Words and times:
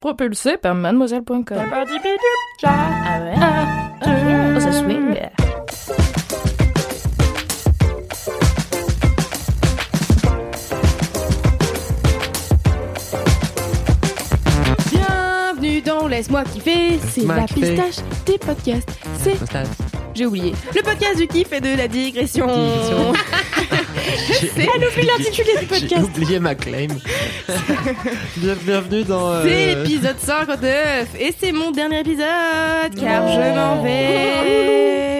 Propulsé 0.00 0.56
par 0.58 0.76
mademoiselle.com. 0.76 1.44
Ah 2.62 3.20
ouais. 3.20 3.34
Oh, 4.56 4.60
ça 4.60 4.70
swing. 4.72 5.16
Bienvenue 14.90 15.80
dans 15.82 16.06
Laisse-moi 16.06 16.44
kiffer, 16.44 16.98
c'est 16.98 17.20
Laisse-moi 17.20 17.36
la 17.36 17.42
kiffer. 17.44 17.74
pistache 17.74 18.04
des 18.26 18.38
podcasts. 18.38 18.98
C'est 19.18 19.38
j'ai 20.18 20.26
oublié. 20.26 20.52
Le 20.74 20.82
podcast 20.82 21.16
du 21.16 21.26
kiff 21.28 21.52
et 21.52 21.60
de 21.60 21.76
la 21.76 21.86
digression. 21.88 22.48
c'est 24.54 24.62
elle 24.62 24.88
oublie 24.88 25.06
l'intitulé 25.06 25.52
du 25.54 25.60
J'ai 25.60 25.66
podcast. 25.66 26.02
oublié 26.04 26.40
ma 26.40 26.54
claim. 26.56 26.88
Bien- 28.36 28.56
Bienvenue 28.64 29.04
dans. 29.04 29.30
euh, 29.30 29.42
C'est 29.44 29.74
l'épisode 29.76 30.18
59 30.18 31.08
et 31.20 31.32
c'est 31.38 31.52
mon 31.52 31.70
dernier 31.70 32.00
épisode 32.00 32.94
car 33.00 33.28
je 33.28 33.38
m'en 33.56 33.80
vais. 33.82 35.18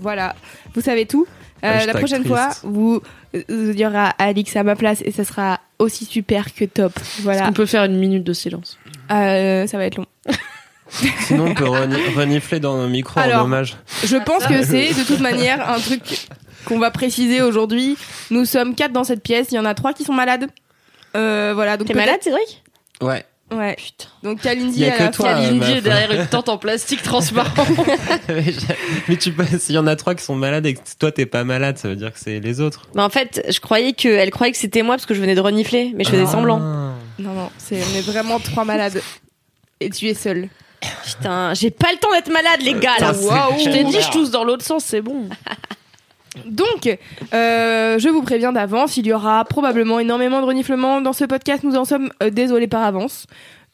Voilà, 0.00 0.34
vous 0.74 0.80
savez 0.80 1.04
tout. 1.06 1.26
Euh, 1.64 1.84
la 1.86 1.92
prochaine 1.94 2.22
triste. 2.24 2.34
fois, 2.34 2.50
vous 2.62 3.02
euh, 3.34 3.42
il 3.74 3.78
y 3.78 3.84
aura 3.84 4.10
Alix 4.18 4.54
à 4.56 4.62
ma 4.62 4.76
place 4.76 5.02
et 5.04 5.10
ça 5.10 5.24
sera 5.24 5.58
aussi 5.78 6.04
super 6.06 6.54
que 6.54 6.64
top. 6.64 6.92
Voilà, 7.22 7.48
On 7.48 7.52
peut 7.52 7.66
faire 7.66 7.84
une 7.84 7.98
minute 7.98 8.24
de 8.24 8.32
silence? 8.32 8.78
Euh, 9.10 9.66
ça 9.66 9.76
va 9.76 9.84
être 9.86 9.96
long. 9.96 10.06
Sinon, 11.26 11.46
on 11.48 11.54
peut 11.54 11.64
reni- 11.68 12.14
renifler 12.16 12.60
dans 12.60 12.76
nos 12.76 12.88
micros 12.88 13.20
Alors, 13.20 13.42
en 13.42 13.44
hommage. 13.44 13.76
Je 14.04 14.16
pense 14.16 14.46
que 14.46 14.64
c'est 14.64 14.94
de 14.94 15.04
toute 15.06 15.20
manière 15.20 15.68
un 15.70 15.78
truc 15.80 16.02
qu'on 16.64 16.78
va 16.78 16.90
préciser 16.90 17.42
aujourd'hui. 17.42 17.96
Nous 18.30 18.44
sommes 18.44 18.74
quatre 18.74 18.92
dans 18.92 19.04
cette 19.04 19.22
pièce. 19.22 19.48
Il 19.52 19.56
y 19.56 19.58
en 19.58 19.64
a 19.64 19.74
trois 19.74 19.92
qui 19.92 20.04
sont 20.04 20.14
malades. 20.14 20.46
Euh, 21.16 21.52
voilà, 21.54 21.76
donc 21.76 21.88
T'es 21.88 21.94
malade, 21.94 22.20
Cédric? 22.22 22.62
Ouais. 23.00 23.24
Ouais. 23.50 23.76
Putain. 23.76 24.08
Donc 24.22 24.40
Kalindi 24.42 24.84
a 24.84 24.90
que 25.08 25.14
toi, 25.16 25.32
Kalindi 25.32 25.72
est 25.72 25.80
derrière 25.80 26.12
une 26.12 26.26
tente 26.26 26.50
en 26.50 26.58
plastique 26.58 27.02
transparent. 27.02 27.64
Mais 29.08 29.16
tu 29.16 29.32
peux, 29.32 29.46
s'il 29.58 29.74
y 29.74 29.78
en 29.78 29.86
a 29.86 29.96
trois 29.96 30.14
qui 30.14 30.22
sont 30.22 30.34
malades 30.34 30.66
et 30.66 30.74
que 30.74 30.80
toi 30.98 31.12
t'es 31.12 31.24
pas 31.24 31.44
malade, 31.44 31.78
ça 31.78 31.88
veut 31.88 31.96
dire 31.96 32.12
que 32.12 32.18
c'est 32.18 32.40
les 32.40 32.60
autres. 32.60 32.88
Mais 32.94 33.00
en 33.02 33.08
fait, 33.08 33.42
je 33.48 33.58
croyais 33.60 33.94
que 33.94 34.08
elle 34.08 34.30
croyait 34.30 34.52
que 34.52 34.58
c'était 34.58 34.82
moi 34.82 34.96
parce 34.96 35.06
que 35.06 35.14
je 35.14 35.20
venais 35.20 35.34
de 35.34 35.40
renifler, 35.40 35.92
mais 35.96 36.04
je 36.04 36.10
faisais 36.10 36.24
Ah. 36.26 36.30
semblant. 36.32 36.58
Non, 36.58 37.32
non, 37.34 37.50
c'est, 37.56 37.76
on 37.82 37.96
est 37.96 38.02
vraiment 38.02 38.38
trois 38.38 38.64
malades. 38.66 39.00
Et 39.80 39.88
tu 39.90 40.08
es 40.08 40.14
seul. 40.14 40.48
Putain, 41.04 41.54
j'ai 41.54 41.70
pas 41.70 41.90
le 41.92 41.98
temps 41.98 42.12
d'être 42.12 42.30
malade, 42.32 42.60
les 42.62 42.74
gars. 42.74 42.98
Là. 43.00 43.12
Waouh. 43.12 43.58
Je 43.58 43.70
t'ai 43.70 43.84
dit, 43.84 44.00
je 44.00 44.10
tousse 44.10 44.30
dans 44.30 44.44
l'autre 44.44 44.64
sens, 44.64 44.84
c'est 44.84 45.00
bon. 45.00 45.28
Donc, 46.46 46.86
euh, 47.34 47.98
je 47.98 48.08
vous 48.08 48.22
préviens 48.22 48.52
d'avance, 48.52 48.96
il 48.96 49.06
y 49.06 49.12
aura 49.12 49.44
probablement 49.44 49.98
énormément 49.98 50.40
de 50.40 50.46
reniflements 50.46 51.00
dans 51.00 51.12
ce 51.12 51.24
podcast. 51.24 51.64
Nous 51.64 51.76
en 51.76 51.84
sommes 51.84 52.10
euh, 52.22 52.30
désolés 52.30 52.68
par 52.68 52.82
avance. 52.82 53.26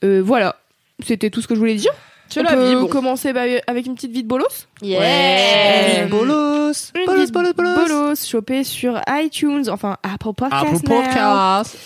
Euh, 0.03 0.23
voilà, 0.25 0.57
c'était 1.05 1.31
tout 1.31 1.43
ce 1.43 1.49
que 1.49 1.55
je 1.55 1.59
voulais 1.59 1.75
dire. 1.75 1.93
C'est 2.31 2.41
On 2.41 2.45
la 2.45 2.55
peut 2.55 2.69
vie, 2.69 2.75
bon. 2.75 2.87
commencer 2.87 3.33
bah, 3.35 3.43
avec 3.67 3.85
une 3.87 3.95
petite 3.95 4.13
vie 4.13 4.23
de 4.23 4.29
bolos. 4.29 4.67
Yeah. 4.81 6.07
Bolos, 6.07 6.91
Une 6.95 7.05
bolos, 7.05 7.21
vie 7.21 7.27
de 7.27 7.33
bolos, 7.33 7.53
bolos. 7.53 7.75
bolos 7.75 8.27
chopée 8.27 8.65
sur 8.65 8.99
iTunes, 9.09 9.65
enfin 9.69 9.99
Apple 10.03 10.33
Podcasts. 10.35 10.65
Apple 10.65 10.89
now. 10.89 11.03
Podcast. 11.03 11.79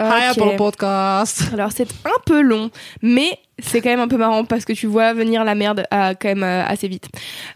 Hi. 0.00 0.24
Apple 0.30 0.56
Podcast. 0.56 1.42
Alors 1.52 1.70
c'est 1.72 1.88
un 2.06 2.18
peu 2.24 2.40
long, 2.40 2.70
mais 3.02 3.38
c'est 3.60 3.80
quand 3.80 3.90
même 3.90 4.00
un 4.00 4.08
peu 4.08 4.16
marrant 4.16 4.44
parce 4.44 4.64
que 4.64 4.72
tu 4.72 4.86
vois 4.86 5.12
venir 5.14 5.44
la 5.44 5.54
merde 5.54 5.84
à, 5.90 6.14
quand 6.14 6.28
même 6.28 6.42
euh, 6.42 6.64
assez 6.64 6.88
vite. 6.88 7.08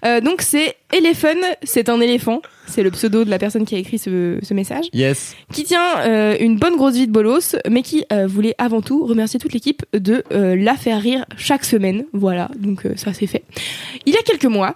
Euh, 0.04 0.20
donc 0.20 0.42
c'est 0.42 0.76
Elephant, 0.92 1.28
c'est 1.62 1.88
un 1.88 2.00
éléphant, 2.00 2.42
c'est 2.66 2.82
le 2.82 2.90
pseudo 2.90 3.24
de 3.24 3.30
la 3.30 3.38
personne 3.38 3.64
qui 3.64 3.74
a 3.74 3.78
écrit 3.78 3.98
ce, 3.98 4.38
ce 4.42 4.52
message, 4.54 4.86
Yes. 4.92 5.34
qui 5.52 5.64
tient 5.64 6.00
euh, 6.00 6.36
une 6.40 6.58
bonne 6.58 6.76
grosse 6.76 6.94
vie 6.94 7.06
de 7.06 7.12
bolos, 7.12 7.56
mais 7.70 7.82
qui 7.82 8.04
euh, 8.12 8.26
voulait 8.26 8.54
avant 8.58 8.82
tout 8.82 9.06
remercier 9.06 9.40
toute 9.40 9.52
l'équipe 9.54 9.82
de 9.94 10.22
euh, 10.32 10.54
la 10.56 10.74
faire 10.74 11.00
rire 11.00 11.24
chaque 11.36 11.64
semaine. 11.64 12.04
Voilà, 12.12 12.50
donc 12.58 12.84
euh, 12.84 12.92
ça 12.96 13.12
c'est 13.12 13.26
fait. 13.26 13.44
Il 14.04 14.12
y 14.12 14.16
a 14.16 14.22
quelques 14.22 14.44
mois, 14.44 14.74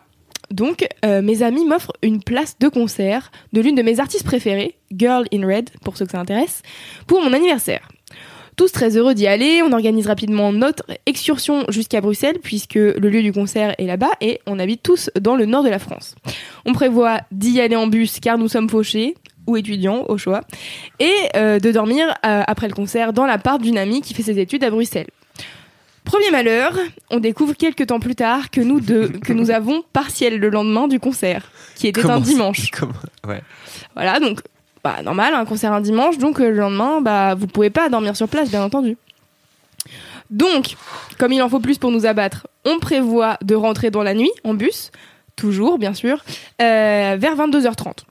donc 0.51 0.87
euh, 1.05 1.21
mes 1.23 1.43
amis 1.43 1.65
m'offrent 1.67 1.93
une 2.03 2.23
place 2.23 2.57
de 2.61 2.69
concert 2.69 3.31
de 3.53 3.61
l'une 3.61 3.75
de 3.75 3.83
mes 3.83 4.01
artistes 4.01 4.25
préférées, 4.25 4.75
Girl 4.97 5.27
in 5.35 5.47
Red, 5.47 5.71
pour 5.85 5.97
ceux 5.97 6.07
que 6.07 6.13
ça 6.13 6.21
intéresse, 6.21 6.63
pour 7.07 7.21
mon 7.21 7.33
anniversaire. 7.33 7.89
Tous 8.57 8.73
très 8.73 8.97
heureux 8.97 9.13
d'y 9.13 9.27
aller, 9.27 9.61
on 9.63 9.73
organise 9.73 10.07
rapidement 10.07 10.51
notre 10.51 10.85
excursion 11.05 11.67
jusqu'à 11.69 12.01
Bruxelles 12.01 12.39
puisque 12.43 12.77
le 12.77 13.09
lieu 13.11 13.23
du 13.23 13.31
concert 13.31 13.75
est 13.77 13.85
là-bas 13.85 14.13
et 14.23 14.41
on 14.47 14.59
habite 14.59 14.83
tous 14.83 15.11
dans 15.21 15.37
le 15.37 15.45
nord 15.45 15.63
de 15.63 15.69
la 15.69 15.79
France. 15.79 16.15
On 16.65 16.73
prévoit 16.73 17.21
d'y 17.31 17.61
aller 17.61 17.77
en 17.77 17.87
bus 17.87 18.19
car 18.19 18.39
nous 18.39 18.49
sommes 18.49 18.71
fauchés 18.71 19.15
ou 19.47 19.59
étudiants 19.59 20.07
au 20.09 20.17
choix 20.17 20.41
et 21.01 21.13
euh, 21.37 21.59
de 21.59 21.71
dormir 21.71 22.09
euh, 22.25 22.43
après 22.47 22.67
le 22.67 22.75
concert 22.75 23.13
dans 23.13 23.27
l'appart 23.27 23.61
d'une 23.61 23.77
amie 23.77 24.01
qui 24.01 24.15
fait 24.15 24.23
ses 24.23 24.39
études 24.39 24.65
à 24.65 24.71
Bruxelles. 24.71 25.09
Premier 26.05 26.31
malheur, 26.31 26.73
on 27.11 27.19
découvre 27.19 27.55
quelques 27.55 27.89
temps 27.89 28.01
plus 28.01 28.15
tard 28.15 28.51
que 28.51 28.63
nous 28.63 28.81
deux, 28.81 29.09
que 29.09 29.35
nous 29.35 29.51
avons 29.51 29.83
partiel 29.93 30.39
le 30.39 30.49
lendemain 30.49 30.89
du 30.89 30.99
concert, 30.99 31.51
qui 31.75 31.89
était 31.89 32.07
un 32.07 32.21
dimanche. 32.21 32.71
Comment 32.79 32.95
Ouais. 33.27 33.43
Voilà, 33.95 34.19
donc 34.19 34.41
bah 34.87 35.03
normal, 35.03 35.35
un 35.35 35.45
concert 35.45 35.73
un 35.73 35.81
dimanche, 35.81 36.17
donc 36.19 36.41
euh, 36.41 36.49
le 36.49 36.59
lendemain, 36.59 37.01
bah 37.01 37.35
vous 37.35 37.49
pouvez 37.49 37.71
pas 37.71 37.89
dormir 37.89 38.15
sur 38.15 38.29
place, 38.29 38.51
bien 38.51 38.63
entendu. 38.63 38.97
Donc, 40.31 40.77
comme 41.19 41.33
il 41.33 41.43
en 41.43 41.49
faut 41.49 41.59
plus 41.59 41.79
pour 41.79 41.91
nous 41.91 42.07
abattre, 42.07 42.47
on 42.65 42.79
prévoit 42.79 43.37
de 43.43 43.57
rentrer 43.57 43.91
dans 43.91 44.05
la 44.05 44.15
nuit 44.15 44.31
en 44.45 44.55
bus, 44.55 44.93
toujours 45.35 45.79
bien 45.79 45.93
sûr, 45.93 46.25
euh, 46.63 47.17
vers 47.19 47.35
22h30. 47.35 48.05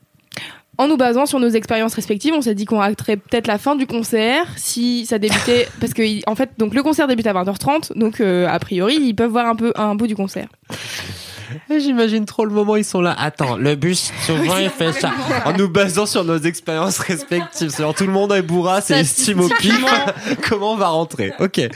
En 0.77 0.89
nous 0.89 0.97
basant 0.97 1.25
sur 1.25 1.39
nos 1.39 1.47
expériences 1.47 1.93
respectives, 1.93 2.33
on 2.33 2.41
s'est 2.41 2.55
dit 2.55 2.65
qu'on 2.65 2.79
raterait 2.79 3.15
peut-être 3.15 3.47
la 3.47 3.57
fin 3.57 3.77
du 3.77 3.87
concert 3.87 4.45
si 4.57 5.05
ça 5.05 5.17
débutait 5.17 5.69
parce 5.79 5.93
que 5.93 6.29
en 6.29 6.35
fait 6.35 6.49
donc 6.57 6.73
le 6.73 6.83
concert 6.83 7.07
débute 7.07 7.27
à 7.27 7.33
20h30 7.33 7.97
donc 7.97 8.19
euh, 8.19 8.49
a 8.49 8.59
priori 8.59 8.95
ils 8.95 9.13
peuvent 9.13 9.31
voir 9.31 9.45
un 9.45 9.55
peu 9.55 9.71
un 9.77 9.95
bout 9.95 10.07
du 10.07 10.15
concert. 10.17 10.49
Et 11.69 11.79
J'imagine 11.79 12.25
trop 12.25 12.45
le 12.45 12.51
moment 12.51 12.75
ils 12.75 12.85
sont 12.85 13.01
là. 13.01 13.15
Attends, 13.17 13.57
le 13.57 13.75
bus, 13.75 14.11
souvent 14.25 14.57
il 14.57 14.69
fait 14.69 14.91
ça. 14.93 15.11
En 15.45 15.53
nous 15.53 15.69
basant 15.69 16.05
sur 16.05 16.23
nos 16.23 16.37
expériences 16.37 16.97
respectives. 16.99 17.69
C'est-à-dire 17.69 17.93
tout 17.95 18.05
le 18.05 18.11
monde 18.13 18.31
est 18.31 18.41
bourra, 18.41 18.81
c'est 18.81 18.99
estime 18.99 19.41
au 19.41 19.49
pif. 19.49 19.75
Comment 20.49 20.73
on 20.73 20.77
va 20.77 20.87
rentrer? 20.87 21.33
Ok. 21.39 21.61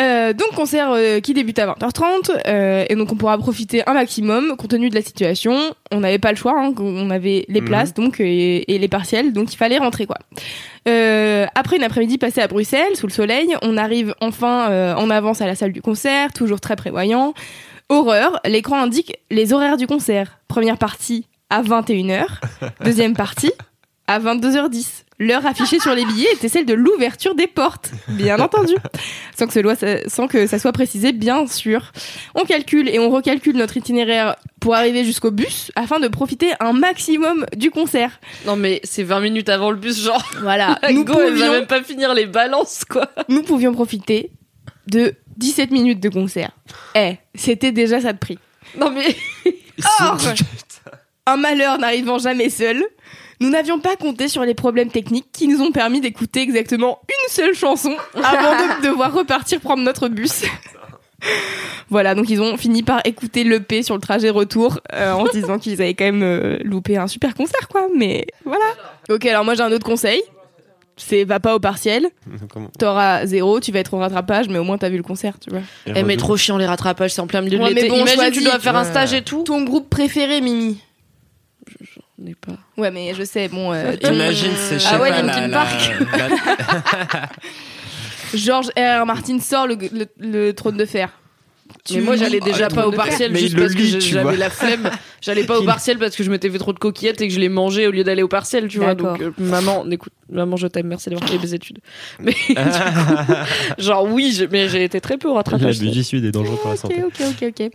Euh, 0.00 0.32
donc 0.32 0.48
concert 0.56 0.90
euh, 0.90 1.20
qui 1.20 1.34
débute 1.34 1.56
à 1.60 1.66
20h30 1.68 2.32
euh, 2.48 2.84
et 2.88 2.96
donc 2.96 3.12
on 3.12 3.14
pourra 3.14 3.38
profiter 3.38 3.88
un 3.88 3.94
maximum 3.94 4.56
compte 4.56 4.70
tenu 4.70 4.90
de 4.90 4.94
la 4.96 5.02
situation. 5.02 5.56
On 5.92 6.00
n'avait 6.00 6.18
pas 6.18 6.30
le 6.30 6.36
choix, 6.36 6.54
hein, 6.58 6.74
on 6.78 7.10
avait 7.10 7.44
les 7.48 7.60
Mhm. 7.60 7.66
places 7.68 7.94
donc 7.94 8.18
et, 8.18 8.74
et 8.74 8.78
les 8.80 8.88
partiels, 8.88 9.32
donc 9.32 9.52
il 9.52 9.56
fallait 9.56 9.78
rentrer 9.78 10.06
quoi. 10.06 10.16
Après 10.86 11.76
une 11.76 11.84
après-midi 11.84 12.18
passée 12.18 12.40
à 12.40 12.48
Bruxelles 12.48 12.96
sous 12.96 13.06
le 13.06 13.12
soleil, 13.12 13.54
on 13.62 13.76
arrive 13.76 14.16
enfin 14.20 14.94
en 14.96 15.10
avance 15.10 15.40
à 15.40 15.46
la 15.46 15.54
salle 15.54 15.72
du 15.72 15.80
concert, 15.80 16.32
toujours 16.32 16.60
très 16.60 16.74
prévoyant. 16.74 17.32
Horreur, 17.88 18.40
l'écran 18.46 18.80
indique 18.80 19.16
les 19.30 19.52
horaires 19.52 19.76
du 19.76 19.86
concert. 19.86 20.38
Première 20.48 20.78
partie 20.78 21.26
à 21.50 21.62
21h, 21.62 22.24
deuxième 22.84 23.14
partie 23.14 23.52
à 24.06 24.18
22h10. 24.18 25.02
L'heure 25.20 25.46
affichée 25.46 25.78
sur 25.78 25.94
les 25.94 26.04
billets 26.04 26.32
était 26.32 26.48
celle 26.48 26.66
de 26.66 26.74
l'ouverture 26.74 27.36
des 27.36 27.46
portes, 27.46 27.90
bien 28.08 28.40
entendu 28.40 28.74
sans 29.38 29.46
que, 29.46 29.52
ce 29.52 29.60
loi- 29.60 29.76
sans 30.08 30.26
que 30.26 30.46
ça 30.48 30.58
soit 30.58 30.72
précisé, 30.72 31.12
bien 31.12 31.46
sûr. 31.46 31.92
On 32.34 32.44
calcule 32.44 32.88
et 32.88 32.98
on 32.98 33.10
recalcule 33.10 33.56
notre 33.56 33.76
itinéraire 33.76 34.34
pour 34.60 34.74
arriver 34.74 35.04
jusqu'au 35.04 35.30
bus 35.30 35.70
afin 35.76 36.00
de 36.00 36.08
profiter 36.08 36.52
un 36.58 36.72
maximum 36.72 37.46
du 37.56 37.70
concert. 37.70 38.18
Non, 38.44 38.56
mais 38.56 38.80
c'est 38.82 39.04
20 39.04 39.20
minutes 39.20 39.48
avant 39.48 39.70
le 39.70 39.76
bus, 39.76 40.02
genre. 40.02 40.24
Voilà, 40.40 40.80
nous 40.90 41.04
go, 41.04 41.12
elle 41.20 41.26
va 41.26 41.30
pouvions, 41.30 41.52
même 41.52 41.66
pas 41.66 41.82
finir 41.82 42.12
les 42.12 42.26
balances, 42.26 42.84
quoi. 42.84 43.08
nous 43.28 43.42
pouvions 43.42 43.72
profiter 43.72 44.32
de 44.86 45.14
17 45.36 45.70
minutes 45.70 46.00
de 46.00 46.08
concert. 46.08 46.50
Eh, 46.94 47.16
c'était 47.34 47.72
déjà 47.72 48.00
ça 48.00 48.12
de 48.12 48.18
prix. 48.18 48.38
Non, 48.78 48.90
mais. 48.90 49.16
Or, 50.00 50.18
un 51.26 51.36
malheur 51.36 51.78
n'arrivant 51.78 52.18
jamais 52.18 52.50
seul, 52.50 52.84
nous 53.40 53.50
n'avions 53.50 53.80
pas 53.80 53.96
compté 53.96 54.28
sur 54.28 54.44
les 54.44 54.54
problèmes 54.54 54.90
techniques 54.90 55.28
qui 55.32 55.48
nous 55.48 55.60
ont 55.60 55.72
permis 55.72 56.00
d'écouter 56.00 56.42
exactement 56.42 57.00
une 57.08 57.30
seule 57.30 57.54
chanson 57.54 57.94
avant 58.14 58.52
de 58.52 58.82
devoir 58.88 59.12
repartir 59.12 59.60
prendre 59.60 59.82
notre 59.82 60.08
bus. 60.08 60.44
voilà, 61.90 62.14
donc 62.14 62.28
ils 62.28 62.40
ont 62.40 62.56
fini 62.56 62.82
par 62.82 63.00
écouter 63.04 63.44
l'EP 63.44 63.82
sur 63.82 63.94
le 63.94 64.00
trajet 64.00 64.30
retour 64.30 64.80
euh, 64.92 65.12
en 65.12 65.26
se 65.26 65.32
disant 65.32 65.58
qu'ils 65.58 65.80
avaient 65.80 65.94
quand 65.94 66.04
même 66.04 66.22
euh, 66.22 66.58
loupé 66.62 66.96
un 66.96 67.06
super 67.06 67.34
concert, 67.34 67.68
quoi. 67.68 67.86
Mais 67.96 68.26
voilà. 68.44 68.64
Ok, 69.10 69.24
alors 69.26 69.44
moi 69.44 69.54
j'ai 69.54 69.62
un 69.62 69.72
autre 69.72 69.86
conseil. 69.86 70.22
C'est 70.96 71.24
va 71.24 71.40
pas 71.40 71.54
au 71.54 71.60
partiel, 71.60 72.08
t'auras 72.78 73.26
zéro, 73.26 73.60
tu 73.60 73.72
vas 73.72 73.80
être 73.80 73.94
au 73.94 73.98
rattrapage, 73.98 74.48
mais 74.48 74.58
au 74.58 74.64
moins 74.64 74.78
t'as 74.78 74.88
vu 74.88 74.96
le 74.96 75.02
concert, 75.02 75.38
tu 75.40 75.50
vois. 75.50 75.60
Eh 75.86 76.02
mais 76.02 76.16
trop 76.16 76.36
chiant 76.36 76.56
les 76.58 76.66
rattrapages, 76.66 77.12
c'est 77.12 77.20
en 77.20 77.26
plein 77.26 77.40
milieu 77.40 77.58
Ouais, 77.58 77.70
de 77.70 77.74
mais 77.74 77.80
l'été. 77.82 77.88
bon, 77.90 77.96
Imagine 78.02 78.14
choisis. 78.20 78.38
tu 78.38 78.44
dois 78.44 78.58
faire 78.58 78.76
un 78.76 78.84
Ouais. 78.84 78.90
stage 78.90 79.12
et 79.12 79.22
tout. 79.22 79.42
Ton 79.44 79.62
groupe 79.64 79.88
préféré, 79.90 80.40
Mimi 80.40 80.80
On 82.18 82.22
n'est 82.24 82.34
pas. 82.34 82.52
Ouais, 82.76 82.90
mais 82.90 83.12
je 83.14 83.24
sais, 83.24 83.48
bon. 83.48 83.72
euh, 83.72 83.96
ton- 83.96 84.12
Imagine, 84.14 84.52
c'est 84.56 84.78
je 84.78 84.86
Ah 84.90 85.00
ouais, 85.00 85.10
pas, 85.10 85.22
la- 85.22 85.48
Park. 85.48 85.92
la- 86.16 87.28
George 88.34 88.68
R. 88.76 89.02
R. 89.02 89.06
Martin 89.06 89.38
sort 89.40 89.66
le, 89.66 89.76
le, 89.92 90.06
le 90.18 90.52
trône 90.52 90.76
de 90.76 90.84
fer. 90.84 91.10
Mais 91.92 92.00
moi 92.00 92.16
j'allais 92.16 92.38
Ah, 92.42 92.44
déjà 92.44 92.68
le 92.68 92.74
pas 92.74 92.86
au 92.86 92.92
partiel 92.92 93.32
Mais 93.32 93.40
juste 93.40 93.56
parce 93.58 93.74
que 93.74 93.82
j'avais 94.00 94.36
la 94.36 94.50
flemme. 94.50 94.90
J'allais 95.22 95.44
pas 95.44 95.58
au 95.58 95.64
partiel 95.64 95.96
parce 95.98 96.14
que 96.14 96.22
je 96.22 96.30
m'étais 96.30 96.50
fait 96.50 96.58
trop 96.58 96.74
de 96.74 96.78
coquillettes 96.78 97.22
et 97.22 97.28
que 97.28 97.32
je 97.32 97.40
les 97.40 97.48
mangeais 97.48 97.86
au 97.86 97.90
lieu 97.90 98.04
d'aller 98.04 98.22
au 98.22 98.28
partiel, 98.28 98.68
tu 98.68 98.76
vois. 98.78 98.94
Donc 98.94 99.22
euh, 99.22 99.30
maman, 99.38 99.86
écoute, 99.90 100.12
maman 100.30 100.56
je 100.56 100.66
t'aime, 100.66 100.86
merci 100.88 101.08
d'avoir 101.08 101.26
fait 101.28 101.38
mes 101.38 101.54
études. 101.54 101.78
Mais 102.20 102.32
du 102.32 102.54
coup, 102.54 102.54
genre 103.78 104.04
oui, 104.04 104.46
mais 104.50 104.68
j'ai 104.68 104.84
été 104.84 105.00
très 105.00 105.16
peu 105.16 105.28
au 105.28 105.34
rattrapage. 105.34 105.80
L'abus 105.80 105.90
du 105.92 106.04
sud 106.04 106.24
est 106.26 106.30
dangereux 106.30 106.56
pour 106.56 106.68
la 106.68 106.74
Ok, 106.74 106.80
santé. 106.82 107.02
ok, 107.02 107.20
ok, 107.42 107.52
ok. 107.58 107.70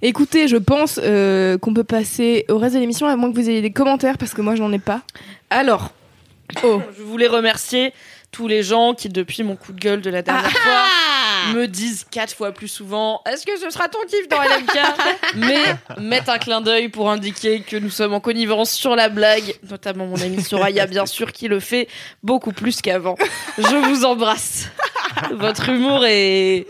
Écoutez, 0.00 0.48
je 0.48 0.56
pense 0.56 0.98
euh, 1.02 1.58
qu'on 1.58 1.74
peut 1.74 1.84
passer 1.84 2.46
au 2.48 2.56
reste 2.56 2.74
de 2.76 2.80
l'émission, 2.80 3.06
à 3.06 3.16
moins 3.16 3.30
que 3.30 3.36
vous 3.38 3.50
ayez 3.50 3.60
des 3.60 3.72
commentaires, 3.72 4.16
parce 4.16 4.32
que 4.32 4.40
moi, 4.40 4.54
je 4.54 4.62
n'en 4.62 4.72
ai 4.72 4.78
pas. 4.78 5.02
Alors, 5.50 5.92
Oh. 6.64 6.80
je 6.96 7.02
voulais 7.02 7.26
remercier 7.26 7.92
tous 8.32 8.48
les 8.48 8.62
gens 8.62 8.94
qui 8.94 9.10
depuis 9.10 9.42
mon 9.42 9.54
coup 9.56 9.72
de 9.74 9.78
gueule 9.80 10.00
de 10.00 10.08
la 10.08 10.22
dernière 10.22 10.50
fois 10.50 10.82
me 11.54 11.66
disent 11.66 12.04
quatre 12.10 12.34
fois 12.34 12.52
plus 12.52 12.68
souvent 12.68 13.22
est-ce 13.30 13.44
que 13.46 13.56
ce 13.58 13.70
sera 13.70 13.88
ton 13.88 13.98
kiff 14.08 14.28
dans 14.28 14.40
LMK 14.42 14.78
mais 15.36 15.58
mettent 16.00 16.28
un 16.28 16.38
clin 16.38 16.60
d'œil 16.60 16.88
pour 16.88 17.10
indiquer 17.10 17.60
que 17.60 17.76
nous 17.76 17.90
sommes 17.90 18.14
en 18.14 18.20
connivence 18.20 18.70
sur 18.70 18.94
la 18.96 19.08
blague 19.08 19.58
notamment 19.70 20.06
mon 20.06 20.20
ami 20.20 20.42
Soraya 20.42 20.86
bien 20.86 21.06
sûr 21.06 21.32
qui 21.32 21.48
le 21.48 21.60
fait 21.60 21.88
beaucoup 22.22 22.52
plus 22.52 22.80
qu'avant. 22.80 23.16
Je 23.58 23.88
vous 23.88 24.04
embrasse. 24.04 24.68
Votre 25.32 25.68
humour 25.70 26.04
est 26.06 26.66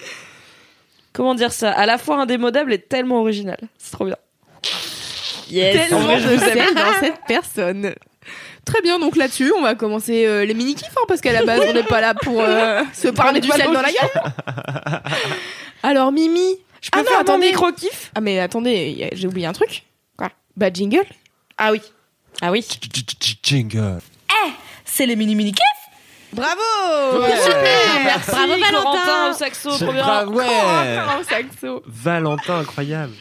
comment 1.13 1.35
dire 1.35 1.53
ça 1.53 1.71
à 1.73 1.87
la 1.87 1.99
fois 1.99 2.21
indémodable 2.21 2.73
et 2.73 2.79
tellement 2.79 3.21
original. 3.21 3.59
C'est 3.79 3.93
trop 3.93 4.05
bien. 4.05 4.17
Yes. 5.51 5.77
En 5.77 5.89
Tellement 5.89 6.01
vrai, 6.01 6.21
je 6.21 6.29
vous 6.29 6.45
aime. 6.45 6.75
dans 6.75 7.01
cette 7.01 7.21
personne. 7.27 7.95
Très 8.69 8.83
bien, 8.83 8.99
donc 8.99 9.17
là-dessus, 9.17 9.51
on 9.57 9.63
va 9.63 9.75
commencer 9.75 10.27
euh, 10.27 10.45
les 10.45 10.53
mini-kifs, 10.53 10.93
hein, 10.95 11.01
parce 11.09 11.23
qu'à 11.23 11.33
la 11.33 11.43
base, 11.43 11.63
on 11.67 11.73
n'est 11.73 11.83
pas 11.83 12.03
là 12.03 12.13
pour 12.15 12.41
euh, 12.43 12.83
se 12.93 13.09
parler 13.09 13.41
du 13.41 13.49
sel 13.49 13.65
dans 13.73 13.81
la 13.81 13.89
gueule. 13.91 15.03
Alors, 15.83 16.13
Mimi. 16.13 16.57
je 16.83 16.91
peux 16.91 16.99
Ah 16.99 17.03
non, 17.03 17.05
faire 17.09 17.15
mon 17.17 17.21
attendez. 17.23 17.47
micro 17.49 17.73
kiff 17.73 18.11
Ah, 18.15 18.21
mais 18.21 18.39
attendez, 18.41 18.91
y 18.91 19.05
a- 19.05 19.09
j'ai 19.13 19.27
oublié 19.27 19.47
un 19.47 19.53
truc. 19.53 19.85
Quoi? 20.19 20.29
Bah, 20.57 20.71
jingle? 20.73 21.05
ah 21.57 21.73
oui 21.73 21.81
ah 22.43 22.53
oui 22.53 22.65
Jingle. 23.43 23.99
c'est 24.85 25.07
les 25.07 25.17
mini 25.17 25.35
mini 25.35 25.53
kiffs 25.53 25.65
Bravo 26.33 26.61
Merci 27.21 28.29
Bravo, 28.31 28.53
Valentin. 28.61 28.83
Corentin 28.83 29.31
au 29.31 29.33
saxo 29.33 29.71
C'est 29.79 29.85
premier 29.87 29.99
grave, 30.01 30.29
rang. 30.29 30.35
ouais. 30.37 31.25
Saxo. 31.29 31.83
Valentin, 31.87 32.59
incroyable. 32.61 33.13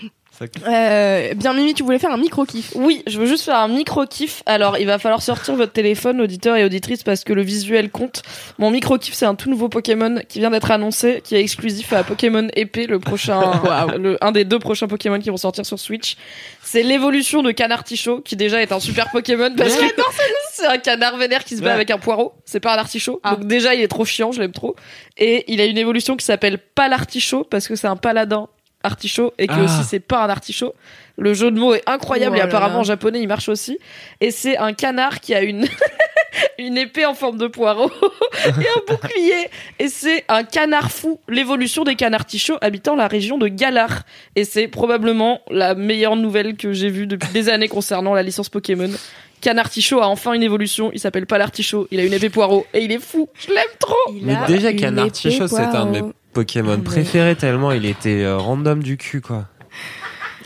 Euh, 0.68 1.34
bien, 1.34 1.54
Mimi, 1.54 1.74
tu 1.74 1.84
voulais 1.84 2.00
faire 2.00 2.12
un 2.12 2.18
micro-kiff. 2.18 2.74
Oui, 2.76 3.04
je 3.08 3.20
veux 3.20 3.26
juste 3.26 3.46
faire 3.46 3.58
un 3.58 3.68
micro 3.68 4.06
kiff. 4.06 4.44
Alors, 4.46 4.78
il 4.78 4.86
va 4.86 5.00
falloir 5.00 5.22
sortir 5.22 5.56
votre 5.56 5.72
téléphone, 5.72 6.22
auditeurs 6.22 6.56
et 6.58 6.64
auditrices, 6.66 7.04
parce 7.04 7.24
que 7.24 7.34
le 7.34 7.42
visuel 7.42 7.90
compte. 7.90 8.22
Mon 8.58 8.70
micro 8.72 8.98
kiff, 8.98 9.14
c'est 9.14 9.26
un 9.26 9.36
tout 9.36 9.50
nouveau 9.50 9.70
Pokémon 9.70 10.20
qui 10.28 10.40
vient 10.40 10.52
d'être 10.52 10.70
annoncé, 10.72 11.22
qui 11.24 11.36
est 11.36 11.42
exclusif 11.42 11.92
à 11.94 12.04
Pokémon 12.04 12.48
épée, 12.56 12.86
le 12.88 13.00
prochain, 13.00 13.42
le, 13.98 14.18
un 14.22 14.32
des 14.32 14.46
deux 14.46 14.60
prochains 14.60 14.88
Pokémon 14.88 15.20
qui 15.20 15.30
vont 15.30 15.38
sortir 15.38 15.66
sur 15.66 15.80
Switch. 15.80 16.18
C'est 16.64 16.84
l'évolution 16.84 17.42
de 17.44 17.52
Canartichaut, 17.52 18.22
qui 18.22 18.36
déjà 18.36 18.62
est 18.62 18.72
un 18.72 18.80
super 18.80 19.10
Pokémon 19.12 19.54
parce 19.56 19.76
que 19.76 19.86
c'est 20.54 20.68
un 20.68 20.78
canard 20.78 21.18
vénère 21.18 21.44
qui 21.44 21.56
se 21.56 21.62
bat 21.62 21.68
Ouais. 21.68 21.74
avec 21.74 21.92
un 21.92 21.98
poireau. 21.98 22.34
C'est 22.46 22.60
pas 22.60 22.74
un 22.76 22.78
artichaut. 22.78 23.20
Ah. 23.24 23.36
Donc 23.36 23.48
déjà, 23.48 23.74
il 23.76 23.82
est 23.82 23.88
trop 23.88 24.06
chiant, 24.06 24.32
je 24.32 24.40
l'aime 24.40 24.52
trop. 24.54 24.76
Et 25.18 25.44
il 25.52 25.60
a 25.62 25.66
une 25.66 25.78
évolution 25.78 26.16
qui 26.16 26.26
s'appelle 26.26 26.58
Palartichaut 26.76 27.44
parce 27.44 27.68
que 27.68 27.76
c'est 27.76 27.88
un 27.88 27.96
paladin 27.98 28.48
artichaut 28.84 29.34
et 29.38 29.48
que 29.48 29.54
Ah. 29.58 29.64
aussi 29.64 29.84
c'est 29.84 30.00
pas 30.00 30.24
un 30.24 30.30
artichaut. 30.30 30.74
Le 31.18 31.34
jeu 31.34 31.50
de 31.52 31.60
mots 31.60 31.74
est 31.74 31.84
incroyable 31.88 32.36
Oh 32.38 32.40
et 32.40 32.44
apparemment 32.44 32.80
en 32.80 32.84
japonais 32.84 33.20
il 33.22 33.28
marche 33.28 33.50
aussi. 33.50 33.78
Et 34.22 34.32
c'est 34.32 34.58
un 34.58 34.74
canard 34.74 35.20
qui 35.20 35.34
a 35.34 35.42
une 35.42 35.66
une 36.60 36.78
épée 36.78 37.06
en 37.06 37.14
forme 37.16 37.38
de 37.38 37.48
poireau 37.48 37.90
et 38.46 38.50
un 38.50 38.82
bouclier. 38.88 39.50
Et 39.80 39.88
c'est 39.88 40.24
un 40.30 40.44
canard 40.44 40.92
fou, 40.92 41.20
l'évolution 41.28 41.84
des 41.84 41.96
canards 41.96 42.26
tichots 42.26 42.58
habitant 42.62 42.96
la 42.96 43.08
région 43.08 43.38
de 43.38 43.48
Galar. 43.48 44.04
Et 44.36 44.44
c'est 44.44 44.68
probablement 44.68 45.42
la 45.50 45.74
meilleure 45.76 46.16
nouvelle 46.16 46.56
que 46.56 46.74
j'ai 46.74 46.90
vue 46.90 47.08
depuis 47.08 47.30
des 47.34 47.50
années 47.50 47.68
concernant 47.68 48.14
la 48.14 48.24
licence 48.24 48.50
Pokémon. 48.50 48.90
Canard 49.40 49.70
Tichot 49.70 50.02
a 50.02 50.08
enfin 50.08 50.34
une 50.34 50.42
évolution, 50.42 50.90
il 50.94 51.00
s'appelle 51.00 51.28
pas 51.28 51.38
l'artichaut, 51.38 51.88
il 51.92 52.00
a 52.00 52.04
une 52.04 52.14
épée 52.14 52.32
poireau 52.32 52.66
et 52.74 52.80
il 52.84 52.92
est 52.92 53.00
fou, 53.00 53.30
je 53.36 53.50
l'aime 53.54 53.68
trop 53.80 53.96
Mais 54.24 54.36
déjà, 54.48 54.74
Canard 54.74 55.12
Tichot, 55.12 55.48
c'est 55.48 55.62
un 55.62 55.86
de 55.86 55.92
mes 55.92 56.02
Pokémon 56.42 56.80
préférés 56.82 57.36
tellement 57.36 57.72
il 57.72 57.86
était 57.86 58.24
euh, 58.24 58.38
random 58.38 58.84
du 58.84 58.98
cul, 58.98 59.22
quoi. 59.22 59.46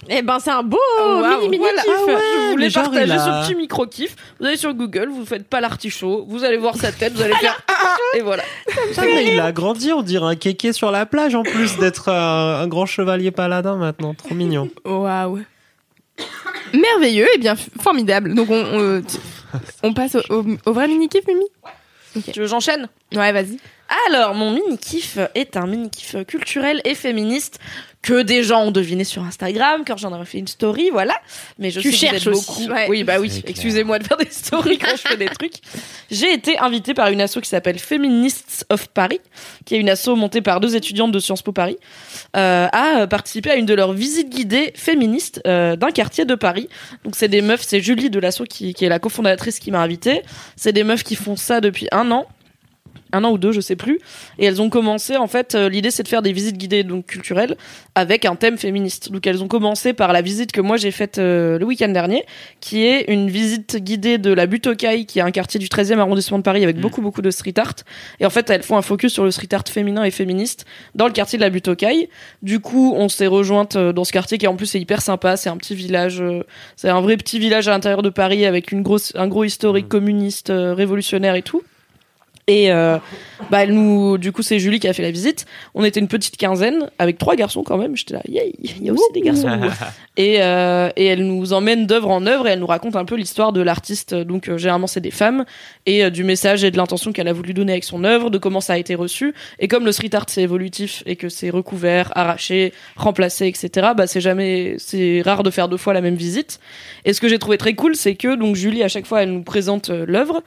Eh 0.10 0.24
ben, 0.24 0.40
c'est 0.40 0.50
un 0.52 0.64
beau 0.64 0.78
Waouh, 1.00 1.22
mini 1.42 1.50
mini 1.52 1.58
voilà. 1.60 1.82
kiff. 1.84 1.92
Ah 1.96 2.06
ouais, 2.06 2.18
je 2.48 2.52
voulais 2.52 2.70
genre, 2.70 2.84
partager 2.86 3.12
a- 3.14 3.44
ce 3.44 3.48
petit 3.48 3.56
micro 3.56 3.86
kiff. 3.86 4.16
Vous 4.40 4.46
allez 4.46 4.58
sur 4.58 4.74
Google, 4.74 5.10
vous 5.14 5.26
faites 5.26 5.48
pas 5.48 5.62
l'artichaut, 5.62 6.26
vous 6.28 6.44
allez 6.44 6.58
voir 6.58 6.76
sa 6.76 6.92
tête, 6.92 7.14
vous 7.14 7.22
allez 7.22 7.36
faire 7.36 7.62
et 8.18 8.22
voilà. 8.22 8.44
Putain, 8.90 9.04
mais 9.04 9.34
il 9.34 9.40
a 9.40 9.52
grandi, 9.52 9.94
on 9.94 10.02
dirait 10.02 10.26
un 10.26 10.36
kéké 10.36 10.74
sur 10.74 10.92
la 10.92 11.06
plage 11.06 11.36
en 11.36 11.44
plus 11.44 11.78
d'être 11.78 12.10
un, 12.10 12.62
un 12.62 12.68
grand 12.68 12.86
chevalier 12.86 13.32
paladin 13.32 13.76
maintenant. 13.78 14.14
Trop 14.16 14.34
mignon. 14.34 14.70
Waouh. 14.86 15.40
Merveilleux 16.74 17.28
et 17.36 17.38
bien 17.38 17.56
formidable. 17.82 18.34
Donc 18.34 18.50
on, 18.50 18.64
on, 18.74 19.02
on 19.84 19.94
passe 19.94 20.16
au, 20.16 20.22
au- 20.40 20.46
au 20.66 20.74
vrai 20.74 20.88
mini 20.88 21.10
kiff, 21.10 21.26
Mimi? 21.28 21.46
Tu 22.34 22.40
veux 22.40 22.48
j'enchaîne? 22.48 22.88
Ouais, 23.14 23.32
vas-y. 23.32 23.58
Alors, 24.08 24.34
mon 24.34 24.52
mini-kiff 24.52 25.18
est 25.36 25.58
un 25.58 25.68
mini-kiff 25.68 26.26
culturel 26.26 26.82
et 26.86 26.96
féministe 26.96 27.60
que 28.02 28.24
des 28.24 28.44
gens 28.44 28.64
ont 28.64 28.72
deviné 28.72 29.04
sur 29.04 29.24
Instagram 29.24 29.84
quand 29.86 29.96
j'en 29.98 30.12
aurais 30.12 30.26
fait 30.26 30.40
une 30.40 30.48
story, 30.48 30.90
voilà. 30.92 31.14
Mais 31.60 31.70
je 31.70 31.80
Tu 31.80 31.92
sais 31.92 32.08
que 32.08 32.16
vous 32.16 32.20
cherches 32.20 32.28
êtes 32.28 32.34
aussi. 32.34 32.66
beaucoup. 32.68 32.74
Ouais. 32.74 32.88
Oui, 32.90 33.04
bah 33.04 33.20
oui. 33.20 33.44
Excusez-moi 33.46 34.00
de 34.00 34.04
faire 34.08 34.18
des 34.18 34.28
stories 34.32 34.80
quand 34.80 34.92
je 34.92 35.08
fais 35.08 35.18
des 35.18 35.28
trucs. 35.28 35.54
J'ai 36.10 36.34
été 36.34 36.58
invitée 36.58 36.94
par 36.96 37.10
une 37.10 37.22
asso 37.22 37.40
qui 37.42 37.50
s'appelle 37.50 37.78
Feminists 37.78 38.66
of 38.70 38.88
Paris, 38.88 39.20
qui 39.66 39.76
est 39.76 39.80
une 39.80 39.90
asso 39.90 40.16
montée 40.16 40.42
par 40.42 40.60
deux 40.60 40.76
étudiantes 40.76 41.12
de 41.12 41.20
Sciences 41.20 41.44
Po 41.44 41.52
Paris, 41.52 41.78
euh, 42.36 42.68
à 42.72 43.06
participer 43.08 43.52
à 43.52 43.56
une 43.56 43.68
de 43.68 43.74
leurs 43.76 43.94
visites 43.94 44.30
guidées 44.30 44.74
féministes 44.76 45.40
euh, 45.46 45.76
d'un 45.76 45.92
quartier 45.92 46.26
de 46.26 46.34
Paris. 46.36 46.70
Donc 47.06 47.16
c'est 47.16 47.28
des 47.28 47.42
meufs, 47.42 47.62
c'est 47.62 47.82
Julie 47.82 48.10
de 48.10 48.20
l'asso 48.20 48.44
qui, 48.50 48.74
qui 48.74 48.84
est 48.86 48.90
la 48.90 49.00
cofondatrice 49.00 49.60
qui 49.60 49.70
m'a 49.70 49.80
invitée. 49.82 50.24
C'est 50.56 50.74
des 50.74 50.84
meufs 50.84 51.04
qui 51.04 51.16
font 51.16 51.36
ça 51.36 51.62
depuis 51.62 51.88
un 51.92 52.10
an 52.12 52.26
un 53.12 53.24
an 53.24 53.32
ou 53.32 53.38
deux, 53.38 53.52
je 53.52 53.62
sais 53.62 53.76
plus. 53.76 54.00
Et 54.40 54.46
elles 54.46 54.62
ont 54.62 54.70
commencé, 54.70 55.18
en 55.18 55.28
fait, 55.28 55.56
euh, 55.56 55.70
l'idée 55.70 55.92
c'est 55.92 56.04
de 56.04 56.08
faire 56.08 56.22
des 56.22 56.32
visites 56.32 56.58
guidées 56.58 56.84
donc 56.84 57.06
culturelles 57.06 57.56
avec 57.96 58.26
un 58.26 58.36
thème 58.36 58.58
féministe. 58.58 59.12
Donc 59.12 59.28
elles 59.28 59.44
ont 59.44 59.48
commencé 59.48 59.94
par 59.94 60.14
la 60.14 60.22
visite 60.22 60.52
que 60.52 60.62
moi 60.62 60.78
j'ai 60.78 60.92
faite 60.92 61.18
euh, 61.18 61.60
le 61.60 61.66
week-end 61.66 61.90
dernier, 61.90 62.26
qui 62.60 62.86
est 62.86 63.06
une 63.12 63.30
visite 63.30 63.78
guidée 63.78 64.18
de 64.18 64.32
la 64.32 64.46
butte 64.46 64.68
aux 64.68 64.76
Cailles, 64.76 65.06
qui 65.06 65.20
est 65.20 65.24
un 65.24 65.32
quartier 65.32 65.60
du 65.60 65.68
13e 65.68 66.00
arrondissement 66.00 66.38
de 66.38 66.44
Paris 66.44 66.64
avec 66.64 66.80
beaucoup 66.80 67.02
beaucoup 67.02 67.22
de 67.22 67.32
street 67.32 67.54
art. 67.58 67.76
Et 68.20 68.26
en 68.26 68.30
fait, 68.30 68.50
elles 68.50 68.64
font 68.64 68.78
un 68.78 68.82
focus 68.82 69.14
sur 69.14 69.24
le 69.24 69.32
street 69.32 69.54
art 69.54 69.64
féminin 69.68 70.04
et 70.04 70.12
féministe 70.12 70.66
dans 70.96 71.08
le 71.08 71.14
quartier 71.14 71.38
de 71.38 71.44
la 71.44 71.50
butte 71.50 71.68
aux 71.68 71.76
Cailles. 71.76 72.10
Du 72.42 72.60
coup, 72.60 72.94
on 72.96 73.10
s'est 73.10 73.28
rejointe 73.28 73.76
euh, 73.76 73.94
dans 73.94 74.04
ce 74.04 74.12
quartier 74.12 74.38
qui 74.38 74.48
en 74.48 74.56
plus 74.56 74.74
est 74.76 74.80
hyper 74.80 75.02
sympa. 75.02 75.38
C'est 75.38 75.50
un 75.50 75.58
petit 75.58 75.76
village, 75.76 76.22
euh, 76.22 76.44
c'est 76.76 76.90
un 76.90 77.02
vrai 77.02 77.18
petit 77.18 77.40
village 77.40 77.68
à 77.68 77.72
l'intérieur 77.72 78.02
de 78.02 78.10
Paris 78.10 78.46
avec 78.46 78.72
une 78.72 78.82
grosse, 78.82 79.14
un 79.16 79.28
gros 79.28 79.44
historique 79.44 79.90
communiste, 79.90 80.50
euh, 80.50 80.74
révolutionnaire 80.74 81.36
et 81.36 81.42
tout. 81.42 81.62
Et 82.52 82.70
euh, 82.70 82.98
bah 83.50 83.66
nous, 83.66 84.18
du 84.18 84.34
coup 84.34 84.42
c'est 84.42 84.60
Julie 84.60 84.82
qui 84.82 84.88
a 84.90 84.94
fait 84.94 85.02
la 85.02 85.12
visite. 85.12 85.46
On 85.74 85.86
était 85.86 86.02
une 86.02 86.10
petite 86.10 86.36
quinzaine 86.36 86.90
avec 87.00 87.18
trois 87.18 87.38
garçons 87.38 87.64
quand 87.64 87.78
même. 87.78 87.96
J'étais 87.96 88.16
là, 88.16 88.22
yay, 88.28 88.54
il 88.62 88.84
y 88.84 88.90
a 88.90 88.92
aussi 88.92 89.04
des 89.14 89.22
garçons. 89.22 89.48
et, 90.18 90.42
euh, 90.42 90.90
et 90.98 91.06
elle 91.06 91.26
nous 91.26 91.54
emmène 91.54 91.88
d'œuvre 91.88 92.10
en 92.10 92.26
œuvre 92.26 92.50
et 92.50 92.52
elle 92.52 92.60
nous 92.60 92.68
raconte 92.68 92.98
un 92.98 93.06
peu 93.06 93.16
l'histoire 93.16 93.54
de 93.54 93.62
l'artiste. 93.62 94.14
Donc 94.14 94.50
euh, 94.50 94.58
généralement 94.58 94.88
c'est 94.88 95.00
des 95.00 95.12
femmes 95.12 95.46
et 95.86 96.04
euh, 96.04 96.10
du 96.10 96.26
message 96.26 96.66
et 96.66 96.72
de 96.72 96.78
l'intention 96.78 97.14
qu'elle 97.14 97.30
a 97.30 97.34
voulu 97.34 97.54
donner 97.54 97.72
avec 97.72 97.86
son 97.86 98.04
œuvre, 98.04 98.30
de 98.30 98.38
comment 98.38 98.60
ça 98.60 98.74
a 98.74 98.78
été 98.78 98.96
reçu. 98.96 99.34
Et 99.60 99.70
comme 99.70 99.86
le 99.86 99.94
street 99.94 100.14
art 100.14 100.26
c'est 100.28 100.42
évolutif 100.42 101.04
et 101.06 101.16
que 101.16 101.30
c'est 101.30 101.52
recouvert, 101.52 102.12
arraché, 102.16 102.74
remplacé, 102.98 103.48
etc. 103.48 103.92
Bah 103.96 104.08
c'est 104.08 104.22
jamais, 104.22 104.76
c'est 104.78 105.22
rare 105.24 105.44
de 105.44 105.52
faire 105.52 105.70
deux 105.70 105.78
fois 105.78 105.94
la 105.94 106.02
même 106.02 106.16
visite. 106.16 106.60
Et 107.06 107.14
ce 107.14 107.22
que 107.22 107.30
j'ai 107.30 107.40
trouvé 107.40 107.58
très 107.58 107.76
cool, 107.76 107.96
c'est 107.96 108.16
que 108.16 108.36
donc 108.36 108.58
Julie 108.58 108.84
à 108.84 108.90
chaque 108.90 109.06
fois 109.06 109.24
elle 109.24 109.32
nous 109.32 109.44
présente 109.44 109.90
l'œuvre 109.90 110.44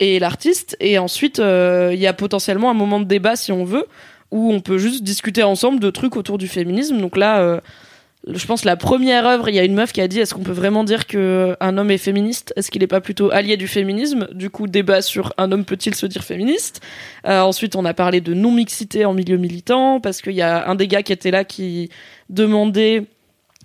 et 0.00 0.18
l'artiste. 0.18 0.76
Et 0.80 0.98
ensuite 0.98 1.38
euh, 1.38 1.90
il 1.92 2.00
y 2.00 2.06
a 2.06 2.12
potentiellement 2.12 2.70
un 2.70 2.74
moment 2.74 3.00
de 3.00 3.04
débat 3.04 3.36
si 3.36 3.52
on 3.52 3.64
veut 3.64 3.86
où 4.30 4.52
on 4.52 4.60
peut 4.60 4.78
juste 4.78 5.02
discuter 5.02 5.42
ensemble 5.42 5.80
de 5.80 5.90
trucs 5.90 6.16
autour 6.16 6.38
du 6.38 6.48
féminisme. 6.48 7.00
Donc 7.00 7.16
là 7.16 7.40
euh, 7.40 7.60
je 8.26 8.46
pense 8.46 8.64
la 8.64 8.76
première 8.76 9.26
œuvre, 9.26 9.48
il 9.48 9.54
y 9.54 9.58
a 9.58 9.64
une 9.64 9.74
meuf 9.74 9.92
qui 9.92 10.00
a 10.00 10.08
dit 10.08 10.18
est-ce 10.20 10.34
qu'on 10.34 10.42
peut 10.42 10.52
vraiment 10.52 10.84
dire 10.84 11.06
que 11.06 11.56
un 11.60 11.78
homme 11.78 11.90
est 11.90 11.98
féministe? 11.98 12.52
Est-ce 12.56 12.70
qu'il 12.70 12.80
n'est 12.80 12.88
pas 12.88 13.00
plutôt 13.00 13.30
allié 13.30 13.56
du 13.56 13.68
féminisme? 13.68 14.28
Du 14.32 14.50
coup, 14.50 14.66
débat 14.66 15.02
sur 15.02 15.32
un 15.38 15.52
homme 15.52 15.64
peut-il 15.64 15.94
se 15.94 16.04
dire 16.04 16.24
féministe? 16.24 16.80
Euh, 17.26 17.40
Ensuite, 17.40 17.76
on 17.76 17.84
a 17.84 17.94
parlé 17.94 18.20
de 18.20 18.34
non-mixité 18.34 19.04
en 19.04 19.14
milieu 19.14 19.36
militant 19.36 20.00
parce 20.00 20.20
qu'il 20.20 20.34
y 20.34 20.42
a 20.42 20.68
un 20.68 20.74
des 20.74 20.88
gars 20.88 21.02
qui 21.02 21.12
était 21.12 21.30
là 21.30 21.44
qui 21.44 21.90
demandait 22.28 23.04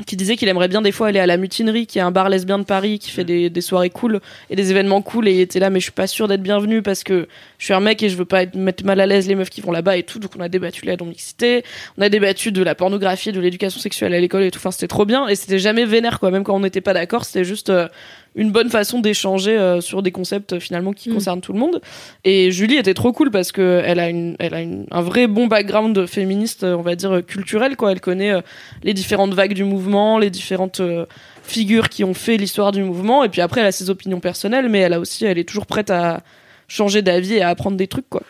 qui 0.07 0.15
disait 0.15 0.35
qu'il 0.38 0.47
aimerait 0.47 0.69
bien 0.69 0.81
des 0.81 0.91
fois 0.91 1.09
aller 1.09 1.19
à 1.19 1.27
la 1.27 1.38
mutinerie, 1.38 1.85
qui 1.85 2.00
est 2.00 2.01
un 2.01 2.09
bar 2.09 2.27
lesbien 2.27 2.57
de 2.57 2.63
Paris, 2.63 2.97
qui 2.97 3.12
fait 3.12 3.23
des, 3.23 3.51
des 3.51 3.62
soirées 3.62 3.91
cool 3.91 4.21
et 4.50 4.55
des 4.55 4.71
événements 4.71 5.03
cool. 5.03 5.27
Et 5.27 5.33
il 5.35 5.39
était 5.39 5.59
là, 5.59 5.69
mais 5.69 5.79
je 5.79 5.83
suis 5.83 5.91
pas 5.91 6.07
sûr 6.07 6.27
d'être 6.27 6.41
bienvenu 6.41 6.81
parce 6.81 7.03
que 7.03 7.27
je 7.59 7.65
suis 7.65 7.75
un 7.75 7.79
mec 7.79 8.01
et 8.01 8.09
je 8.09 8.17
veux 8.17 8.25
pas 8.25 8.41
être, 8.41 8.55
mettre 8.55 8.83
mal 8.85 9.00
à 9.00 9.05
l'aise 9.05 9.27
les 9.27 9.35
meufs 9.35 9.51
qui 9.51 9.62
vont 9.62 9.71
là-bas 9.71 9.95
et 9.97 10.01
tout. 10.01 10.17
Donc 10.17 10.31
on 10.35 10.39
a 10.39 10.50
débattu 10.50 10.81
de 10.81 10.88
la 10.88 10.97
on 11.00 12.01
a 12.01 12.09
débattu 12.09 12.51
de 12.51 12.63
la 12.63 12.73
pornographie, 12.73 13.31
de 13.31 13.39
l'éducation 13.39 13.79
sexuelle 13.79 14.15
à 14.15 14.19
l'école 14.19 14.41
et 14.43 14.50
tout. 14.50 14.57
Enfin, 14.57 14.71
c'était 14.71 14.88
trop 14.88 15.05
bien 15.05 15.27
et 15.27 15.35
c'était 15.35 15.59
jamais 15.59 15.85
vénère 15.85 16.19
quoi. 16.19 16.31
Même 16.31 16.43
quand 16.43 16.55
on 16.55 16.62
n'était 16.62 16.81
pas 16.81 16.93
d'accord, 16.93 17.23
c'était 17.23 17.43
juste 17.43 17.69
euh, 17.69 17.88
une 18.35 18.51
bonne 18.51 18.69
façon 18.69 18.99
d'échanger 18.99 19.57
euh, 19.57 19.79
sur 19.81 20.01
des 20.01 20.11
concepts 20.11 20.59
finalement 20.59 20.91
qui 20.93 21.09
Mm. 21.09 21.13
concernent 21.13 21.41
tout 21.41 21.53
le 21.53 21.59
monde. 21.59 21.81
Et 22.23 22.51
Julie 22.51 22.75
était 22.77 22.93
trop 22.93 23.11
cool 23.13 23.29
parce 23.31 23.51
que 23.51 23.81
elle 23.85 23.99
a 23.99 24.09
une, 24.09 24.35
elle 24.39 24.53
a 24.53 24.61
une, 24.61 24.85
un 24.91 25.01
vrai 25.01 25.27
bon 25.27 25.47
background 25.47 26.05
féministe, 26.07 26.63
on 26.63 26.81
va 26.81 26.95
dire 26.95 27.21
culturel 27.25 27.75
quoi. 27.75 27.91
Elle 27.91 28.01
connaît 28.01 28.31
euh, 28.33 28.41
les 28.83 28.93
différentes 28.93 29.33
vagues 29.33 29.53
du 29.53 29.63
mouvement, 29.63 30.17
les 30.17 30.29
différentes 30.29 30.79
euh, 30.79 31.05
figures 31.43 31.89
qui 31.89 32.03
ont 32.03 32.13
fait 32.13 32.37
l'histoire 32.37 32.71
du 32.71 32.83
mouvement. 32.83 33.23
Et 33.23 33.29
puis 33.29 33.41
après, 33.41 33.61
elle 33.61 33.67
a 33.67 33.71
ses 33.71 33.89
opinions 33.89 34.19
personnelles, 34.19 34.69
mais 34.69 34.79
elle 34.79 34.93
a 34.93 34.99
aussi, 34.99 35.25
elle 35.25 35.37
est 35.37 35.47
toujours 35.47 35.65
prête 35.65 35.89
à 35.89 36.21
changer 36.67 37.01
d'avis 37.01 37.35
et 37.35 37.41
à 37.41 37.49
apprendre 37.49 37.77
des 37.77 37.87
trucs 37.87 38.09
quoi. 38.09 38.23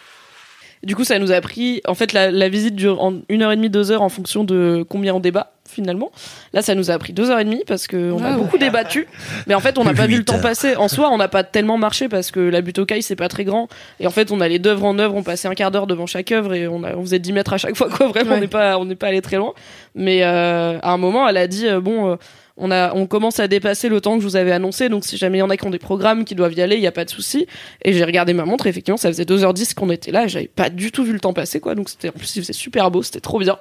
Du 0.83 0.95
coup, 0.95 1.03
ça 1.05 1.17
nous 1.19 1.31
a 1.31 1.39
pris. 1.41 1.81
En 1.87 1.95
fait, 1.95 2.11
la, 2.13 2.29
la 2.29 2.49
visite 2.49 2.75
dure 2.75 3.01
en 3.01 3.13
une 3.29 3.41
heure 3.41 3.51
et 3.51 3.55
demie, 3.55 3.69
deux 3.69 3.91
heures 3.91 4.01
en 4.01 4.09
fonction 4.09 4.43
de 4.43 4.85
combien 4.87 5.13
on 5.15 5.19
débat 5.19 5.51
finalement. 5.65 6.11
Là, 6.51 6.61
ça 6.61 6.75
nous 6.75 6.91
a 6.91 6.99
pris 6.99 7.13
deux 7.13 7.31
heures 7.31 7.39
et 7.39 7.45
demie 7.45 7.63
parce 7.65 7.87
que 7.87 8.11
on 8.11 8.23
a 8.23 8.31
Wow. 8.33 8.43
beaucoup 8.43 8.57
débattu. 8.57 9.07
Mais 9.47 9.55
en 9.55 9.59
fait, 9.61 9.77
on 9.77 9.83
n'a 9.85 9.93
pas 9.93 10.07
vu 10.07 10.17
le 10.17 10.25
temps 10.25 10.39
passer. 10.39 10.75
En 10.75 10.87
soi, 10.89 11.09
on 11.11 11.17
n'a 11.17 11.29
pas 11.29 11.43
tellement 11.43 11.77
marché 11.77 12.09
parce 12.09 12.31
que 12.31 12.39
la 12.41 12.61
butte 12.61 12.79
aux 12.79 12.85
cailles, 12.85 13.01
c'est 13.01 13.15
pas 13.15 13.29
très 13.29 13.43
grand. 13.45 13.69
Et 13.99 14.05
en 14.07 14.11
fait, 14.11 14.31
on 14.31 14.41
allait 14.41 14.59
d'œuvre 14.59 14.83
en 14.85 14.99
œuvre, 14.99 15.15
on 15.15 15.23
passait 15.23 15.47
un 15.47 15.55
quart 15.55 15.71
d'heure 15.71 15.87
devant 15.87 16.05
chaque 16.05 16.31
œuvre 16.31 16.53
et 16.53 16.67
on, 16.67 16.83
a, 16.83 16.93
on 16.95 17.01
faisait 17.01 17.19
10 17.19 17.31
mètres 17.33 17.53
à 17.53 17.57
chaque 17.57 17.75
fois. 17.77 17.89
Quoi, 17.89 18.07
vraiment, 18.09 18.35
on 18.35 18.39
n'est 18.39 18.47
pas, 18.47 18.77
on 18.77 18.85
n'est 18.85 18.95
pas 18.95 19.07
allé 19.07 19.21
très 19.21 19.37
loin. 19.37 19.53
Mais 19.95 20.23
euh, 20.23 20.77
à 20.81 20.91
un 20.91 20.97
moment, 20.97 21.27
elle 21.27 21.37
a 21.37 21.47
dit 21.47 21.67
euh, 21.67 21.79
bon. 21.79 22.11
euh, 22.11 22.15
on, 22.55 23.07
commence 23.07 23.39
à 23.39 23.47
dépasser 23.47 23.89
le 23.89 23.99
temps 23.99 24.15
que 24.15 24.21
je 24.21 24.27
vous 24.27 24.35
avais 24.35 24.51
annoncé, 24.51 24.87
donc 24.87 25.05
si 25.05 25.17
jamais 25.17 25.37
il 25.37 25.41
y 25.41 25.43
en 25.43 25.49
a 25.49 25.57
qui 25.57 25.65
ont 25.65 25.71
des 25.71 25.79
programmes 25.79 26.23
qui 26.23 26.35
doivent 26.35 26.53
y 26.53 26.61
aller, 26.61 26.75
il 26.75 26.81
n'y 26.81 26.87
a 26.87 26.91
pas 26.91 27.05
de 27.05 27.09
souci. 27.09 27.47
Et 27.83 27.93
j'ai 27.93 28.03
regardé 28.03 28.33
ma 28.33 28.45
montre, 28.45 28.67
effectivement, 28.67 28.97
ça 28.97 29.09
faisait 29.09 29.23
2h10 29.23 29.73
qu'on 29.73 29.89
était 29.89 30.11
là, 30.11 30.27
j'avais 30.27 30.47
pas 30.47 30.69
du 30.69 30.91
tout 30.91 31.03
vu 31.03 31.13
le 31.13 31.19
temps 31.19 31.33
passer, 31.33 31.59
quoi. 31.59 31.73
Donc 31.73 31.89
c'était, 31.89 32.09
en 32.09 32.13
plus, 32.13 32.35
il 32.35 32.53
super 32.53 32.91
beau, 32.91 33.01
c'était 33.01 33.21
trop 33.21 33.39
bien. 33.39 33.57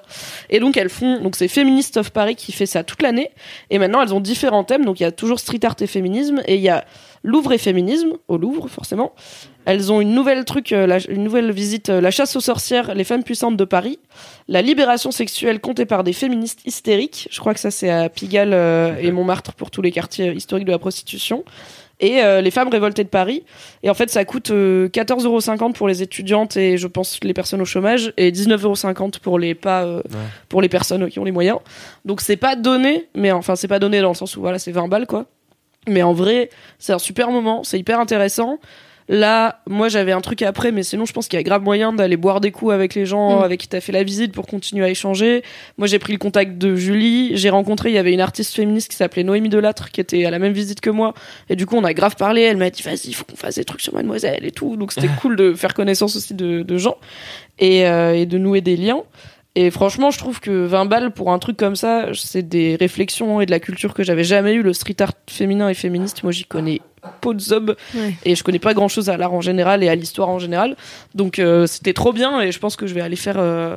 Et 0.50 0.60
donc 0.60 0.76
elles 0.76 0.90
font, 0.90 1.20
donc 1.20 1.36
c'est 1.36 1.48
Feminist 1.48 1.96
of 1.96 2.10
Paris 2.10 2.36
qui 2.36 2.52
fait 2.52 2.66
ça 2.66 2.84
toute 2.84 3.02
l'année. 3.02 3.30
Et 3.70 3.78
maintenant, 3.78 4.02
elles 4.02 4.12
ont 4.12 4.20
différents 4.20 4.64
thèmes, 4.64 4.84
donc 4.84 5.00
il 5.00 5.04
y 5.04 5.06
a 5.06 5.12
toujours 5.12 5.40
street 5.40 5.60
art 5.64 5.76
et 5.80 5.86
féminisme, 5.86 6.42
et 6.46 6.56
il 6.56 6.62
y 6.62 6.68
a 6.68 6.84
Louvre 7.24 7.52
et 7.52 7.58
féminisme, 7.58 8.14
au 8.26 8.36
Louvre, 8.36 8.68
forcément. 8.68 9.14
Elles 9.64 9.92
ont 9.92 10.00
une 10.00 10.12
nouvelle 10.14 10.44
truc, 10.44 10.72
euh, 10.72 10.86
la- 10.86 10.98
une 11.08 11.22
nouvelle 11.22 11.52
visite, 11.52 11.88
euh, 11.88 12.00
la 12.00 12.10
chasse 12.10 12.34
aux 12.36 12.40
sorcières, 12.40 12.94
les 12.94 13.04
femmes 13.04 13.22
puissantes 13.22 13.56
de 13.56 13.64
Paris, 13.64 13.98
la 14.48 14.60
libération 14.62 15.10
sexuelle 15.12 15.60
comptée 15.60 15.86
par 15.86 16.02
des 16.04 16.12
féministes 16.12 16.60
hystériques. 16.66 17.28
Je 17.30 17.38
crois 17.40 17.54
que 17.54 17.60
ça 17.60 17.70
c'est 17.70 17.90
à 17.90 18.08
Pigalle 18.08 18.52
euh, 18.54 18.96
et 19.00 19.12
Montmartre 19.12 19.52
pour 19.54 19.70
tous 19.70 19.80
les 19.82 19.92
quartiers 19.92 20.32
historiques 20.32 20.66
de 20.66 20.72
la 20.72 20.78
prostitution. 20.78 21.44
Et 22.00 22.20
les 22.42 22.50
femmes 22.50 22.66
révoltées 22.66 23.04
de 23.04 23.08
Paris. 23.08 23.44
Et 23.84 23.90
en 23.90 23.94
fait, 23.94 24.10
ça 24.10 24.24
coûte 24.24 24.50
euh, 24.50 24.88
14,50€ 24.88 25.72
pour 25.72 25.86
les 25.86 26.02
étudiantes 26.02 26.56
et 26.56 26.76
je 26.76 26.88
pense 26.88 27.20
les 27.22 27.32
personnes 27.32 27.60
au 27.60 27.64
chômage 27.64 28.12
et 28.16 28.32
19,50€ 28.32 29.20
pour 29.20 29.38
les 29.38 29.54
pas 29.54 30.02
pour 30.48 30.60
les 30.60 30.68
personnes 30.68 31.08
qui 31.08 31.20
ont 31.20 31.24
les 31.24 31.30
moyens. 31.30 31.58
Donc 32.04 32.20
c'est 32.20 32.36
pas 32.36 32.56
donné, 32.56 33.06
mais 33.14 33.30
enfin 33.30 33.54
c'est 33.54 33.68
pas 33.68 33.78
donné 33.78 34.00
dans 34.00 34.08
le 34.08 34.16
sens 34.16 34.36
où 34.36 34.40
voilà 34.40 34.58
c'est 34.58 34.72
20 34.72 34.88
balles 34.88 35.06
quoi. 35.06 35.26
Mais 35.86 36.02
en 36.02 36.12
vrai, 36.12 36.50
c'est 36.80 36.92
un 36.92 36.98
super 36.98 37.30
moment, 37.30 37.62
c'est 37.62 37.78
hyper 37.78 38.00
intéressant. 38.00 38.58
Là, 39.08 39.60
moi 39.66 39.88
j'avais 39.88 40.12
un 40.12 40.20
truc 40.20 40.42
après, 40.42 40.72
mais 40.72 40.82
sinon 40.82 41.04
je 41.04 41.12
pense 41.12 41.28
qu'il 41.28 41.36
y 41.36 41.40
a 41.40 41.42
grave 41.42 41.62
moyen 41.62 41.92
d'aller 41.92 42.16
boire 42.16 42.40
des 42.40 42.50
coups 42.50 42.72
avec 42.72 42.94
les 42.94 43.06
gens 43.06 43.40
Mm. 43.40 43.44
avec 43.44 43.60
qui 43.60 43.68
t'as 43.68 43.80
fait 43.80 43.92
la 43.92 44.02
visite 44.04 44.32
pour 44.32 44.46
continuer 44.46 44.84
à 44.84 44.88
échanger. 44.88 45.42
Moi 45.78 45.86
j'ai 45.86 45.98
pris 45.98 46.12
le 46.12 46.18
contact 46.18 46.58
de 46.58 46.74
Julie, 46.76 47.36
j'ai 47.36 47.50
rencontré, 47.50 47.90
il 47.90 47.94
y 47.94 47.98
avait 47.98 48.12
une 48.12 48.20
artiste 48.20 48.54
féministe 48.54 48.90
qui 48.90 48.96
s'appelait 48.96 49.24
Noémie 49.24 49.48
Delattre 49.48 49.90
qui 49.90 50.00
était 50.00 50.24
à 50.24 50.30
la 50.30 50.38
même 50.38 50.52
visite 50.52 50.80
que 50.80 50.90
moi. 50.90 51.14
Et 51.48 51.56
du 51.56 51.66
coup 51.66 51.76
on 51.76 51.84
a 51.84 51.94
grave 51.94 52.16
parlé, 52.16 52.42
elle 52.42 52.56
m'a 52.56 52.70
dit 52.70 52.82
vas-y, 52.82 53.08
il 53.08 53.14
faut 53.14 53.24
qu'on 53.24 53.36
fasse 53.36 53.56
des 53.56 53.64
trucs 53.64 53.80
sur 53.80 53.94
Mademoiselle 53.94 54.44
et 54.44 54.52
tout. 54.52 54.76
Donc 54.76 54.92
c'était 54.92 55.08
cool 55.20 55.36
de 55.36 55.54
faire 55.54 55.74
connaissance 55.74 56.16
aussi 56.16 56.34
de, 56.34 56.62
de 56.62 56.78
gens 56.78 56.96
et, 57.58 57.86
euh, 57.86 58.14
et 58.14 58.26
de 58.26 58.38
nouer 58.38 58.60
des 58.60 58.76
liens. 58.76 59.02
Et 59.54 59.70
franchement, 59.70 60.10
je 60.10 60.18
trouve 60.18 60.40
que 60.40 60.64
20 60.64 60.86
balles 60.86 61.10
pour 61.12 61.30
un 61.30 61.38
truc 61.38 61.58
comme 61.58 61.76
ça, 61.76 62.06
c'est 62.14 62.42
des 62.48 62.74
réflexions 62.76 63.40
et 63.42 63.46
de 63.46 63.50
la 63.50 63.60
culture 63.60 63.92
que 63.92 64.02
j'avais 64.02 64.24
jamais 64.24 64.54
eu. 64.54 64.62
Le 64.62 64.72
street 64.72 64.96
art 65.00 65.12
féminin 65.28 65.68
et 65.68 65.74
féministe, 65.74 66.22
moi 66.22 66.32
j'y 66.32 66.44
connais 66.46 66.80
peu 67.20 67.34
de 67.34 67.40
zob 67.40 67.76
Ouais. 67.94 68.14
et 68.24 68.34
je 68.34 68.42
connais 68.44 68.58
pas 68.60 68.72
grand 68.74 68.88
chose 68.88 69.10
à 69.10 69.16
l'art 69.18 69.34
en 69.34 69.40
général 69.42 69.82
et 69.84 69.88
à 69.88 69.94
l'histoire 69.94 70.30
en 70.30 70.38
général. 70.38 70.74
Donc 71.14 71.38
euh, 71.38 71.66
c'était 71.66 71.92
trop 71.92 72.12
bien 72.14 72.40
et 72.40 72.50
je 72.50 72.58
pense 72.58 72.76
que 72.76 72.86
je 72.86 72.94
vais 72.94 73.02
aller 73.02 73.16
faire 73.16 73.38
euh, 73.38 73.76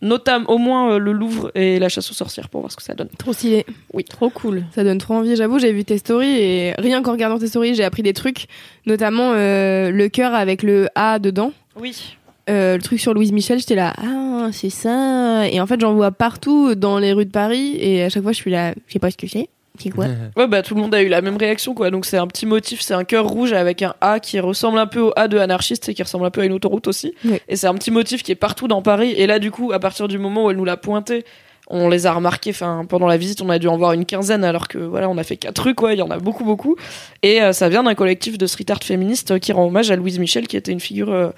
notamment 0.00 0.48
au 0.48 0.56
moins 0.56 0.92
euh, 0.94 0.98
le 0.98 1.12
Louvre 1.12 1.50
et 1.54 1.78
la 1.78 1.88
chasse 1.90 2.10
aux 2.10 2.14
sorcières 2.14 2.48
pour 2.48 2.60
voir 2.60 2.70
ce 2.72 2.76
que 2.76 2.82
ça 2.82 2.94
donne. 2.94 3.08
Trop 3.18 3.32
stylé. 3.34 3.66
Oui. 3.92 4.04
Trop 4.04 4.30
cool. 4.30 4.64
Ça 4.74 4.84
donne 4.84 4.98
trop 4.98 5.14
envie. 5.14 5.36
J'avoue, 5.36 5.58
j'ai 5.58 5.72
vu 5.72 5.84
tes 5.84 5.98
stories 5.98 6.38
et 6.40 6.74
rien 6.78 7.02
qu'en 7.02 7.12
regardant 7.12 7.38
tes 7.38 7.48
stories, 7.48 7.74
j'ai 7.74 7.84
appris 7.84 8.02
des 8.02 8.14
trucs, 8.14 8.46
notamment 8.86 9.32
le 9.34 10.06
cœur 10.08 10.32
avec 10.34 10.62
le 10.62 10.88
A 10.94 11.18
dedans. 11.18 11.52
Oui. 11.78 12.16
Euh, 12.50 12.76
le 12.76 12.82
truc 12.82 13.00
sur 13.00 13.14
Louise 13.14 13.32
Michel, 13.32 13.58
j'étais 13.58 13.74
là, 13.74 13.94
ah, 13.98 14.48
c'est 14.52 14.70
ça. 14.70 15.48
Et 15.48 15.60
en 15.60 15.66
fait, 15.66 15.80
j'en 15.80 15.94
vois 15.94 16.10
partout 16.10 16.74
dans 16.74 16.98
les 16.98 17.12
rues 17.12 17.24
de 17.24 17.30
Paris 17.30 17.76
et 17.78 18.02
à 18.02 18.08
chaque 18.08 18.22
fois, 18.22 18.32
je 18.32 18.36
suis 18.36 18.50
là, 18.50 18.74
je 18.86 18.92
sais 18.92 18.98
pas 18.98 19.10
ce 19.10 19.16
que 19.16 19.26
c'est. 19.26 19.48
C'est 19.78 19.90
quoi 19.90 20.06
Ouais, 20.36 20.46
bah 20.46 20.62
tout 20.62 20.74
le 20.74 20.80
monde 20.80 20.94
a 20.94 21.02
eu 21.02 21.08
la 21.08 21.20
même 21.20 21.36
réaction 21.36 21.74
quoi. 21.74 21.90
Donc 21.90 22.06
c'est 22.06 22.16
un 22.16 22.26
petit 22.26 22.46
motif, 22.46 22.80
c'est 22.80 22.94
un 22.94 23.04
cœur 23.04 23.26
rouge 23.26 23.52
avec 23.52 23.82
un 23.82 23.94
A 24.00 24.20
qui 24.20 24.38
ressemble 24.38 24.78
un 24.78 24.86
peu 24.86 25.00
au 25.00 25.12
A 25.16 25.26
de 25.26 25.38
anarchiste 25.38 25.88
et 25.88 25.94
qui 25.94 26.02
ressemble 26.02 26.26
un 26.26 26.30
peu 26.30 26.42
à 26.42 26.44
une 26.44 26.52
autoroute 26.52 26.86
aussi. 26.86 27.12
Ouais. 27.24 27.42
Et 27.48 27.56
c'est 27.56 27.66
un 27.66 27.74
petit 27.74 27.90
motif 27.90 28.22
qui 28.22 28.30
est 28.30 28.36
partout 28.36 28.68
dans 28.68 28.82
Paris. 28.82 29.14
Et 29.16 29.26
là 29.26 29.38
du 29.38 29.50
coup, 29.50 29.72
à 29.72 29.80
partir 29.80 30.06
du 30.06 30.18
moment 30.18 30.44
où 30.44 30.50
elle 30.50 30.58
nous 30.58 30.64
l'a 30.64 30.76
pointé, 30.76 31.24
on 31.68 31.88
les 31.88 32.06
a 32.06 32.12
remarqués. 32.12 32.50
Enfin, 32.50 32.84
pendant 32.88 33.06
la 33.06 33.16
visite, 33.16 33.40
on 33.42 33.48
a 33.48 33.58
dû 33.58 33.68
en 33.68 33.76
voir 33.76 33.92
une 33.92 34.04
quinzaine 34.04 34.44
alors 34.44 34.68
que 34.68 34.78
voilà, 34.78 35.08
on 35.08 35.18
a 35.18 35.24
fait 35.24 35.36
quatre 35.36 35.54
trucs 35.54 35.76
quoi. 35.76 35.92
Il 35.92 35.98
y 35.98 36.02
en 36.02 36.10
a 36.10 36.18
beaucoup 36.18 36.44
beaucoup. 36.44 36.76
Et 37.22 37.42
euh, 37.42 37.52
ça 37.52 37.68
vient 37.68 37.82
d'un 37.82 37.94
collectif 37.94 38.38
de 38.38 38.46
street 38.46 38.66
art 38.68 38.82
féministe 38.82 39.38
qui 39.40 39.52
rend 39.52 39.66
hommage 39.66 39.90
à 39.90 39.96
Louise 39.96 40.18
Michel 40.18 40.46
qui 40.46 40.56
était 40.56 40.72
une 40.72 40.80
figure 40.80 41.10
euh, 41.10 41.30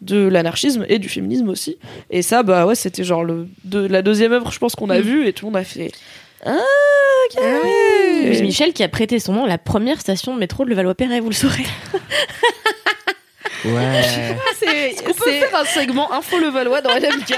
de 0.00 0.26
l'anarchisme 0.28 0.84
et 0.88 0.98
du 0.98 1.08
féminisme 1.08 1.48
aussi. 1.48 1.78
Et 2.10 2.22
ça, 2.22 2.42
bah 2.42 2.66
ouais, 2.66 2.74
c'était 2.74 3.04
genre 3.04 3.24
le, 3.24 3.48
de, 3.64 3.86
la 3.86 4.02
deuxième 4.02 4.32
œuvre, 4.32 4.50
je 4.52 4.58
pense 4.58 4.74
qu'on 4.74 4.90
a 4.90 4.98
Mm. 4.98 5.02
vu 5.02 5.26
et 5.26 5.32
tout 5.32 5.46
le 5.46 5.52
monde 5.52 5.60
a 5.60 5.64
fait. 5.64 5.90
Ah, 6.44 6.56
ok. 7.30 7.42
Louise 8.24 8.42
Michel 8.42 8.72
qui 8.74 8.82
a 8.82 8.88
prêté 8.88 9.18
son 9.18 9.32
nom 9.32 9.44
à 9.44 9.48
la 9.48 9.58
première 9.58 10.00
station 10.00 10.34
de 10.34 10.38
métro 10.40 10.64
de 10.64 10.70
Levallois-Perret, 10.70 11.20
vous 11.20 11.30
le 11.30 11.34
saurez. 11.34 11.64
Ouais. 13.64 14.02
Est-ce 14.90 15.02
qu'on 15.02 15.14
peut 15.14 15.30
faire 15.30 15.56
un 15.58 15.64
segment 15.64 16.12
Info 16.12 16.38
Le 16.38 16.48
Valois 16.48 16.82
dans 16.82 16.90
LMK 16.90 17.34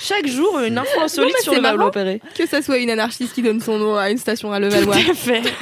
Chaque 0.00 0.26
jour, 0.28 0.60
une 0.60 0.78
info 0.78 1.00
insolite 1.00 1.36
sur 1.42 1.52
c'est 1.52 1.58
le. 1.60 1.62
Valois-Perret. 1.62 2.20
Que 2.36 2.46
ça 2.46 2.62
soit 2.62 2.78
une 2.78 2.90
anarchiste 2.90 3.34
qui 3.34 3.42
donne 3.42 3.60
son 3.60 3.78
nom 3.78 3.96
à 3.96 4.10
une 4.10 4.18
station 4.18 4.52
à 4.52 4.60
Levallois. 4.60 4.96
Tout 4.96 5.10
à 5.10 5.14
fait. 5.14 5.42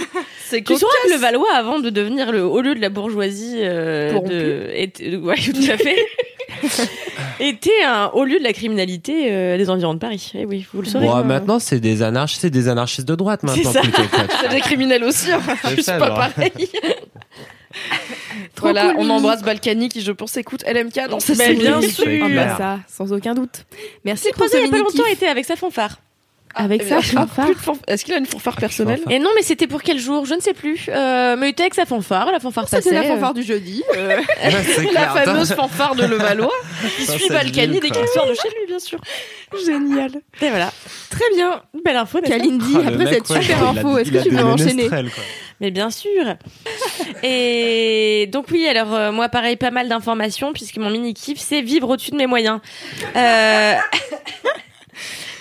C'est 0.48 0.62
Tu 0.62 0.76
sauras 0.76 0.92
que 1.04 1.10
le 1.12 1.16
Valois, 1.18 1.52
avant 1.56 1.80
de 1.80 1.90
devenir 1.90 2.30
le 2.30 2.44
haut 2.44 2.60
lieu 2.60 2.76
de 2.76 2.80
la 2.80 2.88
bourgeoisie, 2.88 3.56
euh, 3.62 4.16
de, 4.20 4.70
était- 4.74 5.16
ouais, 5.16 5.34
tout 5.34 5.72
à 5.72 5.76
fait, 5.76 5.96
était 7.40 7.82
un 7.84 8.10
haut 8.14 8.24
lieu 8.24 8.38
de 8.38 8.44
la 8.44 8.52
criminalité 8.52 9.26
euh, 9.32 9.56
des 9.56 9.68
environs 9.70 9.94
de 9.94 9.98
Paris. 9.98 10.30
Eh 10.36 10.44
oui, 10.46 10.64
vous 10.72 10.82
le 10.82 10.86
saurez. 10.86 11.04
Bon, 11.06 11.24
maintenant, 11.24 11.58
c'est 11.58 11.80
des 11.80 12.02
anarchistes, 12.02 12.42
c'est 12.42 12.50
des 12.50 12.68
anarchistes 12.68 13.08
de 13.08 13.16
droite 13.16 13.42
maintenant. 13.42 13.72
ça. 13.72 13.80
plutôt, 13.80 14.02
quoi. 14.08 14.20
C'est 14.40 14.48
des 14.50 14.60
criminels 14.60 15.02
aussi, 15.02 15.32
hein. 15.32 15.40
C'est 15.64 15.70
juste 15.74 15.82
ça, 15.82 15.98
pas 15.98 16.06
genre. 16.06 16.16
pareil. 16.16 16.52
Voilà, 18.58 18.92
cool, 18.92 18.96
on 18.98 19.10
embrasse 19.10 19.42
Balkany 19.42 19.88
qui, 19.88 20.00
je 20.00 20.12
pense, 20.12 20.36
écoute 20.36 20.64
LMK 20.66 21.08
dans 21.08 21.20
cette 21.20 21.38
Mais 21.38 21.54
bien 21.54 21.80
sûr. 21.80 22.06
Ah 22.22 22.28
bah 22.28 22.56
ça, 22.56 22.78
sans 22.88 23.12
aucun 23.12 23.34
doute. 23.34 23.64
Merci 24.04 24.28
pour 24.28 24.34
croisé 24.36 24.58
ce 24.58 24.62
il 24.62 24.64
y 24.64 24.68
a 24.68 24.70
pas 24.70 24.78
longtemps, 24.78 25.06
était 25.06 25.26
avec 25.26 25.44
sa 25.44 25.56
fanfare. 25.56 25.98
Avec 26.58 26.80
Eh 26.84 26.88
ça, 26.88 27.00
bien, 27.00 27.26
fanfare. 27.26 27.44
plus 27.44 27.54
de 27.54 27.60
fanf- 27.60 27.78
Est-ce 27.86 28.04
qu'il 28.04 28.14
a 28.14 28.16
une 28.16 28.24
fanfare 28.26 28.56
personnelle 28.56 28.96
Fanfare. 28.98 29.12
Et 29.12 29.18
non, 29.18 29.28
mais 29.36 29.42
c'était 29.42 29.66
pour 29.66 29.82
quel 29.82 29.98
jour? 29.98 30.24
Je 30.24 30.34
ne 30.34 30.40
sais 30.40 30.54
plus. 30.54 30.86
Euh, 30.88 31.36
mais 31.38 31.48
il 31.48 31.50
était 31.50 31.64
avec 31.64 31.74
sa 31.74 31.84
fanfare, 31.84 32.32
la 32.32 32.40
fanfare 32.40 32.66
C'était 32.66 32.82
passait. 32.90 32.94
la 32.94 33.02
fanfare 33.14 33.34
du 33.34 33.42
jeudi. 33.42 33.82
euh, 33.94 34.16
La 34.42 34.50
clair. 34.90 35.12
fameuse 35.24 35.52
fanfare 35.52 35.94
de 35.96 36.04
Levallois 36.06 36.50
qui 36.96 37.04
Ça, 37.04 37.12
suit 37.12 37.28
Balkany 37.28 37.78
dès 37.80 37.90
qu'il 37.90 38.08
sort 38.08 38.26
de 38.26 38.32
chez 38.34 38.48
lui, 38.48 38.66
bien 38.68 38.78
sûr. 38.78 38.98
Génial. 39.66 40.10
Et 40.40 40.48
voilà. 40.48 40.72
Très 41.10 41.24
bien. 41.34 41.62
Belle 41.84 41.96
info, 41.96 42.20
Kalindi, 42.22 42.74
Ah, 42.76 42.88
après 42.88 43.12
cette 43.12 43.28
ouais, 43.30 43.42
super 43.42 43.62
info, 43.68 43.98
est-ce 43.98 44.10
que 44.10 44.22
tu 44.22 44.30
veux 44.30 44.42
enchaîner. 44.44 44.88
Mais 45.60 45.70
bien 45.70 45.90
sûr. 45.90 46.36
Et 47.22 48.28
donc 48.32 48.46
oui, 48.50 48.66
alors 48.66 48.94
euh, 48.94 49.12
moi 49.12 49.28
pareil, 49.28 49.56
pas 49.56 49.70
mal 49.70 49.88
d'informations 49.88 50.52
puisque 50.52 50.76
mon 50.76 50.90
mini 50.90 51.14
kiff 51.14 51.38
c'est 51.38 51.62
vivre 51.62 51.88
au-dessus 51.88 52.10
de 52.10 52.16
mes 52.16 52.26
moyens. 52.26 52.60
Euh, 53.16 53.74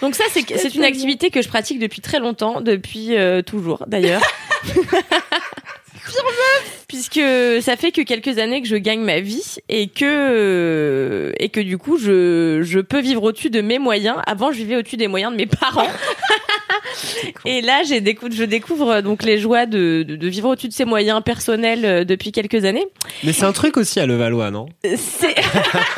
Donc 0.06 0.14
ça 0.14 0.26
c'est 0.32 0.46
c'est 0.56 0.76
une 0.76 0.84
activité 0.84 1.32
que 1.32 1.42
je 1.42 1.48
pratique 1.48 1.80
depuis 1.80 2.00
très 2.00 2.20
longtemps, 2.20 2.62
depuis 2.62 3.18
euh, 3.18 3.42
toujours 3.42 3.86
d'ailleurs. 3.88 4.22
Puisque 6.88 7.20
ça 7.62 7.76
fait 7.76 7.92
que 7.92 8.02
quelques 8.04 8.38
années 8.38 8.62
que 8.62 8.68
je 8.68 8.76
gagne 8.76 9.00
ma 9.02 9.20
vie 9.20 9.56
et 9.68 9.88
que 9.88 10.06
euh, 10.06 11.32
et 11.40 11.50
que 11.50 11.60
du 11.60 11.80
coup 11.80 11.98
je 11.98 12.60
je 12.62 12.80
peux 12.82 13.02
vivre 13.02 13.24
au-dessus 13.24 13.50
de 13.50 13.62
mes 13.62 13.80
moyens. 13.80 14.18
Avant 14.28 14.52
je 14.52 14.58
vivais 14.58 14.76
au-dessus 14.76 14.98
des 14.98 15.08
moyens 15.08 15.32
de 15.32 15.38
mes 15.38 15.48
parents. 15.48 15.88
Et 17.46 17.62
là, 17.62 17.82
j'ai 17.84 18.00
décou- 18.00 18.32
je 18.32 18.44
découvre 18.44 18.90
euh, 18.92 19.02
donc 19.02 19.24
les 19.24 19.40
joies 19.40 19.66
de, 19.66 20.04
de, 20.08 20.16
de 20.16 20.28
vivre 20.28 20.50
au-dessus 20.50 20.68
de 20.70 20.74
ses 20.74 20.86
moyens 20.86 21.22
personnels 21.24 22.06
depuis 22.06 22.32
quelques 22.32 22.64
années. 22.64 22.86
Mais 23.24 23.34
c'est 23.34 23.44
un 23.44 23.52
truc 23.54 23.76
aussi 23.78 24.00
à 24.00 24.06
Levallois, 24.06 24.52
non? 24.52 24.68
C'est 24.84 25.36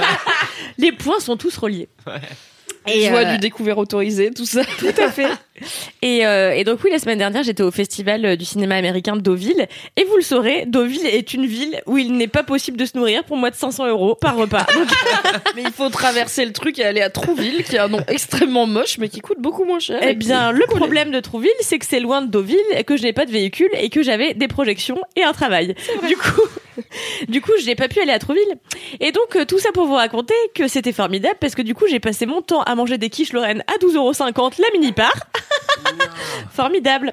les 0.78 0.94
points 0.94 1.20
sont 1.20 1.36
tous 1.36 1.58
reliés. 1.58 1.90
Et 2.88 3.08
joie 3.08 3.20
euh, 3.20 3.34
du 3.34 3.38
découvert 3.38 3.78
autorisé, 3.78 4.32
tout 4.32 4.46
ça. 4.46 4.64
Tout 4.80 4.88
à 4.98 5.12
fait. 5.12 5.28
Et, 6.02 6.26
euh, 6.26 6.54
et 6.56 6.64
donc 6.64 6.80
oui, 6.84 6.92
la 6.92 7.00
semaine 7.00 7.18
dernière, 7.18 7.44
j'étais 7.44 7.64
au 7.64 7.72
festival 7.72 8.26
euh, 8.26 8.36
du 8.36 8.46
cinéma 8.46 8.76
américain 8.76 9.16
de 9.16 9.22
Deauville. 9.22 9.68
Et 9.96 10.04
vous 10.04 10.16
le 10.16 10.22
saurez, 10.22 10.66
Deauville 10.68 11.06
est 11.06 11.34
une 11.34 11.46
ville 11.46 11.82
où 11.86 11.98
il 11.98 12.14
n'est 12.14 12.28
pas 12.28 12.44
possible 12.44 12.78
de 12.78 12.86
se 12.86 12.98
nourrir 12.98 13.24
pour 13.24 13.38
moins 13.38 13.50
de 13.50 13.56
500 13.56 13.88
euros 13.88 14.16
par 14.16 14.36
repas. 14.36 14.66
Donc, 14.76 14.88
Mais 15.56 15.64
il 15.64 15.72
faut 15.72 15.90
traverser 15.90 16.46
le 16.46 16.54
truc 16.54 16.80
et 16.80 16.84
aller 16.84 17.02
à 17.02 17.10
Trouville, 17.10 17.64
qui 17.64 17.76
est 17.76 17.80
un 17.80 17.88
nom 17.88 18.02
extrêmement 18.08 18.68
moche, 18.68 18.98
mais 18.98 19.10
qui 19.10 19.20
coûte 19.20 19.40
beaucoup 19.40 19.66
moins 19.66 19.80
cher. 19.80 20.00
eh 20.02 20.14
bien, 20.14 20.52
le 20.52 20.66
problème 20.66 21.12
de 21.12 21.20
Trouville, 21.20 21.50
c'est 21.62 21.80
que 21.80 21.86
c'est 21.86 22.00
loin 22.00 22.22
de 22.22 22.28
Deauville, 22.28 22.58
que 22.86 22.98
je 22.98 23.04
n'ai 23.04 23.14
pas 23.14 23.26
de 23.26 23.32
véhicule 23.32 23.70
et 23.74 23.90
que 23.90 24.04
j'avais 24.04 24.34
des 24.34 24.48
projections 24.48 25.00
et 25.16 25.24
un 25.24 25.34
travail. 25.34 25.76
Du 26.08 26.16
coup, 26.16 26.42
du 27.28 27.42
coup, 27.42 27.52
je 27.60 27.66
n'ai 27.66 27.76
pas 27.76 27.88
pu 27.88 28.00
aller 28.00 28.12
à 28.12 28.20
Trouville. 28.20 28.56
Et 29.00 29.12
donc, 29.12 29.36
euh, 29.36 29.46
tout 29.46 29.60
ça 29.60 29.72
pour 29.72 29.86
vous 29.86 29.96
raconter 29.96 30.34
que 30.54 30.68
c'était 30.68 30.94
formidable 30.94 31.36
parce 31.40 31.56
que 31.56 31.62
du 31.62 31.74
coup, 31.74 31.86
j'ai 31.90 32.00
passé 32.00 32.26
mon 32.26 32.42
temps 32.42 32.62
à 32.64 32.76
manger 32.76 32.98
des 32.98 33.10
quiches 33.10 33.34
Lorraine 33.34 33.64
à 33.68 33.78
12,50€ 33.84 34.62
la 34.62 34.68
mini-part. 34.74 35.16
Formidable. 36.52 37.12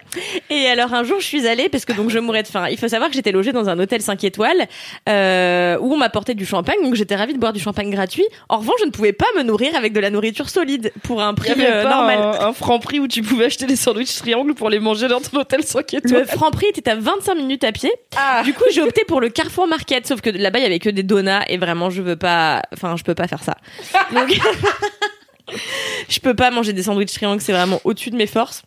Et 0.51 0.67
alors 0.67 0.93
un 0.95 1.05
jour, 1.05 1.21
je 1.21 1.25
suis 1.27 1.47
allée 1.47 1.69
parce 1.69 1.85
que 1.85 1.93
donc 1.93 2.11
je 2.11 2.19
mourais 2.19 2.43
de 2.43 2.49
faim. 2.49 2.67
Il 2.71 2.79
faut 2.79 2.89
savoir 2.89 3.11
que 3.11 3.15
j'étais 3.17 3.33
logée 3.33 3.53
dans 3.53 3.69
un 3.69 3.79
hôtel 3.79 4.01
5 4.01 4.23
étoiles 4.25 4.67
euh, 5.09 5.77
où 5.81 5.93
on 5.95 5.97
m'apportait 5.97 6.35
du 6.35 6.47
champagne, 6.47 6.77
donc 6.83 6.95
j'étais 6.95 7.15
ravie 7.17 7.35
de 7.35 7.39
boire 7.39 7.53
du 7.53 7.61
champagne 7.61 7.91
gratuit. 7.91 8.25
En 8.49 8.59
revanche, 8.59 8.77
je 8.81 8.87
ne 8.87 8.91
pouvais 8.91 9.13
pas 9.13 9.27
me 9.37 9.43
nourrir 9.43 9.75
avec 9.77 9.93
de 9.93 10.01
la 10.01 10.11
nourriture 10.11 10.49
solide 10.49 10.93
pour 11.03 11.23
un 11.23 11.31
Il 11.31 11.35
prix 11.37 11.49
y 11.51 11.53
avait 11.53 11.67
euh, 11.73 11.83
pas 11.85 11.91
normal. 11.91 12.19
un, 12.19 12.47
un 12.49 12.53
franc 12.53 12.79
prix 12.79 13.01
où 13.01 13.09
tu 13.09 13.23
pouvais 13.23 13.47
acheter 13.47 13.67
des 13.67 13.77
sandwichs 13.77 14.17
triangles 14.17 14.55
pour 14.55 14.71
les 14.71 14.79
manger 14.81 15.09
dans 15.09 15.21
ton 15.21 15.39
hôtel 15.41 15.63
5 15.63 15.93
Le 15.93 15.99
étoiles. 15.99 16.27
franc 16.27 16.51
prix 16.51 16.67
était 16.67 16.91
à 16.91 16.97
25 16.97 17.35
minutes 17.35 17.65
à 17.65 17.73
pied. 17.73 17.93
Ah. 18.17 18.43
Du 18.45 18.55
coup, 18.55 18.65
j'ai 18.73 18.83
opté 18.83 19.05
pour 19.07 19.21
le 19.21 19.29
Carrefour 19.29 19.67
Market, 19.67 20.07
sauf 20.07 20.21
que 20.21 20.31
là-bas, 20.31 20.59
il 20.59 20.63
y 20.63 20.67
avait 20.67 20.79
que 20.79 20.91
des 20.91 21.03
donuts 21.03 21.25
et 21.49 21.59
vraiment, 21.59 21.91
je 21.91 22.03
veux 22.03 22.17
pas, 22.17 22.63
enfin, 22.73 22.97
je 22.97 23.03
peux 23.03 23.15
pas 23.15 23.29
faire 23.29 23.43
ça. 23.43 23.57
Donc, 24.13 24.29
je 26.09 26.19
peux 26.21 26.35
pas 26.35 26.51
manger 26.51 26.73
des 26.73 26.83
sandwichs 26.83 27.13
triangles, 27.13 27.41
c'est 27.41 27.53
vraiment 27.53 27.81
au-dessus 27.85 28.11
de 28.11 28.17
mes 28.17 28.27
forces. 28.27 28.63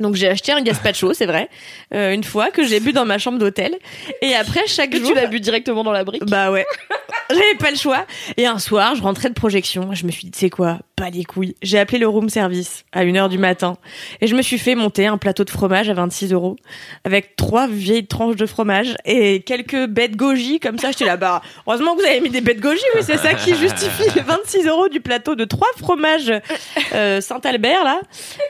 Donc 0.00 0.14
j'ai 0.16 0.28
acheté 0.28 0.52
un 0.52 0.62
gazpacho, 0.62 1.12
c'est 1.14 1.26
vrai, 1.26 1.48
euh, 1.94 2.12
une 2.12 2.24
fois 2.24 2.50
que 2.50 2.64
j'ai 2.64 2.80
bu 2.80 2.92
dans 2.92 3.04
ma 3.04 3.18
chambre 3.18 3.38
d'hôtel. 3.38 3.76
Et 4.22 4.34
après 4.34 4.66
chaque 4.66 4.90
Que 4.90 4.98
jour, 4.98 5.08
tu 5.08 5.14
l'as 5.14 5.26
bu 5.26 5.40
directement 5.40 5.84
dans 5.84 5.92
la 5.92 6.04
brique? 6.04 6.24
bah 6.26 6.50
ouais. 6.50 6.66
J'avais 7.30 7.54
pas 7.60 7.70
le 7.70 7.76
choix. 7.76 8.06
Et 8.36 8.46
un 8.46 8.58
soir, 8.58 8.96
je 8.96 9.02
rentrais 9.02 9.28
de 9.28 9.34
projection. 9.34 9.94
Je 9.94 10.04
me 10.04 10.10
suis 10.10 10.24
dit, 10.24 10.32
c'est 10.34 10.50
quoi? 10.50 10.78
Pas 10.96 11.10
les 11.10 11.22
couilles. 11.24 11.54
J'ai 11.62 11.78
appelé 11.78 11.98
le 11.98 12.08
room 12.08 12.28
service 12.28 12.84
à 12.92 13.04
1h 13.04 13.28
du 13.28 13.38
matin. 13.38 13.76
Et 14.20 14.26
je 14.26 14.34
me 14.34 14.42
suis 14.42 14.58
fait 14.58 14.74
monter 14.74 15.06
un 15.06 15.16
plateau 15.16 15.44
de 15.44 15.50
fromage 15.50 15.88
à 15.88 15.94
26 15.94 16.32
euros. 16.32 16.56
Avec 17.04 17.36
trois 17.36 17.68
vieilles 17.68 18.06
tranches 18.06 18.34
de 18.34 18.46
fromage 18.46 18.96
et 19.04 19.42
quelques 19.42 19.86
bêtes 19.86 20.16
goji. 20.16 20.58
Comme 20.58 20.78
ça, 20.78 20.90
j'étais 20.90 21.04
là, 21.04 21.16
bah, 21.16 21.40
heureusement 21.68 21.94
que 21.94 22.00
vous 22.00 22.06
avez 22.08 22.20
mis 22.20 22.30
des 22.30 22.40
bêtes 22.40 22.58
goji. 22.60 22.82
Oui, 22.96 23.02
c'est 23.04 23.18
ça 23.18 23.34
qui 23.34 23.54
justifie 23.54 24.10
les 24.16 24.22
26 24.22 24.66
euros 24.66 24.88
du 24.88 25.00
plateau 25.00 25.36
de 25.36 25.44
trois 25.44 25.68
fromages 25.78 26.32
euh, 26.94 27.20
Saint-Albert, 27.20 27.84
là. 27.84 28.00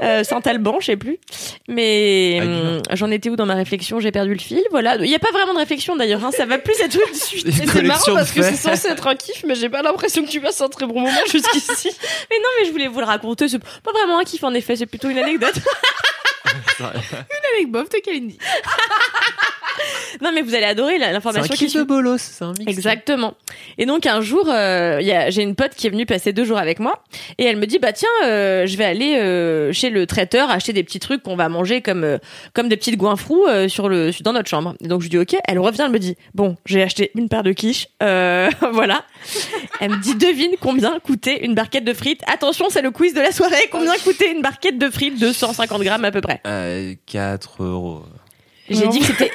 Euh, 0.00 0.24
Saint-Alban, 0.24 0.78
je 0.80 0.86
sais 0.86 0.96
plus. 0.96 1.18
Mais 1.68 2.40
hum, 2.42 2.82
j'en 2.92 3.10
étais 3.10 3.30
où 3.30 3.36
dans 3.36 3.46
ma 3.46 3.54
réflexion? 3.54 4.00
J'ai 4.00 4.12
perdu 4.12 4.32
le 4.34 4.40
fil. 4.40 4.62
Voilà. 4.70 4.96
Il 4.96 5.08
n'y 5.08 5.14
a 5.14 5.18
pas 5.18 5.30
vraiment 5.32 5.54
de 5.54 5.58
réflexion 5.58 5.96
d'ailleurs. 5.96 6.24
Hein. 6.24 6.30
Ça 6.32 6.46
va 6.46 6.58
plus 6.58 6.78
être 6.80 6.98
une 7.08 7.14
suite. 7.14 7.46
Une 7.46 7.62
Et 7.62 7.66
c'est 7.66 7.82
marrant 7.82 8.10
de 8.10 8.14
parce 8.14 8.32
que 8.32 8.42
c'est 8.42 8.56
censé 8.56 8.88
être 8.88 9.06
un 9.06 9.14
kiff, 9.14 9.44
mais 9.46 9.54
j'ai 9.54 9.68
pas 9.68 9.82
l'impression 9.82 10.24
que 10.24 10.30
tu 10.30 10.40
passes 10.40 10.60
un 10.60 10.68
très 10.68 10.86
bon 10.86 11.00
moment 11.00 11.10
jusqu'ici. 11.30 11.90
Mais 12.30 12.36
non, 12.38 12.48
mais 12.58 12.66
je 12.66 12.72
voulais 12.72 12.88
vous 12.88 13.00
le 13.00 13.06
raconter. 13.06 13.48
C'est 13.48 13.58
pas 13.58 13.92
vraiment 13.92 14.18
un 14.18 14.24
kiff 14.24 14.42
en 14.44 14.54
effet, 14.54 14.76
c'est 14.76 14.86
plutôt 14.86 15.08
une 15.08 15.18
anecdote. 15.18 15.54
Avec 17.54 17.70
Bob 17.70 17.88
de 17.88 17.98
Kalindi. 17.98 18.38
Non, 20.22 20.30
mais 20.34 20.42
vous 20.42 20.54
allez 20.54 20.64
adorer 20.64 20.98
la- 20.98 21.06
C'est 21.06 21.10
un 21.10 21.12
l'information 21.14 21.54
qui 21.54 21.66
de 21.72 21.82
bolos, 21.82 22.18
c'est 22.20 22.44
un 22.44 22.52
mix. 22.58 22.64
Exactement. 22.70 23.34
Et 23.78 23.86
donc 23.86 24.06
un 24.06 24.20
jour, 24.20 24.44
euh, 24.48 24.98
il 25.00 25.06
y 25.06 25.12
a- 25.12 25.30
j'ai 25.30 25.42
une 25.42 25.54
pote 25.54 25.74
qui 25.74 25.86
est 25.86 25.90
venue 25.90 26.06
passer 26.06 26.32
deux 26.32 26.44
jours 26.44 26.58
avec 26.58 26.78
moi 26.80 27.02
et 27.38 27.44
elle 27.44 27.56
me 27.56 27.66
dit 27.66 27.78
bah 27.78 27.92
tiens, 27.92 28.08
euh, 28.24 28.66
je 28.66 28.76
vais 28.76 28.84
aller 28.84 29.16
euh, 29.16 29.72
chez 29.72 29.90
le 29.90 30.06
traiteur 30.06 30.50
acheter 30.50 30.72
des 30.72 30.82
petits 30.82 31.00
trucs 31.00 31.22
qu'on 31.22 31.36
va 31.36 31.48
manger 31.48 31.80
comme 31.82 32.04
euh, 32.04 32.18
comme 32.54 32.68
des 32.68 32.76
petites 32.76 32.96
goinfrous 32.96 33.46
euh, 33.46 33.68
sur 33.68 33.88
le 33.88 34.10
dans 34.22 34.32
notre 34.32 34.48
chambre. 34.48 34.74
Et 34.82 34.88
donc 34.88 35.02
je 35.02 35.08
dis 35.08 35.18
ok. 35.18 35.36
Elle 35.46 35.58
revient, 35.58 35.82
elle 35.84 35.92
me 35.92 35.98
dit 35.98 36.16
bon, 36.34 36.56
j'ai 36.66 36.82
acheté 36.82 37.10
une 37.14 37.28
paire 37.28 37.42
de 37.42 37.52
quiches, 37.52 37.88
euh, 38.02 38.48
voilà. 38.72 39.04
Elle 39.80 39.90
me 39.90 39.96
dit 39.98 40.14
devine 40.14 40.52
combien 40.60 40.98
coûtait 41.00 41.44
une 41.44 41.54
barquette 41.54 41.84
de 41.84 41.92
frites? 41.94 42.22
Attention, 42.26 42.66
c'est 42.70 42.82
le 42.82 42.90
quiz 42.90 43.12
de 43.14 43.20
la 43.20 43.32
soirée. 43.32 43.68
Combien 43.70 43.94
coûtait 44.02 44.30
une 44.32 44.42
barquette 44.42 44.78
de 44.78 44.88
frites? 44.88 45.20
de 45.20 45.32
150 45.32 45.82
grammes 45.82 46.04
à 46.04 46.10
peu 46.10 46.20
près. 46.20 46.40
Euh, 46.46 46.94
4 47.06 47.62
euros. 47.64 48.02
J'ai 48.68 48.86
dit 48.88 49.00
que 49.00 49.06
c'était. 49.06 49.30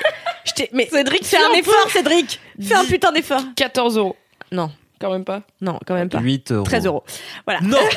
Je 0.46 0.54
t'ai- 0.54 0.70
Mais 0.74 0.88
Cédric, 0.92 1.26
fais 1.26 1.38
un 1.38 1.52
effort, 1.54 1.90
Cédric. 1.92 2.40
Fais 2.62 2.74
un 2.76 2.86
putain 2.86 3.12
d'effort. 3.12 3.42
14 3.56 3.98
euros. 3.98 4.16
Non, 4.52 4.72
Quand 5.00 5.12
même 5.12 5.26
pas. 5.26 5.42
non, 5.62 5.80
quand 5.86 5.94
même 5.96 6.10
pas. 6.10 6.20
8 6.20 6.52
euros. 6.52 6.64
13 6.66 6.86
euros. 6.86 7.04
Voilà. 7.46 7.62
Non 7.62 7.78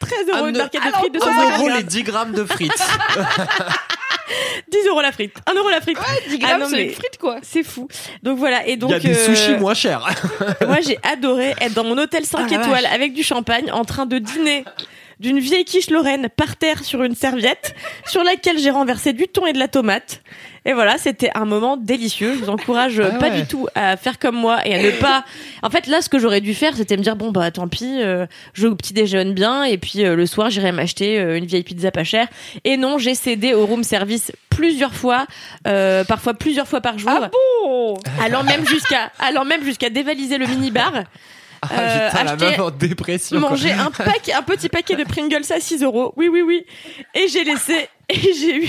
13 0.00 0.26
euros 0.34 0.46
une 0.48 0.56
Un 0.56 0.58
barquette 0.58 0.82
de 0.84 0.90
frites 0.90 1.14
de 1.14 1.18
un 1.18 1.24
150 1.24 1.52
euro 1.52 1.68
les 1.68 1.72
grammes. 1.74 1.82
10 1.84 2.02
grammes 2.02 2.32
de 2.32 2.44
frites. 2.44 2.72
10 4.70 4.86
euros 4.88 5.02
la 5.02 5.12
frite. 5.12 5.36
1 5.46 5.54
euro 5.54 5.68
la 5.70 5.80
frite. 5.80 5.98
10 6.28 6.38
Ah 6.42 6.46
grammes, 6.46 6.60
non, 6.62 6.66
c'est 6.68 6.76
mais 6.76 6.84
une 6.86 6.94
frite, 6.94 7.18
quoi. 7.18 7.36
C'est 7.42 7.62
fou. 7.62 7.86
Donc 8.22 8.38
voilà. 8.38 8.66
Et 8.66 8.76
donc. 8.76 8.90
Il 8.90 8.92
y 8.94 8.96
a 8.96 9.00
des 9.00 9.14
euh, 9.16 9.26
sushis 9.34 9.54
moins 9.56 9.74
chers. 9.74 10.00
Moi, 10.66 10.78
j'ai 10.80 10.98
adoré 11.02 11.54
être 11.60 11.74
dans 11.74 11.84
mon 11.84 11.96
hôtel 11.98 12.24
5 12.24 12.48
Ah, 12.50 12.54
étoiles 12.54 12.86
avec 12.86 13.12
du 13.12 13.22
champagne 13.22 13.70
en 13.70 13.84
train 13.84 14.06
de 14.06 14.18
dîner 14.18 14.64
d'une 15.20 15.38
vieille 15.38 15.64
quiche 15.64 15.90
Lorraine 15.90 16.28
par 16.34 16.56
terre 16.56 16.82
sur 16.82 17.02
une 17.04 17.14
serviette 17.14 17.74
sur 18.06 18.24
laquelle 18.24 18.58
j'ai 18.58 18.70
renversé 18.70 19.12
du 19.12 19.28
thon 19.28 19.46
et 19.46 19.52
de 19.52 19.58
la 19.58 19.68
tomate. 19.68 20.22
Et 20.64 20.74
voilà, 20.74 20.96
c'était 20.96 21.30
un 21.34 21.44
moment 21.44 21.76
délicieux. 21.76 22.34
Je 22.34 22.38
vous 22.44 22.48
encourage 22.50 23.00
euh, 23.00 23.08
Ah 23.12 23.18
pas 23.18 23.30
ouais. 23.30 23.40
du 23.40 23.46
tout 23.46 23.66
à 23.74 23.96
faire 23.96 24.18
comme 24.18 24.36
moi 24.36 24.66
et 24.66 24.74
à 24.74 24.82
ne 24.82 24.90
pas. 24.92 25.24
En 25.62 25.70
fait, 25.70 25.86
là, 25.88 26.00
ce 26.02 26.08
que 26.08 26.18
j'aurais 26.20 26.40
dû 26.40 26.54
faire, 26.54 26.76
c'était 26.76 26.96
me 26.96 27.02
dire 27.02 27.16
bon 27.16 27.32
bah 27.32 27.50
tant 27.50 27.66
pis, 27.68 28.00
euh, 28.00 28.26
je 28.54 28.68
petit 28.68 28.92
déjeune 28.92 29.32
bien 29.34 29.64
et 29.64 29.76
puis 29.76 30.04
euh, 30.04 30.14
le 30.14 30.24
soir 30.26 30.50
j'irai 30.50 30.70
m'acheter 30.72 31.18
euh, 31.18 31.36
une 31.36 31.46
vieille 31.46 31.64
pizza 31.64 31.90
pas 31.90 32.04
chère. 32.04 32.28
Et 32.64 32.76
non, 32.76 32.98
j'ai 32.98 33.14
cédé 33.16 33.54
au 33.54 33.66
room 33.66 33.82
service 33.82 34.30
plusieurs 34.50 34.94
fois, 34.94 35.26
euh, 35.66 36.04
parfois 36.04 36.34
plusieurs 36.34 36.68
fois 36.68 36.80
par 36.80 36.98
jour, 36.98 37.10
Ah 37.12 37.28
bon? 37.64 37.94
Allant 38.22 38.44
même 38.44 38.66
jusqu'à 38.66 39.10
allant 39.18 39.44
même 39.44 39.64
jusqu'à 39.64 39.90
dévaliser 39.90 40.38
le 40.38 40.46
minibar. 40.46 40.92
Ah, 41.62 41.68
Euh, 41.72 42.08
putain, 42.10 42.24
la 42.24 42.30
acheter- 42.32 42.44
meuf 42.46 42.58
en 42.60 42.70
dépression. 42.70 43.40
quoi. 43.40 43.50
manger 43.50 43.72
un 43.72 43.90
paquet, 43.90 44.32
un 44.32 44.42
petit 44.42 44.68
paquet 44.68 44.96
de 44.96 45.04
Pringles 45.04 45.44
à 45.54 45.60
6 45.60 45.82
euros. 45.82 46.12
Oui, 46.16 46.28
oui, 46.28 46.42
oui. 46.42 46.64
Et 47.14 47.28
j'ai 47.28 47.44
laissé, 47.44 47.88
et 48.08 48.14
j'ai 48.34 48.56
eu, 48.64 48.68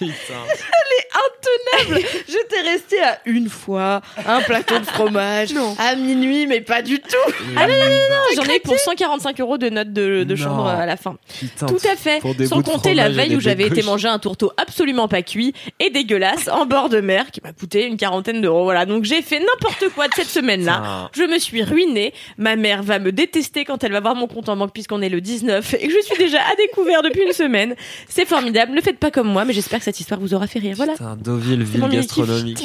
Putain. 0.00 0.08
Intenable 1.10 2.06
J'étais 2.28 2.60
restée 2.60 3.02
à 3.02 3.18
une 3.26 3.48
fois 3.48 4.00
un 4.26 4.40
plateau 4.42 4.78
de 4.78 4.84
fromage 4.84 5.50
à 5.78 5.94
minuit, 5.96 6.46
mais 6.46 6.60
pas 6.60 6.82
du 6.82 7.00
tout. 7.00 7.16
Ah 7.56 7.66
non, 7.66 7.74
non, 7.74 7.80
non, 7.80 7.86
non, 7.88 8.22
j'en 8.36 8.44
ai 8.44 8.56
eu 8.56 8.60
pour 8.60 8.78
145 8.78 9.40
euros 9.40 9.58
de 9.58 9.68
notes 9.68 9.92
de, 9.92 10.36
chambre 10.36 10.66
à 10.66 10.86
la 10.86 10.96
fin. 10.96 11.16
Putain. 11.38 11.66
Tout 11.66 11.80
à 11.90 11.96
fait. 11.96 12.20
Sans 12.46 12.62
compter 12.62 12.94
la 12.94 13.08
veille 13.08 13.36
où 13.36 13.40
j'avais 13.40 13.64
été 13.66 13.82
manger 13.82 14.08
un 14.08 14.18
tourteau 14.18 14.52
absolument 14.56 15.08
pas 15.08 15.22
cuit 15.22 15.52
et 15.78 15.90
dégueulasse 15.90 16.48
en 16.48 16.64
bord 16.64 16.88
de 16.88 17.00
mer 17.00 17.30
qui 17.32 17.40
m'a 17.42 17.52
coûté 17.52 17.86
une 17.86 17.96
quarantaine 17.96 18.40
d'euros. 18.40 18.64
Voilà. 18.64 18.86
Donc 18.86 19.04
j'ai 19.04 19.20
fait 19.20 19.40
n'importe 19.40 19.92
quoi 19.94 20.06
de 20.08 20.14
cette 20.14 20.28
semaine-là. 20.28 21.10
Je 21.12 21.24
me 21.24 21.38
suis 21.38 21.62
ruinée. 21.62 22.14
Ma 22.38 22.56
mère 22.56 22.82
va 22.82 22.98
me 22.98 23.10
détester 23.10 23.64
quand 23.64 23.82
elle 23.84 23.92
va 23.92 24.00
voir 24.00 24.14
mon 24.14 24.28
compte 24.28 24.48
en 24.48 24.56
banque 24.56 24.72
puisqu'on 24.72 25.02
est 25.02 25.08
le 25.08 25.20
19 25.20 25.74
et 25.74 25.88
que 25.88 25.92
je 25.92 26.00
suis 26.00 26.16
déjà 26.16 26.38
à 26.40 26.54
découvert 26.56 27.02
depuis 27.02 27.22
une 27.22 27.32
semaine. 27.32 27.74
C'est 28.08 28.26
formidable. 28.26 28.72
Ne 28.72 28.80
faites 28.80 28.98
pas 28.98 29.10
comme 29.10 29.28
moi, 29.28 29.44
mais 29.44 29.52
j'espère 29.52 29.80
que 29.80 29.84
cette 29.90 30.00
histoire 30.00 30.20
vous 30.20 30.34
aura 30.34 30.46
fait 30.46 30.60
rire. 30.60 30.76
Voilà. 30.76 30.92
Putain, 30.92 31.16
Deauville, 31.16 31.58
mon 31.58 31.88
ville 31.88 31.88
gastronomique. 31.88 32.62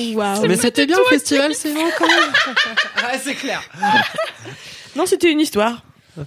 Mais 0.48 0.58
c'était 0.58 0.86
bien 0.86 0.98
le 0.98 1.10
festival, 1.10 1.56
c'est 1.56 1.74
bon 1.74 1.82
quand 1.98 2.08
même. 2.08 2.34
ah, 2.98 3.18
c'est 3.22 3.34
clair. 3.34 3.62
Non, 4.96 5.06
c'était 5.06 5.30
une 5.30 5.42
histoire. 5.42 5.84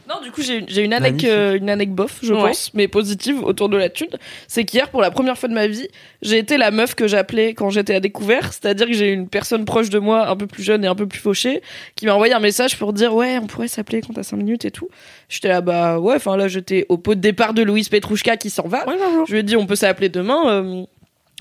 Non, 0.08 0.20
du 0.22 0.30
coup, 0.30 0.42
j'ai 0.42 0.82
une 0.84 0.92
anecdote, 0.92 1.30
euh, 1.30 1.56
une 1.56 1.70
anecdote 1.70 1.96
bof, 1.96 2.18
je 2.22 2.34
Ouais. 2.34 2.40
pense, 2.48 2.70
mais 2.74 2.88
positive 2.88 3.42
autour 3.42 3.68
de 3.68 3.76
la 3.76 3.88
thune. 3.88 4.08
C'est 4.46 4.64
qu'hier, 4.64 4.90
pour 4.90 5.00
la 5.00 5.10
première 5.10 5.38
fois 5.38 5.48
de 5.48 5.54
ma 5.54 5.66
vie, 5.66 5.88
j'ai 6.22 6.38
été 6.38 6.56
la 6.58 6.70
meuf 6.70 6.94
que 6.94 7.08
j'appelais 7.08 7.54
quand 7.54 7.70
j'étais 7.70 7.94
à 7.94 8.00
découvert. 8.00 8.52
C'est-à-dire 8.52 8.86
que 8.86 8.92
j'ai 8.92 9.10
une 9.12 9.28
personne 9.28 9.64
proche 9.64 9.90
de 9.90 9.98
moi, 9.98 10.28
un 10.28 10.36
peu 10.36 10.46
plus 10.46 10.62
jeune 10.62 10.84
et 10.84 10.88
un 10.88 10.94
peu 10.94 11.06
plus 11.06 11.18
fauchée, 11.20 11.62
qui 11.96 12.06
m'a 12.06 12.14
envoyé 12.14 12.34
un 12.34 12.40
message 12.40 12.76
pour 12.78 12.92
dire 12.92 13.14
ouais, 13.14 13.38
on 13.42 13.46
pourrait 13.46 13.68
s'appeler 13.68 14.00
quand 14.00 14.12
t'as 14.12 14.22
5 14.22 14.36
minutes 14.36 14.64
et 14.64 14.70
tout. 14.70 14.88
J'étais 15.28 15.48
là, 15.48 15.60
bah 15.60 15.98
ouais, 15.98 16.14
enfin 16.16 16.36
là, 16.36 16.48
j'étais 16.48 16.86
au 16.88 16.98
pot 16.98 17.14
de 17.14 17.20
départ 17.20 17.54
de 17.54 17.62
Louise 17.62 17.88
Petrouchka 17.88 18.36
qui 18.36 18.50
s'en 18.50 18.66
va. 18.68 18.84
Je 19.26 19.32
lui 19.32 19.40
ai 19.40 19.42
dit, 19.42 19.56
on 19.56 19.66
peut 19.66 19.76
s'appeler 19.76 20.08
demain. 20.08 20.48
euh, 20.50 20.84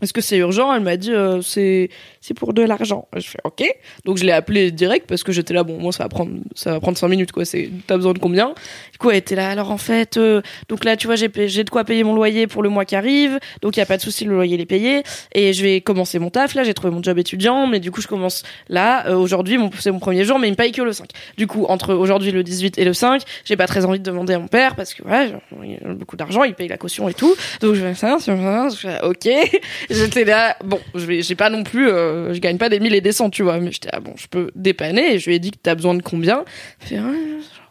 est-ce 0.01 0.13
que 0.13 0.21
c'est 0.21 0.38
urgent? 0.38 0.71
Elle 0.73 0.83
m'a 0.83 0.95
dit 0.95 1.12
euh, 1.12 1.41
c'est 1.41 1.89
c'est 2.21 2.36
pour 2.36 2.53
de 2.53 2.62
l'argent. 2.62 3.07
Je 3.15 3.27
fais 3.27 3.39
OK. 3.43 3.63
Donc 4.05 4.17
je 4.17 4.25
l'ai 4.25 4.31
appelé 4.31 4.69
direct 4.69 5.07
parce 5.07 5.23
que 5.23 5.31
j'étais 5.31 5.55
là 5.55 5.63
bon 5.63 5.79
moi 5.79 5.91
ça 5.91 6.03
va 6.03 6.10
prendre 6.10 6.31
ça 6.53 6.73
va 6.73 6.79
prendre 6.79 6.97
5 6.97 7.07
minutes 7.07 7.31
quoi, 7.31 7.45
c'est 7.45 7.71
t'as 7.88 7.95
besoin 7.95 8.13
de 8.13 8.19
combien? 8.19 8.53
Du 8.91 8.99
coup 8.99 9.10
elle 9.10 9.17
était 9.17 9.36
là 9.36 9.49
alors 9.49 9.71
en 9.71 9.77
fait 9.77 10.17
euh, 10.17 10.43
donc 10.69 10.83
là 10.83 10.97
tu 10.97 11.07
vois 11.07 11.15
j'ai 11.15 11.31
j'ai 11.47 11.63
de 11.63 11.69
quoi 11.69 11.83
payer 11.83 12.03
mon 12.03 12.13
loyer 12.13 12.45
pour 12.45 12.62
le 12.62 12.69
mois 12.69 12.86
qui 12.86 12.95
arrive. 12.95 13.39
Donc 13.63 13.75
il 13.75 13.79
y 13.79 13.83
a 13.83 13.88
pas 13.88 13.97
de 13.97 14.01
souci 14.03 14.23
le 14.23 14.36
loyer 14.36 14.55
il 14.55 14.62
est 14.62 14.67
payé 14.67 15.01
et 15.33 15.53
je 15.53 15.63
vais 15.63 15.81
commencer 15.81 16.19
mon 16.19 16.29
taf 16.29 16.53
là, 16.53 16.63
j'ai 16.63 16.75
trouvé 16.75 16.93
mon 16.93 17.01
job 17.01 17.17
étudiant 17.17 17.65
mais 17.65 17.79
du 17.79 17.89
coup 17.89 18.01
je 18.01 18.07
commence 18.07 18.43
là 18.69 19.07
euh, 19.07 19.15
aujourd'hui 19.15 19.57
c'est 19.79 19.91
mon 19.91 19.99
premier 19.99 20.25
jour 20.25 20.38
mais 20.38 20.47
il 20.47 20.51
me 20.51 20.55
paye 20.55 20.71
que 20.71 20.83
le 20.83 20.93
5. 20.93 21.10
Du 21.38 21.47
coup 21.47 21.65
entre 21.69 21.95
aujourd'hui 21.95 22.31
le 22.31 22.43
18 22.43 22.77
et 22.77 22.86
le 22.86 22.93
5, 22.93 23.23
j'ai 23.45 23.57
pas 23.57 23.65
très 23.65 23.83
envie 23.86 23.99
de 23.99 24.03
demander 24.03 24.36
à 24.36 24.39
mon 24.39 24.47
père 24.47 24.75
parce 24.75 24.93
que 24.93 25.01
voilà, 25.01 25.39
il 25.63 25.79
a 25.83 25.93
beaucoup 25.93 26.17
d'argent, 26.17 26.43
il 26.43 26.53
paye 26.53 26.67
la 26.67 26.77
caution 26.77 27.10
et 27.10 27.15
tout. 27.15 27.36
Donc 27.62 27.73
je 27.73 27.81
fais 27.81 27.95
ça, 27.95 28.17
ça, 28.19 29.05
OK. 29.07 29.27
J'étais 29.89 30.26
là, 30.26 30.58
bon, 30.63 30.80
je 30.95 31.06
vais, 31.06 31.21
j'ai 31.21 31.36
pas 31.36 31.50
non 31.50 31.63
plus, 31.63 31.89
euh, 31.89 32.34
je 32.34 32.39
gagne 32.39 32.58
pas 32.58 32.69
des 32.69 32.80
mille 32.80 32.95
et 32.95 33.02
des 33.02 33.12
cents, 33.12 33.30
tu 33.30 33.43
vois, 33.43 33.60
mais 33.60 33.71
j'étais 33.71 33.89
là, 33.91 34.00
bon, 34.00 34.13
je 34.17 34.28
peux 34.28 34.52
dépanner. 34.56 35.13
Et 35.13 35.19
je 35.19 35.30
lui 35.30 35.36
ai 35.36 35.39
dit 35.39 35.52
que 35.52 35.58
t'as 35.62 35.76
besoin 35.76 35.95
de 35.95 36.02
combien? 36.02 36.43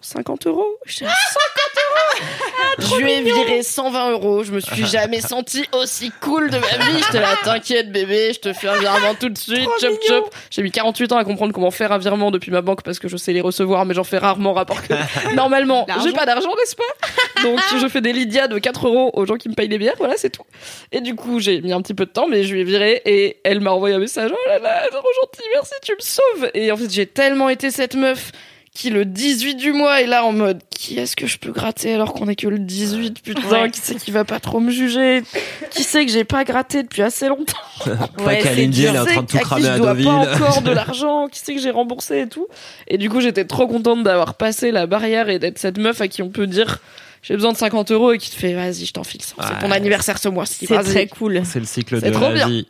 50 0.06 0.46
euros. 0.46 0.78
Là, 1.00 1.08
50 1.08 1.10
euros 1.10 1.96
je 2.78 2.96
lui 2.96 3.12
ai 3.12 3.22
viré 3.22 3.62
120 3.62 4.10
euros. 4.12 4.44
Je 4.44 4.52
me 4.52 4.60
suis 4.60 4.86
jamais 4.86 5.20
sentie 5.20 5.64
aussi 5.72 6.12
cool 6.20 6.50
de 6.50 6.58
ma 6.58 6.66
vie. 6.66 7.02
J'étais 7.04 7.20
là, 7.20 7.34
t'inquiète 7.42 7.90
bébé, 7.90 8.32
je 8.34 8.40
te 8.40 8.52
fais 8.52 8.68
un 8.68 8.78
virement 8.78 9.14
tout 9.18 9.28
de 9.28 9.38
suite. 9.38 9.68
Chop 9.80 9.98
chop. 10.06 10.34
J'ai 10.50 10.62
mis 10.62 10.70
48 10.70 11.12
ans 11.12 11.16
à 11.16 11.24
comprendre 11.24 11.52
comment 11.52 11.70
faire 11.70 11.92
un 11.92 11.98
virement 11.98 12.30
depuis 12.30 12.50
ma 12.50 12.60
banque 12.60 12.82
parce 12.82 12.98
que 12.98 13.08
je 13.08 13.16
sais 13.16 13.32
les 13.32 13.40
recevoir, 13.40 13.84
mais 13.84 13.94
j'en 13.94 14.04
fais 14.04 14.18
rarement 14.18 14.52
rapport 14.52 14.82
que 14.82 14.94
normalement 15.34 15.86
j'ai 16.02 16.12
pas 16.12 16.26
d'argent, 16.26 16.50
n'est-ce 16.56 16.76
pas? 16.76 17.42
Donc 17.42 17.60
je 17.80 17.88
fais 17.88 18.00
des 18.00 18.12
Lydia 18.12 18.48
de 18.48 18.58
4 18.58 18.86
euros 18.86 19.10
aux 19.14 19.26
gens 19.26 19.36
qui 19.36 19.48
me 19.48 19.54
payent 19.54 19.68
les 19.68 19.78
bières. 19.78 19.94
Voilà, 19.98 20.14
c'est 20.16 20.30
tout. 20.30 20.44
Et 20.92 21.00
du 21.00 21.14
coup, 21.14 21.40
j'ai 21.40 21.60
mis 21.60 21.72
un 21.72 21.82
petit 21.82 21.94
peu 21.94 22.06
de 22.06 22.10
temps, 22.10 22.28
mais 22.28 22.44
je 22.44 22.54
lui 22.54 22.60
ai 22.60 22.64
viré 22.64 23.02
et 23.04 23.40
elle 23.44 23.60
m'a 23.60 23.72
envoyé 23.72 23.94
un 23.94 23.98
message. 23.98 24.30
Oh 24.32 24.48
là 24.48 24.58
là, 24.58 24.82
trop 24.90 25.08
gentil, 25.22 25.48
merci, 25.54 25.72
tu 25.82 25.92
me 25.92 26.00
sauves. 26.00 26.50
Et 26.54 26.70
en 26.70 26.76
fait, 26.76 26.90
j'ai 26.90 27.06
tellement 27.06 27.48
été 27.48 27.70
cette 27.70 27.94
meuf 27.94 28.32
qui 28.76 28.90
le 28.90 29.04
18 29.06 29.54
du 29.54 29.72
mois 29.72 30.02
est 30.02 30.06
là 30.06 30.24
en 30.24 30.32
mode 30.32 30.60
qui 30.70 30.98
est-ce 30.98 31.16
que 31.16 31.26
je 31.26 31.38
peux 31.38 31.50
gratter 31.52 31.94
alors 31.94 32.12
qu'on 32.12 32.28
est 32.28 32.36
que 32.36 32.46
le 32.46 32.58
18 32.58 33.22
putain 33.22 33.70
qui 33.70 33.80
sait 33.80 33.94
qui 33.94 34.10
va 34.10 34.24
pas 34.24 34.38
trop 34.38 34.60
me 34.60 34.70
juger? 34.70 35.22
Qui 35.70 35.82
sait 35.82 36.04
que 36.04 36.12
j'ai 36.12 36.24
pas 36.24 36.44
gratté 36.44 36.82
depuis 36.82 37.00
assez 37.02 37.28
longtemps? 37.28 37.56
Pas 38.24 38.36
qu'Alindy, 38.36 38.84
elle 38.84 38.96
est 38.96 38.98
en 38.98 39.04
train 39.06 39.22
de 39.22 39.26
tout 39.26 39.36
à 39.36 39.40
qui 39.40 39.44
cramer 39.46 39.62
je 39.62 39.68
à 39.68 39.78
dois 39.78 39.94
Deauville. 39.94 40.04
pas 40.06 40.34
encore 40.34 40.62
de 40.62 40.70
l'argent? 40.72 41.28
Qui 41.28 41.38
sait 41.40 41.54
que 41.54 41.60
j'ai 41.60 41.70
remboursé 41.70 42.20
et 42.20 42.28
tout? 42.28 42.46
Et 42.88 42.98
du 42.98 43.08
coup 43.08 43.20
j'étais 43.22 43.46
trop 43.46 43.66
contente 43.66 44.02
d'avoir 44.02 44.34
passé 44.34 44.70
la 44.70 44.86
barrière 44.86 45.30
et 45.30 45.38
d'être 45.38 45.58
cette 45.58 45.78
meuf 45.78 46.00
à 46.02 46.08
qui 46.08 46.20
on 46.22 46.28
peut 46.28 46.46
dire 46.46 46.80
j'ai 47.22 47.34
besoin 47.34 47.52
de 47.52 47.56
50 47.56 47.90
euros 47.92 48.12
et 48.12 48.18
qui 48.18 48.30
te 48.30 48.36
fait 48.36 48.52
vas-y 48.52 48.84
je 48.84 48.92
t'en 48.92 49.02
fixe 49.04 49.34
c'est 49.40 49.58
ton 49.60 49.70
Ouais. 49.70 49.76
anniversaire 49.76 50.18
ce 50.18 50.28
mois-ci 50.28 50.66
C'est 50.68 50.82
très 50.82 51.06
cool. 51.06 51.40
C'est 51.44 51.58
le 51.60 51.64
cycle 51.66 51.98
C'est 52.00 52.08
de 52.10 52.12
trop 52.14 52.24
la 52.28 52.32
bien. 52.34 52.48
vie. 52.48 52.66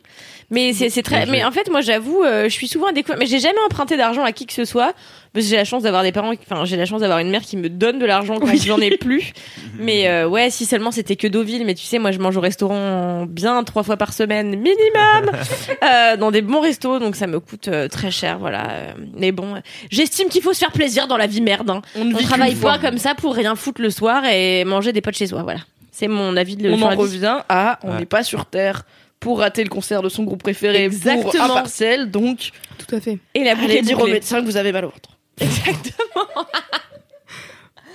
Mais 0.49 0.71
c'est 0.71 0.89
c'est 0.89 1.03
très. 1.03 1.23
Bien 1.23 1.31
Mais 1.33 1.43
en 1.43 1.51
fait, 1.51 1.69
moi, 1.69 1.81
j'avoue, 1.81 2.23
euh, 2.23 2.45
je 2.45 2.53
suis 2.53 2.69
souvent 2.69 2.87
à 2.87 2.93
découvert. 2.93 3.17
Mais 3.19 3.25
j'ai 3.25 3.41
jamais 3.41 3.59
emprunté 3.65 3.97
d'argent 3.97 4.23
à 4.23 4.31
qui 4.31 4.45
que 4.45 4.53
ce 4.53 4.63
soit 4.63 4.93
parce 5.37 5.45
que 5.45 5.49
j'ai 5.51 5.55
la 5.57 5.65
chance 5.65 5.83
d'avoir 5.83 6.01
des 6.03 6.11
parents. 6.11 6.33
Enfin, 6.49 6.65
j'ai 6.65 6.77
la 6.77 6.85
chance 6.85 7.01
d'avoir 7.01 7.19
une 7.19 7.29
mère 7.29 7.41
qui 7.43 7.57
me 7.57 7.69
donne 7.69 7.99
de 7.99 8.05
l'argent 8.05 8.37
quand 8.39 8.55
j'en 8.55 8.79
ai 8.79 8.97
plus. 8.97 9.33
mais 9.79 10.07
euh, 10.07 10.27
ouais, 10.27 10.49
si 10.49 10.65
seulement 10.65 10.89
c'était 10.91 11.15
que 11.15 11.27
Deauville. 11.27 11.63
Mais 11.65 11.75
tu 11.75 11.85
sais, 11.85 11.99
moi, 11.99 12.11
je 12.11 12.17
mange 12.17 12.35
au 12.37 12.41
restaurant 12.41 13.25
bien 13.27 13.63
trois 13.63 13.83
fois 13.83 13.97
par 13.97 14.13
semaine 14.13 14.49
minimum 14.49 15.31
euh, 15.83 16.17
dans 16.17 16.31
des 16.31 16.41
bons 16.41 16.59
restos, 16.61 16.97
donc 16.97 17.15
ça 17.15 17.27
me 17.27 17.39
coûte 17.39 17.67
euh, 17.67 17.87
très 17.87 18.09
cher. 18.09 18.39
Voilà. 18.39 18.67
Mais 19.15 19.31
bon, 19.31 19.61
j'estime 19.91 20.29
qu'il 20.29 20.41
faut 20.41 20.53
se 20.53 20.59
faire 20.59 20.71
plaisir 20.71 21.07
dans 21.07 21.17
la 21.17 21.27
vie 21.27 21.41
merde. 21.41 21.69
Hein. 21.69 21.81
on 21.95 22.05
ne 22.05 22.15
On 22.15 22.17
travaille 22.17 22.55
pas 22.55 22.59
fois. 22.59 22.77
comme 22.79 22.97
ça 22.97 23.13
pour 23.13 23.35
rien 23.35 23.55
foutre 23.55 23.81
le 23.81 23.91
soir 23.91 24.25
et 24.25 24.65
manger 24.65 24.91
des 24.91 25.01
potes 25.01 25.17
chez 25.17 25.27
soi. 25.27 25.43
Voilà. 25.43 25.59
C'est 25.91 26.07
mon 26.07 26.35
avis 26.35 26.55
de 26.55 26.69
on 26.71 26.81
en 26.81 26.95
revient 26.95 27.37
à 27.49 27.79
on 27.83 27.91
Ouais. 27.91 27.99
n'est 27.99 28.05
pas 28.05 28.23
sur 28.23 28.45
terre 28.45 28.83
pour 29.19 29.39
rater 29.39 29.63
le 29.63 29.69
concert 29.69 30.01
de 30.01 30.09
son 30.09 30.23
groupe 30.23 30.43
préféré 30.43 30.87
pour 30.89 30.95
Exactement. 30.95 31.43
un 31.43 31.47
partiel 31.49 32.11
donc 32.11 32.51
Tout 32.77 32.95
à 32.95 32.99
fait. 32.99 33.17
Et 33.33 33.43
la 33.43 33.55
boucle 33.55 33.71
allez 33.71 33.81
dire 33.81 33.99
au 33.99 34.07
médecin 34.07 34.41
que 34.41 34.45
vous 34.45 34.57
avez 34.57 34.71
mal 34.71 34.85
au 34.85 34.89
ventre 34.89 35.16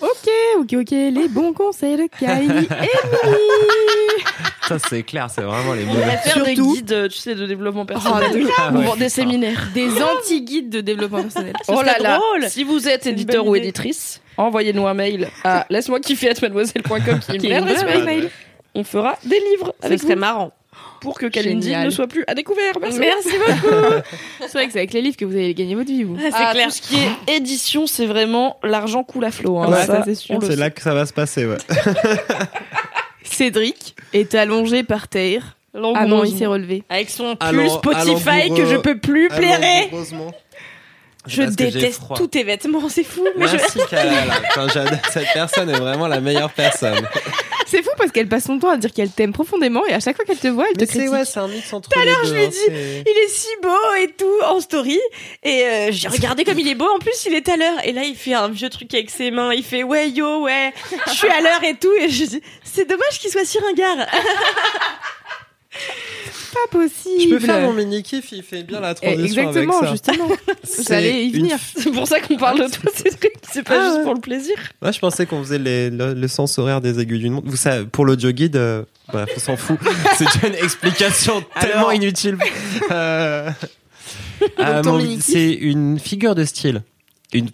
Ok, 0.00 0.28
ok, 0.58 0.72
ok. 0.80 0.90
Les 0.90 1.28
bons 1.28 1.52
conseils 1.52 1.96
de 1.96 2.08
Kylie. 2.18 2.66
Ça, 4.68 4.78
c'est 4.80 5.02
clair, 5.04 5.28
c'est 5.30 5.42
vraiment 5.42 5.74
les 5.74 5.84
on 5.84 5.86
mauvais. 5.86 6.00
devrait 6.00 6.16
faire 6.18 6.44
des 6.44 6.54
Surtout- 6.56 6.74
guides 6.74 7.08
tu 7.10 7.18
sais 7.18 7.34
de 7.36 7.46
développement 7.46 7.86
personnel 7.86 8.32
de- 8.32 8.48
Ah 8.58 8.70
ou 8.72 8.78
ouais. 8.78 8.84
vendre 8.84 8.96
des 8.96 9.08
séminaires 9.08 9.68
Des 9.74 9.90
anti-guides 10.02 10.70
de 10.70 10.80
développement 10.80 11.22
personnel. 11.22 11.52
Ce 11.64 11.70
oh 11.70 11.82
là 11.82 11.92
serait 11.94 12.02
là 12.02 12.18
drôle. 12.18 12.48
si 12.48 12.64
vous 12.64 12.88
êtes 12.88 13.04
une 13.06 13.12
éditeur 13.12 13.44
bonne 13.44 13.52
ou 13.52 13.56
idée. 13.56 13.68
éditrice 13.68 14.20
envoyez-nous 14.36 14.86
un 14.86 14.94
mail 14.94 15.28
à 15.44 15.66
laisse-moi 15.70 16.00
kiffer 16.00 16.30
at 16.30 16.34
mademoiselle.com 16.42 17.20
qui 17.20 17.32
est 17.32 17.34
une 17.36 17.42
vraie 17.42 17.54
adresse 17.54 17.82
vraie 17.82 18.02
mail. 18.02 18.30
on 18.74 18.82
fera 18.84 19.16
des 19.24 19.38
livres 19.50 19.72
Ce 19.82 19.86
avec 19.86 20.00
serait 20.00 20.14
vous 20.14 20.20
marrant. 20.20 20.52
Pour 21.02 21.18
que 21.18 21.26
Kalindi 21.26 21.66
Génial. 21.66 21.84
ne 21.86 21.90
soit 21.90 22.06
plus 22.06 22.24
à 22.26 22.34
découvert 22.34 22.72
merci, 22.80 22.98
Merci 23.00 23.28
beaucoup. 23.38 23.74
C'est 24.40 24.52
vrai 24.52 24.66
que 24.66 24.72
c'est 24.72 24.78
avec 24.78 24.92
les 24.94 25.02
livres 25.02 25.16
que 25.16 25.24
vous 25.24 25.34
allez 25.34 25.52
gagner 25.52 25.74
votre 25.74 25.88
vie, 25.90 26.04
vous. 26.04 26.16
c'est 26.18 26.30
Ah, 26.32 26.52
clair. 26.52 26.68
tout 26.68 26.72
ce 26.74 26.80
qui 26.82 26.96
est 26.96 27.36
édition 27.36 27.86
c'est 27.86 28.06
vraiment 28.06 28.58
l'argent 28.62 29.02
coule 29.04 29.24
à 29.24 29.30
flot 29.30 29.58
hein. 29.58 29.68
Ouais, 29.70 29.84
ça, 29.84 30.04
c'est 30.06 30.56
là 30.56 30.70
que 30.70 30.80
ça 30.80 30.94
va 30.94 31.04
se 31.04 31.12
passer, 31.12 31.44
ouais. 31.44 31.56
Cédric 33.24 33.94
est 34.12 34.34
allongé 34.34 34.82
par 34.82 35.08
terre. 35.08 35.56
Ah 35.74 35.78
non, 35.78 35.90
il 35.90 35.92
Langoureusement. 36.10 36.38
s'est 36.38 36.46
relevé. 36.46 36.82
Avec 36.90 37.08
son 37.10 37.34
pull 37.36 37.70
Spotify 37.70 38.50
que 38.54 38.66
je 38.66 38.76
peux 38.76 38.98
plus 38.98 39.28
plairer. 39.28 39.88
Heureusement. 39.92 40.32
Je 41.26 41.42
déteste 41.44 42.02
tous 42.16 42.26
tes 42.26 42.42
vêtements, 42.42 42.88
c'est 42.88 43.04
fou. 43.04 43.24
Mais 43.38 43.46
je... 43.46 43.56
Merci, 43.56 43.78
Kalala. 43.88 44.34
Enfin, 44.50 44.66
j'adore- 44.74 44.98
cette 45.12 45.28
personne 45.32 45.70
est 45.70 45.78
vraiment 45.78 46.08
la 46.08 46.20
meilleure 46.20 46.50
personne. 46.50 47.06
C'est 47.72 47.82
fou 47.82 47.88
parce 47.96 48.12
qu'elle 48.12 48.28
passe 48.28 48.44
son 48.44 48.58
temps 48.58 48.68
à 48.68 48.76
dire 48.76 48.92
qu'elle 48.92 49.08
t'aime 49.08 49.32
profondément 49.32 49.82
et 49.86 49.94
à 49.94 50.00
chaque 50.00 50.14
fois 50.14 50.26
qu'elle 50.26 50.36
te 50.36 50.48
voit, 50.48 50.66
elle 50.68 50.76
te 50.76 50.84
critique. 50.84 51.10
ouais, 51.10 51.24
c'est 51.24 51.40
un 51.40 51.48
mix 51.48 51.72
entre 51.72 51.88
les 51.98 52.04
deux. 52.04 52.28
je 52.28 52.34
lui 52.34 52.42
ai 52.42 52.44
hein, 52.44 52.48
dit, 52.50 52.56
c'est- 52.66 53.04
Il 53.06 53.18
est 53.24 53.28
si 53.28 53.48
beau 53.62 53.94
et 53.98 54.08
tout 54.08 54.44
en 54.44 54.60
story. 54.60 55.00
Et 55.42 55.64
euh, 55.64 55.88
j'ai 55.90 56.08
regardé 56.08 56.44
comme 56.44 56.58
il 56.58 56.68
est 56.68 56.74
beau. 56.74 56.84
En 56.94 56.98
plus, 56.98 57.24
il 57.24 57.32
est 57.32 57.48
à 57.48 57.56
l'heure. 57.56 57.78
Et 57.84 57.92
là, 57.92 58.02
il 58.04 58.14
fait 58.14 58.34
un 58.34 58.48
vieux 58.48 58.68
truc 58.68 58.92
avec 58.92 59.08
ses 59.08 59.30
mains. 59.30 59.54
Il 59.54 59.64
fait 59.64 59.84
ouais 59.84 60.10
yo 60.10 60.42
ouais, 60.42 60.74
je 61.06 61.12
suis 61.12 61.28
à 61.28 61.40
l'heure 61.40 61.64
et 61.64 61.74
tout. 61.76 61.92
Et 61.98 62.10
je 62.10 62.26
dis 62.26 62.42
c'est 62.62 62.86
dommage 62.86 63.18
qu'il 63.18 63.30
soit 63.30 63.46
si 63.46 63.58
ringard. 63.58 64.06
pas 66.52 66.78
possible. 66.78 67.22
Je 67.22 67.28
peux 67.30 67.40
faire 67.40 67.60
mon 67.62 67.72
mini 67.72 68.02
kiff, 68.02 68.30
il 68.32 68.42
fait 68.42 68.62
bien 68.62 68.80
la 68.80 68.92
Eh, 69.02 69.06
transition 69.14 69.42
Exactement, 69.42 69.78
avec 69.80 69.88
ça. 70.04 70.12
justement. 70.12 70.28
J'allais 70.88 71.24
y 71.24 71.28
une 71.30 71.32
venir. 71.44 71.58
c'est 71.76 71.90
pour 71.90 72.06
ça 72.06 72.20
qu'on 72.20 72.36
parle 72.36 72.58
de 72.60 72.68
toi 72.74 72.90
Cédric 72.94 73.32
c'est 73.50 73.62
pas 73.62 73.74
Ah 73.78 73.84
juste 73.86 73.96
ouais. 73.98 74.02
pour 74.04 74.14
le 74.14 74.20
plaisir 74.20 74.54
Moi, 74.80 74.92
je 74.92 74.98
pensais 74.98 75.26
qu'on 75.26 75.42
faisait 75.42 75.58
les- 75.58 75.90
le, 75.90 76.14
le 76.14 76.28
sens 76.28 76.58
horaire 76.58 76.80
des 76.80 76.98
aiguilles 77.00 77.18
d'une 77.20 77.32
montre. 77.34 77.48
Vous 77.48 77.56
savez, 77.56 77.86
pour 77.86 78.04
l'audio 78.04 78.30
guide, 78.32 78.56
euh, 78.56 78.84
bref, 79.08 79.28
on 79.36 79.40
s'en 79.40 79.56
fout. 79.56 79.78
C'est 80.16 80.24
déjà 80.26 80.46
une 80.48 80.54
explication 80.64 81.42
tellement 81.60 81.76
Alors 81.88 81.92
inutile. 81.94 82.38
Euh, 82.90 83.50
euh, 84.58 85.16
c'est 85.20 85.52
une 85.52 85.98
figure 85.98 86.34
de 86.34 86.44
style. 86.44 86.82
Une 87.32 87.48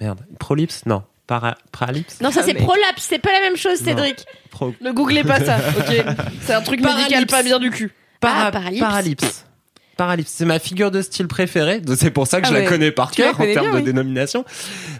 merde, 0.00 0.20
une 0.30 0.36
prolipse 0.36 0.82
Non, 0.86 1.02
para, 1.26 1.56
paralypse. 1.72 2.20
Non, 2.20 2.30
ça 2.30 2.40
Ah, 2.42 2.46
c'est 2.46 2.54
prolapse. 2.54 3.06
C'est 3.08 3.18
pas 3.18 3.32
la 3.32 3.40
même 3.40 3.56
chose. 3.56 3.78
Cédric. 3.78 4.24
Pro- 4.50 4.74
ne 4.80 4.92
googlez 4.92 5.24
pas 5.24 5.40
ça 5.44 5.56
ok 5.78 6.04
c'est 6.42 6.54
un 6.54 6.60
truc 6.62 6.80
médical 6.80 7.06
Paralypse. 7.08 7.30
pas 7.32 7.42
bien 7.42 7.58
du 7.58 7.70
cul 7.70 7.92
para- 8.20 8.46
Ah, 8.46 8.50
paralypse. 8.52 8.80
Paralypse. 8.80 9.46
Paralypse, 9.94 10.30
c'est 10.34 10.44
ma 10.44 10.58
figure 10.58 10.90
de 10.90 11.02
style 11.02 11.28
préférée, 11.28 11.80
c'est 11.96 12.10
pour 12.10 12.26
ça 12.26 12.40
que 12.40 12.46
Ah 12.46 12.50
je 12.50 12.54
ouais. 12.54 12.64
la 12.64 12.68
connais 12.68 12.90
par 12.90 13.10
Tu 13.10 13.22
cœur 13.22 13.40
en 13.40 13.44
termes 13.44 13.70
de 13.72 13.76
oui. 13.76 13.82
dénomination. 13.82 14.44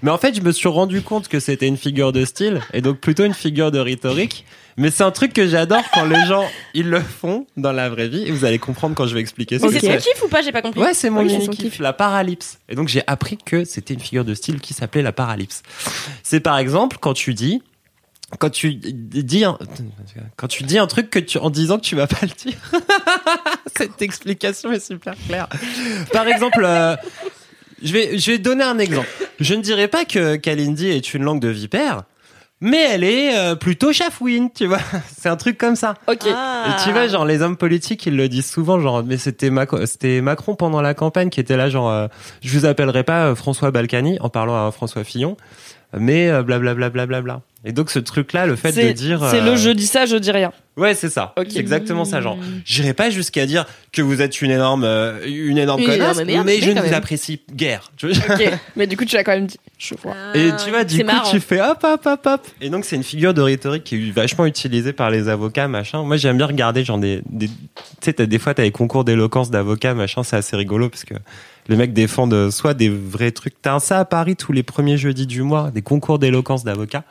Mais 0.03 0.11
en 0.11 0.19
fait, 0.19 0.35
je 0.37 0.41
me 0.41 0.53
suis 0.53 0.69
rendu 0.69 1.03
compte 1.03 1.29
que 1.29 1.41
c'était 1.41 1.67
une 1.67 1.77
figure 1.77 2.13
de 2.13 2.25
style 2.25 2.61
et 2.73 2.81
donc 2.81 2.99
plutôt 2.99 3.25
une 3.25 3.35
figure 3.35 3.71
de 3.73 3.79
rhétorique. 3.79 4.45
Mais 4.77 4.91
c'est 4.91 5.05
un 5.05 5.13
truc 5.13 5.33
que 5.33 5.47
j'adore 5.47 5.83
quand 5.95 6.05
les 6.05 6.27
gens 6.27 6.45
ils 6.75 6.89
le 6.89 6.99
font 7.01 7.47
dans 7.57 7.71
la 7.71 7.89
vraie 7.89 8.09
vie 8.09 8.25
et 8.27 8.33
vous 8.33 8.45
allez 8.45 8.59
comprendre 8.59 8.97
quand 8.97 9.07
je 9.07 9.15
vais 9.15 9.21
expliquer 9.21 9.61
ce 9.61 9.67
Mais 9.67 9.73
que 9.73 9.79
c'est 9.79 9.87
ton 9.99 10.03
kiff 10.03 10.23
ou 10.25 10.29
pas 10.29 10.43
J'ai 10.43 10.51
pas 10.51 10.63
compris. 10.63 10.81
Ouais, 10.81 10.95
c'est 10.95 11.11
mon 11.11 11.21
Oui, 11.23 11.27
mini 11.39 11.49
kiff. 11.49 11.79
la 11.79 11.93
paralypse. 11.93 12.59
Et 12.69 12.75
donc 12.75 12.89
j'ai 12.89 13.03
appris 13.07 13.37
que 13.39 13.65
c'était 13.65 13.95
une 13.95 14.01
figure 14.01 14.25
de 14.25 14.35
style 14.35 14.61
qui 14.61 14.75
s'appelait 14.75 15.03
la 15.03 15.13
paralypse. 15.13 15.63
C'est 16.25 16.41
par 16.41 16.59
exemple 16.59 16.97
quand 17.01 17.15
tu 17.15 17.35
dis 17.35 17.63
quand 18.41 18.51
tu 18.51 18.75
dis 18.75 19.45
un, 19.45 19.57
quand 20.35 20.49
tu 20.49 20.65
dis 20.65 20.79
un 20.79 20.89
truc 20.89 21.09
que 21.09 21.21
tu 21.21 21.39
en 21.39 21.51
disant 21.51 21.77
que 21.77 21.85
tu 21.85 21.95
vas 21.95 22.09
pas 22.09 22.19
le 22.23 22.51
dire. 22.51 22.59
Cette 23.77 24.01
explication 24.03 24.73
est 24.73 24.85
super 24.85 25.15
claire. 25.27 25.49
Par 26.13 26.27
exemple, 26.27 26.63
euh, 26.65 26.97
je 27.83 27.93
vais 27.93 28.19
je 28.19 28.31
vais 28.33 28.39
donner 28.39 28.65
un 28.65 28.79
exemple. 28.79 29.09
Je 29.41 29.55
ne 29.55 29.63
dirais 29.63 29.89
pas 29.89 30.05
que 30.05 30.37
Kalindi 30.37 30.89
est 30.89 31.15
une 31.15 31.25
langue 31.25 31.41
de 31.41 31.49
vipère, 31.49 32.05
mais 32.61 32.83
elle 32.83 33.05
est 33.05 33.37
euh, 33.37 33.55
plutôt 33.57 33.93
chafouine, 33.93 34.51
tu 34.53 34.67
vois. 34.67 34.79
C'est 35.19 35.29
un 35.29 35.37
truc 35.37 35.59
comme 35.59 35.77
ça. 35.77 35.95
ok 36.07 36.23
Ah. 36.33 36.67
Et 36.79 36.83
tu 36.85 36.93
vois, 36.93 37.09
genre, 37.09 37.25
les 37.25 37.43
hommes 37.43 37.57
politiques, 37.57 38.07
ils 38.07 38.17
le 38.17 38.29
disent 38.29 38.51
souvent, 38.51 38.81
genre, 38.81 39.03
mais 39.05 39.19
c'était 39.19 39.51
Macron, 39.51 39.85
c'était 39.87 40.21
Macron 40.21 40.55
pendant 40.55 40.81
la 40.81 40.95
campagne 40.95 41.29
qui 41.31 41.41
était 41.41 41.57
là, 41.57 41.69
genre, 41.69 41.91
euh, 41.91 42.07
je 42.43 42.57
vous 42.59 42.65
appellerai 42.65 43.03
pas 43.03 43.27
euh, 43.27 43.35
François 43.35 43.71
Balkany 43.71 44.19
en 44.21 44.31
parlant 44.31 44.67
à 44.67 44.71
François 44.71 45.05
Fillon, 45.05 45.37
mais 45.99 46.29
euh, 46.29 46.43
blablabla. 46.43 46.91
Bla, 46.91 47.07
bla, 47.07 47.23
bla. 47.23 47.41
Et 47.67 47.73
donc, 47.73 47.91
ce 47.91 47.99
truc-là, 47.99 48.47
le 48.47 48.57
fait 48.57 48.73
de 48.73 48.93
dire. 48.93 49.27
c'est 49.31 49.41
euh, 49.41 49.53
le 49.53 49.57
je 49.57 49.71
dis 49.71 49.87
ça 49.87 50.05
je 50.05 50.17
dis 50.17 50.31
rien 50.31 50.53
Ouais, 50.77 50.95
c'est 50.95 51.09
ça. 51.09 51.35
C'est 51.49 51.59
exactement 51.59 52.05
ça, 52.05 52.21
genre. 52.21 52.37
J'irai 52.65 52.93
pas 52.95 53.09
jusqu'à 53.09 53.47
dire 53.47 53.65
que 53.93 54.03
vous 54.03 54.21
êtes 54.21 54.43
une 54.43 54.51
énorme, 54.51 54.85
euh, 54.85 55.25
une 55.25 55.57
énorme 55.57 55.83
connasse, 55.85 56.23
merde, 56.25 56.45
mais 56.45 56.61
je 56.61 56.73
ne 56.73 56.81
vous 56.81 56.93
apprécie 56.93 57.41
guère. 57.55 57.93
Tu 57.97 58.11
vois 58.11 58.35
ok 58.35 58.51
mais 58.77 58.87
du 58.87 58.97
coup 58.97 59.05
tu 59.05 59.15
l'as 59.15 59.23
quand 59.25 59.33
même 59.33 59.47
dit 59.47 59.59
je 59.79 59.95
vois 60.03 60.15
Et 60.35 60.51
tu 60.63 60.71
vois, 60.71 60.85
du 60.85 60.97
c'est 60.97 61.03
coup, 61.03 61.07
marrant. 61.07 61.31
tu 61.31 61.41
fais 61.41 61.61
hop, 61.61 61.79
hop, 61.83 62.01
hop, 62.05 62.27
hop. 62.27 62.47
Et 62.61 62.71
donc, 62.71 62.85
c'est 62.85 62.97
une 62.97 63.03
figure 63.05 63.35
de 63.35 63.41
rhétorique 63.43 63.85
qui 63.85 63.97
est 63.97 64.11
vachement 64.11 64.47
utilisée 64.47 64.93
par 64.93 65.11
les 65.11 65.29
avocats, 65.29 65.69
machin. 65.69 66.03
Moi, 66.03 66.17
j'aime 66.17 66.37
bien 66.37 66.47
regarder, 66.47 66.85
genre, 66.85 66.99
des, 66.99 67.23
des 67.29 67.49
tu 67.49 68.13
sais, 68.17 68.27
des 68.27 68.39
fois, 68.39 68.55
t'as 68.55 68.63
des 68.63 68.71
concours 68.71 69.05
d'éloquence 69.05 69.51
d'avocats, 69.51 69.95
machin, 69.95 70.23
c'est 70.23 70.37
assez 70.37 70.57
rigolo 70.57 70.89
parce 70.89 71.05
que 71.05 71.15
les 71.69 71.77
mecs 71.77 71.93
défendent 71.93 72.51
soit 72.51 72.75
des 72.75 72.89
vrais 72.89 73.31
trucs. 73.31 73.61
T'as 73.61 73.75
un 73.75 73.79
ça 73.81 73.99
à 73.99 74.05
Paris 74.05 74.37
tous 74.37 74.53
les 74.53 74.63
premiers 74.63 74.99
jeudis 74.99 75.27
du 75.27 75.43
mois, 75.43 75.71
des 75.71 75.83
concours 75.83 76.19
d'éloquence 76.19 76.65
d'avocats. 76.65 77.05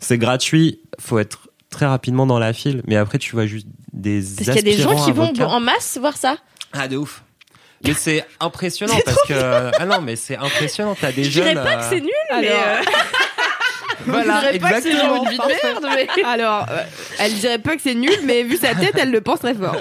C'est 0.00 0.18
gratuit, 0.18 0.80
faut 0.98 1.18
être 1.18 1.48
très 1.70 1.86
rapidement 1.86 2.26
dans 2.26 2.38
la 2.38 2.52
file, 2.52 2.82
mais 2.86 2.96
après, 2.96 3.18
tu 3.18 3.32
vois 3.32 3.46
juste 3.46 3.66
des 3.92 4.20
Parce 4.20 4.36
qu'il 4.36 4.56
y 4.56 4.58
a 4.58 4.62
des 4.62 4.72
gens 4.72 4.90
aspirants 4.90 5.04
qui 5.04 5.12
vont 5.12 5.24
avocats. 5.24 5.48
en 5.48 5.60
masse 5.60 5.98
voir 6.00 6.16
ça. 6.16 6.36
Ah, 6.72 6.88
de 6.88 6.96
ouf. 6.96 7.22
Mais 7.84 7.94
c'est 7.94 8.24
impressionnant 8.40 8.98
parce 9.04 9.22
que 9.26 9.32
ah 9.78 9.86
non 9.86 10.02
mais 10.02 10.14
c'est 10.14 10.36
impressionnant 10.36 10.94
t'as 11.00 11.12
des 11.12 11.24
Je 11.24 11.30
jeunes 11.30 11.44
dirais 11.44 11.54
pas 11.54 11.76
euh, 11.76 11.76
que 11.78 11.84
c'est 11.88 12.00
nul, 12.00 12.10
mais 12.30 12.48
Alors, 12.48 12.62
euh, 12.66 12.82
Voilà, 14.06 14.40
dirais 14.40 14.58
pas 14.58 14.70
que 14.80 14.88
exactement. 14.88 15.24
merde, 15.24 15.86
mais. 15.94 16.22
Alors, 16.24 16.66
euh, 16.70 16.82
elle 17.18 17.32
dirait 17.34 17.58
pas 17.58 17.76
que 17.76 17.82
c'est 17.82 17.94
nul, 17.94 18.10
mais 18.24 18.42
vu 18.42 18.56
sa 18.56 18.74
tête, 18.74 18.94
elle 19.00 19.10
le 19.10 19.20
pense 19.20 19.40
très 19.40 19.54
fort. 19.54 19.76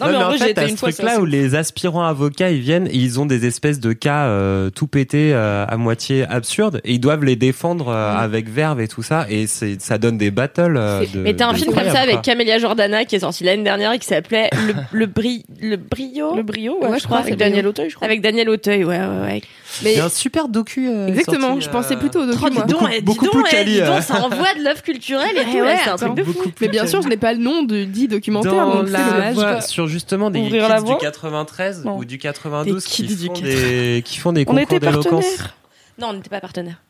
Non, 0.00 0.06
mais 0.08 0.16
en 0.16 0.28
vrai, 0.28 0.38
fait, 0.38 0.48
j'ai 0.48 0.54
t'as 0.54 0.62
été 0.62 0.68
ce 0.68 0.72
une 0.72 0.78
fois. 0.78 0.92
truc-là 0.92 1.20
où 1.20 1.24
les 1.24 1.54
aspirants 1.54 2.04
avocats, 2.04 2.50
ils 2.50 2.60
viennent 2.60 2.86
et 2.86 2.94
ils 2.96 3.20
ont 3.20 3.26
des 3.26 3.46
espèces 3.46 3.80
de 3.80 3.92
cas 3.92 4.24
euh, 4.26 4.70
tout 4.70 4.86
pétés 4.86 5.32
euh, 5.34 5.64
à 5.68 5.76
moitié 5.76 6.24
absurdes 6.28 6.80
et 6.84 6.92
ils 6.94 7.00
doivent 7.00 7.24
les 7.24 7.36
défendre 7.36 7.88
euh, 7.88 8.16
avec 8.16 8.48
verve 8.48 8.80
et 8.80 8.88
tout 8.88 9.02
ça 9.02 9.26
et 9.28 9.46
c'est 9.46 9.80
ça 9.80 9.98
donne 9.98 10.18
des 10.18 10.30
battles. 10.30 10.76
euh, 10.76 11.04
de, 11.12 11.20
Mais 11.20 11.34
t'as 11.34 11.48
un 11.48 11.54
film 11.54 11.72
comme 11.74 11.88
ça 11.90 12.00
avec 12.00 12.22
Camélia 12.22 12.58
Jordana 12.58 13.04
qui 13.04 13.16
est 13.16 13.20
sorti 13.20 13.44
l'année 13.44 13.62
dernière 13.64 13.92
et 13.92 13.98
qui 13.98 14.06
s'appelait 14.06 14.50
Le, 14.66 14.74
le, 14.92 15.06
bri, 15.06 15.44
le 15.60 15.76
Brio? 15.76 16.34
Le 16.36 16.42
brio, 16.42 16.78
ouais, 16.80 16.88
Ouais, 16.88 16.96
je 16.96 17.02
je 17.02 17.04
crois, 17.04 17.18
crois, 17.18 17.26
avec 17.28 17.36
Daniel. 17.36 17.66
Auteuil, 17.66 17.90
je 17.90 17.94
crois. 17.96 18.06
avec 18.06 18.20
Daniel 18.20 18.48
Auteuil, 18.48 18.84
ouais, 18.84 18.98
ouais, 18.98 19.20
ouais. 19.26 19.42
Mais 19.82 19.92
Il 19.92 19.98
y 19.98 20.00
a 20.00 20.06
un 20.06 20.08
super 20.08 20.48
docu. 20.48 20.88
euh, 20.88 21.08
exactement, 21.08 21.48
sorti, 21.48 21.60
je 21.64 21.70
pensais 21.70 21.94
euh, 21.94 21.98
plutôt 21.98 22.20
au 22.22 22.26
docu, 22.26 22.38
Oh, 22.44 22.48
dis 22.48 22.54
moi. 22.56 22.64
donc, 22.64 22.80
Beaucoup- 22.80 22.92
eh, 22.92 22.98
dis 22.98 23.02
beaucoup 23.04 23.24
donc, 23.26 23.32
plus 23.48 23.56
eh, 23.58 23.64
dis 23.64 23.80
euh. 23.80 23.86
donc, 23.86 24.02
ça 24.02 24.22
envoie 24.22 24.54
de 24.54 24.62
l'œuvre 24.64 24.82
culturelle 24.82 25.36
et 25.36 25.44
tout, 25.50 25.58
ouais, 25.58 25.76
c'est 25.84 25.90
un 25.90 25.96
truc 25.96 26.14
de 26.14 26.24
fou. 26.24 26.32
beaucoup 26.32 26.48
plus 26.50 26.66
Mais 26.66 26.70
bien 26.72 26.86
sûr, 26.86 27.02
je 27.02 27.08
n'ai 27.08 27.16
pas 27.16 27.32
le 27.32 27.38
nom 27.40 27.62
de 27.62 27.84
dit 27.84 28.08
documentaire, 28.08 28.52
dans 28.52 28.82
donc 28.82 28.90
la 28.90 29.32
voie, 29.32 29.60
sur 29.60 29.86
justement 29.86 30.30
des 30.30 30.40
Ouvrir 30.40 30.66
kids 30.66 30.74
du 30.76 30.84
voie 30.86 30.96
93 30.98 31.84
Non. 31.84 31.98
ou 31.98 32.04
du 32.04 32.18
92 32.18 32.84
Des 32.84 32.90
qui 32.90 33.06
font 33.08 33.32
des 33.32 34.02
qui 34.04 34.18
font 34.18 34.32
des 34.32 34.42
On 34.42 34.44
concours 34.46 34.62
était 34.62 34.80
d'éloquence. 34.80 35.04
partenaires. 35.24 35.56
Non, 35.98 36.08
on 36.08 36.12
n'était 36.14 36.30
pas 36.30 36.40
partenaires. 36.40 36.80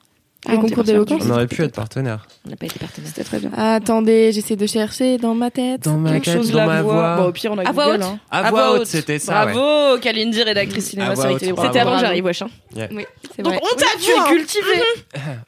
Les 0.48 0.56
concours 0.56 0.84
d'éloquence. 0.84 1.22
On 1.26 1.30
aurait 1.32 1.46
pu 1.46 1.62
être 1.62 1.74
partenaire. 1.74 2.26
On 2.46 2.50
n'a 2.50 2.56
pas 2.56 2.64
été 2.66 2.78
partenaires. 2.78 3.08
C'était 3.14 3.24
très 3.24 3.40
bien. 3.40 3.50
Attendez, 3.56 4.32
j'essaie 4.32 4.56
de 4.56 4.66
chercher 4.66 5.18
dans 5.18 5.34
ma 5.34 5.50
tête. 5.50 5.82
Dans 5.84 5.98
ma 5.98 6.12
Quelque 6.12 6.24
tête, 6.24 6.36
chose 6.38 6.50
dans 6.52 6.58
la 6.60 6.66
ma 6.66 6.82
voix. 6.82 7.16
Bon, 7.16 7.24
au 7.26 7.32
pire, 7.32 7.52
on 7.52 7.58
a 7.58 7.68
À 7.68 7.72
voix 7.72 7.84
Google, 7.92 8.02
haute. 8.04 8.08
hein. 8.10 8.18
À 8.30 8.50
voix 8.50 8.72
haute, 8.72 8.86
c'était 8.86 9.18
ça. 9.18 9.44
ouais. 9.44 9.52
Bravo, 9.52 9.98
Kalindi, 10.00 10.42
rédactrice 10.42 10.86
cinéma, 10.90 11.10
À 11.10 11.14
voix 11.14 11.24
ça 11.24 11.28
a 11.30 11.32
haute, 11.34 11.42
été 11.42 11.52
bravo. 11.52 11.68
C'était 11.68 11.80
avant 11.80 11.94
que 11.96 12.00
j'arrive, 12.00 12.24
wesh. 12.24 12.40
hein. 12.42 12.48
Oui, 12.90 13.04
c'est 13.36 13.42
Donc 13.42 13.52
vrai. 13.52 13.62
on 13.62 13.76
t'a 13.76 13.84
tu 14.00 14.10
es 14.10 14.34
cultivé. 14.36 14.82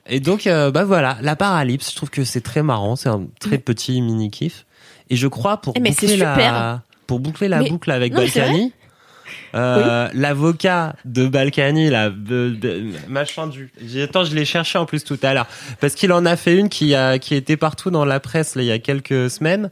Et 0.08 0.20
donc, 0.20 0.46
euh, 0.46 0.70
bah 0.70 0.84
voilà, 0.84 1.16
la 1.22 1.36
paralypse, 1.36 1.90
je 1.90 1.96
trouve 1.96 2.10
que 2.10 2.24
c'est 2.24 2.42
très 2.42 2.62
marrant, 2.62 2.94
c'est 2.96 3.08
un 3.08 3.22
très 3.40 3.56
petit 3.58 4.00
mini 4.02 4.30
kiff. 4.30 4.66
Et 5.08 5.16
je 5.16 5.26
crois 5.26 5.56
pour 5.56 5.72
Eh, 5.76 5.80
mais 5.80 5.90
boucler 5.90 6.08
c'est 6.08 6.16
la 6.18 6.34
super. 6.34 6.80
pour 7.06 7.18
boucler 7.20 7.48
la 7.48 7.62
boucle 7.62 7.90
avec 7.90 8.12
Balkany, 8.14 8.72
euh, 9.54 10.08
l'avocat 10.14 10.94
de 11.04 11.26
Balkany, 11.26 11.90
là, 11.90 12.10
de- 12.10 12.50
de- 12.50 12.82
machin 13.08 13.46
du. 13.46 13.70
Attends, 14.02 14.24
je 14.24 14.34
l'ai 14.34 14.44
cherché 14.44 14.78
en 14.78 14.86
plus 14.86 15.04
tout 15.04 15.18
à 15.22 15.34
l'heure 15.34 15.46
parce 15.80 15.94
qu'il 15.94 16.12
en 16.12 16.24
a 16.26 16.36
fait 16.36 16.56
une 16.56 16.68
qui 16.68 16.94
a 16.94 17.18
qui 17.18 17.34
était 17.34 17.56
partout 17.56 17.90
dans 17.90 18.04
la 18.04 18.20
presse 18.20 18.54
là, 18.56 18.62
il 18.62 18.66
y 18.66 18.72
a 18.72 18.78
quelques 18.78 19.30
semaines. 19.30 19.70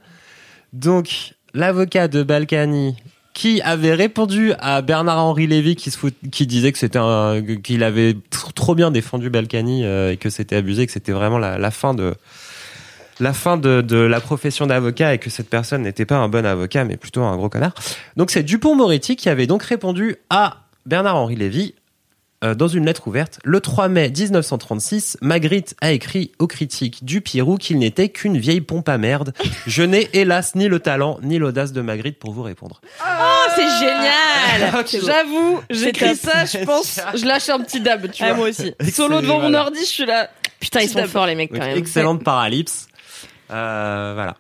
Donc, 0.73 1.35
l'avocat 1.55 2.09
de 2.09 2.23
Balkany 2.23 2.97
qui 3.33 3.61
avait 3.63 3.95
répondu 3.95 4.53
à 4.59 4.83
Bernard-Henri 4.83 5.47
Lévy 5.47 5.77
qui 5.77 5.91
se 5.91 5.99
fout, 5.99 6.15
qui 6.33 6.47
disait 6.47 6.73
que 6.73 6.79
c'était 6.79 6.99
qu'il 7.63 7.83
avait 7.85 8.13
tr- 8.13 8.53
trop 8.55 8.75
bien 8.75 8.91
défendu 8.91 9.31
Balkany 9.31 9.85
euh, 9.85 10.13
et 10.13 10.17
que 10.17 10.31
c'était 10.31 10.57
abusé, 10.57 10.85
que 10.87 10.93
c'était 10.93 11.13
vraiment 11.13 11.39
la, 11.39 11.57
la 11.57 11.71
fin 11.71 11.95
de 11.95 12.15
la 13.21 13.33
fin 13.33 13.57
de, 13.57 13.81
de 13.81 13.97
la 13.97 14.21
profession 14.21 14.67
d'avocat 14.67 15.15
et 15.15 15.19
que 15.19 15.31
cette 15.31 15.49
personne 15.51 15.83
n'était 15.83 16.07
pas 16.07 16.17
un 16.17 16.29
bon 16.29 16.45
avocat 16.47 16.85
mais 16.85 16.97
plutôt 16.97 17.23
un 17.23 17.37
gros 17.37 17.49
connard. 17.49 17.75
Donc 18.17 18.31
c'est 18.31 18.43
Dupont-Moretti 18.43 19.17
qui 19.17 19.29
avait 19.29 19.47
donc 19.47 19.63
répondu 19.63 20.17
à 20.31 20.59
Bernard-Henri 20.87 21.37
Lévy 21.37 21.75
euh, 22.43 22.55
dans 22.55 22.69
une 22.69 22.87
lettre 22.87 23.07
ouverte. 23.07 23.39
Le 23.45 23.61
3 23.61 23.89
mai 23.89 24.09
1936, 24.09 25.19
Magritte 25.21 25.75
a 25.83 25.91
écrit 25.93 26.33
aux 26.39 26.47
critiques 26.47 27.05
du 27.05 27.21
Pirou 27.21 27.59
qu'il 27.59 27.79
n'était 27.79 28.09
qu'une 28.09 28.39
vieille 28.39 28.63
pompe 28.63 28.89
à 28.89 28.97
merde. 28.97 29.35
Je 29.67 29.83
n'ai 29.83 30.09
hélas 30.15 30.55
ni 30.55 30.67
le 30.69 30.81
talent 30.81 31.19
ni 31.23 31.39
l'audace 31.39 31.73
de 31.73 31.83
Magritte 31.83 32.19
pour 32.19 32.33
vous 32.33 32.43
répondre. 32.43 32.81
Oh, 33.07 33.51
c'est 33.55 33.69
génial! 33.79 34.85
J'avoue, 35.05 35.61
j'écris 35.69 36.17
ça, 36.17 36.47
je 36.47 36.65
pense, 36.65 36.99
je 37.15 37.27
lâche 37.27 37.51
un 37.51 37.61
petit 37.61 37.81
dab, 37.81 38.11
tu 38.11 38.23
Ah, 38.23 38.29
vois. 38.29 38.37
moi 38.37 38.49
aussi. 38.49 38.73
Solo 38.91 39.21
devant 39.21 39.41
mon 39.41 39.53
ordi, 39.53 39.81
je 39.81 39.85
suis 39.85 40.07
là. 40.07 40.31
Putain, 40.61 40.81
ils 40.81 40.89
sont 40.89 41.05
forts, 41.07 41.27
les 41.27 41.35
mecs, 41.35 41.51
quand 41.51 41.59
même. 41.59 41.77
excellente 41.79 42.23
paralypse. 42.25 42.87
Euh, 43.53 44.13
voilà. 44.15 44.37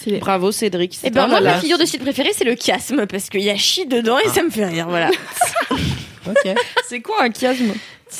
C'est- 0.00 0.18
Bravo 0.18 0.50
Cédric. 0.52 0.94
Et 0.94 0.96
c'est 1.02 1.10
ben, 1.10 1.26
moi, 1.28 1.40
ma 1.40 1.58
figure 1.60 1.78
de 1.78 1.84
style 1.84 2.00
préférée, 2.00 2.32
c'est 2.34 2.44
le 2.44 2.56
chiasme, 2.56 3.06
parce 3.06 3.28
qu'il 3.28 3.42
y 3.42 3.50
a 3.50 3.56
chi 3.56 3.86
dedans 3.86 4.18
et 4.18 4.28
ça 4.28 4.42
me 4.42 4.50
fait 4.50 4.66
rire, 4.66 4.86
voilà. 4.88 5.10
Ok. 6.28 6.54
C'est 6.88 7.00
quoi 7.00 7.24
un 7.24 7.30
chiasme? 7.32 7.72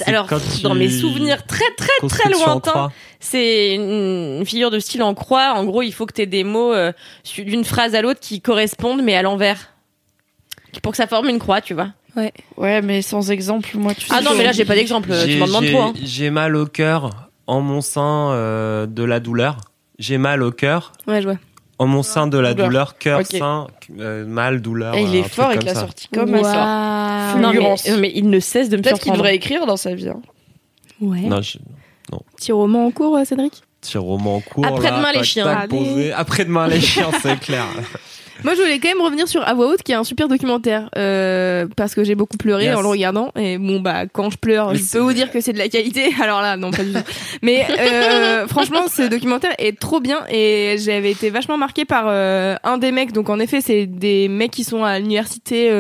Alors, 0.07 0.27
dans 0.63 0.73
tu- 0.73 0.79
mes 0.79 0.89
souvenirs 0.89 1.45
très, 1.47 1.65
très, 1.77 2.09
très 2.09 2.31
lointains, 2.31 2.91
c'est 3.19 3.75
une, 3.75 4.43
figure 4.47 4.71
de 4.71 4.79
style 4.79 5.03
en 5.03 5.15
croix. 5.15 5.53
En 5.55 5.65
gros, 5.65 5.83
il 5.83 5.93
faut 5.93 6.07
que 6.07 6.15
tu 6.15 6.23
aies 6.23 6.27
des 6.27 6.45
mots 6.45 6.73
euh, 6.73 6.93
d'une 7.37 7.65
phrase 7.65 7.95
à 7.95 8.01
l'autre 8.03 8.21
qui 8.21 8.41
correspondent, 8.41 9.03
mais 9.03 9.15
à 9.17 9.23
l'envers. 9.23 9.75
Pour 10.83 10.93
que 10.93 10.97
ça 10.97 11.07
forme 11.09 11.29
une 11.29 11.39
croix, 11.41 11.61
tu 11.61 11.75
vois. 11.75 11.89
Ouais, 12.57 12.81
mais 12.83 13.03
sans 13.03 13.31
exemple, 13.31 13.69
moi 13.77 13.95
tu 13.95 14.07
sais. 14.07 14.15
Ah 14.17 14.21
non, 14.23 14.31
mais 14.37 14.45
là, 14.45 14.53
j'ai 14.53 14.65
pas 14.65 14.75
d'exemple. 14.75 15.11
Tu 15.25 15.33
J'ai- 15.33 15.39
m'en 15.39 15.47
demandes 15.47 15.67
trop. 15.67 15.81
hein. 15.83 15.93
J'ai 16.03 16.31
mal 16.31 16.57
au 16.57 16.67
cœur 16.67 17.11
en 17.47 17.61
mon 17.61 17.81
sein 17.81 18.31
euh, 18.33 18.87
de 18.87 19.03
la 19.05 19.21
douleur. 19.21 19.59
J'ai 20.01 20.19
mal 20.19 20.43
au 20.43 20.51
cœur 20.51 20.93
Ouais, 21.07 21.21
je 21.23 21.29
vois. 21.29 21.39
en 21.79 21.87
mon 21.87 22.03
sein 22.03 22.27
de 22.27 22.37
la 22.39 22.55
Douleur. 22.55 22.67
douleur, 22.69 22.99
cœur, 22.99 23.21
Ok. 23.21 23.27
sein, 23.27 23.67
euh, 24.01 24.27
mal, 24.27 24.61
douleur. 24.61 24.95
Et 24.97 25.03
il 25.03 25.15
est 25.15 25.23
fort 25.29 25.51
avec 25.51 25.63
la 25.63 25.75
ça. 25.75 25.81
sortie 25.81 26.09
comme 26.09 26.43
ça. 26.43 27.35
Waouh. 27.37 27.41
Non, 27.41 27.77
mais, 28.01 28.11
il 28.15 28.29
ne 28.31 28.41
cesse 28.41 28.69
de 28.71 28.77
me 28.79 28.83
Peut-être 28.83 28.99
qu'il 29.01 29.13
devrait 29.13 29.37
écrire 29.37 29.67
dans 29.67 29.77
sa 29.77 29.95
vie. 29.95 30.09
hein. 30.09 30.21
Ouais. 31.01 31.21
Non, 31.21 31.41
je- 31.43 31.59
Petit 32.37 32.51
roman 32.51 32.87
en 32.87 32.91
cours, 32.91 33.17
euh, 33.17 33.25
Cédric? 33.25 33.63
Petit 33.81 33.97
roman 33.99 34.37
en 34.37 34.41
cours. 34.41 34.67
Après-demain, 34.67 35.13
les 35.13 35.23
chiens. 35.23 35.47
Après-demain 36.17 36.67
les 36.67 36.81
chiens, 36.81 37.11
c'est 37.23 37.39
clair. 37.39 37.65
Moi, 38.45 38.55
je 38.55 38.61
voulais 38.63 38.79
quand 38.79 38.89
même 38.89 39.01
revenir 39.03 39.29
sur 39.29 39.47
À 39.47 39.55
voix 39.55 39.69
haute, 39.69 39.83
qui 39.83 39.93
est 39.93 39.97
un 39.97 40.05
super 40.05 40.29
documentaire, 40.29 40.89
euh, 40.97 41.67
parce 41.77 41.95
que 41.95 42.05
j'ai 42.05 42.15
beaucoup 42.15 42.37
pleuré 42.37 42.65
Yes. 42.65 42.77
en 42.77 42.83
le 42.83 42.89
regardant. 42.89 43.33
Et 43.37 43.59
bon, 43.59 43.81
bah, 43.81 44.07
quand 44.13 44.31
je 44.31 44.39
pleure, 44.39 44.73
Mais 44.73 44.79
je 44.79 44.93
peux 44.93 44.99
vous 44.99 45.13
dire 45.13 45.31
que 45.31 45.41
c'est 45.41 45.53
de 45.53 45.59
la 45.59 45.69
qualité. 45.69 46.11
Alors 46.23 46.41
là, 46.43 46.57
non, 46.57 46.71
pas 46.71 46.83
du 46.85 46.93
tout. 46.93 46.99
Mais 47.43 47.67
euh, 47.79 48.47
franchement, 48.47 48.89
ce 48.89 49.03
documentaire 49.03 49.53
est 49.59 49.79
trop 49.79 50.01
bien 50.01 50.21
et 50.31 50.77
j'avais 50.79 51.11
été 51.13 51.31
vachement 51.31 51.57
marquée 51.59 51.85
par 51.85 52.05
euh, 52.09 52.55
un 52.65 52.79
des 52.79 52.93
mecs. 52.93 53.13
Donc, 53.13 53.29
en 53.31 53.39
effet, 53.39 53.61
c'est 53.61 53.87
des 53.87 54.29
mecs 54.29 54.51
qui 54.53 54.65
sont 54.65 54.85
à 54.85 54.99
l'université. 54.99 55.71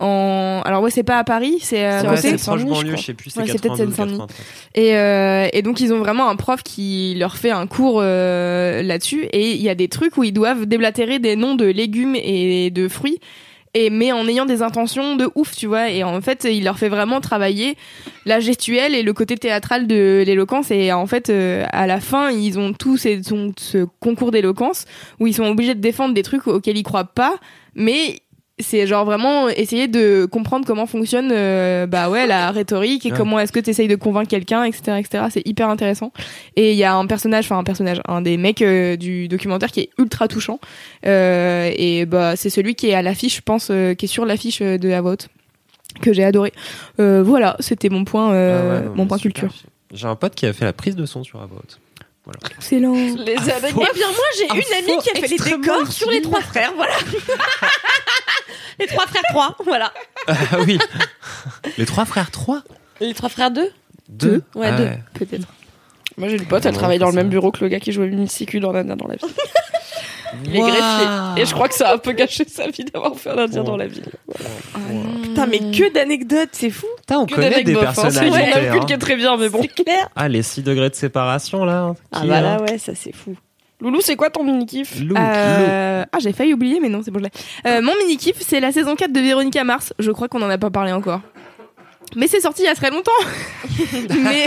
Euh, 0.00 0.04
en... 0.04 0.62
Alors 0.64 0.82
ouais, 0.82 0.90
c'est 0.90 1.02
pas 1.02 1.18
à 1.18 1.24
Paris, 1.24 1.58
c'est 1.60 1.84
à 1.84 2.00
C'est 2.00 2.08
Ouais, 2.08 2.16
c'est 2.16 2.36
proche 2.36 2.64
banlieue, 2.64 2.96
je 2.96 3.02
sais 3.02 3.14
plus, 3.14 3.30
c'est 3.30 3.40
Ouais, 3.40 3.46
c'est 3.46 3.52
peut-être 3.60 3.76
92, 3.76 3.94
Seine-Saint-Denis. 3.96 4.18
93. 4.18 4.46
Et, 4.74 4.96
euh, 4.96 5.48
et 5.52 5.62
donc 5.62 5.80
ils 5.80 5.92
ont 5.92 5.98
vraiment 5.98 6.28
un 6.28 6.36
prof 6.36 6.62
qui 6.62 7.14
leur 7.18 7.36
fait 7.36 7.50
un 7.50 7.66
cours 7.66 8.00
euh, 8.02 8.82
là-dessus. 8.82 9.24
Et 9.32 9.52
il 9.52 9.60
y 9.62 9.68
a 9.68 9.74
des 9.74 9.88
trucs 9.88 10.16
où 10.16 10.24
ils 10.24 10.32
doivent 10.32 10.66
déblatérer 10.66 11.18
des 11.18 11.36
noms 11.36 11.54
de 11.54 11.66
légumes 11.66 12.16
et 12.16 12.70
de 12.70 12.88
fruits 12.88 13.18
et 13.72 13.88
mais 13.88 14.10
en 14.10 14.26
ayant 14.26 14.46
des 14.46 14.62
intentions 14.62 15.14
de 15.14 15.30
ouf 15.36 15.54
tu 15.54 15.66
vois. 15.66 15.90
Et 15.90 16.02
en 16.02 16.20
fait 16.20 16.44
il 16.50 16.64
leur 16.64 16.76
fait 16.78 16.88
vraiment 16.88 17.20
travailler 17.20 17.76
la 18.26 18.40
gestuelle 18.40 18.96
et 18.96 19.02
le 19.04 19.12
côté 19.12 19.36
théâtral 19.36 19.86
de 19.86 20.24
l'éloquence. 20.26 20.72
Et 20.72 20.92
en 20.92 21.06
fait 21.06 21.30
euh, 21.30 21.64
à 21.70 21.86
la 21.86 22.00
fin 22.00 22.30
ils 22.32 22.58
ont 22.58 22.72
tous 22.72 22.96
ces- 22.96 23.20
ce 23.22 23.86
concours 24.00 24.32
d'éloquence 24.32 24.86
où 25.20 25.28
ils 25.28 25.34
sont 25.34 25.44
obligés 25.46 25.74
de 25.76 25.80
défendre 25.80 26.14
des 26.14 26.22
trucs 26.24 26.48
auxquels 26.48 26.76
ils 26.78 26.82
croient 26.82 27.04
pas 27.04 27.34
mais 27.76 28.18
c'est 28.60 28.86
genre 28.86 29.04
vraiment 29.04 29.48
essayer 29.48 29.88
de 29.88 30.26
comprendre 30.30 30.66
comment 30.66 30.86
fonctionne 30.86 31.30
euh, 31.32 31.86
bah 31.86 32.08
ouais 32.10 32.26
la 32.26 32.50
rhétorique 32.52 33.06
et 33.06 33.10
Ouais. 33.10 33.16
comment 33.16 33.38
est-ce 33.40 33.52
que 33.52 33.60
tu 33.60 33.70
essayes 33.70 33.88
de 33.88 33.96
convaincre 33.96 34.28
quelqu'un 34.28 34.64
etc 34.64 34.98
etc 34.98 35.24
c'est 35.30 35.46
hyper 35.46 35.68
intéressant. 35.68 36.12
Et 36.56 36.72
il 36.72 36.76
y 36.76 36.84
a 36.84 36.94
un 36.94 37.06
personnage 37.06 37.44
enfin 37.46 37.58
un 37.58 37.64
personnage 37.64 38.00
un 38.06 38.22
des 38.22 38.36
mecs 38.36 38.62
euh, 38.62 38.96
du 38.96 39.28
documentaire 39.28 39.70
qui 39.70 39.80
est 39.80 39.90
ultra 39.98 40.28
touchant. 40.28 40.58
Euh, 41.06 41.70
et 41.76 42.06
bah 42.06 42.36
c'est 42.36 42.50
celui 42.50 42.74
qui 42.74 42.88
est 42.88 42.94
à 42.94 43.02
l'affiche 43.02 43.36
je 43.36 43.42
pense 43.42 43.66
qui 43.66 44.04
est 44.04 44.08
sur 44.08 44.24
l'affiche 44.26 44.60
de 44.60 44.90
Avot 44.90 45.16
que 46.02 46.12
j'ai 46.12 46.24
adoré. 46.24 46.52
Voilà 46.98 47.56
c'était 47.60 47.88
mon 47.88 48.04
point 48.04 48.28
Ah 48.28 48.32
ouais, 48.32 48.80
non, 48.86 48.94
mon 48.94 49.06
point 49.06 49.18
super. 49.18 49.42
culture. 49.48 49.62
J'ai 49.92 50.06
un 50.06 50.14
pote 50.16 50.34
qui 50.36 50.46
a 50.46 50.52
fait 50.52 50.64
la 50.64 50.72
prise 50.72 50.94
de 50.94 51.04
son 51.06 51.24
sur 51.24 51.40
Excellent 52.56 52.94
Les 52.94 53.36
anecdotes. 53.50 53.88
Eh 53.90 53.94
bien, 53.94 54.06
moi, 54.08 54.26
j'ai 54.36 54.50
Un 54.50 54.54
une 54.54 54.74
amie 54.78 54.94
faux 54.94 55.00
qui 55.02 55.10
a 55.10 55.20
fait 55.20 55.26
les 55.28 55.38
décors 55.58 55.92
sur 55.92 56.10
les 56.10 56.22
trois 56.22 56.40
frères, 56.40 56.72
voilà. 56.76 56.94
les 58.78 58.86
trois 58.86 59.06
frères 59.06 59.22
3, 59.30 59.56
voilà. 59.64 59.92
Ah 60.26 60.34
oui. 60.64 60.78
Les 61.78 61.86
trois 61.86 62.04
frères, 62.04 62.30
trois 62.30 62.62
Les 63.00 63.14
trois 63.14 63.28
frères 63.28 63.50
2 63.50 63.70
Deux 64.08 64.42
Ouais, 64.54 64.68
Ah 64.70 64.76
deux. 64.76 64.88
peut-être 65.14 65.46
Moi 66.18 66.28
j'ai 66.28 66.36
une 66.36 66.46
pote, 66.46 66.64
elle 66.66 66.74
travaille 66.74 66.98
dans 66.98 67.08
le 67.08 67.14
même 67.14 67.28
bureau 67.28 67.50
que 67.52 67.60
le 67.62 67.68
gars 67.68 67.80
qui 67.80 67.92
jouait 67.92 68.08
Mini-CQ 68.08 68.60
dans 68.60 68.72
Nana 68.72 68.96
dans 68.96 69.06
la 69.08 69.16
vie. 69.16 69.22
Il 70.44 70.56
est 70.56 70.60
greffier. 70.60 71.42
Et 71.42 71.46
je 71.46 71.52
crois 71.54 71.68
que 71.68 71.74
ça 71.74 71.90
a 71.90 71.94
un 71.94 71.98
peu 71.98 72.12
gâché 72.12 72.44
sa 72.48 72.68
vie 72.68 72.84
d'avoir 72.84 73.14
fait 73.16 73.30
un 73.30 73.38
indien 73.38 73.62
Oh. 73.62 73.66
dans 73.66 73.76
la 73.76 73.86
vie. 73.86 74.02
Putain, 75.22 75.46
mais 75.46 75.58
que 75.58 75.92
d'anecdotes, 75.92 76.50
c'est 76.52 76.70
fou. 76.70 76.86
Putain, 76.98 77.18
on 77.20 77.26
Que 77.26 77.34
connaît 77.34 77.62
des 77.64 77.74
hein. 77.74 77.80
Personnalités. 77.80 78.26
une 78.26 78.32
journal 78.34 78.66
hein. 78.68 78.72
culte 78.72 78.86
qui 78.86 78.92
est 78.92 78.98
très 78.98 79.16
bien, 79.16 79.36
mais 79.36 79.48
bon. 79.48 79.60
C'est 79.62 79.84
clair. 79.84 80.08
Ah, 80.16 80.28
les 80.28 80.42
6 80.42 80.62
degrés 80.62 80.90
de 80.90 80.94
séparation, 80.94 81.64
là. 81.64 81.94
Ah 82.12 82.20
Qui, 82.20 82.28
bah 82.28 82.36
hein 82.38 82.40
là, 82.42 82.62
ouais, 82.62 82.78
ça 82.78 82.92
c'est 82.94 83.14
fou. 83.14 83.36
Loulou, 83.80 84.00
c'est 84.02 84.16
quoi 84.16 84.28
ton 84.28 84.44
mini-kiff. 84.44 84.96
Euh, 85.16 86.04
Ah, 86.12 86.18
j'ai 86.20 86.32
failli 86.32 86.52
oublier, 86.52 86.80
mais 86.80 86.88
non, 86.90 87.00
c'est 87.02 87.10
bon, 87.10 87.18
je 87.20 87.24
l'ai. 87.24 87.30
Euh, 87.66 87.80
mon 87.82 87.92
mini 87.96 88.16
kiff, 88.18 88.36
c'est 88.40 88.60
la 88.60 88.72
saison 88.72 88.94
4 88.94 89.10
de 89.12 89.20
Véronica 89.20 89.64
Mars. 89.64 89.94
Je 89.98 90.10
crois 90.10 90.28
qu'on 90.28 90.42
en 90.42 90.50
a 90.50 90.58
pas 90.58 90.70
parlé 90.70 90.92
encore. 90.92 91.20
Mais 92.16 92.26
c'est 92.26 92.40
sorti 92.40 92.62
il 92.62 92.66
y 92.66 92.68
a 92.68 92.74
très 92.74 92.90
longtemps. 92.90 93.12
mais 94.22 94.44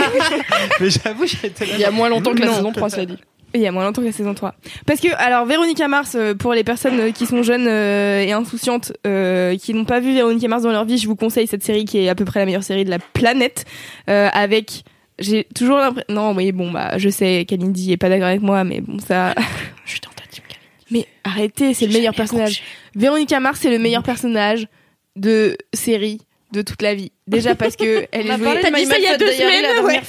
Mais 0.80 0.90
j'avoue, 0.90 1.26
j'ai 1.26 1.48
été 1.48 1.66
là. 1.66 1.72
Il 1.74 1.80
y 1.80 1.84
a 1.84 1.90
moins 1.90 2.08
longtemps 2.10 2.32
que 2.32 2.40
la 2.40 2.46
Non. 2.46 2.54
saison 2.54 2.72
3, 2.72 2.90
ça 2.90 3.04
dit. 3.06 3.18
Il 3.54 3.60
y 3.60 3.66
a 3.66 3.72
moins 3.72 3.84
longtemps 3.84 4.00
que 4.02 4.06
la 4.06 4.12
saison 4.12 4.34
3. 4.34 4.54
Parce 4.86 5.00
que, 5.00 5.08
alors, 5.16 5.46
Véronica 5.46 5.86
Mars, 5.88 6.14
euh, 6.16 6.34
pour 6.34 6.54
les 6.54 6.64
personnes 6.64 6.98
euh, 7.00 7.10
qui 7.12 7.26
sont 7.26 7.42
jeunes 7.42 7.66
euh, 7.68 8.20
et 8.22 8.32
insouciantes, 8.32 8.92
euh, 9.06 9.56
qui 9.56 9.74
n'ont 9.74 9.84
pas 9.84 10.00
vu 10.00 10.12
Véronica 10.14 10.48
Mars 10.48 10.62
dans 10.62 10.72
leur 10.72 10.84
vie, 10.84 10.98
je 10.98 11.06
vous 11.06 11.16
conseille 11.16 11.46
cette 11.46 11.62
série 11.62 11.84
qui 11.84 11.98
est 11.98 12.08
à 12.08 12.14
peu 12.14 12.24
près 12.24 12.40
la 12.40 12.46
meilleure 12.46 12.64
série 12.64 12.84
de 12.84 12.90
la 12.90 12.98
planète, 12.98 13.64
euh, 14.10 14.28
avec 14.32 14.82
j'ai 15.20 15.44
toujours 15.54 15.78
l'impression. 15.78 16.12
Non, 16.12 16.34
oui, 16.34 16.50
bon, 16.50 16.72
bah, 16.72 16.98
je 16.98 17.08
sais 17.08 17.44
qu'Alindy 17.48 17.92
est 17.92 17.96
pas 17.96 18.08
d'accord 18.08 18.26
avec 18.26 18.42
moi, 18.42 18.64
mais 18.64 18.80
bon, 18.80 18.98
ça. 18.98 19.32
Je 19.84 19.90
suis 19.92 20.00
dans 20.00 20.10
ta 20.10 20.24
team. 20.28 20.42
Mais 20.90 21.06
arrêtez, 21.22 21.72
c'est 21.74 21.86
le 21.86 21.92
meilleur 21.92 22.14
personnage. 22.14 22.62
Véronica 22.96 23.38
Mars, 23.38 23.60
c'est 23.62 23.70
le 23.70 23.78
meilleur 23.78 24.02
personnage 24.02 24.66
de 25.14 25.56
série 25.72 26.20
de 26.52 26.62
toute 26.62 26.82
la 26.82 26.94
vie. 26.94 27.12
Déjà 27.26 27.54
parce 27.54 27.76
que 27.76 28.06
elle 28.12 28.28
est 28.28 28.36
jouée. 28.36 28.58
T'as 28.62 28.70
dit 28.70 28.86
ça 28.86 28.98
il 28.98 29.04
y 29.04 29.06
a 29.06 29.16
deux 29.16 29.30
semaines, 29.30 29.84
Ouais. 29.84 30.00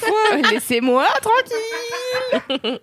Laissez-moi 0.51 1.05
tranquille. 1.21 1.55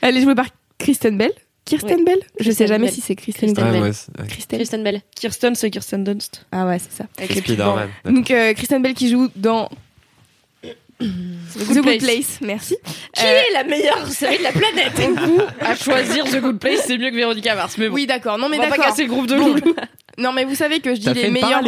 elle 0.00 0.16
est 0.16 0.22
jouée 0.22 0.34
par 0.34 0.46
Kristen 0.78 1.16
Bell. 1.18 1.32
Kirsten 1.64 2.04
Bell 2.04 2.18
Je 2.38 2.52
sais 2.52 2.68
jamais 2.68 2.86
Bell. 2.86 2.94
si 2.94 3.00
c'est 3.00 3.16
Kristen 3.16 3.52
Kristen 3.52 3.64
Bell. 3.64 3.66
Ah 3.66 3.72
Bell. 3.72 3.82
ouais, 3.82 3.92
c'est- 3.92 4.20
ouais. 4.20 4.28
Kristen. 4.28 4.58
Kristen 4.58 4.84
Bell. 4.84 5.02
Kirsten, 5.16 5.54
c'est 5.56 5.70
Kirsten 5.70 6.04
Dunst. 6.04 6.46
Ah 6.52 6.64
ouais, 6.66 6.78
c'est 6.78 6.92
ça. 6.92 7.06
Avec 7.18 7.46
les. 7.48 7.56
Donc 8.04 8.30
euh, 8.30 8.54
Kristen 8.54 8.82
Bell 8.82 8.94
qui 8.94 9.10
joue 9.10 9.28
dans 9.34 9.68
The 11.00 11.04
Good, 11.68 11.82
Place. 11.82 11.98
Place. 11.98 12.38
Merci. 12.40 12.76
Qui 13.12 13.24
Euh, 13.24 13.40
est 13.50 13.52
la 13.52 13.64
meilleure 13.64 14.06
série 14.08 14.38
de 14.38 14.42
la 14.44 14.52
planète? 14.52 14.92
À 15.60 15.74
choisir 15.74 16.24
The 16.24 16.40
Good 16.40 16.58
Place, 16.60 16.84
c'est 16.86 16.96
mieux 16.98 17.10
que 17.10 17.16
Véronica 17.16 17.54
Mars. 17.56 17.76
Mais 17.78 17.88
bon, 17.88 17.94
Oui, 17.96 18.06
d'accord. 18.06 18.38
Non, 18.38 18.48
mais 18.48 18.58
on 18.58 18.62
va 18.62 18.68
pas 18.68 18.76
d'accord. 18.76 18.86
casser 18.90 19.02
le 19.02 19.08
groupe 19.08 19.26
de 19.26 19.36
Bon. 19.36 19.48
Loulou. 19.54 19.74
Non, 20.18 20.32
mais 20.32 20.44
vous 20.44 20.54
savez 20.54 20.80
que 20.80 20.94
je 20.94 21.00
dis 21.00 21.12
les 21.12 21.30
meilleurs. 21.30 21.62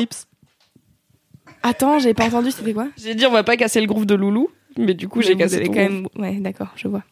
Attends, 1.62 1.98
j'ai 1.98 2.14
pas 2.14 2.24
entendu. 2.26 2.50
C'était 2.50 2.72
quoi? 2.72 2.88
J'ai 2.96 3.14
dit 3.14 3.26
on 3.26 3.30
va 3.32 3.42
pas 3.42 3.56
casser 3.58 3.80
le 3.80 3.86
groupe 3.86 4.06
de 4.06 4.14
Loulou, 4.14 4.48
mais 4.78 4.94
du 4.94 5.08
coup 5.08 5.20
j'ai 5.20 5.32
Vous 5.34 5.38
cassé 5.40 5.56
avez 5.56 5.66
ton 5.66 5.72
quand 5.72 5.78
même. 5.80 6.06
Ouais, 6.16 6.32
d'accord, 6.34 6.68
je 6.76 6.88
vois. 6.88 7.02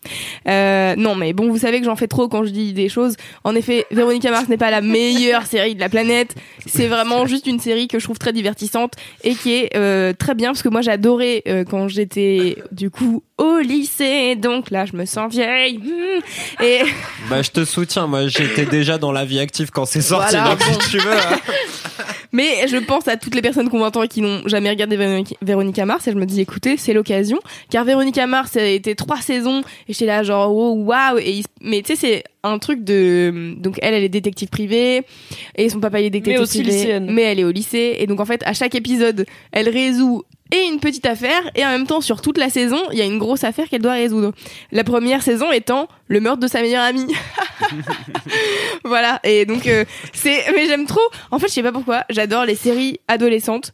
Euh, 0.49 0.95
non, 0.97 1.15
mais 1.15 1.33
bon, 1.33 1.49
vous 1.51 1.59
savez 1.59 1.81
que 1.81 1.85
j'en 1.85 1.97
fais 1.97 2.07
trop 2.07 2.29
quand 2.29 2.45
je 2.45 2.51
dis 2.51 2.73
des 2.73 2.89
choses. 2.89 3.17
En 3.45 3.55
effet, 3.55 3.85
Véronica 3.91 4.31
Mars 4.31 4.49
n'est 4.49 4.57
pas 4.57 4.71
la 4.71 4.81
meilleure 4.81 5.45
série 5.47 5.75
de 5.75 5.81
la 5.81 5.89
planète. 5.89 6.35
C'est 6.65 6.87
vraiment 6.87 7.27
juste 7.27 7.47
une 7.47 7.59
série 7.61 7.89
que 7.89 7.99
je 7.99 8.05
trouve 8.05 8.19
très 8.19 8.33
divertissante 8.33 8.95
et 9.25 9.35
qui 9.35 9.55
est 9.55 9.77
euh, 9.77 10.13
très 10.13 10.35
bien 10.35 10.51
parce 10.51 10.63
que 10.63 10.69
moi 10.69 10.81
j'adorais 10.81 11.43
euh, 11.49 11.65
quand 11.69 11.89
j'étais 11.89 12.57
du 12.73 12.91
coup 12.91 13.23
au 13.39 13.59
lycée. 13.59 14.37
Donc 14.37 14.71
là, 14.71 14.87
je 14.87 14.97
me 14.97 15.05
sens 15.05 15.31
vieille. 15.33 15.79
Hmm. 15.79 16.63
Et 16.63 16.81
Bah, 17.29 17.43
je 17.43 17.51
te 17.51 17.65
soutiens. 17.65 18.07
Moi, 18.07 18.29
j'étais 18.29 18.65
déjà 18.65 18.97
dans 18.99 19.13
la 19.13 19.25
vie 19.25 19.41
active 19.41 19.71
quand 19.71 19.85
c'est 19.85 20.01
sorti. 20.01 20.37
Voilà, 20.37 20.55
donc, 20.55 20.83
si 20.83 20.91
tu 20.91 20.99
veux. 20.99 21.13
hein. 21.13 21.41
Mais 22.37 22.69
je 22.69 22.77
pense 22.77 23.09
à 23.09 23.17
toutes 23.17 23.35
les 23.35 23.43
personnes 23.43 23.69
qu'on 23.71 23.83
entend 23.83 24.03
et 24.03 24.09
qui 24.09 24.21
n'ont 24.21 24.43
jamais 24.47 24.69
regardé 24.71 24.97
Véronica- 24.97 25.37
Véronica 25.43 25.87
Mars 25.87 26.07
et 26.07 26.13
je 26.13 26.17
me 26.17 26.27
dis 26.27 26.41
écoutez 26.41 26.77
c'est 26.77 26.93
l'occasion 26.93 27.39
car 27.71 27.85
Véronica 27.85 28.27
Mars 28.27 28.57
a 28.57 28.65
été 28.67 28.95
trois 28.95 29.21
saisons 29.21 29.63
et 29.89 29.93
j'étais 29.93 30.07
là 30.07 30.23
genre 30.23 30.55
oh, 30.55 30.75
waouh 30.85 31.19
et 31.19 31.31
il 31.31 31.41
s- 31.41 31.47
mais 31.63 31.81
tu 31.83 31.95
sais 31.95 31.97
c'est 31.97 32.25
un 32.43 32.59
truc 32.59 32.85
de 32.85 33.55
donc 33.59 33.79
elle 33.83 33.95
elle 33.95 34.05
est 34.05 34.09
détective 34.09 34.49
privée 34.49 35.03
et 35.57 35.69
son 35.69 35.81
papa 35.81 36.01
il 36.01 36.07
est 36.07 36.11
détective 36.11 36.35
Mais 36.35 36.43
aussi 36.43 36.61
privé 36.63 36.77
lycéenne. 36.77 37.09
mais 37.11 37.23
elle 37.23 37.41
est 37.41 37.45
au 37.45 37.51
lycée 37.51 37.97
et 37.99 38.07
donc 38.07 38.21
en 38.21 38.25
fait 38.27 38.43
à 38.45 38.53
chaque 38.53 38.75
épisode 38.75 39.25
elle 39.53 39.69
résout 39.69 40.23
et 40.53 40.65
une 40.67 40.81
petite 40.81 41.07
affaire 41.07 41.51
et 41.55 41.65
en 41.65 41.71
même 41.71 41.87
temps 41.87 42.01
sur 42.01 42.21
toute 42.21 42.39
la 42.39 42.51
saison 42.51 42.79
il 42.93 42.99
y 42.99 43.03
a 43.03 43.05
une 43.05 43.19
grosse 43.19 43.45
affaire 43.45 43.69
qu'elle 43.69 43.83
doit 43.83 43.93
résoudre. 43.93 44.33
La 44.73 44.85
première 44.85 45.23
saison 45.23 45.51
étant 45.53 45.89
le 46.09 46.21
meurtre 46.21 46.41
de 46.41 46.49
sa 46.49 46.61
meilleure 46.61 46.85
amie. 46.85 47.13
Voilà 48.85 49.21
et 49.25 49.45
donc 49.45 49.67
euh, 49.67 49.85
c'est 50.13 50.45
mais 50.55 50.67
j'aime 50.67 50.87
trop. 50.87 51.01
En 51.31 51.39
fait 51.39 51.49
je 51.49 51.53
sais 51.53 51.63
pas 51.63 51.73
pourquoi 51.73 52.05
j'adore 52.11 52.45
les 52.45 52.55
séries 52.55 53.01
adolescentes 53.09 53.73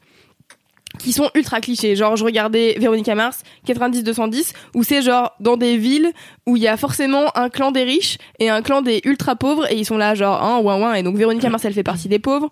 qui 0.98 1.12
sont 1.12 1.30
ultra 1.35 1.61
clichés. 1.61 1.96
Genre 1.96 2.16
je 2.16 2.24
regardais 2.24 2.76
Véronica 2.78 3.14
Mars 3.14 3.42
90 3.66 4.04
210 4.04 4.52
où 4.74 4.82
c'est 4.82 5.02
genre 5.02 5.32
dans 5.40 5.56
des 5.56 5.76
villes 5.76 6.12
où 6.46 6.56
il 6.56 6.62
y 6.62 6.68
a 6.68 6.76
forcément 6.76 7.37
un 7.37 7.48
clan 7.48 7.70
des 7.70 7.85
riches 7.85 8.18
et 8.38 8.48
un 8.48 8.62
clan 8.62 8.82
des 8.82 9.00
ultra 9.04 9.37
pauvres 9.37 9.70
et 9.70 9.76
ils 9.76 9.85
sont 9.85 9.96
là 9.98 10.14
genre 10.14 10.42
hein 10.42 10.61
ouin 10.61 10.80
ouin 10.80 10.94
et 10.94 11.02
donc 11.02 11.16
Véronica 11.16 11.48
Mars 11.50 11.64
elle 11.64 11.74
fait 11.74 11.82
partie 11.82 12.08
des 12.08 12.18
pauvres 12.18 12.50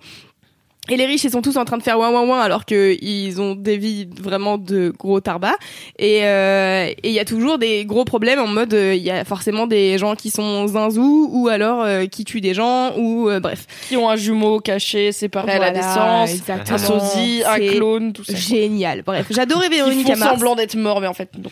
et 0.89 0.97
les 0.97 1.07
riches, 1.07 1.25
ils 1.25 1.31
sont 1.31 1.43
tous 1.43 1.57
en 1.57 1.65
train 1.65 1.77
de 1.77 1.83
faire 1.83 1.99
ouin 1.99 2.11
ouin 2.11 2.23
ouin 2.27 2.41
alors 2.41 2.65
que 2.65 2.97
ils 3.03 3.41
ont 3.41 3.55
des 3.55 3.77
vies 3.77 4.09
vraiment 4.21 4.57
de 4.59 4.93
gros 4.99 5.21
tarbas. 5.21 5.55
Et 5.99 6.25
euh, 6.25 6.87
et 6.87 7.09
il 7.11 7.13
y 7.13 7.19
a 7.21 7.25
toujours 7.25 7.59
des 7.59 7.85
gros 7.85 8.05
problèmes 8.05 8.39
en 8.41 8.47
mode 8.47 8.73
euh, 8.75 8.95
il 8.95 9.03
y 9.03 9.11
a 9.11 9.25
forcément 9.25 9.67
des 9.67 9.99
gens 9.99 10.15
qui 10.17 10.31
sont 10.31 10.67
zinzous 10.67 11.29
ou 11.33 11.49
alors 11.49 11.83
euh, 11.83 12.07
qui 12.07 12.25
tuent 12.25 12.41
des 12.41 12.55
gens 12.55 12.93
ou 12.97 13.29
euh, 13.29 13.41
bref. 13.41 13.67
Qui 13.89 13.97
ont 13.99 14.09
un 14.09 14.17
jumeau 14.17 14.59
caché, 14.61 15.13
séparé 15.13 15.53
à 15.53 15.59
la 15.59 15.71
Voilà, 15.71 16.25
naissance, 16.25 16.31
exactement. 16.31 16.75
un 16.77 16.79
sosie, 16.79 17.43
un 17.47 17.59
clone, 17.59 18.13
tout 18.13 18.25
ça. 18.25 18.35
Génial. 18.35 19.03
Bref, 19.03 19.27
j'adorais 19.31 19.69
Qui 19.69 19.77
Véronica 19.77 20.17
font 20.17 20.31
semblant 20.31 20.57
d'être 20.57 20.77
mort, 20.77 21.01
mais 21.01 21.07
en 21.07 21.15
fait, 21.15 21.29
non. 21.37 21.51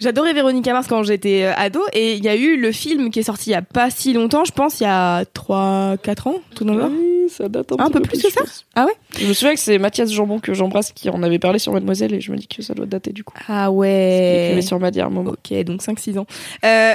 J'adorais 0.00 0.32
Véronica 0.32 0.72
Mars 0.72 0.86
quand 0.86 1.02
j'étais 1.02 1.44
euh, 1.44 1.52
ado 1.56 1.80
et 1.92 2.14
il 2.14 2.24
y 2.24 2.28
a 2.28 2.36
eu 2.36 2.56
le 2.56 2.70
film 2.72 3.10
qui 3.10 3.18
est 3.18 3.24
sorti 3.24 3.50
il 3.50 3.52
y 3.52 3.56
a 3.56 3.62
pas 3.62 3.90
si 3.90 4.12
longtemps, 4.12 4.44
je 4.44 4.52
pense 4.52 4.80
il 4.80 4.84
y 4.84 4.86
a 4.86 5.24
3 5.24 5.96
4 6.02 6.26
ans, 6.28 6.36
tout 6.54 6.64
dans. 6.64 6.74
Oui, 6.74 7.28
ça 7.28 7.48
date 7.48 7.72
un, 7.72 7.76
Un 7.78 7.90
petit 7.90 7.92
peu 7.92 8.00
plus 8.02 8.22
que 8.22 8.30
ça 8.30 8.40
pense. 8.40 8.64
Ah 8.74 8.86
ouais 8.86 8.92
Je 9.18 9.26
me 9.26 9.32
souviens 9.32 9.54
que 9.54 9.60
c'est 9.60 9.78
Mathias 9.78 10.10
Jambon 10.12 10.38
que 10.38 10.54
j'embrasse 10.54 10.92
qui 10.92 11.10
en 11.10 11.22
avait 11.22 11.38
parlé 11.38 11.58
sur 11.58 11.72
Mademoiselle 11.72 12.14
et 12.14 12.20
je 12.20 12.32
me 12.32 12.36
dis 12.36 12.46
que 12.46 12.62
ça 12.62 12.74
doit 12.74 12.86
dater 12.86 13.12
du 13.12 13.24
coup. 13.24 13.34
Ah 13.48 13.70
ouais. 13.70 14.60
sur 14.62 14.78
Maddy 14.78 15.00
à 15.00 15.06
un 15.06 15.10
moment. 15.10 15.32
Ok, 15.32 15.52
donc 15.64 15.82
5-6 15.82 16.18
ans. 16.18 16.26
Euh, 16.64 16.94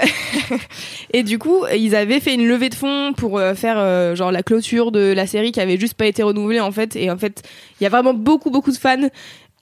et 1.13 1.23
du 1.23 1.39
coup, 1.39 1.65
ils 1.75 1.95
avaient 1.95 2.19
fait 2.19 2.33
une 2.33 2.47
levée 2.47 2.69
de 2.69 2.75
fonds 2.75 3.13
pour 3.15 3.37
euh, 3.37 3.53
faire 3.53 3.75
euh, 3.77 4.15
genre 4.15 4.31
la 4.31 4.43
clôture 4.43 4.91
de 4.91 5.13
la 5.13 5.27
série 5.27 5.51
qui 5.51 5.59
avait 5.59 5.77
juste 5.77 5.95
pas 5.95 6.05
été 6.05 6.23
renouvelée 6.23 6.59
en 6.59 6.71
fait. 6.71 6.95
Et 6.95 7.11
en 7.11 7.17
fait, 7.17 7.43
il 7.79 7.83
y 7.83 7.87
a 7.87 7.89
vraiment 7.89 8.13
beaucoup 8.13 8.49
beaucoup 8.49 8.71
de 8.71 8.77
fans 8.77 9.09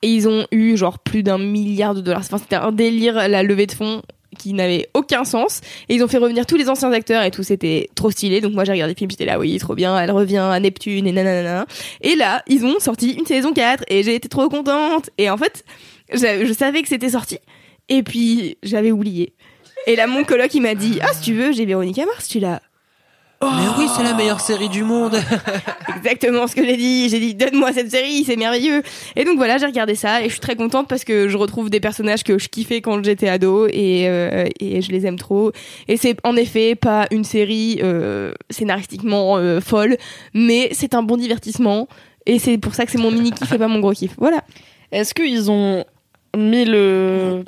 et 0.01 0.07
ils 0.07 0.27
ont 0.27 0.45
eu 0.51 0.77
genre 0.77 0.99
plus 0.99 1.23
d'un 1.23 1.37
milliard 1.37 1.93
de 1.93 2.01
dollars. 2.01 2.21
Enfin, 2.21 2.37
c'était 2.37 2.55
un 2.55 2.71
délire 2.71 3.27
la 3.27 3.43
levée 3.43 3.67
de 3.67 3.71
fonds 3.71 4.01
qui 4.37 4.53
n'avait 4.53 4.89
aucun 4.93 5.23
sens. 5.23 5.61
Et 5.89 5.95
ils 5.95 6.03
ont 6.03 6.07
fait 6.07 6.17
revenir 6.17 6.45
tous 6.45 6.55
les 6.55 6.69
anciens 6.69 6.91
acteurs 6.91 7.23
et 7.23 7.31
tout. 7.31 7.43
C'était 7.43 7.89
trop 7.95 8.11
stylé. 8.11 8.41
Donc 8.41 8.53
moi 8.53 8.63
j'ai 8.63 8.71
regardé 8.71 8.93
le 8.93 8.97
film. 8.97 9.11
J'étais 9.11 9.25
là 9.25 9.39
oui 9.39 9.57
trop 9.59 9.75
bien. 9.75 9.97
Elle 9.99 10.11
revient 10.11 10.37
à 10.37 10.59
Neptune 10.59 11.07
et 11.07 11.11
nanana. 11.11 11.65
Et 12.01 12.15
là 12.15 12.43
ils 12.47 12.65
ont 12.65 12.79
sorti 12.79 13.11
une 13.11 13.25
saison 13.25 13.53
4 13.53 13.83
et 13.87 14.03
j'ai 14.03 14.15
été 14.15 14.29
trop 14.29 14.49
contente. 14.49 15.09
Et 15.17 15.29
en 15.29 15.37
fait 15.37 15.63
je, 16.11 16.53
savais 16.53 16.81
que 16.81 16.87
c'était 16.87 17.09
sorti. 17.09 17.37
Et 17.89 18.03
puis 18.03 18.57
j'avais 18.63 18.91
oublié. 18.91 19.33
Et 19.87 19.95
là 19.95 20.07
mon 20.07 20.23
coloc 20.23 20.53
il 20.53 20.61
m'a 20.61 20.75
dit 20.75 20.99
ah 21.01 21.13
si 21.13 21.21
tu 21.21 21.33
veux 21.33 21.51
j'ai 21.51 21.65
Véronica 21.65 22.05
Mars 22.05 22.27
tu 22.27 22.39
là 23.41 23.49
Mais 23.57 23.83
oui, 23.83 23.89
c'est 23.95 24.03
la 24.03 24.13
meilleure 24.13 24.39
série 24.39 24.69
du 24.69 24.83
monde. 24.83 25.15
exactement 25.97 26.47
ce 26.47 26.55
que 26.55 26.65
j'ai 26.65 26.77
dit. 26.77 27.09
J'ai 27.09 27.19
dit 27.19 27.35
donne-moi 27.35 27.73
cette 27.73 27.91
série 27.91 28.23
c'est 28.23 28.35
merveilleux. 28.35 28.81
Et 29.15 29.23
donc 29.23 29.37
voilà 29.37 29.57
j'ai 29.57 29.65
regardé 29.65 29.95
ça 29.95 30.21
et 30.21 30.25
je 30.25 30.31
suis 30.31 30.39
très 30.39 30.55
contente 30.55 30.87
parce 30.87 31.03
que 31.03 31.27
je 31.27 31.37
retrouve 31.37 31.69
des 31.69 31.79
personnages 31.79 32.23
que 32.23 32.37
je 32.37 32.49
kiffais 32.49 32.81
quand 32.81 33.03
j'étais 33.03 33.29
ado 33.29 33.67
et, 33.67 34.07
euh, 34.07 34.47
et 34.59 34.81
je 34.81 34.91
les 34.91 35.05
aime 35.05 35.17
trop. 35.17 35.51
Et 35.87 35.97
c'est 35.97 36.17
en 36.25 36.35
effet 36.35 36.75
pas 36.75 37.07
une 37.11 37.23
série 37.23 37.79
euh, 37.83 38.33
scénaristiquement 38.49 39.37
euh, 39.37 39.61
folle 39.61 39.97
mais 40.33 40.69
c'est 40.71 40.93
un 40.93 41.03
bon 41.03 41.17
divertissement 41.17 41.87
et 42.25 42.39
c'est 42.39 42.57
pour 42.57 42.75
ça 42.75 42.85
que 42.85 42.91
c'est 42.91 42.99
mon 42.99 43.11
mini 43.11 43.31
kiff 43.31 43.51
et 43.51 43.57
pas 43.57 43.67
mon 43.67 43.79
gros 43.79 43.93
kiff. 43.93 44.15
Voilà. 44.17 44.43
Est-ce 44.91 45.13
qu'ils 45.13 45.49
ont 45.49 45.85
mis 46.35 46.65
le 46.65 47.43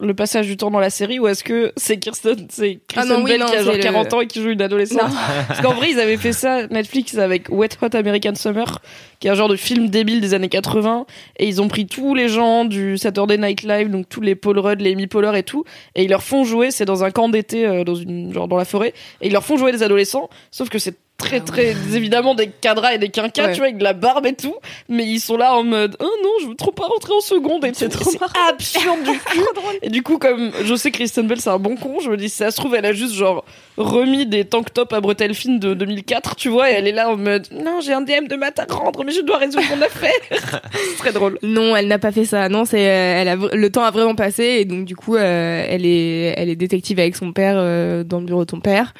le 0.00 0.14
passage 0.14 0.46
du 0.46 0.56
temps 0.56 0.70
dans 0.70 0.80
la 0.80 0.90
série 0.90 1.18
ou 1.18 1.28
est-ce 1.28 1.44
que 1.44 1.72
c'est 1.76 1.98
Kirsten, 1.98 2.46
c'est 2.48 2.80
Ah 2.96 3.04
non, 3.04 3.22
oui, 3.22 3.32
Bell 3.32 3.40
non, 3.40 3.46
qui 3.46 3.54
a 3.56 3.62
genre 3.62 3.72
c'est 3.72 3.78
le- 3.78 3.82
40 3.82 4.14
ans 4.14 4.20
et 4.20 4.26
qui 4.26 4.40
joue 4.42 4.48
une 4.50 4.62
adolescente? 4.62 5.00
Parce 5.48 5.60
qu'en 5.60 5.74
vrai, 5.74 5.90
ils 5.90 6.00
avaient 6.00 6.16
fait 6.16 6.32
ça 6.32 6.66
Netflix 6.68 7.16
avec 7.18 7.48
Wet 7.50 7.68
Hot 7.82 7.94
American 7.94 8.34
Summer, 8.34 8.80
qui 9.20 9.28
est 9.28 9.30
un 9.30 9.34
genre 9.34 9.48
de 9.48 9.56
film 9.56 9.88
débile 9.88 10.20
des 10.20 10.34
années 10.34 10.48
80 10.48 11.06
et 11.38 11.46
ils 11.46 11.60
ont 11.60 11.68
pris 11.68 11.86
tous 11.86 12.14
les 12.14 12.28
gens 12.28 12.64
du 12.64 12.96
Saturday 12.98 13.36
Night 13.38 13.62
Live, 13.62 13.90
donc 13.90 14.08
tous 14.08 14.20
les 14.20 14.34
Paul 14.34 14.58
Rudd, 14.58 14.80
les 14.80 14.92
Amy 14.92 15.06
Poehler 15.06 15.38
et 15.38 15.42
tout 15.42 15.64
et 15.94 16.04
ils 16.04 16.10
leur 16.10 16.22
font 16.22 16.44
jouer, 16.44 16.70
c'est 16.70 16.84
dans 16.86 17.04
un 17.04 17.10
camp 17.10 17.28
d'été 17.28 17.66
euh, 17.66 17.84
dans 17.84 17.94
une 17.94 18.32
genre 18.32 18.48
dans 18.48 18.56
la 18.56 18.64
forêt 18.64 18.94
et 19.20 19.26
ils 19.26 19.32
leur 19.32 19.44
font 19.44 19.56
jouer 19.56 19.72
des 19.72 19.82
adolescents, 19.82 20.30
sauf 20.50 20.68
que 20.70 20.78
c'est 20.78 20.94
très 21.20 21.40
très 21.40 21.70
évidemment 21.94 22.34
des 22.34 22.48
cadras 22.48 22.94
et 22.94 22.98
des 22.98 23.10
quinquas 23.10 23.46
Ouais. 23.46 23.52
tu 23.52 23.58
vois 23.58 23.66
avec 23.66 23.78
de 23.78 23.84
la 23.84 23.92
barbe 23.92 24.26
et 24.26 24.34
tout. 24.34 24.54
Mais 24.88 25.06
ils 25.06 25.20
sont 25.20 25.36
là 25.36 25.54
en 25.54 25.62
mode 25.62 25.96
oh 26.00 26.10
non 26.22 26.30
je 26.42 26.48
veux 26.48 26.54
trop 26.54 26.72
pas 26.72 26.86
rentrer 26.86 27.12
en 27.14 27.20
seconde 27.20 27.64
et 27.64 27.70
c'est 27.74 27.88
trop 27.88 28.10
absurde 28.48 29.02
du 29.04 29.18
cul. 29.26 29.40
Et 29.82 29.88
du 29.90 30.02
coup 30.02 30.18
comme 30.18 30.50
je 30.64 30.74
sais 30.74 30.90
que 30.90 30.96
Kristen 30.96 31.26
Bell 31.26 31.40
c'est 31.40 31.50
un 31.50 31.58
bon 31.58 31.76
con 31.76 31.98
je 32.00 32.10
me 32.10 32.16
dis 32.16 32.28
si 32.28 32.36
ça 32.36 32.50
se 32.50 32.56
trouve 32.56 32.74
elle 32.74 32.86
a 32.86 32.92
juste 32.92 33.14
genre 33.14 33.44
remis 33.76 34.26
des 34.26 34.44
tank 34.44 34.72
tops 34.72 34.92
à 34.92 35.00
bretelles 35.00 35.34
fines 35.34 35.58
de 35.58 35.74
2004 35.74 36.36
tu 36.36 36.48
vois 36.48 36.70
et 36.70 36.74
elle 36.74 36.86
est 36.88 36.92
là 36.92 37.08
en 37.10 37.16
mode 37.16 37.46
non 37.52 37.80
j'ai 37.80 37.92
un 37.92 38.00
DM 38.02 38.26
de 38.28 38.36
maths 38.36 38.58
à 38.58 38.66
rendre 38.72 39.04
mais 39.04 39.12
je 39.12 39.20
dois 39.20 39.38
résoudre 39.38 39.64
mon 39.74 39.82
affaire. 39.82 40.10
C'est 40.30 40.96
très 40.98 41.12
drôle. 41.12 41.38
Non, 41.42 41.76
elle 41.76 41.86
n'a 41.88 41.98
pas 41.98 42.12
fait 42.12 42.24
ça. 42.24 42.48
Non, 42.48 42.64
c'est 42.64 42.86
euh, 42.88 43.20
elle 43.20 43.28
a 43.28 43.36
le 43.36 43.70
temps 43.70 43.82
a 43.82 43.90
vraiment 43.90 44.14
passé 44.14 44.44
et 44.60 44.64
donc 44.64 44.84
du 44.84 44.96
coup, 44.96 45.16
euh, 45.16 45.64
elle 45.68 45.84
est 45.86 46.34
elle 46.36 46.48
est 46.48 46.56
détective 46.56 46.98
avec 46.98 47.16
son 47.16 47.32
père 47.32 47.54
euh, 47.56 48.04
dans 48.04 48.20
le 48.20 48.26
bureau 48.26 48.44
de 48.44 48.50
son 48.50 48.60
père 48.60 48.94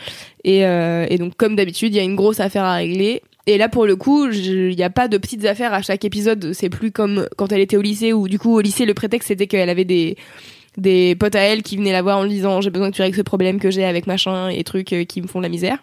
et 0.44 0.64
euh, 0.66 1.06
et 1.08 1.18
donc 1.18 1.36
comme 1.36 1.56
d'habitude, 1.56 1.94
il 1.94 1.96
y 1.96 2.00
a 2.00 2.04
une 2.04 2.16
grosse 2.16 2.40
affaire 2.40 2.64
à 2.64 2.76
régler. 2.76 3.22
Et 3.46 3.58
là, 3.58 3.68
pour 3.68 3.86
le 3.86 3.96
coup, 3.96 4.28
il 4.30 4.76
n'y 4.76 4.82
a 4.82 4.90
pas 4.90 5.08
de 5.08 5.16
petites 5.18 5.44
affaires 5.44 5.72
à 5.74 5.82
chaque 5.82 6.04
épisode. 6.04 6.52
C'est 6.52 6.68
plus 6.68 6.92
comme 6.92 7.26
quand 7.36 7.52
elle 7.52 7.60
était 7.60 7.76
au 7.76 7.82
lycée 7.82 8.12
où 8.12 8.28
du 8.28 8.38
coup 8.38 8.54
au 8.54 8.60
lycée 8.60 8.84
le 8.84 8.94
prétexte 8.94 9.28
c'était 9.28 9.46
qu'elle 9.46 9.70
avait 9.70 9.84
des 9.84 11.16
potes 11.16 11.34
à 11.34 11.40
elle 11.40 11.62
qui 11.62 11.76
venaient 11.76 11.92
la 11.92 12.02
voir 12.02 12.18
en 12.18 12.24
lui 12.24 12.30
disant 12.30 12.60
j'ai 12.60 12.70
besoin 12.70 12.90
que 12.90 12.96
tu 12.96 13.02
règles 13.02 13.16
ce 13.16 13.22
problème 13.22 13.58
que 13.58 13.70
j'ai 13.70 13.84
avec 13.84 14.06
machin 14.06 14.48
et 14.48 14.62
trucs 14.64 14.92
euh, 14.92 15.04
qui 15.04 15.22
me 15.22 15.26
font 15.26 15.40
la 15.40 15.48
misère. 15.48 15.82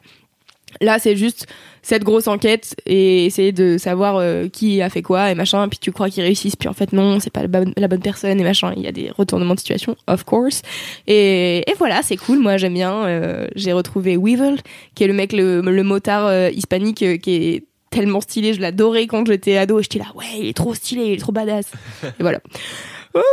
Là, 0.82 1.00
c'est 1.00 1.16
juste 1.16 1.48
cette 1.82 2.04
grosse 2.04 2.28
enquête 2.28 2.76
et 2.86 3.26
essayer 3.26 3.52
de 3.52 3.78
savoir 3.78 4.18
euh, 4.18 4.48
qui 4.50 4.82
a 4.82 4.90
fait 4.90 5.02
quoi 5.02 5.32
et 5.32 5.36
machin. 5.36 5.68
Puis 5.70 5.80
tu 5.80 5.92
crois 5.92 6.10
qu'ils 6.10 6.24
réussissent, 6.24 6.56
puis 6.56 6.68
en 6.68 6.74
fait 6.74 6.94
non, 6.94 7.20
c'est 7.20 7.30
pas 7.30 7.42
la 7.42 7.48
bonne, 7.48 7.74
la 7.78 7.88
bonne 7.88 8.02
personne 8.02 8.40
et 8.40 8.44
machin. 8.44 8.74
Il 8.76 8.84
y 8.84 8.88
a 8.88 8.92
des 8.92 9.10
retournements 9.10 9.54
de 9.56 9.60
situation, 9.60 9.96
of 10.08 10.24
course. 10.24 10.62
Et, 11.08 11.60
et 11.70 11.74
voilà, 11.78 12.02
c'est 12.04 12.18
cool. 12.18 12.40
Moi, 12.40 12.58
j'aime 12.58 12.74
bien. 12.74 13.06
Euh, 13.06 13.48
J'ai 13.56 13.74
retrouvé 13.74 14.18
Weevil, 14.18 14.58
qui 14.96 15.04
est 15.04 15.08
le 15.08 15.14
mec, 15.14 15.34
le, 15.34 15.62
le 15.62 15.84
motard 15.84 16.28
euh, 16.28 16.50
hispanique, 16.50 17.04
qui 17.22 17.32
est 17.32 17.64
tellement 17.90 18.22
stylé. 18.22 18.54
Je 18.54 18.62
l'adorais 18.62 19.08
quand 19.08 19.26
j'étais 19.26 19.58
ado. 19.58 19.80
Et 19.80 19.84
j'étais 19.84 20.00
là, 20.00 20.06
ouais, 20.16 20.26
il 20.40 20.48
est 20.48 20.58
trop 20.58 20.74
stylé, 20.74 21.06
il 21.06 21.14
est 21.14 21.18
trop 21.20 21.32
badass. 21.32 21.72
et 22.04 22.08
voilà. 22.22 22.40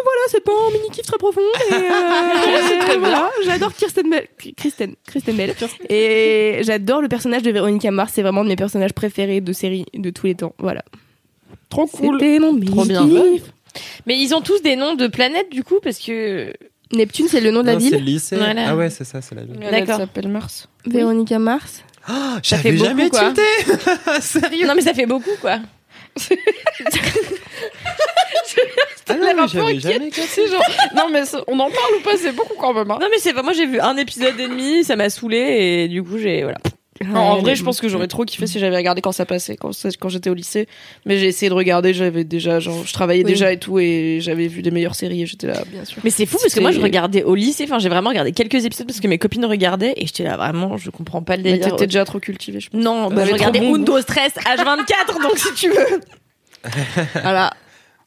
Voilà, 0.05 0.21
c'est 0.29 0.43
pas 0.45 0.53
un 0.53 0.73
mini 0.73 0.91
kiff 0.91 1.07
très 1.07 1.19
profond. 1.19 1.41
Et, 1.71 1.75
euh, 1.75 2.97
voilà, 2.99 3.31
j'adore 3.45 3.73
Kirsten 3.75 4.09
Bell. 4.11 4.27
Kristen, 4.57 4.95
Kristen 5.07 5.37
Bell. 5.37 5.55
Et 5.89 6.61
j'adore 6.63 7.01
le 7.03 7.09
personnage 7.09 7.43
de 7.43 7.51
Véronica 7.51 7.91
Mars. 7.91 8.13
C'est 8.15 8.23
vraiment 8.23 8.43
de 8.45 8.49
mes 8.49 8.57
personnages 8.57 8.93
préférés 8.93 9.41
de 9.41 9.53
série 9.53 9.87
de 9.95 10.11
tous 10.11 10.27
les 10.27 10.35
temps. 10.35 10.55
Voilà. 10.59 10.85
Trop 11.69 11.87
cool. 11.87 12.19
C'était 12.21 12.39
mon 12.39 12.53
mini 12.53 12.67
Trop 12.67 12.85
bien. 12.85 13.07
kiff. 13.09 13.43
Mais 14.07 14.19
ils 14.19 14.35
ont 14.35 14.41
tous 14.41 14.63
des 14.63 14.77
noms 14.77 14.95
de 14.95 15.07
planètes 15.09 15.51
du 15.51 15.65
coup 15.65 15.81
parce 15.83 15.99
que 15.99 16.53
Neptune, 16.93 17.27
c'est 17.29 17.41
le 17.41 17.51
nom 17.51 17.63
de 17.63 17.67
la 17.67 17.75
Non, 17.75 17.81
c'est 17.81 17.91
le 17.91 17.97
ville. 17.97 18.05
lycée. 18.07 18.37
Voilà. 18.37 18.69
Ah 18.69 18.77
ouais, 18.77 18.91
c'est 18.91 19.05
ça, 19.05 19.21
c'est 19.21 19.35
la 19.35 19.43
ville. 19.43 19.59
Elle, 19.61 19.71
D'accord. 19.71 19.97
Elle 20.01 20.07
s'appelle 20.07 20.29
Mars. 20.29 20.69
Véronica 20.87 21.39
Mars. 21.39 21.83
Ça 22.07 22.13
fait 22.43 22.43
J'avais 22.43 22.73
beaucoup, 22.73 22.85
jamais 22.85 23.09
quoi. 23.11 23.33
tilté 23.33 23.43
Sérieux 24.21 24.67
non 24.67 24.75
mais 24.75 24.83
ça 24.83 24.93
fait 24.93 25.07
beaucoup 25.07 25.31
quoi. 25.41 25.59
Ah 29.09 29.15
non, 29.15 29.27
mais 29.37 29.49
j'avais 29.49 29.81
jamais 29.81 30.11
genre. 30.11 30.63
Non, 30.97 31.09
mais 31.13 31.23
on 31.49 31.59
en 31.59 31.71
parle 31.71 31.95
ou 31.99 32.03
pas 32.03 32.17
C'est 32.17 32.33
beaucoup 32.33 32.55
quand 32.59 32.73
même. 32.73 32.91
hein. 32.91 32.99
Non 33.01 33.07
mais 33.11 33.19
c'est 33.19 33.33
pas 33.35 33.43
moi 33.43 33.53
j'ai 33.53 33.67
vu 33.67 33.81
un 33.81 33.97
épisode 33.97 34.39
et 34.41 34.49
demi, 34.49 34.85
ça 34.85 34.97
m'a 34.97 35.11
saoulé 35.11 35.37
et 35.85 35.89
du 35.89 36.03
coup 36.03 36.19
j'ai 36.19 36.43
voilà. 36.43 36.59
Non, 37.05 37.19
en 37.19 37.39
vrai, 37.39 37.57
je 37.57 37.65
pense 37.65 37.81
que 37.81 37.89
j'aurais 37.89 38.07
trop 38.07 38.25
kiffé 38.25 38.47
si 38.47 38.61
j'avais 38.61 38.77
regardé 38.77 39.01
quand 39.03 39.11
ça 39.11 39.27
passait, 39.27 39.57
quand, 39.57 39.73
j'étais 40.09 40.31
au 40.31 40.35
lycée. 40.35 40.69
Mais 41.05 41.19
j'ai 41.19 41.27
essayé 41.27 41.49
de 41.51 41.55
regarder, 41.55 41.93
j'avais 41.93 42.23
déjà, 42.23 42.61
genre, 42.61 42.87
je 42.87 42.93
travaillais 42.93 43.25
Oui. 43.25 43.31
déjà 43.33 43.51
et 43.51 43.59
tout, 43.59 43.81
et 43.81 44.19
j'avais 44.21 44.47
vu 44.47 44.63
des 44.63 44.71
meilleures 44.71 44.95
séries 44.95 45.23
et 45.23 45.27
j'étais 45.27 45.49
là, 45.49 45.61
bien 45.73 45.85
sûr. 45.85 45.99
Mais 46.05 46.11
c'est 46.11 46.25
fou 46.25 46.39
parce 46.41 46.55
que 46.55 46.61
moi 46.61 46.71
je 46.71 46.81
regardais 46.81 47.25
au 47.25 47.35
lycée, 47.35 47.65
enfin 47.65 47.81
j'ai 47.81 47.89
vraiment 47.89 48.11
regardé 48.11 48.31
quelques 48.31 48.65
épisodes 48.65 48.87
parce 48.87 49.01
que 49.01 49.09
mes 49.09 49.19
copines 49.19 49.45
regardaient 49.45 49.95
et 49.97 50.07
j'étais 50.07 50.23
là 50.23 50.37
vraiment 50.37 50.77
je 50.77 50.91
comprends 50.91 51.21
pas 51.23 51.37
le 51.37 51.43
Mais 51.43 51.53
délire. 51.55 51.73
t'étais 51.73 51.87
déjà 51.87 52.05
trop 52.05 52.21
cultivé, 52.21 52.61
je 52.61 52.71
pense. 52.71 52.81
Non, 52.81 53.11
bah, 53.11 53.25
je 53.27 53.33
regardais. 53.33 53.59
Windows 53.59 54.01
Stress 54.01 54.33
H24 54.37 55.21
donc 55.21 55.37
si 55.37 55.53
tu 55.55 55.71
veux. 55.71 56.01
Voilà. 57.23 57.53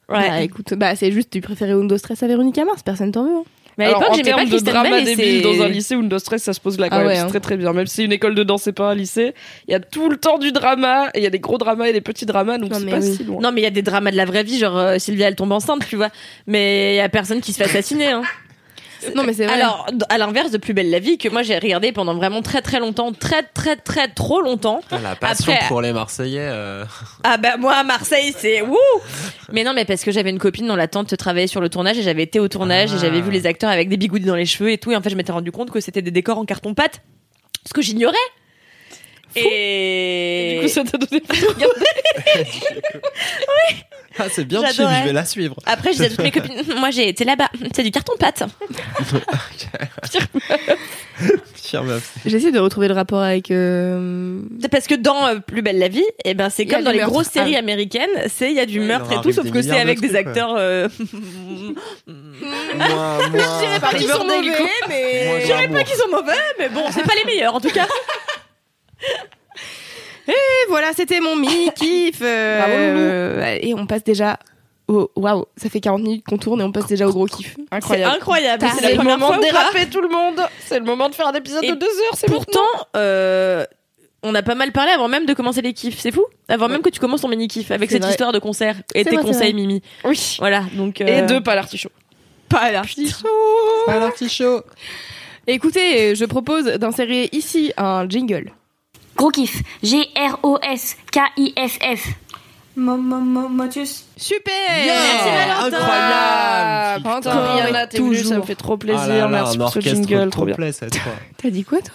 Ouais. 0.09 0.29
Bah 0.29 0.41
écoute, 0.41 0.73
bah 0.75 0.95
c'est 0.95 1.11
juste, 1.11 1.29
tu 1.31 1.41
préférais 1.41 1.73
Windows 1.73 1.97
Stress 1.97 2.23
à 2.23 2.27
Véronica 2.27 2.63
Mars, 2.65 2.81
personne 2.83 3.11
t'en 3.11 3.23
veut. 3.25 3.31
hein. 3.39 3.43
Mais 3.77 3.85
à 3.85 3.87
Alors, 3.89 3.99
l'époque 3.99 4.13
en 4.13 4.17
j'aimais 4.17 4.31
pas 4.31 4.37
termes 4.37 4.49
de 4.49 4.59
drama 4.65 5.01
débile 5.03 5.41
dans 5.43 5.61
un 5.61 5.67
lycée, 5.67 5.95
Windows 5.95 6.17
Stress, 6.17 6.41
ça 6.41 6.53
se 6.53 6.59
pose 6.59 6.79
là 6.79 6.89
quand 6.89 6.95
Ah 6.95 6.99
même. 6.99 7.07
ouais, 7.09 7.15
c'est 7.15 7.21
hein. 7.21 7.27
très 7.27 7.39
très 7.39 7.57
bien. 7.57 7.73
Même 7.73 7.85
si 7.85 8.05
une 8.05 8.11
école 8.11 8.33
de 8.33 8.41
danse, 8.43 8.63
c'est 8.63 8.71
pas 8.71 8.89
un 8.89 8.95
lycée, 8.95 9.35
il 9.67 9.71
y 9.71 9.75
a 9.75 9.79
tout 9.79 10.09
le 10.09 10.17
temps 10.17 10.39
du 10.39 10.51
drama, 10.51 11.09
et 11.13 11.19
il 11.19 11.23
y 11.23 11.27
a 11.27 11.29
des 11.29 11.39
gros 11.39 11.59
dramas 11.59 11.85
et 11.87 11.93
des 11.93 12.01
petits 12.01 12.25
dramas, 12.25 12.57
donc 12.57 12.71
Non, 12.71 12.79
c'est 12.79 12.85
mais 12.85 12.91
pas 12.91 12.99
oui. 13.01 13.13
si 13.15 13.23
loin. 13.23 13.39
Non 13.39 13.51
mais 13.51 13.61
il 13.61 13.63
y 13.65 13.67
a 13.67 13.71
des 13.71 13.83
dramas 13.83 14.09
de 14.09 14.17
la 14.17 14.25
vraie 14.25 14.43
vie, 14.43 14.57
genre 14.57 14.77
euh, 14.77 14.97
Sylvia 14.97 15.27
elle 15.27 15.35
tombe 15.35 15.51
enceinte, 15.51 15.85
tu 15.87 15.95
vois. 15.95 16.09
Mais 16.47 16.93
il 16.93 16.97
y 16.97 17.01
a 17.01 17.09
personne 17.09 17.39
qui 17.39 17.53
se 17.53 17.57
fait 17.59 17.65
assassiner. 17.69 18.07
Hein. 18.07 18.23
Non, 19.15 19.23
mais 19.23 19.33
c'est 19.33 19.45
vrai. 19.45 19.55
Alors, 19.55 19.85
à 20.09 20.17
l'inverse 20.17 20.51
de 20.51 20.57
Plus 20.57 20.73
belle 20.73 20.89
la 20.89 20.99
vie, 20.99 21.17
que 21.17 21.29
moi 21.29 21.43
j'ai 21.43 21.57
regardé 21.57 21.91
pendant 21.91 22.15
vraiment 22.15 22.41
très 22.41 22.61
très 22.61 22.79
longtemps, 22.79 23.11
très 23.13 23.43
très 23.43 23.75
très 23.75 24.07
trop 24.07 24.41
longtemps. 24.41 24.81
Ah, 24.91 24.97
La 25.01 25.15
passion 25.15 25.53
Après- 25.53 25.67
pour 25.67 25.81
les 25.81 25.93
Marseillais. 25.93 26.39
euh, 26.41 26.83
Ah 27.23 27.37
bah 27.37 27.57
moi 27.57 27.73
à 27.75 27.83
Marseille 27.83 28.33
c'est 28.37 28.61
wouh 28.61 28.75
Mais 29.53 29.63
non 29.63 29.73
mais 29.73 29.85
parce 29.85 30.03
que 30.03 30.11
j'avais 30.11 30.29
une 30.29 30.39
copine 30.39 30.67
dont 30.67 30.75
la 30.75 30.87
tante 30.87 31.15
travaillait 31.17 31.47
sur 31.47 31.61
le 31.61 31.69
tournage 31.69 31.97
et 31.97 32.01
j'avais 32.01 32.23
été 32.23 32.39
au 32.39 32.47
tournage 32.47 32.91
et 32.91 32.95
Ah. 32.97 33.01
j'avais 33.01 33.21
vu 33.21 33.31
les 33.31 33.45
acteurs 33.45 33.69
avec 33.69 33.89
des 33.89 33.97
bigoudis 33.97 34.25
dans 34.25 34.35
les 34.35 34.45
cheveux 34.45 34.71
et 34.71 34.77
tout 34.77 34.91
et 34.91 34.95
en 34.95 35.01
fait 35.01 35.09
je 35.09 35.15
m'étais 35.15 35.31
rendu 35.31 35.51
compte 35.51 35.71
que 35.71 35.79
c'était 35.79 36.01
des 36.01 36.11
décors 36.11 36.37
en 36.37 36.45
carton 36.45 36.73
pâte. 36.73 37.01
Ce 37.67 37.73
que 37.73 37.81
j'ignorais. 37.81 38.15
Et... 39.37 40.55
Du 40.55 40.61
coup, 40.63 40.67
ça 40.73 40.83
t'a 40.83 40.97
donné. 40.97 41.23
Ah, 44.19 44.25
c'est 44.31 44.45
bien 44.45 44.61
J'adorais. 44.65 45.01
je 45.01 45.05
vais 45.05 45.13
la 45.13 45.25
suivre. 45.25 45.55
Après, 45.67 45.89
je 45.93 45.97
disais 45.97 46.05
à 46.07 46.09
toutes 46.09 46.23
mes 46.23 46.31
copines, 46.57 46.63
moi 46.79 46.89
j'ai 46.89 47.07
été 47.07 47.23
là-bas, 47.23 47.49
c'est 47.75 47.83
du 47.83 47.91
carton 47.91 48.13
pâte. 48.19 48.41
Fier 51.53 51.83
meuf. 51.83 52.13
J'essaie 52.25 52.51
de 52.51 52.57
retrouver 52.57 52.87
le 52.87 52.95
rapport 52.95 53.21
avec. 53.21 53.51
euh, 53.51 54.39
parce 54.71 54.87
que 54.87 54.95
dans 54.95 55.27
euh, 55.27 55.35
Plus 55.37 55.61
belle 55.61 55.77
la 55.77 55.87
vie, 55.87 56.03
et 56.25 56.33
ben 56.33 56.49
c'est 56.49 56.65
comme 56.65 56.83
dans 56.83 56.89
les 56.89 56.97
meurtre. 56.97 57.13
grosses 57.13 57.27
séries 57.27 57.55
Ah. 57.55 57.59
américaines, 57.59 58.09
c'est 58.27 58.49
il 58.49 58.55
y 58.55 58.59
a 58.59 58.65
du 58.65 58.79
Ouais, 58.79 58.85
meurtre 58.87 59.11
et 59.11 59.21
tout, 59.21 59.31
sauf 59.31 59.51
que 59.51 59.61
c'est 59.61 59.69
de 59.69 59.75
avec 59.75 59.99
des 59.99 60.07
trucs, 60.07 60.19
acteurs. 60.19 60.55
euh, 60.57 60.87
Moi, 62.07 62.15
moi. 62.87 63.79
par 63.79 63.91
Riverdale, 63.91 64.55
quoi. 64.57 64.65
mais. 64.89 65.25
Moi, 65.27 65.39
Je 65.41 65.45
dirais 65.45 65.67
pas 65.67 65.83
qu'ils 65.83 65.95
sont 65.95 66.09
mauvais, 66.09 66.33
mais 66.57 66.69
bon, 66.69 66.85
c'est 66.91 67.03
pas 67.03 67.13
les 67.23 67.25
meilleurs 67.31 67.53
en 67.53 67.59
tout 67.61 67.69
cas. 67.69 67.85
Et 70.27 70.33
voilà, 70.69 70.91
c'était 70.93 71.19
mon 71.21 71.35
mini 71.35 71.69
kiff. 71.75 72.19
euh, 72.21 73.57
et 73.61 73.73
on 73.73 73.85
passe 73.87 74.03
déjà 74.03 74.37
au. 74.87 75.09
Waouh, 75.15 75.45
ça 75.55 75.69
fait 75.69 75.79
40 75.79 76.01
minutes 76.01 76.25
qu'on 76.27 76.37
tourne 76.37 76.59
et 76.59 76.63
on 76.63 76.71
passe 76.71 76.87
déjà 76.87 77.07
au 77.07 77.11
gros 77.13 77.25
kiff. 77.25 77.55
C'est 77.55 77.75
Incroyable. 77.75 78.15
incroyable. 78.17 78.67
C'est 78.69 78.75
C'est 78.81 78.95
la 78.95 79.03
le 79.03 79.09
moment 79.09 79.37
de 79.37 79.41
déraper 79.41 79.85
tout 79.87 80.01
le 80.01 80.09
monde. 80.09 80.41
C'est 80.65 80.79
le 80.79 80.85
moment 80.85 81.07
de 81.09 81.15
faire 81.15 81.27
un 81.27 81.33
épisode 81.33 81.63
Et 81.63 81.69
de 81.71 81.75
deux 81.75 81.85
heures. 81.87 82.15
C'est 82.15 82.27
Pourtant, 82.27 82.59
euh, 82.97 83.65
on 84.21 84.35
a 84.35 84.41
pas 84.43 84.55
mal 84.55 84.73
parlé 84.73 84.91
avant 84.91 85.07
même 85.07 85.25
de 85.25 85.33
commencer 85.33 85.61
les 85.61 85.71
kiffs. 85.73 85.99
C'est 85.99 86.11
fou. 86.11 86.25
Avant 86.49 86.67
même 86.67 86.81
que 86.81 86.89
tu 86.89 86.99
commences 86.99 87.21
ton 87.21 87.29
mini 87.29 87.47
kiff 87.47 87.71
avec 87.71 87.89
C'est 87.89 87.95
cette 87.95 88.03
vrai. 88.03 88.11
histoire 88.11 88.33
de 88.33 88.39
concert 88.39 88.75
et 88.95 89.03
C'est 89.03 89.09
tes 89.11 89.15
vrai, 89.15 89.23
c'est 89.25 89.31
conseils. 89.31 89.53
Mimi. 89.53 89.81
Oui. 90.03 90.35
Voilà. 90.39 90.63
Donc. 90.73 90.99
Et 90.99 91.21
euh, 91.21 91.25
deux 91.25 91.41
pas 91.41 91.55
l'artichaut. 91.55 91.91
Pas 92.49 92.69
l'artichaut. 92.71 93.27
Pas 93.85 93.99
l'artichaut. 93.99 94.61
Écoutez, 95.47 96.15
je 96.15 96.25
propose 96.25 96.65
d'insérer 96.65 97.29
ici 97.31 97.71
un 97.77 98.07
jingle. 98.09 98.51
Gros 99.17 99.31
kiff. 99.31 99.61
G-R-O-S-K-I-F-F. 100.77 102.07
Mo- 102.75 102.95
mo- 102.97 103.19
mo- 103.19 103.49
Motus. 103.49 104.05
Super 104.15 104.51
Merci, 104.85 105.29
Valentin. 105.29 105.77
Incroyable. 105.77 107.07
Encore 107.07 107.55
Rihanna, 107.55 107.87
t'es 107.87 107.97
venue, 107.97 108.23
ça 108.23 108.37
me 108.37 108.43
fait 108.43 108.53
trop 108.55 108.77
plaisir. 108.77 109.01
Ah 109.03 109.07
là 109.07 109.17
là, 109.17 109.27
merci 109.27 109.55
un 109.55 109.59
pour 109.59 109.69
ce 109.71 109.79
orchestre 109.79 110.07
jingle, 110.07 110.29
trop 110.29 110.45
bien. 110.45 110.55
T'as 111.37 111.49
dit 111.49 111.63
quoi, 111.63 111.79
toi? 111.79 111.89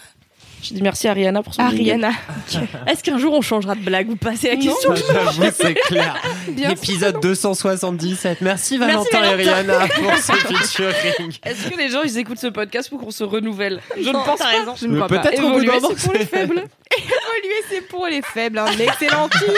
J'ai 0.62 0.76
dit 0.76 0.82
merci 0.82 1.08
à 1.08 1.12
Rihanna 1.12 1.42
pour 1.42 1.54
son. 1.54 1.62
Ariana. 1.62 2.10
Est-ce 2.86 3.02
qu'un 3.02 3.18
jour 3.18 3.34
on 3.34 3.40
changera 3.42 3.74
de 3.74 3.80
blague 3.80 4.08
ou 4.10 4.16
pas 4.16 4.36
C'est 4.36 4.50
la 4.50 4.56
Non. 4.56 4.62
question. 4.72 4.94
J'avoue, 4.94 5.42
c'est 5.60 5.74
clair. 5.74 6.16
Bien 6.48 6.70
Épisode 6.70 7.20
277. 7.20 8.40
Merci 8.40 8.78
Merci, 8.78 8.78
Valentin 8.78 9.24
et 9.24 9.34
Rihanna 9.34 9.88
pour 9.88 10.16
ce 10.18 10.32
featuring. 10.32 11.32
Est-ce 11.44 11.68
que 11.68 11.76
les 11.76 11.88
gens 11.88 12.02
ils 12.04 12.16
écoutent 12.18 12.38
ce 12.38 12.46
podcast 12.46 12.88
pour 12.90 13.00
qu'on 13.00 13.10
se 13.10 13.24
renouvelle 13.24 13.80
Je 14.00 14.08
ne 14.08 14.12
pense 14.12 14.38
pas. 14.38 14.44
raison. 14.46 14.74
Je 14.80 14.86
ne 14.86 14.92
Mais 14.92 14.96
crois 15.04 15.08
pas. 15.08 15.18
peut-être 15.18 15.38
au 15.42 15.48
bout 15.48 15.62
Évoluer, 15.62 15.66
d'un 15.66 15.80
moment. 15.80 15.88
c'est 15.96 16.04
pour 16.04 16.12
les 16.14 16.26
faibles. 16.26 16.64
Évoluer, 16.96 17.62
c'est 17.68 17.80
pour 17.88 18.06
les 18.06 18.22
faibles. 18.22 18.58
Un 18.58 18.66
excellent 18.78 19.28
titre. 19.28 19.52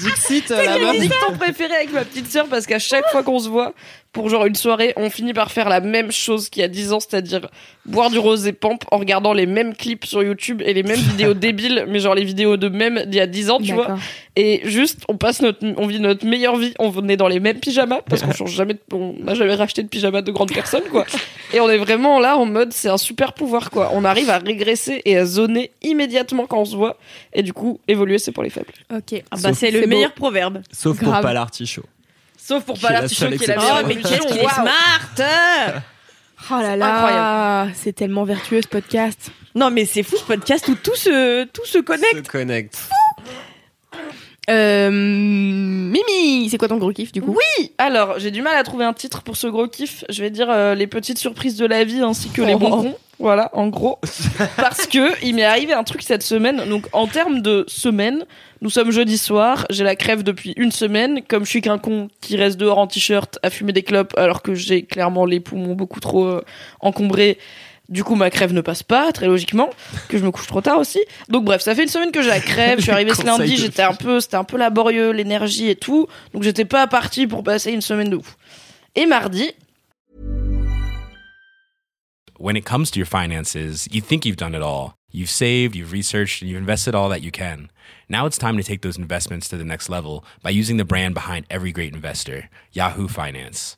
Dixit 0.00 0.44
C'est 0.48 0.66
là-bas. 0.66 0.78
mon 0.78 0.92
dicton 0.92 1.32
préféré 1.38 1.74
avec 1.74 1.92
ma 1.92 2.04
petite 2.04 2.30
sœur 2.30 2.46
parce 2.48 2.66
qu'à 2.66 2.78
chaque 2.78 3.08
fois 3.10 3.22
qu'on 3.22 3.38
se 3.38 3.48
voit 3.48 3.72
pour 4.18 4.28
genre 4.28 4.46
une 4.46 4.56
soirée, 4.56 4.92
on 4.96 5.10
finit 5.10 5.32
par 5.32 5.52
faire 5.52 5.68
la 5.68 5.80
même 5.80 6.10
chose 6.10 6.48
qu'il 6.48 6.60
y 6.62 6.64
a 6.64 6.68
10 6.68 6.92
ans, 6.92 6.98
c'est-à-dire 6.98 7.48
boire 7.86 8.10
du 8.10 8.18
rosé 8.18 8.52
pampe 8.52 8.84
en 8.90 8.98
regardant 8.98 9.32
les 9.32 9.46
mêmes 9.46 9.74
clips 9.76 10.04
sur 10.06 10.24
YouTube 10.24 10.60
et 10.64 10.74
les 10.74 10.82
mêmes 10.82 10.98
vidéos 11.10 11.34
débiles, 11.34 11.84
mais 11.88 12.00
genre 12.00 12.16
les 12.16 12.24
vidéos 12.24 12.56
de 12.56 12.68
même 12.68 13.04
d'il 13.06 13.14
y 13.14 13.20
a 13.20 13.28
10 13.28 13.50
ans, 13.50 13.60
tu 13.60 13.72
vois. 13.74 13.96
Et 14.34 14.60
juste, 14.64 15.02
on 15.08 15.16
passe 15.16 15.40
notre, 15.40 15.60
on 15.76 15.86
vit 15.86 16.00
notre 16.00 16.26
meilleure 16.26 16.56
vie. 16.56 16.74
On 16.80 17.08
est 17.08 17.16
dans 17.16 17.28
les 17.28 17.38
mêmes 17.38 17.60
pyjamas 17.60 18.00
parce 18.08 18.22
qu'on 18.22 18.32
change 18.32 18.52
jamais, 18.52 18.74
de- 18.74 18.80
on 18.92 19.14
n'a 19.22 19.34
jamais 19.34 19.54
racheté 19.54 19.82
de 19.84 19.88
pyjama 19.88 20.20
de 20.22 20.32
grande 20.32 20.52
personne, 20.52 20.82
quoi. 20.90 21.06
Et 21.54 21.60
on 21.60 21.68
est 21.70 21.78
vraiment 21.78 22.18
là 22.18 22.36
en 22.36 22.44
mode, 22.44 22.72
c'est 22.72 22.88
un 22.88 22.98
super 22.98 23.32
pouvoir, 23.34 23.70
quoi. 23.70 23.90
On 23.94 24.04
arrive 24.04 24.30
à 24.30 24.38
régresser 24.38 25.00
et 25.04 25.16
à 25.16 25.24
zoner 25.24 25.70
immédiatement 25.82 26.46
quand 26.46 26.58
on 26.60 26.64
se 26.64 26.76
voit. 26.76 26.98
Et 27.32 27.42
du 27.42 27.52
coup, 27.52 27.80
évoluer, 27.88 28.18
c'est 28.18 28.32
pour 28.32 28.42
les 28.42 28.50
faibles. 28.50 28.72
Ok. 28.94 29.22
Ah 29.30 29.36
bah, 29.42 29.52
c'est 29.54 29.70
le 29.70 29.82
beau. 29.82 29.86
meilleur 29.86 30.12
proverbe. 30.12 30.60
Sauf 30.72 30.98
pour 31.02 31.12
pas 31.12 31.32
l'artichot. 31.32 31.84
Sauf 32.48 32.64
pour 32.64 32.78
l'artichaut 32.80 33.26
seule 33.26 33.36
qui 33.36 33.44
est 33.44 33.48
la 33.48 33.56
meilleure. 33.56 33.80
Oh, 33.82 33.86
mais 33.86 33.96
qu'est-ce 33.96 34.26
qu'il 34.26 34.38
est 34.38 34.48
smart 34.48 35.10
Oh 36.50 36.62
là 36.62 36.76
là. 36.76 36.94
Incroyable. 36.94 37.72
C'est 37.74 37.92
tellement 37.92 38.24
vertueux 38.24 38.62
ce 38.62 38.68
podcast. 38.68 39.30
Non 39.54 39.70
mais 39.70 39.84
c'est 39.84 40.02
fou 40.02 40.16
ce 40.16 40.24
podcast 40.24 40.66
où 40.68 40.74
tout 40.74 40.94
se, 40.94 41.44
tout 41.44 41.66
se 41.66 41.76
connecte. 41.76 42.24
Se 42.26 42.30
connecte. 42.30 42.78
Euh, 44.48 45.57
C'est 46.48 46.58
quoi 46.58 46.68
ton 46.68 46.76
gros 46.78 46.92
kiff 46.92 47.12
du 47.12 47.20
coup 47.22 47.36
Oui 47.36 47.72
Alors, 47.78 48.18
j'ai 48.18 48.30
du 48.30 48.42
mal 48.42 48.56
à 48.56 48.62
trouver 48.62 48.84
un 48.84 48.92
titre 48.92 49.22
pour 49.22 49.36
ce 49.36 49.46
gros 49.46 49.66
kiff. 49.68 50.04
Je 50.08 50.22
vais 50.22 50.30
dire 50.30 50.48
euh, 50.50 50.74
les 50.74 50.86
petites 50.86 51.18
surprises 51.18 51.56
de 51.56 51.66
la 51.66 51.84
vie 51.84 52.00
ainsi 52.00 52.28
que 52.30 52.42
les 52.42 52.54
Oh. 52.54 52.58
bonbons. 52.58 52.94
Voilà, 53.20 53.50
en 53.52 53.66
gros. 53.66 53.98
Parce 54.56 54.86
que 54.86 55.12
il 55.24 55.34
m'est 55.34 55.44
arrivé 55.44 55.72
un 55.72 55.82
truc 55.82 56.02
cette 56.02 56.22
semaine. 56.22 56.62
Donc, 56.68 56.86
en 56.92 57.08
termes 57.08 57.42
de 57.42 57.64
semaine, 57.66 58.24
nous 58.62 58.70
sommes 58.70 58.92
jeudi 58.92 59.18
soir. 59.18 59.66
J'ai 59.70 59.82
la 59.82 59.96
crève 59.96 60.22
depuis 60.22 60.52
une 60.56 60.70
semaine. 60.70 61.22
Comme 61.28 61.44
je 61.44 61.50
suis 61.50 61.60
qu'un 61.60 61.78
con 61.78 62.08
qui 62.20 62.36
reste 62.36 62.58
dehors 62.58 62.78
en 62.78 62.86
t-shirt 62.86 63.38
à 63.42 63.50
fumer 63.50 63.72
des 63.72 63.82
clopes 63.82 64.16
alors 64.16 64.40
que 64.42 64.54
j'ai 64.54 64.82
clairement 64.84 65.24
les 65.24 65.40
poumons 65.40 65.74
beaucoup 65.74 65.98
trop 65.98 66.26
euh, 66.26 66.44
encombrés. 66.80 67.38
Du 67.88 68.04
coup, 68.04 68.16
ma 68.16 68.28
crève 68.28 68.52
ne 68.52 68.60
passe 68.60 68.82
pas, 68.82 69.12
très 69.12 69.26
logiquement, 69.26 69.70
que 70.08 70.18
je 70.18 70.24
me 70.24 70.30
couche 70.30 70.46
trop 70.46 70.60
tard 70.60 70.78
aussi. 70.78 71.00
Donc 71.30 71.44
bref, 71.44 71.62
ça 71.62 71.74
fait 71.74 71.84
une 71.84 71.88
semaine 71.88 72.12
que 72.12 72.20
j'ai 72.20 72.28
la 72.28 72.40
crève. 72.40 72.78
Je 72.78 72.82
suis 72.82 72.90
arrivée 72.92 73.14
ce 73.14 73.24
lundi, 73.24 73.56
j'étais 73.56 73.82
un 73.82 73.94
peu, 73.94 74.20
c'était 74.20 74.36
un 74.36 74.44
peu 74.44 74.58
laborieux, 74.58 75.10
l'énergie 75.10 75.70
et 75.70 75.76
tout. 75.76 76.06
Donc 76.34 76.42
j'étais 76.42 76.66
pas 76.66 76.86
partie 76.86 77.26
pour 77.26 77.42
passer 77.42 77.72
une 77.72 77.80
semaine 77.80 78.10
de 78.10 78.16
ouf. 78.16 78.36
Et 78.94 79.06
mardi, 79.06 79.52
when 82.38 82.56
it 82.56 82.64
comes 82.66 82.90
to 82.90 82.98
your 82.98 83.08
finances, 83.08 83.88
you 83.90 84.02
think 84.02 84.26
you've 84.26 84.36
done 84.36 84.54
it 84.54 84.62
all. 84.62 84.94
You've 85.10 85.30
saved, 85.30 85.74
you've 85.74 85.92
researched, 85.92 86.42
and 86.42 86.50
you've 86.50 86.60
invested 86.60 86.94
all 86.94 87.08
that 87.08 87.22
you 87.22 87.30
can. 87.30 87.70
Now 88.10 88.26
it's 88.26 88.36
time 88.36 88.58
to 88.58 88.62
take 88.62 88.82
those 88.82 88.98
investments 88.98 89.48
to 89.48 89.56
the 89.56 89.64
next 89.64 89.88
level 89.88 90.22
by 90.42 90.50
using 90.50 90.76
the 90.76 90.84
brand 90.84 91.14
behind 91.14 91.46
every 91.48 91.72
great 91.72 91.94
investor, 91.94 92.50
Yahoo 92.72 93.08
Finance. 93.08 93.77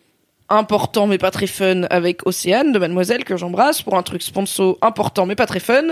important 0.51 1.07
mais 1.07 1.17
pas 1.17 1.31
très 1.31 1.47
fun 1.47 1.83
avec 1.89 2.27
Océane 2.27 2.71
de 2.71 2.79
Mademoiselle 2.79 3.23
que 3.23 3.37
j'embrasse 3.37 3.81
pour 3.81 3.95
un 3.97 4.03
truc 4.03 4.21
sponsor 4.21 4.77
important 4.81 5.25
mais 5.25 5.35
pas 5.35 5.45
très 5.45 5.59
fun 5.59 5.83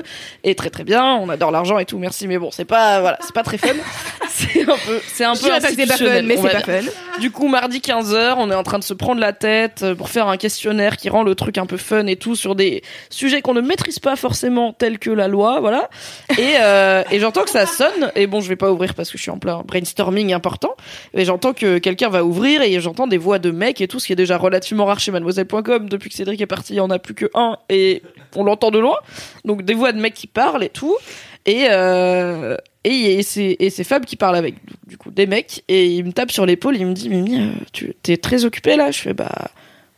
et 0.44 0.56
très 0.56 0.70
très 0.70 0.84
bien. 0.84 1.16
On 1.16 1.30
adore 1.30 1.52
l'argent 1.52 1.80
et 1.80 1.86
tout, 1.86 1.98
merci, 1.98 2.28
mais 2.28 2.38
bon, 2.38 2.50
c'est 2.52 2.66
pas 2.66 3.02
voilà, 3.02 3.18
c'est 3.22 3.34
pas 3.34 3.44
très 3.44 3.58
fun. 3.58 3.74
c'est 4.30 4.62
un 4.62 4.78
peu, 4.78 5.00
c'est 5.08 5.24
un 5.24 5.34
Je 5.34 5.42
peu 5.42 5.50
pas 5.50 5.60
que 5.60 5.68
c'est 5.68 5.86
pas 5.86 5.98
fun, 5.98 6.22
mais 6.24 6.38
c'est 6.38 6.50
pas 6.50 6.62
fun. 6.62 6.90
Du 7.20 7.32
coup, 7.32 7.48
mardi 7.48 7.80
15h, 7.80 8.36
on 8.38 8.50
est 8.52 8.56
en 8.56 8.64
train 8.64 8.80
de 8.80 8.84
se 8.84 8.94
prendre 8.94 9.20
la 9.20 9.34
tête 9.34 9.82
euh, 9.84 9.96
pour 9.96 10.10
faire 10.10 10.28
un 10.28 10.38
questionnaire 10.38 10.98
qui 10.98 11.10
rend 11.10 11.24
le 11.24 11.36
truc 11.36 11.58
un 11.58 11.66
peu 11.66 11.78
fun 11.78 12.06
et 12.08 12.16
tout 12.16 12.36
sur 12.36 12.56
des 12.56 12.82
sujets 13.10 13.42
qu'on 13.42 13.54
ne 13.54 13.62
maîtrise 13.62 14.00
pas 14.00 14.16
forcément 14.16 14.74
tels 14.74 15.00
que 15.00 15.10
la 15.10 15.28
loi, 15.28 15.60
voilà. 15.60 15.90
Et, 16.38 16.56
euh, 16.60 17.04
et 17.12 17.20
j'entends 17.20 17.44
que 17.44 17.50
ça 17.50 17.66
sonne, 17.66 18.12
et 18.16 18.28
bon, 18.28 18.40
je 18.42 18.50
vais 18.50 18.56
pas 18.56 18.72
ouvrir 18.72 18.94
parce 18.94 19.10
que 19.10 19.18
je 19.18 19.24
suis 19.24 19.32
en 19.32 19.38
plein 19.38 19.64
brainstorming 19.66 20.34
important, 20.34 20.76
mais 21.14 21.26
j'entends 21.26 21.54
que 21.54 21.78
quelqu'un 21.78 22.10
va 22.10 22.24
ouvrir 22.24 22.62
et 22.62 22.80
j'entends 22.80 23.08
des 23.08 23.18
voix 23.18 23.40
de 23.40 23.52
mecs 23.52 23.82
et 23.82 23.88
tout, 23.88 24.00
ce 24.00 24.08
qui 24.08 24.14
est 24.14 24.18
déjà 24.18 24.38
relativement 24.50 24.86
rare 24.86 25.00
chez 25.00 25.12
mademoiselle.com. 25.12 25.90
Depuis 25.90 26.10
que 26.10 26.16
Cédric 26.16 26.42
est 26.42 26.48
parti, 26.48 26.74
il 26.74 26.78
y 26.78 26.82
en 26.82 26.90
a 26.90 27.00
plus 27.00 27.14
que 27.14 27.28
un 27.34 27.58
et 27.70 28.04
on 28.36 28.44
l'entend 28.44 28.72
de 28.72 28.80
loin. 28.80 28.98
Donc 29.46 29.64
des 29.64 29.74
voix 29.74 29.92
de 29.94 30.00
mecs 30.00 30.14
qui 30.14 30.28
parlent 30.28 30.64
et 30.64 30.70
tout. 30.70 30.98
Et, 31.46 31.68
euh, 31.70 32.58
et, 32.84 33.20
et 33.20 33.70
c'est 33.70 33.84
Fab 33.84 34.06
qui 34.06 34.16
parle 34.18 34.36
avec 34.36 34.56
du 34.88 34.98
coup 34.98 35.10
des 35.10 35.26
mecs. 35.26 35.64
Et 35.68 35.86
il 35.88 36.04
me 36.04 36.12
tape 36.12 36.32
sur 36.32 36.46
l'épaule 36.46 36.76
il 36.76 36.86
me 36.86 36.94
dit 36.94 37.10
Mimi 37.10 37.40
euh, 37.40 37.52
tu 37.72 37.96
t'es 38.04 38.18
très 38.18 38.44
occupé 38.46 38.76
là? 38.76 38.92
Je 38.92 39.00
fais 39.00 39.14
bah 39.14 39.50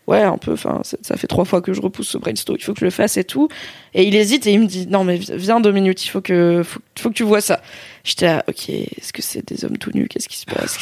ouais 0.07 0.21
un 0.21 0.37
peu. 0.37 0.53
Enfin 0.53 0.81
ça 0.83 1.17
fait 1.17 1.27
trois 1.27 1.45
fois 1.45 1.61
que 1.61 1.73
je 1.73 1.81
repousse 1.81 2.09
ce 2.09 2.17
brainstorm. 2.19 2.57
Il 2.59 2.63
faut 2.63 2.73
que 2.73 2.79
je 2.79 2.85
le 2.85 2.91
fasse 2.91 3.17
et 3.17 3.23
tout. 3.23 3.49
Et 3.93 4.03
il 4.03 4.15
hésite 4.15 4.45
et 4.47 4.51
il 4.53 4.59
me 4.59 4.67
dit 4.67 4.87
non 4.87 5.03
mais 5.03 5.17
viens 5.17 5.59
deux 5.59 5.71
minutes. 5.71 6.05
Il 6.05 6.09
faut 6.09 6.21
que 6.21 6.61
faut, 6.63 6.79
faut 6.97 7.09
que 7.09 7.15
tu 7.15 7.23
vois 7.23 7.41
ça. 7.41 7.61
J'étais 8.03 8.27
là 8.27 8.43
ok 8.47 8.69
est-ce 8.69 9.11
que 9.11 9.21
c'est 9.21 9.45
des 9.47 9.65
hommes 9.65 9.77
tout 9.77 9.91
nus? 9.93 10.07
Qu'est-ce 10.07 10.29
qui 10.29 10.37
se 10.37 10.45
passe? 10.45 10.77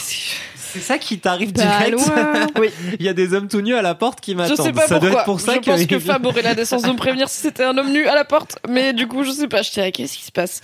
C'est 0.71 0.79
ça 0.79 0.97
qui 0.97 1.19
t'arrive 1.19 1.53
Bah, 1.53 1.63
direct. 1.63 1.99
Oui. 2.59 2.69
Il 2.99 3.05
y 3.05 3.09
a 3.09 3.13
des 3.13 3.33
hommes 3.33 3.47
tout 3.47 3.61
nus 3.61 3.75
à 3.75 3.81
la 3.81 3.95
porte 3.95 4.21
qui 4.21 4.31
Je 4.31 4.37
m'attendent. 4.37 4.57
sais 4.65 4.71
pas 4.71 4.87
ça 4.87 4.95
pourquoi. 4.95 5.09
doit 5.09 5.19
être 5.21 5.25
pour 5.25 5.39
ça 5.39 5.53
je 5.55 5.59
pense 5.59 5.85
que 5.85 5.99
Fab 5.99 6.25
aurait 6.25 6.41
la 6.41 6.55
décence 6.55 6.81
de 6.83 6.89
me 6.91 6.95
prévenir 6.97 7.27
si 7.29 7.41
c'était 7.41 7.63
un 7.63 7.77
homme 7.77 7.91
nu 7.91 8.07
à 8.07 8.15
la 8.15 8.25
porte. 8.25 8.57
Mais 8.69 8.93
du 8.93 9.07
coup, 9.07 9.23
je 9.23 9.31
sais 9.31 9.47
pas. 9.47 9.61
Je 9.61 9.71
dirais, 9.71 9.91
qu'est-ce 9.91 10.17
qui 10.17 10.23
se 10.25 10.31
passe? 10.31 10.61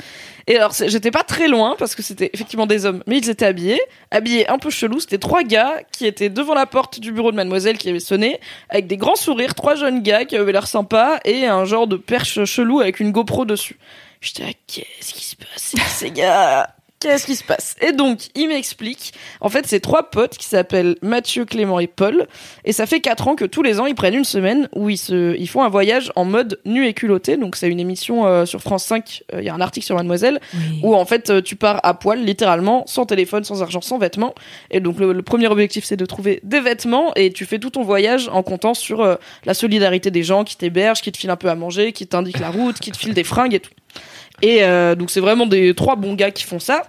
Et 0.48 0.58
alors, 0.58 0.74
j'étais 0.88 1.10
pas 1.12 1.24
très 1.24 1.48
loin 1.48 1.76
parce 1.80 1.96
que 1.96 2.04
c'était 2.04 2.30
effectivement 2.34 2.68
des 2.68 2.86
hommes, 2.86 3.02
mais 3.08 3.18
ils 3.18 3.30
étaient 3.30 3.46
habillés, 3.48 3.82
habillés 4.12 4.48
un 4.48 4.60
peu 4.60 4.70
chelou. 4.70 5.00
C'était 5.00 5.18
trois 5.18 5.42
gars 5.44 5.80
qui 5.92 6.06
étaient 6.06 6.30
devant 6.30 6.54
la 6.54 6.68
porte 6.68 7.00
du 7.00 7.12
bureau 7.12 7.32
de 7.32 7.36
Mademoiselle 7.36 7.78
qui 7.80 7.90
avait 7.90 8.00
sonné, 8.00 8.40
avec 8.70 8.86
des 8.86 8.98
grands 8.98 9.16
sourires, 9.16 9.56
trois 9.56 9.74
jeunes 9.76 10.04
gars 10.04 10.26
qui 10.26 10.36
avaient 10.36 10.52
l'air 10.52 10.68
sympas 10.68 11.18
et 11.26 11.46
un 11.48 11.66
genre 11.66 11.88
de 11.88 11.96
perche 11.98 12.44
chelou 12.46 12.80
avec 12.80 13.00
une 13.00 13.12
GoPro 13.12 13.46
dessus. 13.46 13.80
J'étais 14.22 14.44
là, 14.44 14.50
qu'est-ce 14.68 15.14
qui 15.14 15.24
se 15.26 15.36
passe 15.36 15.74
ces 15.90 16.12
gars? 16.12 16.75
Qu'est-ce 17.06 17.28
qui 17.28 17.36
se 17.36 17.44
passe 17.44 17.76
Et 17.82 17.92
donc, 17.92 18.30
il 18.34 18.48
m'explique. 18.48 19.14
En 19.40 19.50
fait, 19.50 19.68
c'est 19.68 19.80
trois 19.80 20.10
potes 20.10 20.40
qui 20.40 20.48
s'appellent 20.48 20.96
Mathieu, 21.04 21.46
Clément 21.46 21.80
et 21.80 21.86
Paul. 21.86 22.26
Et 22.64 22.74
ça 22.74 22.88
fait 22.88 23.00
quatre 23.00 23.28
ans 23.28 23.36
que 23.36 23.46
tous 23.46 23.62
les 23.62 23.80
ans, 23.80 23.86
ils 23.86 23.94
prennent 23.94 24.16
une 24.16 24.24
semaine 24.24 24.68
où 24.76 24.90
ils, 24.90 24.98
se, 24.98 25.38
ils 25.38 25.48
font 25.48 25.62
un 25.62 25.70
voyage 25.70 26.12
en 26.16 26.26
mode 26.26 26.60
nu 26.66 26.88
et 26.88 26.96
culotté. 26.96 27.38
Donc, 27.38 27.58
c'est 27.58 27.68
une 27.68 27.80
émission 27.80 28.26
euh, 28.26 28.48
sur 28.48 28.60
France 28.60 28.86
5. 28.86 29.22
Euh, 29.36 29.42
Il 29.42 29.46
y 29.46 29.50
a 29.50 29.54
un 29.54 29.62
article 29.62 29.86
sur 29.86 29.96
Mademoiselle 29.96 30.42
où, 30.82 30.96
en 30.96 31.06
fait, 31.06 31.30
euh, 31.30 31.44
tu 31.44 31.56
pars 31.56 31.80
à 31.84 31.94
poil, 31.94 32.24
littéralement, 32.24 32.86
sans 32.88 33.06
téléphone, 33.06 33.44
sans 33.44 33.62
argent, 33.62 33.82
sans 33.82 34.00
vêtements. 34.00 34.34
Et 34.72 34.80
donc, 34.80 34.98
le, 34.98 35.14
le 35.14 35.22
premier 35.22 35.46
objectif, 35.46 35.86
c'est 35.86 35.98
de 35.98 36.06
trouver 36.08 36.40
des 36.42 36.60
vêtements. 36.60 37.14
Et 37.16 37.32
tu 37.32 37.46
fais 37.46 37.60
tout 37.60 37.70
ton 37.70 37.84
voyage 37.84 38.30
en 38.30 38.42
comptant 38.42 38.74
sur 38.74 39.18
la 39.46 39.54
solidarité 39.54 40.10
des 40.10 40.24
gens 40.24 40.44
qui 40.44 40.58
t'hébergent, 40.58 41.04
qui 41.04 41.12
te 41.12 41.20
filent 41.20 41.30
un 41.30 41.36
peu 41.36 41.52
à 41.52 41.56
manger, 41.56 41.92
qui 41.94 42.08
t'indiquent 42.08 42.40
la 42.40 42.50
route, 42.50 42.80
qui 42.80 42.92
te 42.92 42.98
filent 42.98 43.14
des 43.14 43.24
fringues 43.24 43.54
et 43.54 43.60
tout. 43.60 43.70
Et 44.42 44.64
euh, 44.64 44.96
donc 44.96 45.10
c'est 45.10 45.20
vraiment 45.20 45.46
des 45.46 45.74
trois 45.74 45.96
bons 45.96 46.14
gars 46.14 46.32
qui 46.32 46.44
font 46.44 46.60
ça. 46.60 46.84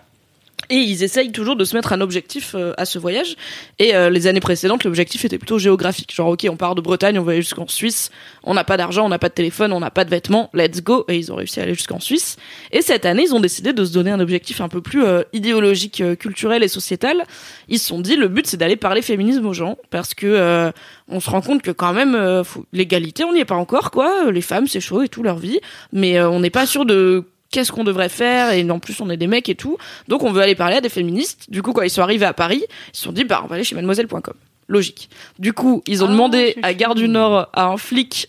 Et 0.68 0.76
ils 0.76 1.04
essayent 1.04 1.30
toujours 1.30 1.54
de 1.54 1.64
se 1.64 1.76
mettre 1.76 1.92
un 1.92 2.00
objectif 2.00 2.54
euh, 2.56 2.72
à 2.76 2.86
ce 2.86 2.98
voyage. 2.98 3.36
Et 3.78 3.94
euh, 3.94 4.10
les 4.10 4.26
années 4.26 4.40
précédentes, 4.40 4.82
l'objectif 4.82 5.24
était 5.24 5.38
plutôt 5.38 5.58
géographique. 5.58 6.12
Genre, 6.12 6.28
ok, 6.28 6.44
on 6.50 6.56
part 6.56 6.74
de 6.74 6.80
Bretagne, 6.80 7.18
on 7.20 7.22
va 7.22 7.32
aller 7.32 7.42
jusqu'en 7.42 7.68
Suisse. 7.68 8.10
On 8.42 8.54
n'a 8.54 8.64
pas 8.64 8.76
d'argent, 8.76 9.04
on 9.06 9.08
n'a 9.08 9.18
pas 9.20 9.28
de 9.28 9.34
téléphone, 9.34 9.72
on 9.72 9.78
n'a 9.78 9.92
pas 9.92 10.04
de 10.04 10.10
vêtements. 10.10 10.50
Let's 10.54 10.82
go. 10.82 11.04
Et 11.08 11.16
ils 11.18 11.30
ont 11.30 11.36
réussi 11.36 11.60
à 11.60 11.64
aller 11.64 11.74
jusqu'en 11.74 12.00
Suisse. 12.00 12.36
Et 12.72 12.82
cette 12.82 13.06
année, 13.06 13.22
ils 13.24 13.34
ont 13.34 13.38
décidé 13.38 13.72
de 13.72 13.84
se 13.84 13.92
donner 13.92 14.10
un 14.10 14.18
objectif 14.18 14.60
un 14.60 14.68
peu 14.68 14.80
plus 14.80 15.04
euh, 15.04 15.22
idéologique, 15.32 16.00
euh, 16.00 16.16
culturel 16.16 16.64
et 16.64 16.68
sociétal. 16.68 17.22
Ils 17.68 17.78
se 17.78 17.86
sont 17.86 18.00
dit, 18.00 18.16
le 18.16 18.26
but, 18.26 18.46
c'est 18.48 18.56
d'aller 18.56 18.76
parler 18.76 19.02
féminisme 19.02 19.46
aux 19.46 19.52
gens. 19.52 19.76
Parce 19.90 20.14
que 20.14 20.26
euh, 20.26 20.72
on 21.08 21.20
se 21.20 21.30
rend 21.30 21.42
compte 21.42 21.62
que 21.62 21.70
quand 21.70 21.92
même, 21.92 22.16
euh, 22.16 22.42
faut- 22.42 22.64
l'égalité, 22.72 23.22
on 23.24 23.32
n'y 23.32 23.40
est 23.40 23.44
pas 23.44 23.54
encore, 23.54 23.92
quoi. 23.92 24.32
Les 24.32 24.40
femmes, 24.40 24.66
c'est 24.66 24.80
chaud 24.80 25.02
et 25.02 25.08
tout, 25.08 25.22
leur 25.22 25.36
vie. 25.38 25.60
Mais 25.92 26.20
on 26.20 26.40
n'est 26.40 26.50
pas 26.50 26.66
sûr 26.66 26.86
de 26.86 27.24
qu'est-ce 27.50 27.72
qu'on 27.72 27.84
devrait 27.84 28.08
faire 28.08 28.52
et 28.52 28.68
en 28.70 28.78
plus 28.78 29.00
on 29.00 29.10
est 29.10 29.16
des 29.16 29.26
mecs 29.26 29.48
et 29.48 29.54
tout. 29.54 29.78
Donc 30.08 30.22
on 30.22 30.32
veut 30.32 30.42
aller 30.42 30.54
parler 30.54 30.76
à 30.76 30.80
des 30.80 30.88
féministes. 30.88 31.50
Du 31.50 31.62
coup 31.62 31.72
quand 31.72 31.82
ils 31.82 31.90
sont 31.90 32.02
arrivés 32.02 32.26
à 32.26 32.32
Paris 32.32 32.64
ils 32.92 32.96
se 32.96 33.02
sont 33.02 33.12
dit 33.12 33.24
bah 33.24 33.40
on 33.44 33.46
va 33.46 33.56
aller 33.56 33.64
chez 33.64 33.74
mademoiselle.com 33.74 34.34
logique. 34.68 35.10
Du 35.38 35.52
coup 35.52 35.82
ils 35.86 36.04
ont 36.04 36.08
demandé 36.08 36.56
à 36.62 36.74
Gare 36.74 36.94
du 36.94 37.08
Nord 37.08 37.48
à 37.52 37.66
un 37.66 37.76
flic 37.76 38.28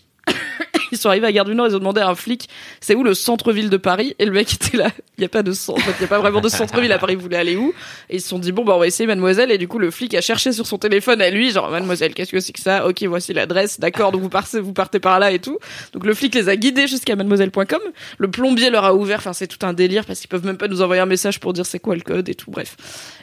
ils 0.92 0.98
sont 0.98 1.08
arrivés 1.08 1.26
à 1.26 1.32
Gare 1.32 1.44
du 1.44 1.54
Nord 1.54 1.68
ils 1.68 1.76
ont 1.76 1.78
demandé 1.78 2.00
à 2.00 2.08
un 2.08 2.14
flic 2.14 2.48
c'est 2.80 2.94
où 2.94 3.02
le 3.02 3.14
centre-ville 3.14 3.70
de 3.70 3.76
Paris? 3.76 4.14
Et 4.18 4.24
le 4.24 4.32
mec 4.32 4.52
était 4.52 4.76
là. 4.76 4.90
Il 5.16 5.22
y 5.22 5.24
a 5.24 5.28
pas 5.28 5.42
de 5.42 5.52
centre 5.52 5.82
il 5.98 6.02
y 6.02 6.04
a 6.04 6.08
pas 6.08 6.18
vraiment 6.18 6.40
de 6.40 6.48
centre-ville 6.48 6.92
à 6.92 6.98
Paris 6.98 7.14
il 7.14 7.18
voulait 7.18 7.36
aller 7.36 7.56
où? 7.56 7.72
Et 8.08 8.16
ils 8.16 8.20
se 8.20 8.28
sont 8.28 8.38
dit 8.38 8.52
bon 8.52 8.64
bah 8.64 8.74
on 8.76 8.78
va 8.78 8.86
essayer 8.86 9.06
mademoiselle. 9.06 9.50
Et 9.50 9.58
du 9.58 9.68
coup 9.68 9.78
le 9.78 9.90
flic 9.90 10.14
a 10.14 10.20
cherché 10.20 10.52
sur 10.52 10.66
son 10.66 10.78
téléphone 10.78 11.20
à 11.20 11.30
lui 11.30 11.50
genre 11.50 11.70
mademoiselle 11.70 12.14
qu'est-ce 12.14 12.32
que 12.32 12.40
c'est 12.40 12.52
que 12.52 12.60
ça? 12.60 12.86
Ok 12.86 13.02
voici 13.04 13.32
l'adresse. 13.32 13.80
D'accord 13.80 14.12
donc 14.12 14.22
vous 14.22 14.28
partez 14.28 14.60
vous 14.60 14.72
partez 14.72 15.00
par 15.00 15.18
là 15.18 15.30
et 15.32 15.38
tout. 15.38 15.58
Donc 15.92 16.04
le 16.04 16.14
flic 16.14 16.34
les 16.34 16.48
a 16.48 16.56
guidés 16.56 16.86
jusqu'à 16.86 17.16
mademoiselle.com 17.16 17.80
le 18.18 18.30
plombier 18.30 18.70
leur 18.70 18.84
a 18.84 18.94
ouvert 18.94 19.18
enfin 19.18 19.32
c'est 19.32 19.46
tout 19.46 19.64
un 19.66 19.72
délire 19.72 20.04
parce 20.04 20.20
qu'ils 20.20 20.28
peuvent 20.28 20.44
même 20.44 20.56
pas 20.56 20.68
nous 20.68 20.82
envoyer 20.82 21.02
un 21.02 21.06
message 21.06 21.40
pour 21.40 21.52
dire 21.52 21.66
c'est 21.66 21.80
quoi 21.80 21.94
le 21.94 22.02
code 22.02 22.28
et 22.28 22.34
tout 22.34 22.50
bref. 22.50 22.76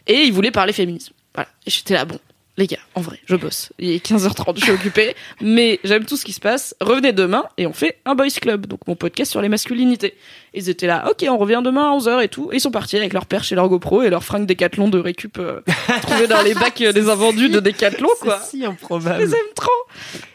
Et 0.08 0.24
ils 0.24 0.34
voulaient 0.34 0.52
parler 0.52 0.74
féminisme. 0.74 1.14
Voilà. 1.34 1.50
Et 1.66 1.72
j'étais 1.72 1.94
là 1.94 2.06
bon 2.06 2.20
les 2.58 2.68
gars, 2.68 2.80
en 2.96 3.02
vrai, 3.02 3.20
je 3.26 3.36
bosse. 3.36 3.74
Il 3.80 3.92
est 3.92 4.06
15h30, 4.06 4.58
je 4.58 4.64
suis 4.64 4.72
occupée, 4.72 5.16
mais 5.42 5.80
j'aime 5.84 6.06
tout 6.06 6.16
ce 6.16 6.24
qui 6.24 6.32
se 6.32 6.40
passe. 6.40 6.74
Revenez 6.80 7.12
demain 7.12 7.46
et 7.58 7.68
on 7.68 7.74
fait 7.74 7.98
un 8.06 8.16
boys 8.16 8.28
club, 8.42 8.66
donc 8.66 8.80
mon 8.88 8.96
podcast 8.96 9.32
sur 9.32 9.42
les 9.42 9.50
masculinités. 9.50 10.16
Ils 10.54 10.70
étaient 10.70 10.88
là, 10.88 11.06
ok, 11.10 11.26
on 11.30 11.38
revient 11.38 11.62
demain 11.64 11.92
à 11.92 11.98
11h 11.98 12.24
et 12.24 12.30
tout. 12.30 12.50
Et 12.54 12.58
ils 12.58 12.62
sont 12.62 12.72
partis 12.72 12.96
avec 12.96 13.12
leur 13.12 13.26
perche 13.26 13.52
et 13.52 13.56
leur 13.56 13.68
GoPro 13.68 14.04
et 14.04 14.10
leur 14.10 14.24
fringue 14.24 14.46
Décathlon 14.46 14.88
de 14.88 15.00
récup 15.00 15.38
euh, 15.38 15.62
trouvés 16.02 16.28
dans 16.28 16.42
les 16.44 16.54
bacs 16.54 16.82
euh, 16.82 16.94
des 16.94 17.10
invendus 17.10 17.50
de 17.50 17.60
Décathlon, 17.60 18.10
quoi. 18.22 18.40
C'est 18.40 18.58
si 18.58 18.66
improbable. 18.66 19.22
aime 19.22 19.54
trop. 19.54 19.70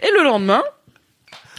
Et 0.03 0.11
le 0.19 0.25
lendemain, 0.25 0.63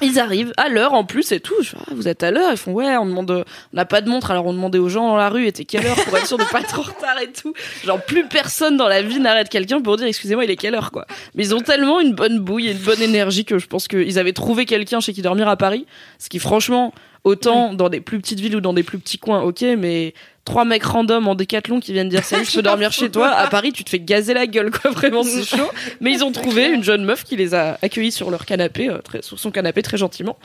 ils 0.01 0.19
arrivent 0.19 0.53
à 0.57 0.69
l'heure 0.69 0.93
en 0.93 1.03
plus 1.03 1.31
et 1.31 1.39
tout. 1.39 1.61
Je 1.61 1.75
ah, 1.77 1.91
vous 1.91 2.07
êtes 2.07 2.23
à 2.23 2.31
l'heure 2.31 2.51
Ils 2.51 2.57
font 2.57 2.73
ouais, 2.73 2.97
on 2.97 3.05
demande, 3.05 3.31
on 3.31 3.75
n'a 3.75 3.85
pas 3.85 4.01
de 4.01 4.09
montre, 4.09 4.31
alors 4.31 4.45
on 4.45 4.53
demandait 4.53 4.79
aux 4.79 4.89
gens 4.89 5.07
dans 5.07 5.17
la 5.17 5.29
rue, 5.29 5.47
était 5.47 5.65
quelle 5.65 5.85
heure 5.85 5.95
pour 6.03 6.17
être 6.17 6.27
sûr 6.27 6.37
de 6.37 6.43
pas 6.43 6.61
être 6.61 6.79
en 6.79 6.83
retard 6.83 7.19
et 7.21 7.31
tout. 7.31 7.53
Genre 7.85 8.01
plus 8.01 8.27
personne 8.27 8.77
dans 8.77 8.87
la 8.87 9.01
vie 9.01 9.19
n'arrête 9.19 9.49
quelqu'un 9.49 9.81
pour 9.81 9.97
dire 9.97 10.07
excusez-moi, 10.07 10.45
il 10.45 10.51
est 10.51 10.55
quelle 10.55 10.75
heure 10.75 10.91
quoi. 10.91 11.05
Mais 11.35 11.45
ils 11.45 11.55
ont 11.55 11.61
tellement 11.61 11.99
une 11.99 12.13
bonne 12.13 12.39
bouille 12.39 12.67
et 12.67 12.71
une 12.71 12.79
bonne 12.79 13.01
énergie 13.01 13.45
que 13.45 13.59
je 13.59 13.67
pense 13.67 13.87
qu'ils 13.87 14.19
avaient 14.19 14.33
trouvé 14.33 14.65
quelqu'un 14.65 14.99
chez 14.99 15.13
qui 15.13 15.21
dormir 15.21 15.47
à 15.47 15.57
Paris. 15.57 15.85
Ce 16.19 16.29
qui 16.29 16.39
franchement, 16.39 16.93
autant 17.23 17.73
dans 17.73 17.89
des 17.89 18.01
plus 18.01 18.19
petites 18.19 18.39
villes 18.39 18.55
ou 18.55 18.61
dans 18.61 18.73
des 18.73 18.83
plus 18.83 18.99
petits 18.99 19.17
coins, 19.17 19.41
ok, 19.41 19.63
mais 19.77 20.13
trois 20.45 20.65
mecs 20.65 20.83
random 20.83 21.27
en 21.27 21.35
décathlon 21.35 21.79
qui 21.79 21.93
viennent 21.93 22.09
dire 22.09 22.23
salut, 22.23 22.45
je 22.45 22.55
peux 22.55 22.61
dormir 22.63 22.91
chez 22.91 23.09
toi. 23.09 23.29
À 23.29 23.47
Paris, 23.47 23.71
tu 23.71 23.83
te 23.83 23.89
fais 23.89 23.99
gazer 23.99 24.33
la 24.33 24.47
gueule, 24.47 24.71
quoi. 24.71 24.91
Vraiment, 24.91 25.23
c'est 25.23 25.43
chaud. 25.57 25.69
Mais 25.99 26.11
ils 26.11 26.23
ont 26.23 26.31
trouvé 26.31 26.67
une 26.67 26.83
jeune 26.83 27.03
meuf 27.03 27.23
qui 27.23 27.35
les 27.35 27.53
a 27.53 27.77
accueillis 27.81 28.11
sur 28.11 28.31
leur 28.31 28.45
canapé, 28.45 28.89
euh, 28.89 28.99
très, 28.99 29.21
sur 29.21 29.39
son 29.39 29.51
canapé 29.51 29.81
très 29.81 29.97
gentiment. 29.97 30.37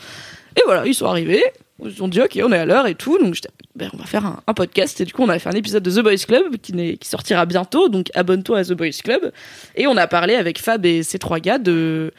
Et 0.57 0.63
voilà, 0.65 0.87
ils 0.87 0.95
sont 0.95 1.07
arrivés. 1.07 1.45
Ils 1.85 2.03
ont 2.03 2.09
dit 2.09 2.21
ok, 2.23 2.39
on 2.43 2.53
est 2.53 2.59
à 2.59 2.65
l'heure 2.65 2.87
et 2.87 2.95
tout. 2.95 3.19
Donc 3.19 3.35
j'étais, 3.35 3.51
ben, 3.75 3.91
on 3.93 3.99
va 3.99 4.07
faire 4.07 4.25
un, 4.25 4.41
un 4.47 4.55
podcast. 4.55 4.99
Et 5.01 5.05
du 5.05 5.13
coup, 5.13 5.23
on 5.23 5.29
a 5.29 5.39
fait 5.39 5.51
un 5.51 5.57
épisode 5.57 5.83
de 5.83 5.91
The 5.91 6.03
Boys 6.03 6.25
Club 6.27 6.57
qui, 6.57 6.99
sortira 7.03 7.45
bientôt. 7.45 7.89
Donc 7.89 8.11
abonne-toi 8.15 8.59
à 8.59 8.65
The 8.65 8.73
Boys 8.73 9.03
Club. 9.05 9.33
Et 9.75 9.87
on 9.87 9.97
a 9.97 10.07
parlé 10.07 10.35
avec 10.35 10.59
Fab 10.59 10.87
et 10.87 11.03
ces 11.03 11.19
trois 11.19 11.39
gars 11.39 11.59
de, 11.59 12.13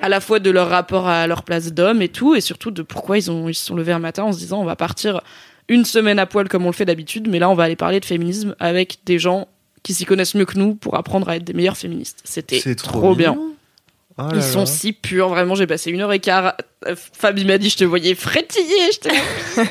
à 0.00 0.08
la 0.10 0.20
fois 0.20 0.38
de 0.40 0.50
leur 0.50 0.68
rapport 0.68 1.08
à 1.08 1.26
leur 1.26 1.42
place 1.42 1.72
d'homme 1.72 2.02
et 2.02 2.08
tout, 2.08 2.34
et 2.34 2.42
surtout 2.42 2.70
de 2.70 2.82
pourquoi 2.82 3.16
ils 3.16 3.30
ont 3.30 3.48
ils 3.48 3.54
se 3.54 3.64
sont 3.64 3.74
levés 3.74 3.92
un 3.92 3.98
matin 3.98 4.24
en 4.24 4.32
se 4.32 4.38
disant 4.38 4.60
on 4.60 4.64
va 4.64 4.76
partir 4.76 5.22
une 5.68 5.84
semaine 5.84 6.18
à 6.18 6.26
poil 6.26 6.48
comme 6.48 6.64
on 6.64 6.70
le 6.70 6.74
fait 6.74 6.84
d'habitude, 6.84 7.28
mais 7.28 7.38
là 7.38 7.48
on 7.48 7.54
va 7.54 7.64
aller 7.64 7.76
parler 7.76 8.00
de 8.00 8.04
féminisme 8.04 8.54
avec 8.58 8.98
des 9.06 9.18
gens 9.18 9.48
qui 9.82 9.94
s'y 9.94 10.04
connaissent 10.04 10.34
mieux 10.34 10.44
que 10.44 10.58
nous 10.58 10.74
pour 10.74 10.96
apprendre 10.96 11.28
à 11.28 11.36
être 11.36 11.44
des 11.44 11.54
meilleurs 11.54 11.76
féministes. 11.76 12.20
C'était 12.24 12.60
trop, 12.74 13.00
trop 13.00 13.14
bien. 13.14 13.38
Oh 14.18 14.22
là 14.22 14.30
Ils 14.34 14.42
sont 14.42 14.60
là. 14.60 14.66
si 14.66 14.92
purs, 14.92 15.28
vraiment. 15.28 15.54
J'ai 15.54 15.66
passé 15.66 15.90
une 15.90 16.00
heure 16.00 16.12
et 16.12 16.18
quart. 16.18 16.54
Euh, 16.86 16.94
Fab, 16.96 17.38
il 17.38 17.46
m'a 17.46 17.58
dit, 17.58 17.70
je 17.70 17.76
te 17.76 17.84
voyais 17.84 18.14
frétiller. 18.14 18.90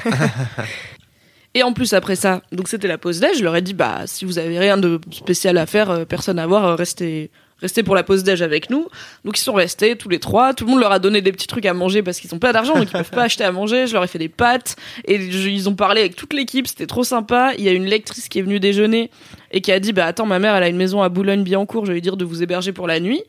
Et 1.53 1.63
en 1.63 1.73
plus, 1.73 1.93
après 1.93 2.15
ça, 2.15 2.41
donc 2.51 2.67
c'était 2.67 2.87
la 2.87 2.97
pause 2.99 3.19
déj, 3.19 3.39
je 3.39 3.43
leur 3.43 3.55
ai 3.55 3.61
dit, 3.61 3.73
bah, 3.73 4.01
si 4.05 4.25
vous 4.25 4.37
avez 4.37 4.59
rien 4.59 4.77
de 4.77 4.99
spécial 5.11 5.57
à 5.57 5.65
faire, 5.65 5.89
euh, 5.89 6.05
personne 6.05 6.37
à 6.37 6.45
voir, 6.45 6.63
euh, 6.65 6.75
restez, 6.75 7.31
restez 7.61 7.81
pour 7.81 7.95
la 7.95 8.03
pause 8.03 8.23
déj 8.23 8.43
avec 8.43 8.69
nous. 8.69 8.87
Donc 9.25 9.39
ils 9.39 9.41
sont 9.41 9.53
restés 9.53 9.95
tous 9.95 10.07
les 10.09 10.19
trois. 10.19 10.53
Tout 10.53 10.65
le 10.65 10.71
monde 10.71 10.81
leur 10.81 10.91
a 10.91 10.99
donné 10.99 11.19
des 11.21 11.31
petits 11.31 11.47
trucs 11.47 11.65
à 11.65 11.73
manger 11.73 12.03
parce 12.03 12.19
qu'ils 12.19 12.35
ont 12.35 12.39
pas 12.39 12.53
d'argent, 12.53 12.75
donc 12.75 12.83
ils 12.89 12.91
peuvent 12.91 13.09
pas 13.09 13.23
acheter 13.23 13.43
à 13.43 13.51
manger. 13.51 13.87
Je 13.87 13.93
leur 13.93 14.03
ai 14.03 14.07
fait 14.07 14.19
des 14.19 14.29
pâtes 14.29 14.75
et 15.05 15.31
je- 15.31 15.49
ils 15.49 15.67
ont 15.67 15.73
parlé 15.73 16.01
avec 16.01 16.15
toute 16.15 16.33
l'équipe. 16.33 16.67
C'était 16.67 16.85
trop 16.85 17.03
sympa. 17.03 17.53
Il 17.57 17.63
y 17.63 17.69
a 17.69 17.71
une 17.71 17.85
lectrice 17.85 18.29
qui 18.29 18.37
est 18.37 18.43
venue 18.43 18.59
déjeuner 18.59 19.09
et 19.51 19.61
qui 19.61 19.71
a 19.71 19.79
dit 19.79 19.93
bah 19.93 20.05
attends 20.05 20.25
ma 20.25 20.39
mère 20.39 20.55
elle 20.55 20.63
a 20.63 20.67
une 20.67 20.77
maison 20.77 21.01
à 21.01 21.09
Boulogne-Billancourt, 21.09 21.85
je 21.85 21.91
vais 21.91 21.95
lui 21.95 22.01
dire 22.01 22.17
de 22.17 22.25
vous 22.25 22.43
héberger 22.43 22.71
pour 22.73 22.87
la 22.87 22.99
nuit. 22.99 23.21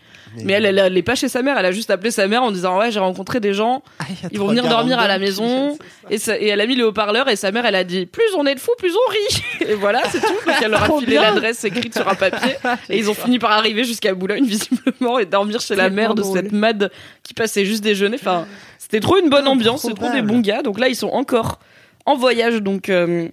Mais 0.44 0.52
elle, 0.54 0.66
elle, 0.66 0.78
elle 0.78 0.96
est 0.96 1.02
pas 1.02 1.14
chez 1.14 1.28
sa 1.28 1.40
mère, 1.42 1.56
elle 1.58 1.64
a 1.64 1.72
juste 1.72 1.90
appelé 1.90 2.10
sa 2.10 2.26
mère 2.28 2.42
en 2.42 2.50
disant 2.50 2.78
ouais 2.78 2.90
j'ai 2.90 3.00
rencontré 3.00 3.40
des 3.40 3.54
gens, 3.54 3.82
ils 4.30 4.38
vont 4.38 4.48
venir 4.48 4.68
dormir 4.68 4.98
à 4.98 5.08
la 5.08 5.18
maison. 5.18 5.78
et, 6.10 6.18
ça- 6.18 6.38
et 6.38 6.48
elle 6.48 6.60
a 6.60 6.66
mis 6.66 6.74
le 6.76 6.86
haut-parleur 6.86 7.28
et 7.28 7.36
sa 7.36 7.50
mère 7.50 7.64
elle 7.66 7.74
a 7.76 7.84
dit 7.84 8.04
plus 8.06 8.24
on 8.36 8.44
est 8.46 8.54
de 8.54 8.60
fous 8.60 8.72
plus 8.78 8.92
on 8.94 9.10
rit. 9.10 9.68
Et 9.70 9.74
voilà 9.74 10.02
c'est 10.10 10.20
tout. 10.20 10.26
Donc 10.46 10.56
elle 10.62 10.70
leur 10.70 10.82
a 10.84 10.98
filé 11.00 11.14
l'adresse 11.16 11.64
écrite 11.64 11.94
sur 11.94 12.06
un 12.08 12.14
papier. 12.14 12.52
Et 12.90 12.98
ils 12.98 13.08
ont 13.10 13.14
fini 13.14 13.38
par 13.38 13.52
arriver 13.52 13.84
jusqu'à 13.84 14.12
Boulogne 14.14 14.44
visiblement 14.44 15.18
et 15.18 15.24
dormir 15.26 15.60
chez 15.60 15.76
la 15.76 15.88
mère 15.90 16.14
de 16.14 16.22
drôle. 16.22 16.36
cette 16.36 16.52
mad 16.52 16.90
qui 17.22 17.32
passait 17.34 17.64
juste 17.64 17.82
déjeuner. 17.82 18.16
Enfin 18.20 18.46
c'était 18.78 19.00
trop 19.00 19.18
une 19.18 19.30
bonne 19.30 19.46
ambiance 19.48 19.82
c'est 19.82 19.94
trop 19.94 20.10
des 20.10 20.22
bons 20.22 20.40
gars. 20.40 20.62
Donc 20.62 20.78
là 20.78 20.88
ils 20.88 20.96
sont 20.96 21.08
encore 21.08 21.58
en 22.06 22.16
voyage. 22.16 22.56
Donc 22.62 22.88
euh, 22.90 23.28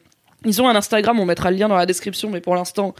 ils 0.45 0.61
ont 0.61 0.67
un 0.69 0.75
Instagram, 0.75 1.19
on 1.19 1.25
mettra 1.25 1.51
le 1.51 1.57
lien 1.57 1.67
dans 1.67 1.75
la 1.75 1.85
description, 1.85 2.29
mais 2.29 2.39
pour 2.41 2.55
l'instant, 2.55 2.93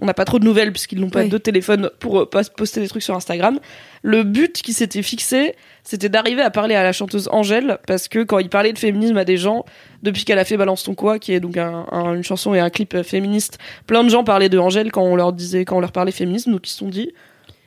on 0.00 0.06
n'a 0.06 0.14
pas 0.14 0.24
trop 0.24 0.38
de 0.38 0.44
nouvelles 0.44 0.72
puisqu'ils 0.72 1.00
n'ont 1.00 1.10
pas 1.10 1.22
de 1.28 1.38
téléphone 1.38 1.90
pour 2.00 2.20
euh, 2.20 2.26
pas 2.28 2.42
poster 2.44 2.80
des 2.80 2.88
trucs 2.88 3.02
sur 3.02 3.14
Instagram. 3.14 3.58
Le 4.02 4.22
but 4.22 4.60
qui 4.62 4.72
s'était 4.72 5.02
fixé, 5.02 5.54
c'était 5.82 6.08
d'arriver 6.08 6.42
à 6.42 6.50
parler 6.50 6.74
à 6.74 6.82
la 6.82 6.92
chanteuse 6.92 7.28
Angèle, 7.32 7.78
parce 7.86 8.08
que 8.08 8.22
quand 8.22 8.38
il 8.38 8.48
parlait 8.48 8.72
de 8.72 8.78
féminisme 8.78 9.16
à 9.16 9.24
des 9.24 9.36
gens, 9.36 9.64
depuis 10.02 10.24
qu'elle 10.24 10.38
a 10.38 10.44
fait 10.44 10.56
Balance 10.56 10.82
ton 10.84 10.94
quoi, 10.94 11.18
qui 11.18 11.32
est 11.32 11.40
donc 11.40 11.56
un- 11.56 11.86
un- 11.92 12.14
une 12.14 12.24
chanson 12.24 12.54
et 12.54 12.60
un 12.60 12.70
clip 12.70 12.94
euh, 12.94 13.02
féministe, 13.02 13.58
plein 13.86 14.02
de 14.04 14.08
gens 14.08 14.24
parlaient 14.24 14.48
de 14.48 14.58
Angèle 14.58 14.90
quand 14.92 15.02
on 15.02 15.16
leur 15.16 15.32
disait, 15.32 15.64
quand 15.64 15.76
on 15.76 15.80
leur 15.80 15.92
parlait 15.92 16.12
féminisme, 16.12 16.52
donc 16.52 16.66
ils 16.66 16.70
se 16.72 16.78
sont 16.78 16.88
dit, 16.88 17.12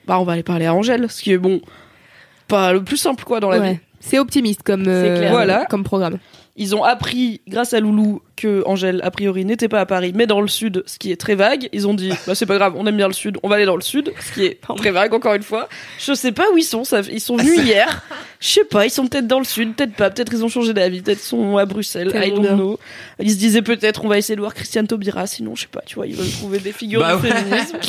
bah 0.05 0.19
on 0.19 0.23
va 0.23 0.33
aller 0.33 0.43
parler 0.43 0.65
à 0.65 0.73
Angèle, 0.73 1.09
ce 1.09 1.21
qui 1.21 1.31
est 1.31 1.37
bon, 1.37 1.61
pas 2.47 2.73
le 2.73 2.83
plus 2.83 2.97
simple 2.97 3.23
quoi 3.23 3.39
dans 3.39 3.49
la 3.49 3.57
vie. 3.71 3.79
C'est 3.99 4.19
optimiste 4.19 4.61
comme, 4.63 4.85
euh, 4.87 5.17
clair. 5.17 5.31
Voilà. 5.31 5.65
comme 5.69 5.83
programme. 5.83 6.17
Ils 6.59 6.75
ont 6.75 6.83
appris, 6.83 7.41
grâce 7.47 7.73
à 7.73 7.79
Loulou, 7.79 8.21
que 8.35 8.63
Angèle, 8.65 8.99
a 9.03 9.11
priori, 9.11 9.45
n'était 9.45 9.67
pas 9.67 9.79
à 9.79 9.85
Paris, 9.85 10.11
mais 10.15 10.25
dans 10.25 10.41
le 10.41 10.47
sud, 10.47 10.83
ce 10.87 10.97
qui 10.97 11.11
est 11.11 11.15
très 11.15 11.35
vague. 11.35 11.69
Ils 11.71 11.87
ont 11.87 11.93
dit, 11.93 12.11
bah, 12.25 12.33
c'est 12.33 12.45
pas 12.47 12.55
grave, 12.57 12.73
on 12.75 12.85
aime 12.87 12.97
bien 12.97 13.07
le 13.07 13.13
sud, 13.13 13.37
on 13.43 13.47
va 13.49 13.55
aller 13.55 13.65
dans 13.65 13.75
le 13.75 13.81
sud, 13.81 14.11
ce 14.19 14.31
qui 14.33 14.45
est 14.45 14.59
très 14.77 14.89
vague, 14.91 15.13
encore 15.13 15.35
une 15.35 15.43
fois. 15.43 15.69
Je 15.99 16.13
sais 16.13 16.31
pas 16.31 16.45
où 16.53 16.57
ils 16.57 16.63
sont, 16.63 16.83
ça, 16.83 17.01
ils 17.11 17.21
sont 17.21 17.37
venus 17.37 17.59
hier. 17.59 18.03
Je 18.39 18.47
sais 18.47 18.63
pas, 18.63 18.85
ils 18.85 18.89
sont 18.89 19.07
peut-être 19.07 19.27
dans 19.27 19.39
le 19.39 19.45
sud, 19.45 19.75
peut-être 19.75 19.93
pas, 19.93 20.09
peut-être 20.09 20.33
ils 20.33 20.43
ont 20.43 20.49
changé 20.49 20.73
d'avis, 20.73 21.01
peut-être 21.01 21.19
ils 21.21 21.27
sont 21.27 21.57
à 21.57 21.65
Bruxelles, 21.65 22.11
I 22.15 22.31
don't 22.31 22.55
know. 22.55 22.79
Ils 23.19 23.31
se 23.31 23.37
disaient 23.37 23.61
peut-être, 23.61 24.03
on 24.03 24.07
va 24.07 24.17
essayer 24.17 24.35
de 24.35 24.41
voir 24.41 24.53
Christiane 24.53 24.87
Taubira, 24.87 25.27
sinon, 25.27 25.55
je 25.55 25.61
sais 25.61 25.67
pas, 25.71 25.81
tu 25.85 25.95
vois, 25.95 26.07
ils 26.07 26.15
veulent 26.15 26.29
trouver 26.31 26.59
des 26.59 26.71
figures 26.71 27.01
Bah 27.01 27.15
de 27.17 27.21
ouais. 27.21 27.31
féminisme. 27.31 27.77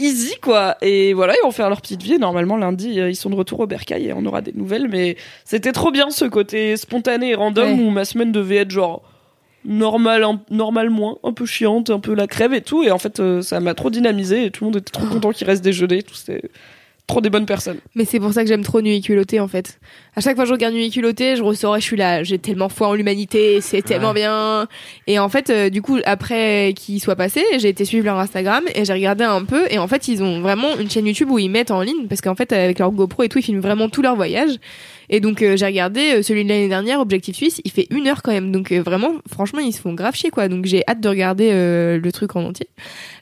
Easy, 0.00 0.34
quoi. 0.40 0.76
Et 0.82 1.12
voilà, 1.12 1.34
ils 1.40 1.44
vont 1.44 1.50
faire 1.52 1.68
leur 1.68 1.80
petite 1.80 2.02
vie. 2.02 2.18
Normalement, 2.18 2.56
lundi, 2.56 2.98
euh, 2.98 3.10
ils 3.10 3.14
sont 3.16 3.30
de 3.30 3.34
retour 3.36 3.60
au 3.60 3.66
Bercail 3.66 4.06
et 4.06 4.12
on 4.12 4.24
aura 4.26 4.40
des 4.40 4.52
nouvelles, 4.54 4.88
mais 4.88 5.16
c'était 5.44 5.72
trop 5.72 5.90
bien 5.90 6.10
ce 6.10 6.24
côté 6.24 6.76
spontané 6.76 7.30
et 7.30 7.34
random 7.34 7.78
Ouais. 7.78 7.84
où 7.84 7.90
ma 7.90 8.04
semaine 8.04 8.32
devait 8.32 8.56
être 8.56 8.70
genre 8.70 9.02
normal, 9.64 10.24
un- 10.24 10.40
normal 10.50 10.88
moins, 10.90 11.18
un 11.22 11.32
peu 11.34 11.44
chiante, 11.44 11.90
un 11.90 12.00
peu 12.00 12.14
la 12.14 12.26
crève 12.26 12.54
et 12.54 12.62
tout. 12.62 12.82
Et 12.82 12.90
en 12.90 12.98
fait, 12.98 13.20
euh, 13.20 13.42
ça 13.42 13.60
m'a 13.60 13.74
trop 13.74 13.90
dynamisé 13.90 14.46
et 14.46 14.50
tout 14.50 14.64
le 14.64 14.70
monde 14.70 14.76
était 14.78 14.90
trop 14.90 15.06
content 15.06 15.32
qu'il 15.32 15.46
reste 15.46 15.62
déjeuner. 15.62 16.02
Tout 16.02 16.14
c'était 16.14 16.42
trop 17.10 17.20
des 17.20 17.30
bonnes 17.30 17.46
personnes. 17.46 17.78
Mais 17.94 18.04
c'est 18.04 18.20
pour 18.20 18.32
ça 18.32 18.42
que 18.42 18.48
j'aime 18.48 18.62
trop 18.62 18.80
Nuit 18.80 19.00
culottée 19.00 19.40
en 19.40 19.48
fait. 19.48 19.78
À 20.14 20.20
chaque 20.20 20.36
fois 20.36 20.44
que 20.44 20.48
je 20.48 20.54
regarde 20.54 20.74
Nuit 20.74 20.90
culottée, 20.90 21.36
je 21.36 21.42
ressors 21.42 21.76
et 21.76 21.80
je 21.80 21.84
suis 21.84 21.96
là, 21.96 22.22
j'ai 22.22 22.38
tellement 22.38 22.68
foi 22.68 22.88
en 22.88 22.94
l'humanité, 22.94 23.60
c'est 23.60 23.82
tellement 23.82 24.14
bien. 24.14 24.68
Et 25.06 25.18
en 25.18 25.28
fait, 25.28 25.50
euh, 25.50 25.70
du 25.70 25.82
coup, 25.82 25.98
après 26.04 26.72
qu'ils 26.76 27.00
soient 27.00 27.16
passés, 27.16 27.44
j'ai 27.58 27.68
été 27.68 27.84
suivre 27.84 28.04
leur 28.04 28.18
Instagram 28.18 28.62
et 28.74 28.84
j'ai 28.84 28.92
regardé 28.92 29.24
un 29.24 29.44
peu. 29.44 29.64
Et 29.70 29.78
en 29.78 29.88
fait, 29.88 30.08
ils 30.08 30.22
ont 30.22 30.40
vraiment 30.40 30.76
une 30.78 30.88
chaîne 30.88 31.06
YouTube 31.06 31.30
où 31.30 31.38
ils 31.38 31.50
mettent 31.50 31.72
en 31.72 31.82
ligne 31.82 32.06
parce 32.08 32.20
qu'en 32.20 32.34
fait, 32.34 32.52
avec 32.52 32.78
leur 32.78 32.90
GoPro 32.92 33.24
et 33.24 33.28
tout, 33.28 33.38
ils 33.38 33.44
filment 33.44 33.60
vraiment 33.60 33.88
tout 33.88 34.02
leur 34.02 34.14
voyage. 34.14 34.58
Et 35.12 35.18
donc 35.20 35.42
euh, 35.42 35.56
j'ai 35.56 35.66
regardé 35.66 36.00
euh, 36.14 36.22
celui 36.22 36.44
de 36.44 36.48
l'année 36.48 36.68
dernière, 36.68 37.00
Objectif 37.00 37.34
Suisse, 37.36 37.60
il 37.64 37.70
fait 37.72 37.88
une 37.90 38.06
heure 38.06 38.22
quand 38.22 38.30
même. 38.32 38.52
Donc 38.52 38.70
euh, 38.70 38.80
vraiment, 38.80 39.10
franchement, 39.30 39.58
ils 39.58 39.72
se 39.72 39.80
font 39.80 39.92
grave 39.92 40.14
chier 40.14 40.30
quoi. 40.30 40.48
Donc 40.48 40.64
j'ai 40.66 40.82
hâte 40.88 41.00
de 41.00 41.08
regarder 41.08 41.50
euh, 41.52 41.98
le 41.98 42.12
truc 42.12 42.36
en 42.36 42.44
entier. 42.44 42.68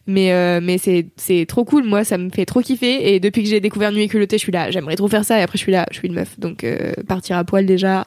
Mais 0.06 0.32
euh, 0.32 0.60
mais 0.62 0.76
c'est 0.78 1.06
c'est 1.16 1.46
trop 1.48 1.64
cool. 1.64 1.84
Moi, 1.84 2.04
ça 2.04 2.18
me 2.18 2.28
fait 2.30 2.44
trop 2.44 2.60
kiffer. 2.60 3.14
Et 3.14 3.20
depuis 3.20 3.42
que 3.42 3.48
j'ai 3.48 3.60
découvert 3.60 3.90
Nuit 3.90 4.02
et 4.02 4.08
culottée, 4.08 4.36
je 4.36 4.42
suis 4.42 4.52
là, 4.52 4.70
j'aimerais 4.70 4.96
trop 4.96 5.08
faire 5.08 5.24
ça. 5.24 5.38
Et 5.38 5.42
après, 5.42 5.56
je 5.58 5.62
suis 5.62 5.72
là, 5.72 5.86
je 5.90 5.98
suis 5.98 6.08
une 6.08 6.14
meuf. 6.14 6.38
Donc 6.38 6.62
euh, 6.62 6.92
partir 7.08 7.36
à 7.38 7.44
poil 7.44 7.64
déjà. 7.66 8.06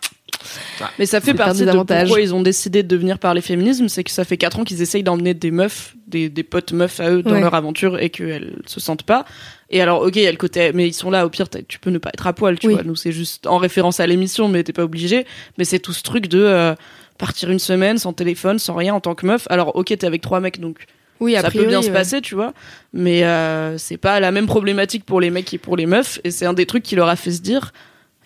Mais 0.97 1.05
ça 1.05 1.19
fait 1.21 1.33
partie 1.33 1.65
de 1.65 1.71
pourquoi 1.71 2.21
ils 2.21 2.33
ont 2.33 2.41
décidé 2.41 2.81
de 2.83 2.87
devenir 2.87 3.19
parler 3.19 3.41
féminisme, 3.41 3.87
c'est 3.89 4.03
que 4.03 4.09
ça 4.09 4.23
fait 4.23 4.37
4 4.37 4.59
ans 4.59 4.63
qu'ils 4.63 4.81
essayent 4.81 5.03
d'emmener 5.03 5.33
des 5.35 5.51
meufs, 5.51 5.95
des, 6.07 6.29
des 6.29 6.43
potes 6.43 6.71
meufs 6.73 6.99
à 6.99 7.11
eux 7.11 7.21
dans 7.21 7.31
Ouais. 7.33 7.41
leur 7.41 7.53
aventure 7.53 7.99
et 7.99 8.09
qu'elles 8.09 8.55
se 8.65 8.79
sentent 8.79 9.03
pas. 9.03 9.25
Et 9.71 9.81
alors, 9.81 10.01
ok, 10.01 10.15
il 10.17 10.23
y 10.23 10.27
a 10.27 10.31
le 10.31 10.37
côté, 10.37 10.71
mais 10.73 10.87
ils 10.87 10.93
sont 10.93 11.09
là, 11.09 11.25
au 11.25 11.29
pire, 11.29 11.47
tu 11.49 11.79
peux 11.79 11.89
ne 11.89 11.97
pas 11.97 12.09
être 12.13 12.27
à 12.27 12.33
poil, 12.33 12.59
tu 12.59 12.67
Oui. 12.67 12.73
vois. 12.73 12.83
Nous, 12.83 12.95
c'est 12.95 13.11
juste 13.13 13.47
en 13.47 13.57
référence 13.57 13.99
à 14.01 14.05
l'émission, 14.07 14.47
mais 14.49 14.63
t'es 14.63 14.73
pas 14.73 14.83
obligé. 14.83 15.25
Mais 15.57 15.63
c'est 15.63 15.79
tout 15.79 15.93
ce 15.93 16.03
truc 16.03 16.27
de 16.27 16.39
euh, 16.43 16.75
partir 17.17 17.49
une 17.49 17.59
semaine 17.59 17.97
sans 17.97 18.11
téléphone, 18.13 18.59
sans 18.59 18.75
rien 18.75 18.93
en 18.93 18.99
tant 18.99 19.15
que 19.15 19.25
meuf. 19.25 19.47
Alors, 19.49 19.75
ok, 19.75 19.87
t'es 19.87 20.05
avec 20.05 20.21
trois 20.21 20.41
mecs, 20.41 20.59
donc 20.59 20.85
Oui, 21.21 21.35
ça 21.35 21.43
priori, 21.43 21.65
peut 21.65 21.69
bien 21.69 21.81
se 21.81 21.89
passer, 21.89 22.19
tu 22.19 22.35
vois. 22.35 22.53
Mais 22.93 23.23
euh, 23.23 23.77
c'est 23.77 23.97
pas 23.97 24.19
la 24.19 24.31
même 24.31 24.45
problématique 24.45 25.05
pour 25.05 25.21
les 25.21 25.29
mecs 25.29 25.53
et 25.53 25.57
pour 25.57 25.77
les 25.77 25.85
meufs. 25.85 26.19
Et 26.25 26.31
c'est 26.31 26.45
un 26.45 26.53
des 26.53 26.65
trucs 26.65 26.83
qui 26.83 26.95
leur 26.97 27.07
a 27.07 27.15
fait 27.15 27.31
se 27.31 27.41
dire, 27.41 27.71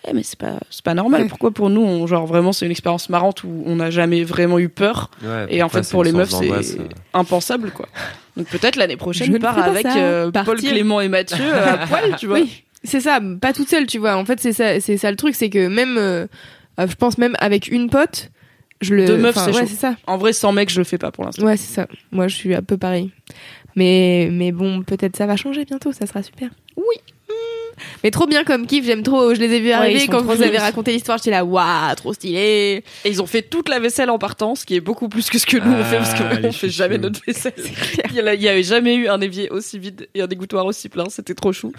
eh 0.08 0.12
mais 0.12 0.22
c'est 0.22 0.38
pas 0.38 0.58
c'est 0.70 0.84
pas 0.84 0.94
normal. 0.94 1.22
Ouais. 1.22 1.28
Pourquoi 1.28 1.50
pour 1.50 1.68
nous, 1.70 1.82
on, 1.82 2.06
genre 2.06 2.26
vraiment 2.26 2.52
c'est 2.52 2.64
une 2.64 2.70
expérience 2.70 3.08
marrante 3.08 3.44
où 3.44 3.62
on 3.66 3.76
n'a 3.76 3.90
jamais 3.90 4.22
vraiment 4.24 4.58
eu 4.58 4.68
peur? 4.68 5.10
Ouais, 5.22 5.46
Et 5.48 5.62
en 5.62 5.68
fait 5.68 5.88
pour 5.90 6.04
les 6.04 6.12
meufs 6.12 6.30
c'est 6.30 6.50
euh. 6.50 6.88
impensable 7.12 7.70
quoi. 7.72 7.86
Donc 8.36 8.46
peut-être 8.48 8.76
l'année 8.76 8.94
Je 8.94 8.98
prochaine 8.98 9.32
ne 9.32 9.38
part 9.38 9.58
avec 9.58 9.86
ça. 9.86 9.96
euh, 9.96 10.30
Paul. 10.30 10.58
Clément 10.58 11.00
et 11.00 11.08
Mathieu 11.08 11.52
à 11.54 11.78
poil, 11.86 12.16
tu 12.18 12.26
vois. 12.26 12.38
Oui, 12.38 12.62
c'est 12.84 13.00
ça, 13.00 13.20
pas 13.40 13.52
toute 13.52 13.68
seule, 13.68 13.86
tu 13.86 13.98
vois. 13.98 14.16
En 14.16 14.24
fait, 14.24 14.38
c'est 14.40 14.52
ça, 14.52 14.78
c'est 14.80 14.96
ça 14.96 15.10
le 15.10 15.16
truc, 15.16 15.34
c'est 15.34 15.50
que 15.50 15.66
même, 15.68 15.96
euh, 15.98 16.26
je 16.78 16.94
pense 16.94 17.18
même 17.18 17.34
avec 17.40 17.68
une 17.68 17.88
pote, 17.88 18.30
je 18.82 18.94
le. 18.94 19.06
Deux 19.06 19.16
meufs, 19.16 19.36
ouais, 19.46 19.66
c'est 19.66 19.74
ça. 19.74 19.96
En 20.06 20.18
vrai 20.18 20.32
sans 20.34 20.52
mec 20.52 20.70
je 20.70 20.78
le 20.78 20.84
fais 20.84 20.98
pas 20.98 21.10
pour 21.10 21.24
l'instant. 21.24 21.44
Ouais, 21.44 21.56
c'est 21.56 21.72
ça. 21.74 21.86
Moi, 22.12 22.28
je 22.28 22.36
suis 22.36 22.54
un 22.54 22.62
peu 22.62 22.76
pareil. 22.76 23.10
Mais, 23.74 24.28
mais 24.30 24.52
bon, 24.52 24.82
peut-être 24.82 25.16
ça 25.16 25.26
va 25.26 25.36
changer 25.36 25.64
bientôt, 25.64 25.92
ça 25.92 26.06
sera 26.06 26.22
super. 26.22 26.48
Oui. 26.76 26.96
Mais 28.04 28.10
trop 28.10 28.26
bien 28.26 28.44
comme 28.44 28.66
kiff, 28.66 28.84
j'aime 28.86 29.02
trop. 29.02 29.34
Je 29.34 29.40
les 29.40 29.52
ai 29.54 29.60
vus 29.60 29.70
arriver 29.72 30.06
quand 30.06 30.22
vous 30.22 30.42
avez 30.42 30.58
raconté 30.58 30.92
l'histoire, 30.92 31.18
j'étais 31.18 31.30
là, 31.30 31.44
waouh, 31.44 31.94
trop 31.96 32.12
stylé. 32.14 32.82
Et 33.04 33.08
ils 33.10 33.20
ont 33.22 33.26
fait 33.26 33.42
toute 33.42 33.68
la 33.68 33.78
vaisselle 33.78 34.10
en 34.10 34.18
partant, 34.18 34.54
ce 34.54 34.64
qui 34.64 34.74
est 34.76 34.80
beaucoup 34.80 35.08
plus 35.08 35.28
que 35.30 35.38
ce 35.38 35.46
que 35.46 35.56
nous 35.56 35.72
on 35.72 35.84
fait 35.84 35.98
parce 35.98 36.12
Ah, 36.14 36.18
qu'on 36.18 36.28
les 36.36 36.42
fait 36.52 36.52
chouchous. 36.52 36.72
jamais 36.72 36.98
notre 36.98 37.20
vaisselle. 37.26 37.52
Il 38.10 38.16
y, 38.16 38.20
a- 38.20 38.34
il 38.34 38.42
y 38.42 38.48
avait 38.48 38.62
jamais 38.62 38.94
eu 38.94 39.08
un 39.08 39.20
évier 39.20 39.50
aussi 39.50 39.78
vide 39.78 40.08
et 40.14 40.22
un 40.22 40.26
dégouttoir 40.26 40.64
aussi 40.66 40.88
plein, 40.88 41.04
c'était 41.10 41.34
trop 41.34 41.52
chou. 41.52 41.72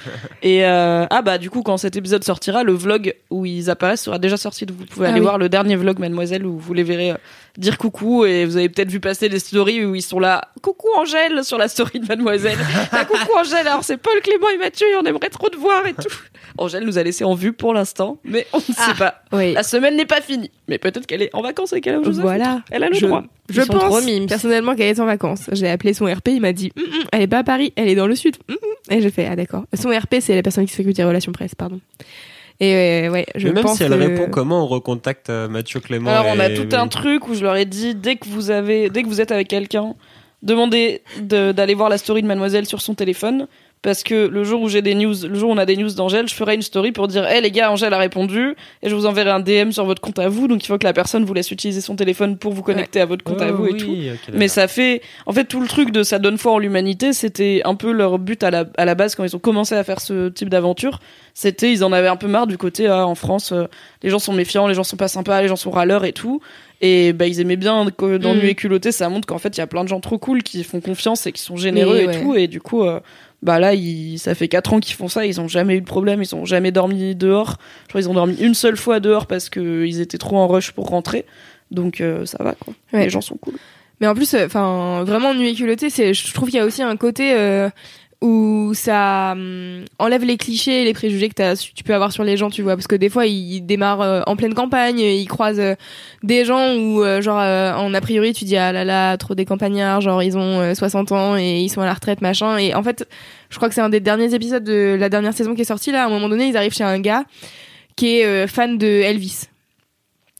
Et 0.43 0.65
euh, 0.65 1.05
ah 1.09 1.21
bah 1.21 1.37
du 1.37 1.49
coup 1.49 1.63
quand 1.63 1.77
cet 1.77 1.95
épisode 1.95 2.23
sortira, 2.23 2.63
le 2.63 2.73
vlog 2.73 3.13
où 3.29 3.45
ils 3.45 3.69
apparaissent 3.69 4.03
sera 4.03 4.19
déjà 4.19 4.37
sorti, 4.37 4.65
donc 4.65 4.77
vous 4.77 4.85
pouvez 4.85 5.05
Ah 5.07 5.09
aller 5.09 5.19
oui. 5.19 5.23
voir 5.25 5.37
le 5.37 5.49
dernier 5.49 5.75
vlog 5.75 5.99
Mademoiselle 5.99 6.45
où 6.45 6.57
vous 6.57 6.73
les 6.73 6.83
verrez 6.83 7.11
euh, 7.11 7.15
dire 7.57 7.77
coucou 7.77 8.23
et 8.25 8.45
vous 8.45 8.55
avez 8.55 8.69
peut-être 8.69 8.89
vu 8.91 8.99
passer 8.99 9.29
des 9.29 9.39
stories 9.39 9.83
où 9.85 9.95
ils 9.95 10.01
sont 10.01 10.19
là, 10.19 10.49
coucou 10.61 10.87
Angèle 10.95 11.43
sur 11.43 11.57
la 11.57 11.67
story 11.67 11.99
de 11.99 12.05
Mademoiselle. 12.07 12.57
Ah, 12.91 13.03
coucou 13.05 13.31
Angèle, 13.37 13.67
alors 13.67 13.83
c'est 13.83 13.97
Paul, 13.97 14.19
Clément 14.21 14.49
et 14.49 14.57
Mathieu, 14.57 14.87
et 14.87 14.95
on 14.95 15.03
aimerait 15.05 15.29
trop 15.29 15.49
te 15.49 15.57
voir 15.57 15.85
et 15.87 15.93
tout. 15.93 16.07
Angèle 16.57 16.83
nous 16.83 16.97
a 16.97 17.03
laissé 17.03 17.23
en 17.23 17.33
vue 17.33 17.53
pour 17.53 17.73
l'instant, 17.73 18.17
mais 18.23 18.45
on 18.53 18.57
ne 18.57 18.63
Ah. 18.77 18.85
sait 18.87 18.93
pas. 18.97 19.21
Oui. 19.33 19.53
La 19.53 19.63
semaine 19.63 19.95
n'est 19.95 20.05
pas 20.05 20.21
finie, 20.21 20.51
mais 20.67 20.77
peut-être 20.77 21.05
qu'elle 21.05 21.21
est 21.21 21.29
en 21.33 21.41
vacances 21.41 21.73
et 21.73 21.81
qu'elle 21.81 21.95
a 21.95 21.99
Voilà. 21.99 22.61
Elle 22.71 22.83
a 22.83 22.89
le 22.89 22.95
je, 22.95 23.05
droit. 23.05 23.23
Je 23.49 23.61
trop 23.61 23.77
pense 23.79 24.05
personnellement 24.27 24.75
qu'elle 24.75 24.87
est 24.95 24.99
en 24.99 25.05
vacances. 25.05 25.49
J'ai 25.51 25.69
appelé 25.69 25.93
son 25.93 26.05
RP, 26.05 26.27
il 26.29 26.41
m'a 26.41 26.53
dit 26.53 26.71
Hum, 26.77 26.83
hum, 26.83 27.03
elle 27.11 27.21
est 27.23 27.27
pas 27.27 27.39
à 27.39 27.43
Paris, 27.43 27.73
elle 27.75 27.89
est 27.89 27.95
dans 27.95 28.07
le 28.07 28.15
sud. 28.15 28.37
Hum. 28.49 28.55
Et 28.89 29.01
j'ai 29.01 29.09
fait 29.11 29.27
ah 29.29 29.35
d'accord. 29.35 29.65
Son 29.73 29.89
RP 29.89 30.15
c'est 30.21 30.35
la 30.35 30.43
personne 30.43 30.65
qui 30.65 30.73
s'occupe 30.73 30.93
des 30.93 31.03
relations 31.03 31.31
presse, 31.31 31.55
pardon. 31.55 31.79
Et 32.59 32.73
euh, 33.07 33.11
ouais, 33.11 33.25
je 33.35 33.47
Mais 33.49 33.53
même 33.53 33.63
pense 33.63 33.77
si 33.77 33.83
elle 33.83 33.91
que- 33.91 33.95
répond, 33.95 34.27
comment 34.31 34.63
on 34.63 34.67
recontacte 34.67 35.29
euh, 35.29 35.47
Mathieu 35.47 35.79
Clément 35.79 36.09
Alors 36.09 36.25
on 36.35 36.39
a 36.39 36.49
tout 36.49 36.69
un 36.75 36.87
truc 36.87 37.27
où 37.27 37.35
je 37.35 37.43
leur 37.43 37.55
ai 37.55 37.65
dit 37.65 37.93
dès 37.93 38.15
que 38.15 38.27
vous 38.27 38.49
avez 38.49 38.89
dès 38.89 39.03
que 39.03 39.07
vous 39.07 39.21
êtes 39.21 39.31
avec 39.31 39.47
quelqu'un, 39.47 39.93
demandez 40.41 41.01
de- 41.21 41.51
d'aller 41.51 41.73
voir 41.75 41.89
la 41.89 41.97
story 41.97 42.21
de 42.23 42.27
mademoiselle 42.27 42.65
sur 42.65 42.81
son 42.81 42.95
téléphone 42.95 43.47
parce 43.87 44.03
que 44.03 44.27
le 44.27 44.43
jour 44.43 44.61
où 44.61 44.67
j'ai 44.67 44.81
des 44.81 44.95
news, 44.95 45.13
le 45.29 45.35
jour 45.35 45.49
où 45.49 45.53
on 45.53 45.57
a 45.57 45.65
des 45.65 45.77
news 45.77 45.89
d'Angèle, 45.93 46.27
je 46.27 46.33
ferai 46.33 46.55
une 46.55 46.61
story 46.61 46.91
pour 46.91 47.07
dire 47.07 47.25
"Eh 47.33 47.39
les 47.39 47.51
gars, 47.51 47.71
Angèle 47.71 47.93
a 47.93 47.97
répondu 47.97 48.53
et 48.83 48.89
je 48.89 48.93
vous 48.93 49.05
enverrai 49.05 49.29
un 49.29 49.39
DM 49.39 49.71
sur 49.71 49.85
votre 49.85 50.01
compte 50.01 50.19
à 50.19 50.27
vous." 50.27 50.49
Donc 50.49 50.61
il 50.61 50.67
faut 50.67 50.77
que 50.77 50.83
la 50.83 50.91
personne 50.91 51.23
vous 51.23 51.33
laisse 51.33 51.51
utiliser 51.51 51.79
son 51.79 51.95
téléphone 51.95 52.37
pour 52.37 52.51
vous 52.51 52.63
connecter 52.63 52.99
à 52.99 53.05
votre 53.05 53.23
compte 53.23 53.41
à 53.41 53.49
vous 53.49 53.65
et 53.67 53.77
tout. 53.77 53.95
Mais 54.33 54.49
ça 54.49 54.67
fait, 54.67 55.01
en 55.25 55.31
fait, 55.31 55.45
tout 55.45 55.61
le 55.61 55.67
truc 55.69 55.91
de 55.91 56.03
ça 56.03 56.19
donne 56.19 56.37
foi 56.37 56.51
en 56.51 56.59
l'humanité, 56.59 57.13
c'était 57.13 57.61
un 57.63 57.75
peu 57.75 57.93
leur 57.93 58.19
but 58.19 58.43
à 58.43 58.51
la, 58.51 58.65
à 58.75 58.83
la 58.83 58.93
base 58.93 59.15
quand 59.15 59.23
ils 59.23 59.37
ont 59.37 59.39
commencé 59.39 59.73
à 59.73 59.85
faire 59.85 60.01
ce 60.01 60.27
type 60.27 60.49
d'aventure. 60.49 60.99
C'était, 61.33 61.71
ils 61.71 61.85
en 61.85 61.93
avaient 61.93 62.07
un 62.09 62.15
peu 62.17 62.27
marre 62.27 62.47
du 62.47 62.57
côté, 62.57 62.87
ah, 62.87 63.07
en 63.07 63.15
France, 63.15 63.53
euh, 63.53 63.67
les 64.03 64.09
gens 64.09 64.19
sont 64.19 64.33
méfiants, 64.33 64.67
les 64.67 64.73
gens 64.73 64.83
sont 64.83 64.97
pas 64.97 65.07
sympas, 65.07 65.41
les 65.41 65.47
gens 65.47 65.55
sont 65.55 65.71
râleurs 65.71 66.03
et 66.03 66.11
tout. 66.11 66.41
Et 66.81 67.13
bah, 67.13 67.25
ils 67.25 67.39
aimaient 67.39 67.55
bien 67.55 67.87
que 67.95 68.17
dans 68.17 68.33
Mm. 68.33 68.39
Nuit 68.39 68.49
et 68.49 68.55
culotté, 68.55 68.91
ça 68.91 69.09
montre 69.09 69.27
qu'en 69.27 69.37
fait, 69.37 69.55
il 69.57 69.59
y 69.59 69.63
a 69.63 69.67
plein 69.67 69.83
de 69.83 69.89
gens 69.89 69.99
trop 69.99 70.17
cool 70.17 70.43
qui 70.43 70.63
font 70.63 70.81
confiance 70.81 71.25
et 71.25 71.31
qui 71.31 71.41
sont 71.41 71.55
généreux 71.55 71.97
et 71.97 72.07
ouais. 72.07 72.21
tout. 72.21 72.35
Et 72.35 72.47
du 72.47 72.61
coup, 72.61 72.83
euh, 72.83 72.99
bah 73.43 73.59
là, 73.59 73.73
ils, 73.73 74.17
ça 74.17 74.33
fait 74.35 74.47
quatre 74.47 74.73
ans 74.73 74.79
qu'ils 74.79 74.95
font 74.95 75.07
ça, 75.07 75.25
ils 75.25 75.39
ont 75.39 75.47
jamais 75.47 75.75
eu 75.75 75.81
de 75.81 75.85
problème, 75.85 76.21
ils 76.21 76.35
ont 76.35 76.45
jamais 76.45 76.71
dormi 76.71 77.15
dehors. 77.15 77.57
Je 77.83 77.89
crois 77.89 78.01
qu'ils 78.01 78.09
ont 78.09 78.15
dormi 78.15 78.35
une 78.39 78.53
seule 78.53 78.77
fois 78.77 78.99
dehors 78.99 79.27
parce 79.27 79.49
que 79.49 79.85
ils 79.85 80.01
étaient 80.01 80.17
trop 80.17 80.37
en 80.37 80.47
rush 80.47 80.71
pour 80.71 80.87
rentrer. 80.87 81.25
Donc 81.69 82.01
euh, 82.01 82.25
ça 82.25 82.43
va 82.43 82.53
quoi. 82.53 82.73
Ouais. 82.93 83.03
Les 83.03 83.09
gens 83.09 83.21
sont 83.21 83.37
cool. 83.37 83.55
Mais 83.99 84.07
en 84.07 84.13
plus, 84.13 84.35
enfin, 84.35 85.03
vraiment 85.03 85.33
nuit 85.33 85.55
culottée, 85.55 85.89
c'est, 85.89 86.13
je 86.13 86.33
trouve 86.33 86.49
qu'il 86.49 86.59
y 86.59 86.61
a 86.61 86.65
aussi 86.65 86.83
un 86.83 86.97
côté 86.97 87.33
euh, 87.33 87.69
où 88.21 88.71
ça 88.73 89.33
hum, 89.33 89.85
enlève 89.99 90.23
les 90.25 90.37
clichés 90.37 90.83
les 90.83 90.93
préjugés 90.93 91.29
que 91.29 91.35
t'as- 91.35 91.55
tu 91.55 91.83
peux 91.83 91.93
avoir 91.93 92.11
sur 92.11 92.23
les 92.23 92.35
gens, 92.37 92.49
tu 92.49 92.61
vois. 92.63 92.75
Parce 92.75 92.87
que 92.87 92.95
des 92.95 93.09
fois, 93.09 93.25
ils 93.27 93.61
démarrent 93.61 94.01
euh, 94.01 94.21
en 94.25 94.35
pleine 94.35 94.53
campagne, 94.55 94.99
ils 94.99 95.27
croisent 95.27 95.59
euh, 95.59 95.75
des 96.23 96.43
gens 96.45 96.75
où, 96.75 97.03
euh, 97.03 97.21
genre, 97.21 97.39
euh, 97.39 97.73
en 97.73 97.93
a 97.93 98.01
priori, 98.01 98.33
tu 98.33 98.45
dis, 98.45 98.57
ah 98.57 98.71
là 98.71 98.83
là, 98.83 99.17
trop 99.17 99.35
des 99.35 99.45
campagnards, 99.45 100.01
genre, 100.01 100.23
ils 100.23 100.37
ont 100.37 100.59
euh, 100.61 100.73
60 100.73 101.11
ans 101.11 101.37
et 101.37 101.59
ils 101.61 101.69
sont 101.69 101.81
à 101.81 101.85
la 101.85 101.93
retraite, 101.93 102.21
machin. 102.21 102.57
Et 102.57 102.73
en 102.73 102.81
fait, 102.83 103.07
je 103.49 103.57
crois 103.57 103.69
que 103.69 103.75
c'est 103.75 103.81
un 103.81 103.89
des 103.89 103.99
derniers 103.99 104.33
épisodes 104.33 104.63
de 104.63 104.97
la 104.99 105.09
dernière 105.09 105.33
saison 105.33 105.53
qui 105.53 105.61
est 105.61 105.65
sorti, 105.65 105.91
là. 105.91 106.03
À 106.03 106.07
un 106.07 106.09
moment 106.09 106.27
donné, 106.29 106.47
ils 106.47 106.57
arrivent 106.57 106.73
chez 106.73 106.83
un 106.83 106.99
gars 106.99 107.23
qui 107.95 108.19
est 108.19 108.25
euh, 108.25 108.47
fan 108.47 108.77
de 108.77 108.87
Elvis. 108.87 109.43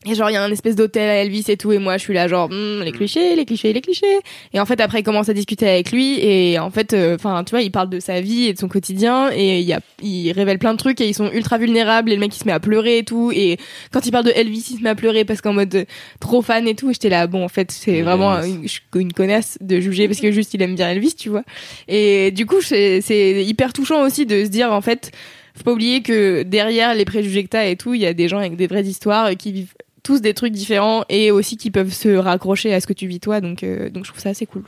Et 0.06 0.14
genre, 0.14 0.30
il 0.30 0.34
y 0.34 0.38
a 0.38 0.44
un 0.44 0.52
espèce 0.52 0.76
d'hôtel 0.76 1.10
à 1.10 1.16
Elvis 1.16 1.46
et 1.48 1.58
tout, 1.58 1.72
et 1.72 1.80
moi, 1.80 1.98
je 1.98 2.04
suis 2.04 2.14
là, 2.14 2.28
genre, 2.28 2.50
Hmm, 2.50 2.82
les 2.84 2.92
clichés, 2.92 3.36
les 3.36 3.46
clichés, 3.46 3.74
les 3.74 3.82
clichés. 3.82 4.20
Et 4.54 4.60
en 4.60 4.66
fait, 4.66 4.80
après, 4.80 5.00
il 5.00 5.04
commence 5.04 5.28
à 5.28 5.34
discuter 5.34 5.68
avec 5.68 5.92
lui, 5.92 6.20
et 6.24 6.60
en 6.60 6.70
fait, 6.70 6.94
euh, 6.94 7.16
enfin, 7.16 7.44
tu 7.44 7.50
vois, 7.50 7.62
il 7.62 7.72
parle 7.72 7.90
de 7.90 8.00
sa 8.00 8.22
vie 8.22 8.46
et 8.46 8.54
de 8.54 8.60
son 8.60 8.68
quotidien, 8.68 9.32
et 9.34 9.60
il, 9.60 9.66
y 9.66 9.74
a, 9.74 9.80
il 10.04 10.32
révèle 10.32 10.60
plein 10.60 10.74
de 10.74 10.78
trucs, 10.78 11.02
et 11.02 11.08
ils 11.08 11.16
sont 11.16 11.32
ultra 11.32 11.58
vulnérables, 11.58 12.12
et 12.12 12.16
le 12.16 12.20
mec, 12.20 12.34
il 12.36 12.40
se 12.40 12.46
met 12.46 12.52
à 12.52 12.60
pleurer 12.60 13.00
et 13.00 13.04
tout, 13.04 13.32
et 13.34 13.58
quand 13.92 14.06
il 14.06 14.12
parle 14.12 14.26
de 14.26 14.32
Elvis, 14.36 14.68
il 14.70 14.78
se 14.78 14.84
met 14.84 14.90
à 14.90 14.96
pleurer 14.96 15.26
parce 15.26 15.42
qu'en 15.42 15.54
mode 15.54 15.74
euh, 15.74 15.86
trop 16.20 16.44
fan 16.44 16.68
et 16.68 16.76
tout, 16.76 16.92
et 16.92 16.94
j'étais 16.94 17.10
là, 17.10 17.26
bon, 17.26 17.44
en 17.44 17.50
fait, 17.50 17.72
c'est 17.72 18.04
vraiment 18.04 18.40
une, 18.44 18.66
une 18.96 19.14
connasse 19.14 19.58
de 19.62 19.80
juger 19.80 20.08
parce 20.08 20.22
que 20.22 20.32
juste, 20.32 20.54
il 20.54 20.62
aime 20.62 20.76
bien 20.76 20.92
Elvis, 20.92 21.16
tu 21.16 21.30
vois. 21.30 21.44
Et 21.88 22.32
du 22.32 22.46
coup, 22.46 22.62
c'est 22.62 23.02
hyper 23.44 23.74
touchant 23.74 24.04
aussi 24.04 24.28
de 24.28 24.46
se 24.46 24.50
dire, 24.50 24.72
en 24.72 24.82
fait, 24.82 25.12
faut 25.58 25.64
pas 25.64 25.72
oublier 25.72 26.04
que 26.04 26.44
derrière 26.44 26.94
les 26.94 27.06
préjugés 27.06 27.44
que 27.44 27.50
t'as 27.50 27.66
et 27.66 27.76
tout, 27.76 27.96
il 27.96 28.02
y 28.02 28.06
a 28.06 28.14
des 28.14 28.28
gens 28.28 28.38
avec 28.38 28.56
des 28.56 28.68
vraies 28.68 28.84
histoires 28.84 29.36
qui 29.36 29.52
vivent 29.52 29.74
tous 30.08 30.22
des 30.22 30.34
trucs 30.34 30.54
différents 30.54 31.04
et 31.10 31.32
aussi 31.32 31.58
qui 31.58 31.70
peuvent 31.70 31.92
se 31.92 32.08
raccrocher 32.16 32.74
à 32.74 32.80
ce 32.80 32.88
que 32.88 32.94
tu 32.94 33.08
vis 33.08 33.20
toi. 33.20 33.42
Donc, 33.42 33.62
euh, 33.62 33.90
donc 33.90 34.06
je 34.06 34.12
trouve 34.12 34.22
ça 34.22 34.30
assez 34.30 34.46
cool. 34.46 34.64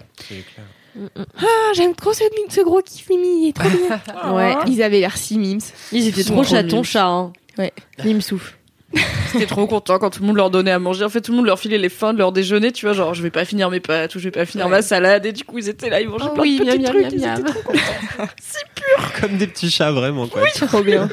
Ah, 1.18 1.46
j'aime 1.76 1.96
trop 1.96 2.12
ce, 2.12 2.24
ce 2.50 2.60
gros 2.60 2.82
kiff 2.82 3.08
Mimi, 3.10 3.46
il 3.46 3.50
est 3.50 3.54
trop 3.54 3.70
bien. 3.70 4.02
Ouais. 4.34 4.54
Ils 4.68 4.84
avaient 4.84 5.00
l'air 5.00 5.16
si 5.16 5.38
mimes. 5.38 5.62
Ils 5.94 6.08
étaient 6.10 6.26
trop 6.26 6.44
chatons 6.44 6.78
mimes. 6.78 6.84
chat. 6.84 7.06
Hein. 7.06 7.32
Ouais. 7.58 7.72
Mime 8.04 8.20
souffle. 8.20 8.58
J'étais 9.32 9.46
trop 9.46 9.66
content 9.66 9.98
quand 9.98 10.10
tout 10.10 10.20
le 10.22 10.28
monde 10.28 10.36
leur 10.36 10.50
donnait 10.50 10.72
à 10.72 10.80
manger. 10.80 11.06
En 11.06 11.10
fait, 11.10 11.22
tout 11.22 11.32
le 11.32 11.38
monde 11.38 11.46
leur 11.46 11.58
filait 11.60 11.78
les 11.78 11.88
fins 11.88 12.12
de 12.12 12.18
leur 12.18 12.34
déjeuner, 12.34 12.74
tu 12.74 12.86
vois, 12.86 12.94
genre 12.94 13.14
je 13.14 13.24
vais 13.24 13.30
pas 13.30 13.46
finir 13.46 13.70
mes 13.70 13.80
pâtes 13.80 14.16
ou 14.16 14.20
je 14.20 14.26
vais 14.26 14.32
pas 14.32 14.46
finir 14.46 14.68
ma 14.68 14.82
salade. 14.82 15.26
Et 15.26 15.32
du 15.32 15.46
coup, 15.46 15.60
ils 15.60 15.70
étaient 15.70 15.90
là, 15.90 16.02
ils 16.02 16.10
mangeaient 16.10 16.26
Oh 16.32 16.34
plein 16.34 16.42
oui, 16.44 16.60
de 16.60 16.66
petits 16.66 16.80
miam, 16.80 16.92
trucs. 16.92 17.02
miam, 17.04 17.12
ils 17.14 17.22
miam, 17.22 17.40
étaient 17.40 17.50
trop 17.52 17.62
contents. 17.62 18.28
Comme 19.22 19.38
des 19.38 19.48
petits 19.48 19.70
chats, 19.72 19.92
vraiment. 19.94 20.28
Quoi. 20.28 20.42
Trop 20.68 20.82
bien. 20.82 21.08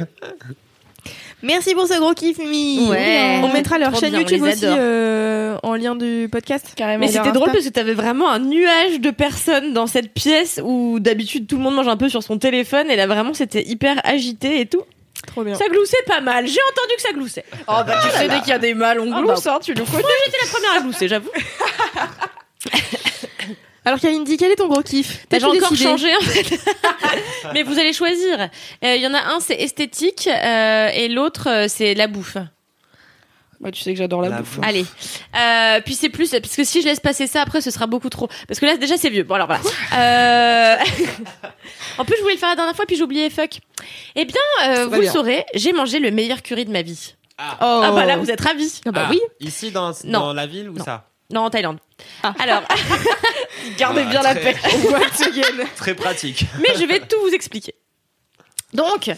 Merci 1.43 1.75
pour 1.75 1.87
ce 1.87 1.99
gros 1.99 2.15
kiff 2.15 2.39
Mimi. 2.39 2.89
Ouais. 2.89 3.41
On 3.45 3.53
mettra 3.53 3.79
leur 3.79 3.91
Trop 3.93 4.01
chaîne 4.01 4.11
bien, 4.11 4.19
on 4.19 4.23
YouTube 4.23 4.45
les 4.45 4.53
aussi 4.53 4.65
adore. 4.67 4.79
euh, 4.81 5.57
en 5.63 5.75
lien 5.75 5.95
du 5.95 6.29
podcast. 6.33 6.73
Carrément. 6.77 7.05
Mais 7.07 7.13
c'était 7.13 7.33
drôle 7.33 7.51
parce 7.53 7.65
que 7.65 7.69
t'avais 7.71 7.95
vraiment 7.95 8.31
un 8.31 8.39
nuage 8.39 9.01
de 9.01 9.11
personnes 9.11 9.73
dans 9.75 9.87
cette 9.87 10.13
pièce 10.15 10.61
où 10.65 10.99
d'habitude 10.99 11.47
tout 11.47 11.57
le 11.59 11.63
monde 11.63 11.75
mange 11.75 11.89
un 11.89 11.97
peu 11.97 12.09
sur 12.09 12.23
son 12.23 12.39
téléphone 12.39 12.91
et 12.91 12.97
là 12.97 13.07
vraiment 13.07 13.35
c'était 13.35 13.63
hyper 13.63 14.01
agité 14.05 14.61
et 14.61 14.67
tout. 14.67 14.83
Trop 15.27 15.45
bien. 15.45 15.55
Ça 15.55 15.67
gloussait 15.69 15.97
pas 16.07 16.21
mal. 16.21 16.47
J'ai 16.47 16.61
entendu 16.73 16.95
que 16.97 17.03
ça 17.03 17.13
gloussait. 17.13 17.45
Oh 17.69 17.83
bah 17.87 18.01
tu 18.03 18.11
sais 18.19 18.29
dès 18.29 18.39
qu'il 18.41 18.49
y 18.49 18.53
a 18.53 18.59
des 18.59 18.75
mâles 18.75 19.01
on 19.01 19.13
Ah, 19.13 19.21
glousse 19.23 19.45
bah. 19.45 19.55
hein, 19.57 19.61
tu 19.63 19.75
le 19.75 19.85
connais. 19.85 20.03
Moi 20.03 20.11
j'étais 20.25 20.39
la 20.43 20.49
première 20.51 20.73
à 20.73 20.81
glousser, 20.81 21.09
j'avoue. 21.09 21.31
Alors 23.87 24.01
Kalindi, 24.01 24.37
quel 24.37 24.51
est 24.51 24.57
ton 24.57 24.67
gros 24.69 24.83
kiff? 24.83 25.27
Bah, 25.31 25.39
T'as 25.39 25.47
encore 25.47 25.71
décidé 25.71 25.85
changé 25.91 26.09
en 26.17 26.21
fait. 26.21 26.59
Mais 27.55 27.63
vous 27.63 27.79
allez 27.79 27.93
choisir. 27.93 28.49
Euh, 28.85 28.97
Il 28.97 29.01
y 29.01 29.07
en 29.07 29.15
a 29.15 29.21
un 29.33 29.39
c'est 29.41 29.55
esthétique 29.55 30.29
euh, 30.29 30.89
et 30.93 31.09
l'autre 31.09 31.49
euh, 31.49 31.67
c'est 31.69 31.95
la 31.95 32.09
bouffe. 32.09 32.37
Moi, 33.59 33.71
tu 33.71 33.81
sais 33.81 33.93
que 33.93 33.99
j'adore 33.99 34.21
la, 34.21 34.29
La 34.29 34.39
bouffe. 34.41 34.57
bouffe. 34.57 34.67
Allez. 34.69 34.85
Euh, 35.39 35.81
puis 35.85 35.95
c'est 35.95 36.11
plus 36.11 36.31
parce 36.31 36.57
que 36.57 36.65
si 36.65 36.83
je 36.83 36.87
laisse 36.89 37.01
passer 37.01 37.27
ça 37.29 37.41
après 37.43 37.61
ce 37.63 37.71
sera 37.71 37.87
beaucoup 37.87 38.11
trop 38.11 38.29
parce 38.49 38.59
que 38.61 38.67
là 38.67 38.77
déjà 38.77 38.97
c'est 38.99 39.09
vieux. 39.09 39.23
Bon 39.23 39.37
alors 39.37 39.47
voilà. 39.47 39.63
Euh... 39.95 40.77
en 41.99 42.05
plus 42.05 42.17
je 42.17 42.23
voulais 42.23 42.35
le 42.35 42.41
faire 42.41 42.49
la 42.51 42.57
dernière 42.57 42.75
fois 42.77 42.87
puis 42.87 42.97
j'ai 42.97 43.05
oublié 43.05 43.31
fuck. 43.31 43.61
Eh 44.17 44.25
bien 44.25 44.41
euh, 44.65 44.87
vous 44.89 45.01
le 45.01 45.07
saurez, 45.07 45.45
j'ai 45.55 45.73
mangé 45.73 46.01
le 46.01 46.11
meilleur 46.11 46.43
curry 46.43 46.65
de 46.65 46.73
ma 46.73 46.83
vie. 46.83 47.15
Oh. 47.39 47.43
Ah 47.61 47.93
bah 47.95 48.05
là 48.05 48.17
vous 48.17 48.31
êtes 48.33 48.41
ravis. 48.41 48.81
Ah 48.87 48.91
bah 48.91 49.03
Ah, 49.07 49.11
oui. 49.11 49.21
Ici, 49.41 49.71
dans, 49.71 49.93
Non. 50.05 50.21
dans 50.21 50.33
la 50.33 50.47
ville 50.47 50.71
ou 50.71 50.75
Non. 50.75 50.85
ça? 50.85 51.09
Non 51.31 51.43
en 51.43 51.51
Thaïlande. 51.51 51.79
Ah. 52.23 52.35
Alors 52.39 52.63
gardez 53.79 54.03
Ah, 54.07 54.11
bien 54.11 54.23
la 54.23 54.35
paix. 54.35 54.55
Très 55.77 55.95
pratique. 55.95 56.45
Mais 56.61 56.75
je 56.79 56.85
vais 56.85 57.01
tout 57.01 57.21
vous 57.23 57.35
expliquer. 57.35 57.75
Donc, 58.73 59.11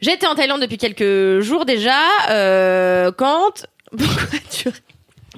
j'étais 0.00 0.26
en 0.26 0.34
Thaïlande 0.34 0.60
depuis 0.60 0.78
quelques 0.78 1.40
jours 1.40 1.64
déjà. 1.64 1.98
Euh, 2.30 3.10
quand 3.12 3.66
Pourquoi 3.90 4.38
tu 4.50 4.68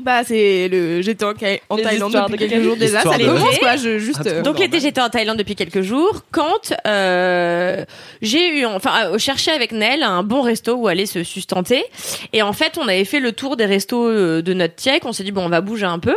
Bah 0.01 0.25
c'est 0.25 0.69
le 0.69 1.01
j'étais 1.03 1.25
en, 1.25 1.35
Thaïlande 1.35 2.13
depuis 2.13 2.39
de 2.39 2.49
quelques 2.49 2.63
jours 2.63 2.77
déjà, 2.77 3.03
ça 3.03 3.19
commence 3.19 3.59
quoi, 3.59 3.77
je 3.77 3.99
juste 3.99 4.21
Ah, 4.21 4.25
trop 4.25 4.35
euh, 4.35 4.43
Donc 4.43 4.59
l'été 4.59 4.81
j'étais 4.81 5.01
en 5.01 5.11
Thaïlande 5.11 5.37
depuis 5.37 5.55
quelques 5.55 5.83
jours 5.83 6.23
quand 6.31 6.73
euh, 6.87 7.85
j'ai 8.21 8.59
eu 8.59 8.67
enfin 8.67 9.07
euh, 9.07 9.19
cherché 9.19 9.51
avec 9.51 9.73
Nel 9.73 10.03
un 10.03 10.23
bon 10.23 10.41
resto 10.43 10.75
où 10.75 10.89
aller 10.89 11.07
se 11.07 11.23
sustenter 11.23 11.85
et 12.33 12.43
en 12.43 12.55
fait 12.55 12.79
on 12.79 12.89
avait 12.89 13.05
fait 13.05 13.21
le 13.21 13.33
tour 13.33 13.57
des 13.57 13.67
restos 13.67 14.11
de 14.43 14.55
notre 14.55 14.75
tiek 14.75 15.05
on 15.05 15.13
s'est 15.13 15.25
dit 15.25 15.33
bon 15.33 15.45
on 15.45 15.51
va 15.51 15.61
bouger 15.61 15.87
un 15.87 15.99
peu 15.99 16.17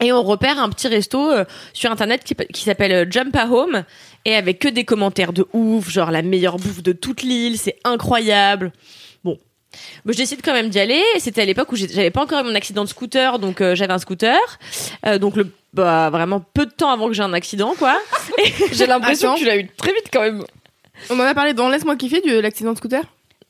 et 0.00 0.12
on 0.12 0.22
repère 0.22 0.58
un 0.58 0.68
petit 0.68 0.88
resto 0.88 1.30
euh, 1.30 1.44
sur 1.72 1.90
internet 1.90 2.24
qui, 2.24 2.34
qui 2.52 2.62
s'appelle 2.62 2.92
euh, 2.92 3.06
Jump 3.08 3.34
a 3.36 3.46
Home 3.46 3.84
et 4.24 4.34
avec 4.34 4.58
que 4.58 4.68
des 4.68 4.84
commentaires 4.84 5.32
de 5.32 5.46
ouf 5.52 5.88
genre 5.90 6.10
la 6.10 6.22
meilleure 6.22 6.56
bouffe 6.56 6.82
de 6.82 6.92
toute 6.92 7.22
l'île 7.22 7.58
c'est 7.58 7.76
incroyable 7.84 8.72
bon 9.24 9.38
Bon, 10.04 10.12
je 10.12 10.16
décide 10.16 10.40
quand 10.42 10.52
même 10.52 10.68
d'y 10.70 10.80
aller. 10.80 11.02
C'était 11.18 11.42
à 11.42 11.44
l'époque 11.44 11.70
où 11.72 11.76
j'avais 11.76 12.10
pas 12.10 12.22
encore 12.22 12.40
eu 12.40 12.44
mon 12.44 12.54
accident 12.54 12.84
de 12.84 12.88
scooter, 12.88 13.38
donc 13.38 13.60
euh, 13.60 13.74
j'avais 13.74 13.92
un 13.92 13.98
scooter. 13.98 14.38
Euh, 15.06 15.18
donc 15.18 15.36
le, 15.36 15.52
bah, 15.72 16.10
vraiment 16.10 16.40
peu 16.40 16.66
de 16.66 16.70
temps 16.70 16.90
avant 16.90 17.08
que 17.08 17.12
j'ai 17.12 17.22
un 17.22 17.34
accident, 17.34 17.74
quoi. 17.78 17.98
J'ai 18.72 18.86
l'impression 18.86 19.34
que 19.34 19.40
tu 19.40 19.44
l'as 19.44 19.58
eu 19.58 19.68
très 19.76 19.92
vite 19.92 20.08
quand 20.12 20.22
même. 20.22 20.44
On 21.10 21.16
m'en 21.16 21.24
a 21.24 21.34
parlé 21.34 21.54
dans 21.54 21.68
Laisse-moi 21.68 21.96
kiffer 21.96 22.20
de 22.20 22.38
l'accident 22.38 22.72
de 22.72 22.78
scooter. 22.78 23.02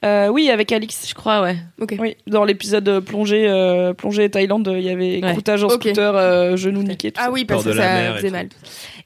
Euh, 0.04 0.28
oui, 0.28 0.48
avec 0.48 0.70
Alix. 0.70 1.06
Je 1.08 1.14
crois, 1.14 1.42
ouais. 1.42 1.56
Ok. 1.80 1.96
Oui, 1.98 2.16
dans 2.28 2.44
l'épisode 2.44 2.88
euh, 2.88 3.00
plongée, 3.00 3.48
euh, 3.48 3.92
plongée 3.94 4.30
Thaïlande, 4.30 4.72
il 4.76 4.82
y 4.84 4.90
avait 4.90 5.20
Ouais. 5.24 5.32
croûtage 5.32 5.64
en 5.64 5.68
Ok. 5.68 5.82
scooter, 5.82 6.14
euh, 6.16 6.56
genou 6.56 6.84
niqué. 6.84 7.10
Tout 7.10 7.20
Ah 7.20 7.24
ça. 7.26 7.30
oui, 7.32 7.44
parce 7.44 7.64
que 7.64 7.72
ça 7.72 8.14
faisait 8.14 8.30
mal. 8.30 8.48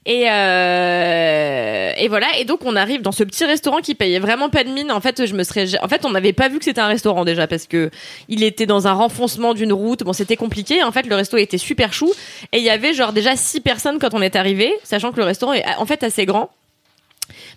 Et 0.05 0.29
euh, 0.29 1.93
et 1.97 2.09
voilà. 2.09 2.27
Et 2.39 2.45
donc 2.45 2.61
on 2.65 2.77
arrive 2.77 3.03
dans 3.03 3.13
ce 3.13 3.25
petit 3.25 3.45
restaurant 3.45 3.79
qui 3.79 3.95
payait 3.95 4.19
vraiment 4.19 4.51
pas 4.51 4.65
de 4.65 4.71
mine. 4.71 4.91
En 4.93 5.01
fait, 5.01 5.27
je 5.27 5.35
me 5.35 5.45
serais, 5.45 5.67
en 5.83 5.89
fait, 5.89 6.05
on 6.05 6.11
n'avait 6.11 6.33
pas 6.33 6.49
vu 6.49 6.59
que 6.59 6.65
c'était 6.65 6.81
un 6.81 6.89
restaurant 6.89 7.25
déjà 7.25 7.47
parce 7.47 7.67
que 7.67 7.91
il 8.29 8.43
était 8.43 8.67
dans 8.67 8.87
un 8.87 8.93
renfoncement 8.93 9.55
d'une 9.55 9.73
route. 9.73 10.03
Bon, 10.05 10.13
c'était 10.13 10.37
compliqué. 10.37 10.83
En 10.83 10.93
fait, 10.93 11.07
le 11.07 11.15
resto 11.15 11.37
était 11.37 11.59
super 11.59 11.93
chou 11.93 12.13
et 12.53 12.59
il 12.59 12.65
y 12.65 12.71
avait 12.71 12.93
genre 12.95 13.13
déjà 13.13 13.37
six 13.37 13.61
personnes 13.61 13.99
quand 13.99 14.15
on 14.15 14.23
est 14.23 14.37
arrivé, 14.37 14.73
sachant 14.83 15.13
que 15.13 15.19
le 15.19 15.25
restaurant 15.25 15.53
est 15.55 15.65
en 15.79 15.87
fait 15.87 16.03
assez 16.03 16.27
grand. 16.27 16.51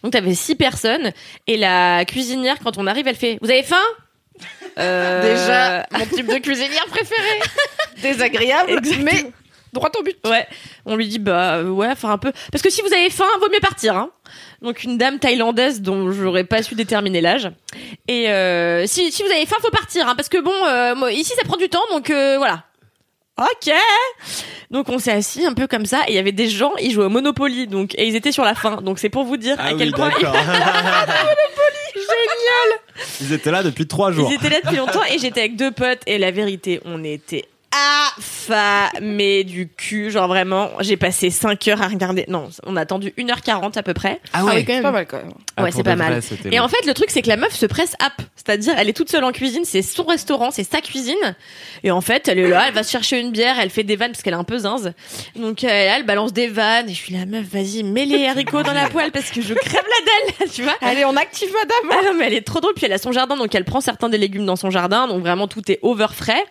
Donc 0.03 0.13
t'avais 0.13 0.33
six 0.35 0.55
personnes 0.55 1.11
et 1.47 1.57
la 1.57 2.05
cuisinière 2.05 2.57
quand 2.63 2.77
on 2.77 2.87
arrive, 2.87 3.07
elle 3.07 3.15
fait 3.15 3.37
"Vous 3.41 3.49
avez 3.49 3.63
faim? 3.63 3.75
Euh, 4.77 5.21
Déjà, 5.21 5.85
mon 5.97 6.05
type 6.05 6.27
de 6.27 6.37
cuisinière 6.39 6.85
préféré. 6.87 7.39
Désagréable, 8.01 8.81
mais 9.01 9.31
droit 9.71 9.89
au 9.97 10.03
but. 10.03 10.17
Ouais, 10.25 10.45
on 10.85 10.95
lui 10.95 11.07
dit 11.07 11.19
bah 11.19 11.55
euh, 11.55 11.69
ouais, 11.69 11.87
enfin 11.91 12.11
un 12.11 12.17
peu 12.17 12.31
parce 12.51 12.61
que 12.61 12.69
si 12.69 12.81
vous 12.81 12.93
avez 12.93 13.09
faim, 13.09 13.25
vaut 13.39 13.49
mieux 13.49 13.59
partir 13.61 13.95
hein. 13.95 14.09
Donc 14.61 14.83
une 14.83 14.97
dame 14.97 15.19
thaïlandaise 15.19 15.81
dont 15.81 16.11
j'aurais 16.11 16.43
pas 16.45 16.63
su 16.63 16.75
déterminer 16.75 17.21
l'âge. 17.21 17.49
Et 18.07 18.29
euh, 18.29 18.85
si 18.87 19.11
si 19.11 19.23
vous 19.23 19.29
avez 19.31 19.45
faim, 19.45 19.57
faut 19.61 19.71
partir 19.71 20.07
hein, 20.07 20.15
parce 20.15 20.29
que 20.29 20.39
bon 20.39 20.53
euh, 20.67 20.95
moi, 20.95 21.11
ici 21.11 21.33
ça 21.37 21.43
prend 21.45 21.57
du 21.57 21.69
temps 21.69 21.83
donc 21.91 22.09
voilà. 22.09 22.63
OK. 23.37 23.73
Donc 24.71 24.87
on 24.89 24.97
s'est 24.97 25.11
assis 25.11 25.45
un 25.45 25.53
peu 25.53 25.67
comme 25.67 25.85
ça 25.85 26.03
et 26.07 26.11
il 26.11 26.15
y 26.15 26.19
avait 26.19 26.31
des 26.31 26.47
gens, 26.47 26.73
ils 26.81 26.91
jouaient 26.91 27.05
au 27.05 27.09
Monopoly 27.09 27.67
donc 27.67 27.93
et 27.95 28.07
ils 28.07 28.15
étaient 28.15 28.31
sur 28.31 28.43
la 28.45 28.55
fin. 28.55 28.77
Donc 28.81 28.97
c'est 28.99 29.09
pour 29.09 29.25
vous 29.25 29.37
dire 29.37 29.55
Ah 29.59 29.67
à 29.67 29.71
oui, 29.73 29.79
quel 29.79 29.91
point 29.91 30.09
ils, 30.17 30.21
d'accord. 30.23 30.35
Ils 33.21 33.33
étaient 33.33 33.51
là 33.51 33.63
depuis 33.63 33.87
trois 33.87 34.11
jours. 34.11 34.29
ils 34.31 34.35
étaient 34.35 34.49
là 34.49 34.59
depuis 34.63 34.77
longtemps 34.77 35.03
et 35.13 35.17
j'étais 35.19 35.41
avec 35.41 35.55
deux 35.55 35.71
potes 35.71 36.01
et 36.05 36.17
la 36.17 36.31
vérité, 36.31 36.79
on 36.85 37.03
était 37.03 37.45
affamés 38.27 39.43
du 39.43 39.67
cul, 39.69 40.11
genre 40.11 40.27
vraiment, 40.27 40.69
j'ai 40.79 40.97
passé 40.97 41.29
5 41.29 41.67
heures 41.67 41.81
à 41.81 41.87
regarder. 41.87 42.25
Non, 42.27 42.49
on 42.65 42.75
a 42.75 42.81
attendu 42.81 43.13
1h40 43.17 43.77
à 43.77 43.83
peu 43.83 43.93
près. 43.93 44.19
Ah 44.33 44.39
Ah 44.39 44.41
quand 44.41 44.51
C'est 44.57 44.67
même. 44.67 44.83
pas 44.83 44.91
mal 44.91 45.05
quand 45.07 45.17
même. 45.17 45.31
Ah, 45.57 45.63
ouais, 45.63 45.71
c'est 45.71 45.83
pas 45.83 45.95
mal. 45.95 46.19
Et 46.51 46.59
en 46.59 46.67
fait, 46.67 46.85
le 46.85 46.93
truc, 46.93 47.09
c'est 47.09 47.21
que 47.21 47.27
la 47.29 47.37
meuf 47.37 47.53
se 47.53 47.65
presse 47.65 47.95
app. 47.99 48.13
C'est-à-dire, 48.35 48.75
elle 48.77 48.89
est 48.89 48.93
toute 48.93 49.09
seule 49.09 49.23
en 49.23 49.31
cuisine, 49.31 49.63
c'est 49.65 49.81
son 49.81 50.03
restaurant, 50.03 50.51
c'est 50.51 50.63
sa 50.69 50.81
cuisine. 50.81 51.35
Et 51.83 51.91
en 51.91 52.01
fait, 52.01 52.27
elle 52.27 52.39
est 52.39 52.47
là, 52.47 52.65
elle 52.67 52.73
va 52.73 52.83
se 52.83 52.91
chercher 52.91 53.19
une 53.19 53.31
bière, 53.31 53.55
elle 53.59 53.69
fait 53.69 53.83
des 53.83 53.95
vannes 53.95 54.11
parce 54.11 54.21
qu'elle 54.21 54.33
est 54.33 54.37
un 54.37 54.43
peu 54.43 54.59
zinze. 54.59 54.93
Donc, 55.35 55.63
euh, 55.63 55.67
elle 55.69 56.05
balance 56.05 56.33
des 56.33 56.47
vannes. 56.47 56.89
Et 56.89 56.93
je 56.93 56.97
suis 56.99 57.13
la 57.13 57.25
meuf, 57.25 57.45
vas-y, 57.45 57.83
mets 57.83 58.05
les 58.05 58.25
haricots 58.27 58.63
dans 58.63 58.73
la 58.73 58.87
poêle 58.89 59.11
parce 59.11 59.31
que 59.31 59.41
je 59.41 59.53
crève 59.53 59.73
la 59.83 60.35
dalle, 60.45 60.49
tu 60.53 60.61
vois. 60.63 60.75
Allez, 60.81 61.05
on 61.05 61.15
active 61.15 61.49
madame. 61.51 61.99
Ah 61.99 62.05
non, 62.11 62.17
mais 62.17 62.27
elle 62.27 62.33
est 62.33 62.45
trop 62.45 62.59
drôle. 62.59 62.73
Puis 62.75 62.85
elle 62.85 62.93
a 62.93 62.97
son 62.97 63.11
jardin, 63.11 63.35
donc 63.35 63.53
elle 63.55 63.65
prend 63.65 63.81
certains 63.81 64.09
des 64.09 64.17
légumes 64.17 64.45
dans 64.45 64.55
son 64.55 64.69
jardin. 64.69 65.07
Donc 65.07 65.21
vraiment, 65.21 65.47
tout 65.47 65.69
est 65.71 65.79
over 65.81 66.07
frais. 66.13 66.43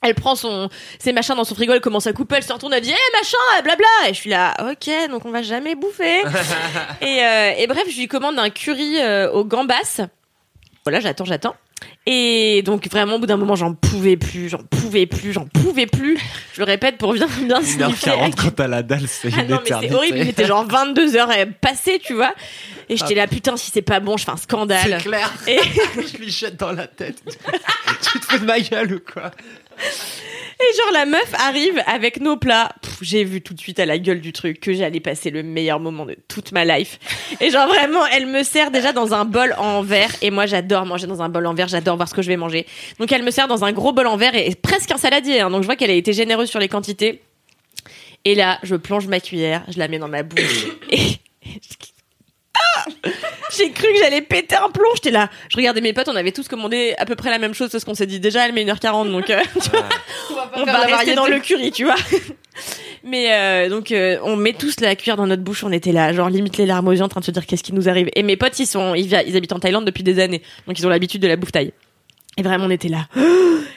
Elle 0.00 0.14
prend 0.14 0.36
son, 0.36 0.68
ses 0.98 1.12
machins 1.12 1.34
dans 1.34 1.44
son 1.44 1.54
frigo, 1.54 1.72
elle 1.72 1.80
commence 1.80 2.06
à 2.06 2.12
couper, 2.12 2.36
elle 2.36 2.44
se 2.44 2.52
retourne, 2.52 2.72
elle 2.72 2.82
dit, 2.82 2.92
eh, 2.92 3.16
machin, 3.16 3.62
blabla. 3.64 3.86
Et 4.06 4.14
je 4.14 4.18
suis 4.18 4.30
là, 4.30 4.54
ok, 4.70 5.10
donc 5.10 5.24
on 5.24 5.30
va 5.30 5.42
jamais 5.42 5.74
bouffer. 5.74 6.20
et, 7.00 7.24
euh, 7.24 7.52
et 7.56 7.66
bref, 7.66 7.84
je 7.90 7.96
lui 7.96 8.06
commande 8.06 8.38
un 8.38 8.50
curry 8.50 9.00
euh, 9.00 9.30
aux 9.32 9.44
gambas. 9.44 10.00
Voilà, 10.84 11.00
j'attends, 11.00 11.24
j'attends. 11.24 11.56
Et 12.10 12.62
donc 12.62 12.88
vraiment 12.90 13.16
au 13.16 13.18
bout 13.18 13.26
d'un 13.26 13.36
moment 13.36 13.54
j'en 13.54 13.74
pouvais 13.74 14.16
plus, 14.16 14.48
j'en 14.48 14.62
pouvais 14.62 15.04
plus, 15.04 15.34
j'en 15.34 15.44
pouvais 15.44 15.84
plus. 15.84 16.16
Je 16.54 16.60
le 16.60 16.64
répète 16.64 16.96
pour 16.96 17.12
bien 17.12 17.26
bien 17.42 17.60
signifier. 17.60 18.12
1h40 18.12 18.34
quand 18.34 18.50
t'as 18.52 18.66
la 18.66 18.82
dalle, 18.82 19.06
c'est 19.06 19.28
Ah 19.36 19.42
une 19.42 19.48
non 19.48 19.60
mais 19.62 19.76
c'est 19.78 19.94
horrible, 19.94 20.16
il 20.16 20.28
était 20.28 20.46
genre 20.46 20.64
22 20.64 21.16
heures 21.16 21.28
passées, 21.60 22.00
tu 22.02 22.14
vois. 22.14 22.32
Et 22.88 22.96
j'étais 22.96 23.14
là 23.14 23.26
putain 23.26 23.58
si 23.58 23.70
c'est 23.70 23.82
pas 23.82 24.00
bon, 24.00 24.16
je 24.16 24.24
fais 24.24 24.30
un 24.30 24.38
scandale. 24.38 25.00
C'est 25.02 25.06
clair. 25.06 25.30
Et, 25.46 25.58
Je 26.10 26.16
lui 26.16 26.30
jette 26.30 26.56
dans 26.56 26.72
la 26.72 26.86
tête. 26.86 27.22
tu 28.10 28.20
te 28.20 28.24
fais 28.24 28.38
de 28.38 28.46
ma 28.46 28.58
gueule 28.58 28.94
ou 28.94 29.00
quoi? 29.12 29.30
Et 30.60 30.76
genre 30.76 30.92
la 30.92 31.04
meuf 31.06 31.32
arrive 31.38 31.80
avec 31.86 32.20
nos 32.20 32.36
plats. 32.36 32.70
J'ai 33.00 33.22
vu 33.22 33.42
tout 33.42 33.54
de 33.54 33.60
suite 33.60 33.78
à 33.78 33.86
la 33.86 33.98
gueule 33.98 34.20
du 34.20 34.32
truc 34.32 34.58
que 34.58 34.72
j'allais 34.72 34.98
passer 34.98 35.30
le 35.30 35.44
meilleur 35.44 35.78
moment 35.78 36.04
de 36.04 36.16
toute 36.26 36.50
ma 36.50 36.64
life. 36.64 36.98
Et 37.40 37.50
genre 37.50 37.68
vraiment, 37.68 38.04
elle 38.06 38.26
me 38.26 38.42
sert 38.42 38.72
déjà 38.72 38.92
dans 38.92 39.14
un 39.14 39.24
bol 39.24 39.54
en 39.58 39.82
verre. 39.82 40.10
Et 40.20 40.32
moi 40.32 40.46
j'adore 40.46 40.84
manger 40.84 41.06
dans 41.06 41.22
un 41.22 41.28
bol 41.28 41.46
en 41.46 41.54
verre, 41.54 41.68
j'adore 41.68 41.96
voir 41.98 42.08
ce 42.08 42.14
que 42.14 42.22
je 42.22 42.28
vais 42.28 42.36
manger. 42.38 42.66
Donc 42.98 43.12
elle 43.12 43.22
me 43.22 43.30
sert 43.30 43.46
dans 43.48 43.64
un 43.64 43.72
gros 43.72 43.92
bol 43.92 44.06
en 44.06 44.16
verre 44.16 44.34
et 44.34 44.54
presque 44.54 44.90
un 44.90 44.96
saladier. 44.96 45.40
hein. 45.40 45.50
Donc 45.50 45.62
je 45.62 45.66
vois 45.66 45.76
qu'elle 45.76 45.90
a 45.90 45.94
été 45.94 46.12
généreuse 46.14 46.48
sur 46.48 46.58
les 46.58 46.68
quantités. 46.68 47.20
Et 48.24 48.34
là, 48.34 48.58
je 48.62 48.74
plonge 48.76 49.06
ma 49.06 49.20
cuillère, 49.20 49.64
je 49.68 49.78
la 49.78 49.86
mets 49.88 49.98
dans 49.98 50.08
ma 50.08 50.22
bouche. 50.22 50.66
Et 50.90 51.18
Ah 52.54 52.84
j'ai 53.56 53.70
cru 53.70 53.86
que 53.92 53.98
j'allais 53.98 54.20
péter 54.20 54.56
un 54.56 54.70
plomb. 54.70 54.88
J'étais 54.94 55.10
là. 55.10 55.30
Je 55.48 55.56
regardais 55.56 55.80
mes 55.80 55.92
potes, 55.92 56.08
on 56.08 56.16
avait 56.16 56.32
tous 56.32 56.48
commandé 56.48 56.94
à 56.98 57.06
peu 57.06 57.14
près 57.16 57.30
la 57.30 57.38
même 57.38 57.54
chose, 57.54 57.70
c'est 57.70 57.78
ce 57.80 57.84
qu'on 57.86 57.94
s'est 57.94 58.06
dit. 58.06 58.20
Déjà, 58.20 58.46
elle 58.46 58.52
met 58.52 58.64
1h40, 58.64 59.10
donc 59.10 59.30
euh, 59.30 59.40
tu 59.62 59.70
vois, 59.70 59.88
on 60.56 60.64
va 60.64 60.80
rester 60.80 61.14
dans 61.14 61.26
le 61.26 61.38
curry, 61.40 61.70
tu 61.70 61.84
vois. 61.84 61.96
Mais 63.04 63.32
euh, 63.32 63.68
donc 63.68 63.92
euh, 63.92 64.18
on 64.22 64.36
met 64.36 64.52
tous 64.52 64.80
la 64.80 64.96
cuillère 64.96 65.16
dans 65.16 65.26
notre 65.26 65.42
bouche, 65.42 65.62
on 65.64 65.70
était 65.72 65.92
là, 65.92 66.12
genre 66.12 66.28
limite 66.28 66.56
les 66.58 66.66
larmes 66.66 66.88
aux 66.88 66.92
yeux 66.92 67.02
en 67.02 67.08
train 67.08 67.20
de 67.20 67.24
se 67.24 67.30
dire 67.30 67.46
qu'est-ce 67.46 67.62
qui 67.62 67.72
nous 67.72 67.88
arrive. 67.88 68.08
Et 68.16 68.22
mes 68.22 68.36
potes 68.36 68.58
ils 68.58 68.66
sont, 68.66 68.94
ils 68.94 69.14
habitent 69.14 69.52
en 69.52 69.60
Thaïlande 69.60 69.84
depuis 69.84 70.02
des 70.02 70.18
années, 70.18 70.42
donc 70.66 70.78
ils 70.78 70.86
ont 70.86 70.90
l'habitude 70.90 71.22
de 71.22 71.28
la 71.28 71.36
bouffe 71.36 71.52
thaï. 71.52 71.72
Et 72.38 72.42
vraiment 72.42 72.66
on 72.66 72.70
était 72.70 72.88
là. 72.88 73.08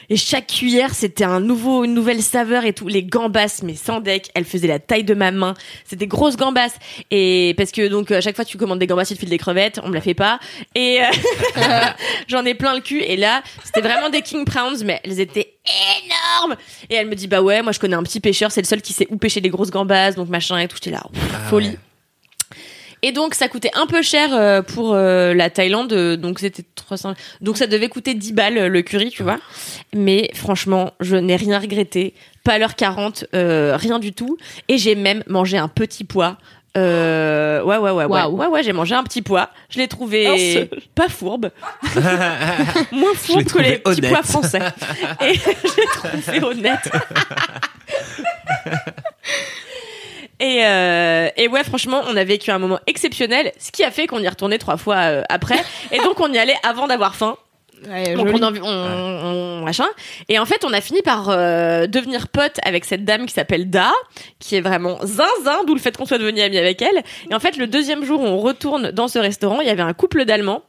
Et 0.10 0.18
chaque 0.18 0.48
cuillère 0.48 0.94
c'était 0.94 1.24
un 1.24 1.40
nouveau, 1.40 1.84
une 1.84 1.94
nouvelle 1.94 2.22
saveur 2.22 2.66
et 2.66 2.74
tout. 2.74 2.88
Les 2.88 3.04
gambas 3.04 3.62
mais 3.64 3.76
sans 3.76 4.02
deck, 4.02 4.30
elles 4.36 4.46
faisaient 4.46 4.68
la 4.68 4.80
taille 4.80 5.04
de 5.04 5.14
ma 5.14 5.32
main. 5.32 5.54
C'était 5.86 6.06
grosses 6.06 6.38
gambas. 6.38 6.72
Et 7.12 7.54
parce 7.58 7.72
que 7.72 7.88
donc 7.88 8.12
à 8.12 8.22
chaque 8.22 8.36
fois 8.36 8.46
que 8.46 8.50
tu 8.50 8.58
commandes 8.58 8.80
des 8.80 8.88
gambas, 8.88 9.08
il 9.10 9.16
te 9.16 9.20
file 9.20 9.30
des 9.30 9.38
crevettes, 9.38 9.80
on 9.84 9.90
me 9.90 9.94
la 9.94 10.02
fait 10.02 10.14
pas. 10.14 10.40
Et 10.76 11.02
euh, 11.02 11.06
j'en 12.28 12.46
ai 12.46 12.54
plein 12.54 12.76
le 12.76 12.82
cul. 12.82 13.02
Et 13.02 13.18
là 13.18 13.42
c'était 13.64 13.82
vraiment 13.82 14.10
des 14.10 14.22
king 14.22 14.46
prawns, 14.46 14.84
mais 14.86 15.00
elles 15.04 15.20
étaient 15.20 15.54
énormes. 16.04 16.56
Et 16.90 16.96
elle 16.96 17.08
me 17.08 17.16
dit 17.16 17.28
bah 17.28 17.42
ouais, 17.42 17.62
moi 17.62 17.72
je 17.72 17.80
connais 17.80 17.96
un 17.96 18.04
petit 18.04 18.20
pêcheur, 18.20 18.52
c'est 18.52 18.62
le 18.62 18.68
seul 18.68 18.82
qui 18.82 18.94
sait 18.94 19.08
où 19.10 19.18
pêcher 19.18 19.42
des 19.42 19.50
grosses 19.50 19.72
gambas, 19.72 20.12
donc 20.12 20.30
machin 20.30 20.58
et 20.60 20.68
tout. 20.68 20.76
J'étais 20.76 20.92
là, 20.92 21.04
pff, 21.12 21.50
folie. 21.50 21.78
Et 23.04 23.12
donc 23.12 23.34
ça 23.34 23.48
coûtait 23.48 23.72
un 23.74 23.88
peu 23.88 24.02
cher 24.02 24.30
euh, 24.34 24.62
pour 24.62 24.94
euh, 24.94 25.34
la 25.34 25.50
Thaïlande, 25.50 25.92
euh, 25.94 26.18
donc 26.18 26.40
c'était 26.40 26.64
300. 26.76 27.14
Donc 27.42 27.58
ça 27.58 27.66
devait 27.68 27.90
coûter 27.90 28.14
10 28.14 28.34
balles 28.34 28.68
le 28.68 28.82
curry, 28.84 29.10
tu 29.10 29.24
vois. 29.24 29.40
Mais 29.96 30.30
franchement, 30.36 30.92
je 31.00 31.16
n'ai 31.16 31.36
rien 31.36 31.60
regretté. 31.60 32.14
Pas 32.44 32.58
l'heure 32.58 32.76
40, 32.76 33.26
euh, 33.34 33.76
rien 33.78 34.00
du 34.00 34.14
tout. 34.14 34.38
Et 34.68 34.78
j'ai 34.78 34.96
même 34.96 35.24
mangé 35.28 35.58
un 35.58 35.68
petit 35.68 36.04
pois. 36.04 36.38
Euh, 36.78 37.62
ouais, 37.64 37.78
ouais, 37.78 37.92
ouais, 37.92 38.06
ouais, 38.06 38.08
Waouh. 38.24 38.38
ouais, 38.38 38.48
ouais, 38.48 38.64
j'ai 38.64 38.72
mangé 38.72 38.96
un 38.96 39.04
petit 39.04 39.22
pois. 39.22 39.50
Je 39.70 39.78
l'ai 39.80 39.90
trouvé 39.90 40.70
pas 40.96 41.10
fourbe, 41.10 41.52
moins 42.94 43.14
fourbe 43.14 43.44
que 43.44 43.60
les 43.60 43.78
petits 43.80 44.00
honnête. 44.00 44.12
pois 44.14 44.24
français. 44.24 44.62
Et 45.22 45.34
je 45.34 45.82
l'ai 45.82 46.40
trouvé 46.40 46.44
honnête. 46.44 46.90
Et, 50.42 50.66
euh, 50.66 51.30
et 51.38 51.48
ouais, 51.48 51.64
franchement, 51.64 52.02
on 52.08 52.18
a 52.18 52.24
vécu 52.24 52.50
un 52.52 52.58
moment 52.60 52.80
exceptionnel, 52.88 53.52
ce 53.60 53.72
qui 53.72 53.84
a 53.84 53.92
fait 53.92 54.08
qu'on 54.08 54.20
y 54.20 54.28
retournait 54.28 54.58
trois 54.58 54.76
fois 54.78 54.96
euh, 54.98 55.24
après. 55.30 55.60
Et 55.92 56.00
donc, 56.00 56.20
on 56.20 56.34
y 56.34 56.38
allait 56.40 56.58
avant 56.68 56.88
d'avoir 56.88 57.16
faim. 57.16 57.38
Donc 58.16 58.28
on, 58.36 58.44
en- 58.44 58.56
on- 58.56 59.26
on- 59.62 59.64
machin. 59.64 59.86
Et 60.30 60.38
en 60.40 60.46
fait, 60.46 60.64
on 60.66 60.74
a 60.74 60.82
fini 60.82 61.02
par 61.02 61.30
euh, 61.30 61.88
devenir 61.88 62.28
pote 62.28 62.60
avec 62.64 62.86
cette 62.86 63.06
dame 63.06 63.26
qui 63.26 63.34
s'appelle 63.34 63.70
Da, 63.72 63.92
qui 64.40 64.56
est 64.56 64.62
vraiment 64.62 64.98
zinzin, 65.04 65.64
d'où 65.66 65.74
le 65.74 65.80
fait 65.80 65.96
qu'on 65.98 66.06
soit 66.06 66.20
devenu 66.20 66.42
amis 66.42 66.58
avec 66.60 66.82
elle. 66.82 67.02
Et 67.30 67.34
en 67.36 67.40
fait, 67.40 67.58
le 67.58 67.66
deuxième 67.68 68.04
jour 68.04 68.22
où 68.22 68.26
on 68.26 68.38
retourne 68.40 68.92
dans 68.92 69.08
ce 69.08 69.18
restaurant, 69.20 69.62
il 69.62 69.68
y 69.68 69.72
avait 69.72 69.82
un 69.84 69.94
couple 69.94 70.26
d'Allemands 70.26 70.62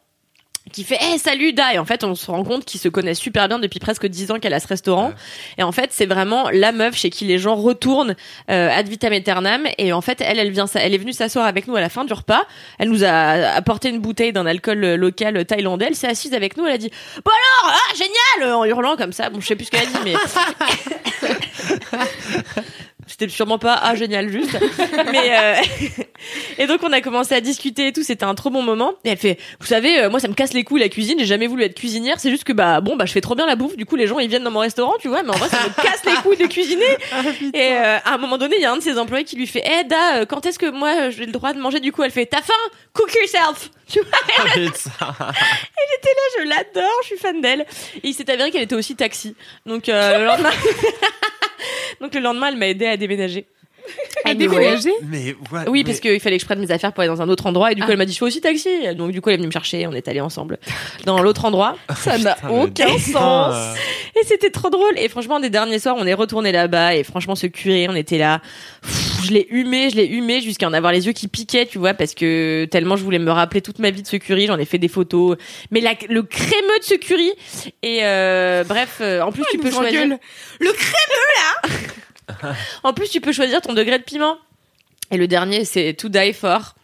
qui 0.70 0.84
fait 0.84 0.98
hey, 1.00 1.18
salut 1.18 1.52
Da 1.52 1.74
et 1.74 1.78
en 1.78 1.84
fait 1.84 2.04
on 2.04 2.14
se 2.14 2.30
rend 2.30 2.44
compte 2.44 2.64
qu'ils 2.64 2.80
se 2.80 2.88
connaissent 2.88 3.18
super 3.18 3.48
bien 3.48 3.58
depuis 3.58 3.80
presque 3.80 4.06
dix 4.06 4.30
ans 4.30 4.38
qu'elle 4.38 4.54
a 4.54 4.60
ce 4.60 4.68
restaurant. 4.68 5.12
Et 5.58 5.62
en 5.62 5.72
fait 5.72 5.90
c'est 5.92 6.06
vraiment 6.06 6.48
la 6.50 6.72
meuf 6.72 6.96
chez 6.96 7.10
qui 7.10 7.24
les 7.24 7.38
gens 7.38 7.56
retournent 7.56 8.14
euh, 8.50 8.70
ad 8.70 8.88
vitam 8.88 9.12
aeternam. 9.12 9.66
Et 9.78 9.92
en 9.92 10.00
fait 10.00 10.20
elle 10.20 10.38
elle 10.38 10.50
vient 10.50 10.66
elle 10.74 10.94
est 10.94 10.98
venue 10.98 11.12
s'asseoir 11.12 11.46
avec 11.46 11.66
nous 11.66 11.76
à 11.76 11.80
la 11.80 11.88
fin 11.88 12.04
du 12.04 12.12
repas. 12.12 12.42
Elle 12.78 12.90
nous 12.90 13.04
a 13.04 13.10
apporté 13.10 13.88
une 13.88 13.98
bouteille 13.98 14.32
d'un 14.32 14.46
alcool 14.46 14.84
euh, 14.84 14.96
local 14.96 15.44
thaïlandais. 15.44 15.86
Elle 15.88 15.96
s'est 15.96 16.08
assise 16.08 16.34
avec 16.34 16.56
nous. 16.56 16.66
Elle 16.66 16.74
a 16.74 16.78
dit 16.78 16.90
bon 17.24 17.32
alors 17.64 17.76
ah 17.76 17.94
génial! 17.94 18.54
En 18.54 18.64
hurlant 18.64 18.96
comme 18.96 19.12
ça. 19.12 19.30
Bon 19.30 19.40
je 19.40 19.46
sais 19.46 19.56
plus 19.56 19.66
ce 19.66 19.70
qu'elle 19.72 19.82
a 19.82 19.86
dit 19.86 19.98
mais 20.04 20.14
c'était 23.22 23.36
sûrement 23.36 23.58
pas 23.58 23.78
ah 23.80 23.94
génial 23.94 24.28
juste. 24.30 24.58
Mais 25.12 25.30
euh, 25.32 25.54
et 26.58 26.66
donc 26.66 26.80
on 26.82 26.92
a 26.92 27.00
commencé 27.00 27.34
à 27.34 27.40
discuter 27.40 27.88
et 27.88 27.92
tout 27.92 28.02
c'était 28.02 28.24
un 28.24 28.34
trop 28.34 28.50
bon 28.50 28.62
moment. 28.62 28.94
Et 29.04 29.10
elle 29.10 29.16
fait 29.16 29.38
vous 29.60 29.66
savez 29.66 30.00
euh, 30.00 30.10
moi 30.10 30.18
ça 30.18 30.26
me 30.26 30.34
casse 30.34 30.52
les 30.54 30.64
couilles 30.64 30.80
la 30.80 30.88
cuisine 30.88 31.18
j'ai 31.20 31.26
jamais 31.26 31.46
voulu 31.46 31.62
être 31.62 31.74
cuisinière 31.74 32.18
c'est 32.18 32.30
juste 32.30 32.44
que 32.44 32.52
bah 32.52 32.80
bon 32.80 32.96
bah 32.96 33.06
je 33.06 33.12
fais 33.12 33.20
trop 33.20 33.36
bien 33.36 33.46
la 33.46 33.54
bouffe 33.54 33.76
du 33.76 33.86
coup 33.86 33.94
les 33.94 34.08
gens 34.08 34.18
ils 34.18 34.28
viennent 34.28 34.42
dans 34.42 34.50
mon 34.50 34.60
restaurant 34.60 34.94
tu 35.00 35.08
vois 35.08 35.22
mais 35.22 35.30
en 35.30 35.36
vrai 35.36 35.48
ça 35.48 35.58
me 35.62 35.82
casse 35.82 36.04
les 36.04 36.14
couilles 36.22 36.36
de 36.36 36.46
cuisiner. 36.46 36.84
Et 37.54 37.72
euh, 37.74 37.98
à 38.04 38.14
un 38.14 38.18
moment 38.18 38.38
donné 38.38 38.56
il 38.56 38.62
y 38.62 38.64
a 38.64 38.72
un 38.72 38.76
de 38.76 38.82
ses 38.82 38.98
employés 38.98 39.24
qui 39.24 39.36
lui 39.36 39.46
fait 39.46 39.62
eh 39.64 39.84
Da 39.84 40.16
euh, 40.16 40.26
quand 40.26 40.44
est-ce 40.46 40.58
que 40.58 40.70
moi 40.70 41.10
j'ai 41.10 41.26
le 41.26 41.32
droit 41.32 41.52
de 41.52 41.60
manger? 41.60 41.78
Du 41.78 41.92
coup 41.92 42.02
elle 42.02 42.10
fait 42.10 42.26
t'as 42.26 42.42
faim? 42.42 42.52
Cook 42.92 43.14
yourself! 43.14 43.70
Tu 43.88 44.00
vois? 44.00 44.18
Ah, 44.38 44.44
elle 44.56 44.62
était 44.64 44.80
là 46.08 46.40
je 46.40 46.48
l'adore 46.48 46.98
je 47.02 47.06
suis 47.06 47.18
fan 47.18 47.40
d'elle. 47.40 47.66
Et 48.02 48.08
il 48.08 48.14
s'est 48.14 48.28
avéré 48.30 48.50
qu'elle 48.50 48.62
était 48.62 48.74
aussi 48.74 48.96
taxi. 48.96 49.36
Donc 49.64 49.88
euh, 49.88 50.18
le 50.18 50.24
lendemain 50.24 50.50
donc 52.00 52.14
le 52.14 52.20
lendemain 52.20 52.48
elle 52.48 52.56
m'a 52.56 52.68
aidé 52.68 52.86
à 52.86 52.96
déménager 52.96 53.46
À 54.24 54.34
déménager 54.34 54.90
Mais 55.04 55.34
ouais, 55.52 55.60
oui, 55.68 55.80
mais- 55.80 55.84
parce 55.84 56.00
qu'il 56.00 56.20
fallait 56.20 56.36
que 56.36 56.40
je 56.42 56.46
prenne 56.46 56.60
mes 56.60 56.70
affaires 56.70 56.92
pour 56.92 57.00
aller 57.02 57.08
dans 57.14 57.22
un 57.22 57.28
autre 57.28 57.46
endroit. 57.46 57.72
Et 57.72 57.74
du 57.74 57.80
coup, 57.82 57.86
Ah. 57.88 57.92
elle 57.92 57.98
m'a 57.98 58.04
dit, 58.04 58.12
je 58.12 58.18
fais 58.18 58.24
aussi 58.24 58.40
taxi. 58.40 58.68
Donc, 58.94 59.12
du 59.12 59.20
coup, 59.20 59.28
elle 59.30 59.34
est 59.34 59.38
venue 59.38 59.48
me 59.48 59.52
chercher. 59.52 59.86
On 59.86 59.92
est 59.92 60.06
allés 60.08 60.20
ensemble 60.20 60.58
dans 61.04 61.22
l'autre 61.22 61.44
endroit. 61.44 61.76
Ça 61.96 62.18
n'a 62.18 62.36
aucun 62.50 62.98
sens. 62.98 63.76
Et 64.20 64.24
c'était 64.26 64.50
trop 64.50 64.70
drôle. 64.70 64.98
Et 64.98 65.08
franchement, 65.08 65.40
des 65.40 65.50
derniers 65.50 65.78
soirs, 65.78 65.96
on 65.98 66.06
est 66.06 66.14
retourné 66.14 66.52
là-bas. 66.52 66.94
Et 66.96 67.04
franchement, 67.04 67.34
ce 67.34 67.46
curé, 67.46 67.86
on 67.88 67.94
était 67.94 68.18
là. 68.18 68.40
Pff, 68.82 69.24
je 69.26 69.30
l'ai 69.32 69.46
humé, 69.50 69.88
je 69.90 69.96
l'ai 69.96 70.06
humé 70.06 70.40
jusqu'à 70.40 70.66
en 70.68 70.72
avoir 70.72 70.92
les 70.92 71.06
yeux 71.06 71.12
qui 71.12 71.28
piquaient, 71.28 71.66
tu 71.66 71.78
vois, 71.78 71.94
parce 71.94 72.14
que 72.14 72.64
tellement 72.70 72.96
je 72.96 73.04
voulais 73.04 73.20
me 73.20 73.30
rappeler 73.30 73.62
toute 73.62 73.78
ma 73.78 73.90
vie 73.90 74.02
de 74.02 74.06
ce 74.06 74.16
curry. 74.16 74.46
J'en 74.46 74.58
ai 74.58 74.64
fait 74.64 74.78
des 74.78 74.88
photos. 74.88 75.36
Mais 75.70 75.80
la, 75.80 75.94
le 76.08 76.22
crémeux 76.22 76.78
de 76.80 76.84
ce 76.84 76.94
curry. 76.94 77.30
Et 77.82 78.00
euh, 78.02 78.64
bref, 78.64 78.98
euh, 79.00 79.20
en 79.22 79.30
plus, 79.32 79.44
tu 79.50 79.58
peux 79.58 79.72
engueule. 79.74 80.18
Le 80.60 80.72
crémeux, 80.72 81.68
là 81.68 81.68
En 82.82 82.92
plus, 82.92 83.08
tu 83.08 83.20
peux 83.20 83.32
choisir 83.32 83.60
ton 83.60 83.72
degré 83.74 83.98
de 83.98 84.04
piment. 84.04 84.38
Et 85.12 85.18
le 85.18 85.28
dernier, 85.28 85.64
c'est 85.64 85.92
To 85.94 86.08
Die 86.08 86.32
For. 86.32 86.74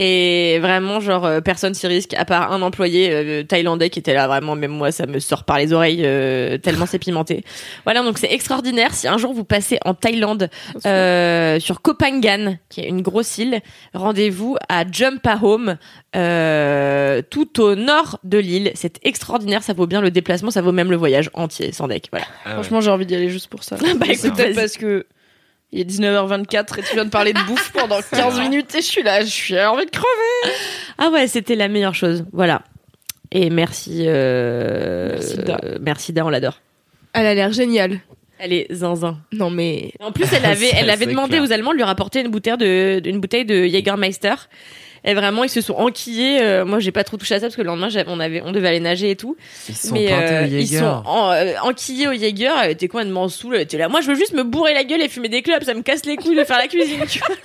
Et 0.00 0.60
vraiment, 0.60 1.00
genre, 1.00 1.26
euh, 1.26 1.40
personne 1.40 1.74
s'y 1.74 1.88
risque, 1.88 2.14
à 2.14 2.24
part 2.24 2.52
un 2.52 2.62
employé 2.62 3.10
euh, 3.12 3.42
thaïlandais 3.42 3.90
qui 3.90 3.98
était 3.98 4.14
là, 4.14 4.28
vraiment, 4.28 4.54
même 4.54 4.70
moi, 4.70 4.92
ça 4.92 5.06
me 5.06 5.18
sort 5.18 5.42
par 5.42 5.58
les 5.58 5.72
oreilles, 5.72 6.02
euh, 6.04 6.56
tellement 6.56 6.86
c'est 6.86 7.00
pimenté. 7.00 7.44
Voilà, 7.84 8.02
donc 8.02 8.18
c'est 8.18 8.32
extraordinaire. 8.32 8.94
Si 8.94 9.08
un 9.08 9.16
jour 9.18 9.32
vous 9.32 9.44
passez 9.44 9.78
en 9.84 9.94
Thaïlande, 9.94 10.50
sur 10.84 11.80
Koh 11.80 11.94
Phangan, 11.98 12.58
qui 12.68 12.80
est 12.80 12.88
une 12.88 13.00
grosse 13.00 13.38
île, 13.38 13.60
rendez-vous 13.94 14.56
à 14.68 14.84
Jumpahome, 14.90 15.78
tout 16.12 17.60
au 17.60 17.74
nord 17.74 18.20
de 18.24 18.38
l'île. 18.38 18.70
C'est 18.74 19.00
extraordinaire, 19.04 19.62
ça 19.62 19.72
vaut 19.72 19.86
bien 19.86 20.00
le 20.00 20.10
déplacement, 20.10 20.50
ça 20.50 20.60
vaut 20.60 20.72
même 20.72 20.90
le 20.90 20.96
voyage 20.96 21.30
entier, 21.32 21.72
sans 21.72 21.88
deck. 21.88 22.08
Voilà. 22.10 22.26
Ah 22.44 22.48
ouais. 22.48 22.54
Franchement, 22.54 22.80
j'ai 22.80 22.90
envie 22.90 23.06
d'y 23.06 23.14
aller 23.14 23.30
juste 23.30 23.48
pour 23.48 23.64
ça. 23.64 23.76
Bah, 23.96 24.06
écoute, 24.10 24.34
parce 24.54 24.76
que 24.76 25.06
il 25.72 25.80
est 25.80 25.84
19h24 25.90 26.78
et 26.78 26.82
tu 26.82 26.94
viens 26.94 27.04
de 27.04 27.10
parler 27.10 27.32
de 27.32 27.40
bouffe 27.46 27.72
pendant 27.72 28.00
15 28.10 28.40
minutes 28.40 28.74
et 28.74 28.80
je 28.80 28.86
suis 28.86 29.02
là, 29.02 29.20
je 29.20 29.26
suis 29.26 29.58
envie 29.60 29.84
de 29.86 29.90
crever. 29.90 30.54
Ah 30.98 31.10
ouais, 31.10 31.26
c'était 31.26 31.54
la 31.56 31.68
meilleure 31.68 31.94
chose. 31.94 32.24
Voilà. 32.32 32.62
Et 33.30 33.50
merci. 33.50 34.04
Euh... 34.06 35.10
Merci, 35.12 35.36
Da. 35.38 35.58
euh, 35.64 35.78
Merci 35.80 36.12
Da, 36.12 36.24
on 36.24 36.30
l'adore. 36.30 36.60
Elle 37.12 37.26
a 37.26 37.34
l'air 37.34 37.52
géniale. 37.52 38.00
Elle 38.38 38.52
est 38.52 38.72
zinzin. 38.72 39.18
Non 39.32 39.50
mais 39.50 39.92
En 40.00 40.12
plus, 40.12 40.26
elle 40.32 40.44
avait, 40.50 40.70
elle 40.74 40.88
avait 40.90 41.06
demandé 41.06 41.32
clair. 41.38 41.42
aux 41.42 41.52
Allemands 41.52 41.72
de 41.72 41.76
lui 41.76 41.82
rapporter 41.84 42.20
une 42.20 42.28
bouteille 42.28 42.56
de, 42.56 43.00
une 43.04 43.20
bouteille 43.20 43.44
de 43.44 43.64
Jägermeister. 43.66 44.34
Et 45.04 45.14
vraiment, 45.14 45.44
ils 45.44 45.48
se 45.50 45.60
sont 45.60 45.74
enquillés. 45.74 46.40
Euh, 46.42 46.64
moi, 46.64 46.80
j'ai 46.80 46.92
pas 46.92 47.04
trop 47.04 47.16
touché 47.16 47.34
à 47.34 47.38
ça 47.40 47.46
parce 47.46 47.56
que 47.56 47.62
le 47.62 47.68
lendemain, 47.68 47.88
on 48.08 48.20
avait, 48.20 48.42
on 48.44 48.52
devait 48.52 48.68
aller 48.68 48.80
nager 48.80 49.10
et 49.10 49.16
tout. 49.16 49.36
Ils 49.68 49.76
sont 49.76 49.92
Mais 49.94 50.08
euh, 50.12 50.44
au 50.44 50.46
ils 50.46 50.66
sont 50.68 51.02
en- 51.06 51.32
euh, 51.32 51.52
enquillés 51.62 52.08
au 52.08 52.12
Jaeger. 52.12 52.52
Elle 52.62 52.72
était 52.72 52.88
complètement. 52.88 53.26
Elle 53.54 53.60
était 53.60 53.78
là. 53.78 53.88
Moi, 53.88 54.00
je 54.00 54.08
veux 54.08 54.16
juste 54.16 54.32
me 54.32 54.42
bourrer 54.44 54.74
la 54.74 54.84
gueule 54.84 55.00
et 55.02 55.08
fumer 55.08 55.28
des 55.28 55.42
clubs. 55.42 55.62
Ça 55.62 55.74
me 55.74 55.82
casse 55.82 56.04
les 56.04 56.16
couilles 56.16 56.36
de 56.36 56.44
faire 56.44 56.58
la 56.58 56.68
cuisine. 56.68 57.04
tu 57.08 57.20
vois. 57.20 57.36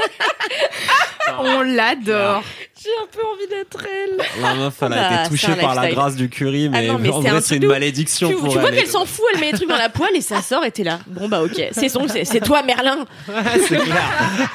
on 1.39 1.62
l'adore. 1.62 2.43
J'ai 2.82 2.89
un 3.01 3.08
peu 3.10 3.22
envie 3.26 3.47
d'être 3.47 3.86
elle. 3.86 4.41
La 4.41 4.54
meuf, 4.56 4.74
elle 4.82 4.89
Bah, 4.89 4.95
a 4.97 5.14
été 5.14 5.24
c'est 5.24 5.30
touchée 5.30 5.62
par 5.62 5.74
la 5.76 5.89
grâce 5.89 6.16
du 6.18 6.28
curry, 6.30 6.68
mais, 6.68 6.88
non, 6.88 6.97
mais 6.99 7.10
en 7.10 7.22
c'est 7.22 7.30
un 7.30 7.32
vrai, 7.32 7.41
c'est 7.41 7.56
une 7.56 7.68
malédiction 7.68 8.28
Tu, 8.30 8.36
pour 8.36 8.49
tu 8.49 8.56
elle. 8.58 8.62
vois 8.62 8.72
qu'elle 8.72 8.88
s'en 8.88 9.06
fout, 9.06 9.24
elle 9.34 9.39
met 9.39 9.51
les 9.51 9.58
trucs 9.58 9.70
dans 9.70 9.78
la 9.78 9.88
poêle 9.88 10.12
et 10.16 10.22
ça 10.22 10.41
sort 10.41 10.66
et 10.66 10.72
t'es 10.72 10.84
là. 10.84 10.99
Bon 11.08 11.30
bah 11.30 11.41
ok, 11.43 11.70
c'est 11.72 11.88
son, 11.88 12.10
c'est 12.10 12.26
c'est 12.26 12.41
toi 12.41 12.62
Merlin. 12.64 13.06
c'est 13.70 13.78
clair. 13.78 14.04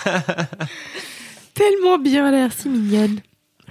Tellement 1.59 1.99
bien, 1.99 2.29
elle 2.29 2.35
a 2.35 2.39
l'air 2.39 2.53
si 2.53 2.69
mignonne. 2.69 3.21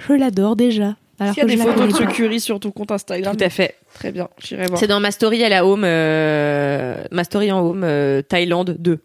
Je 0.08 0.14
l'adore 0.14 0.56
déjà. 0.56 0.96
Alors 1.20 1.34
S'il 1.34 1.44
y 1.44 1.46
a 1.46 1.56
des 1.56 1.58
photos 1.58 1.88
de 1.88 1.96
ce 1.96 2.04
curry 2.04 2.40
sur 2.40 2.60
ton 2.60 2.70
compte 2.72 2.92
Instagram. 2.92 3.36
Tout 3.36 3.44
à 3.44 3.50
fait. 3.50 3.76
Très 3.96 4.12
bien, 4.12 4.30
j'irai 4.40 4.66
voir. 4.68 4.78
C'est 4.80 4.86
dans 4.88 5.00
ma 5.00 5.10
story 5.12 5.44
à 5.44 5.50
la 5.50 5.66
home, 5.66 5.84
euh, 5.86 7.04
ma 7.12 7.24
story 7.24 7.52
en 7.52 7.62
home, 7.62 7.84
euh, 7.84 8.22
Thaïlande 8.22 8.76
2. 8.78 9.00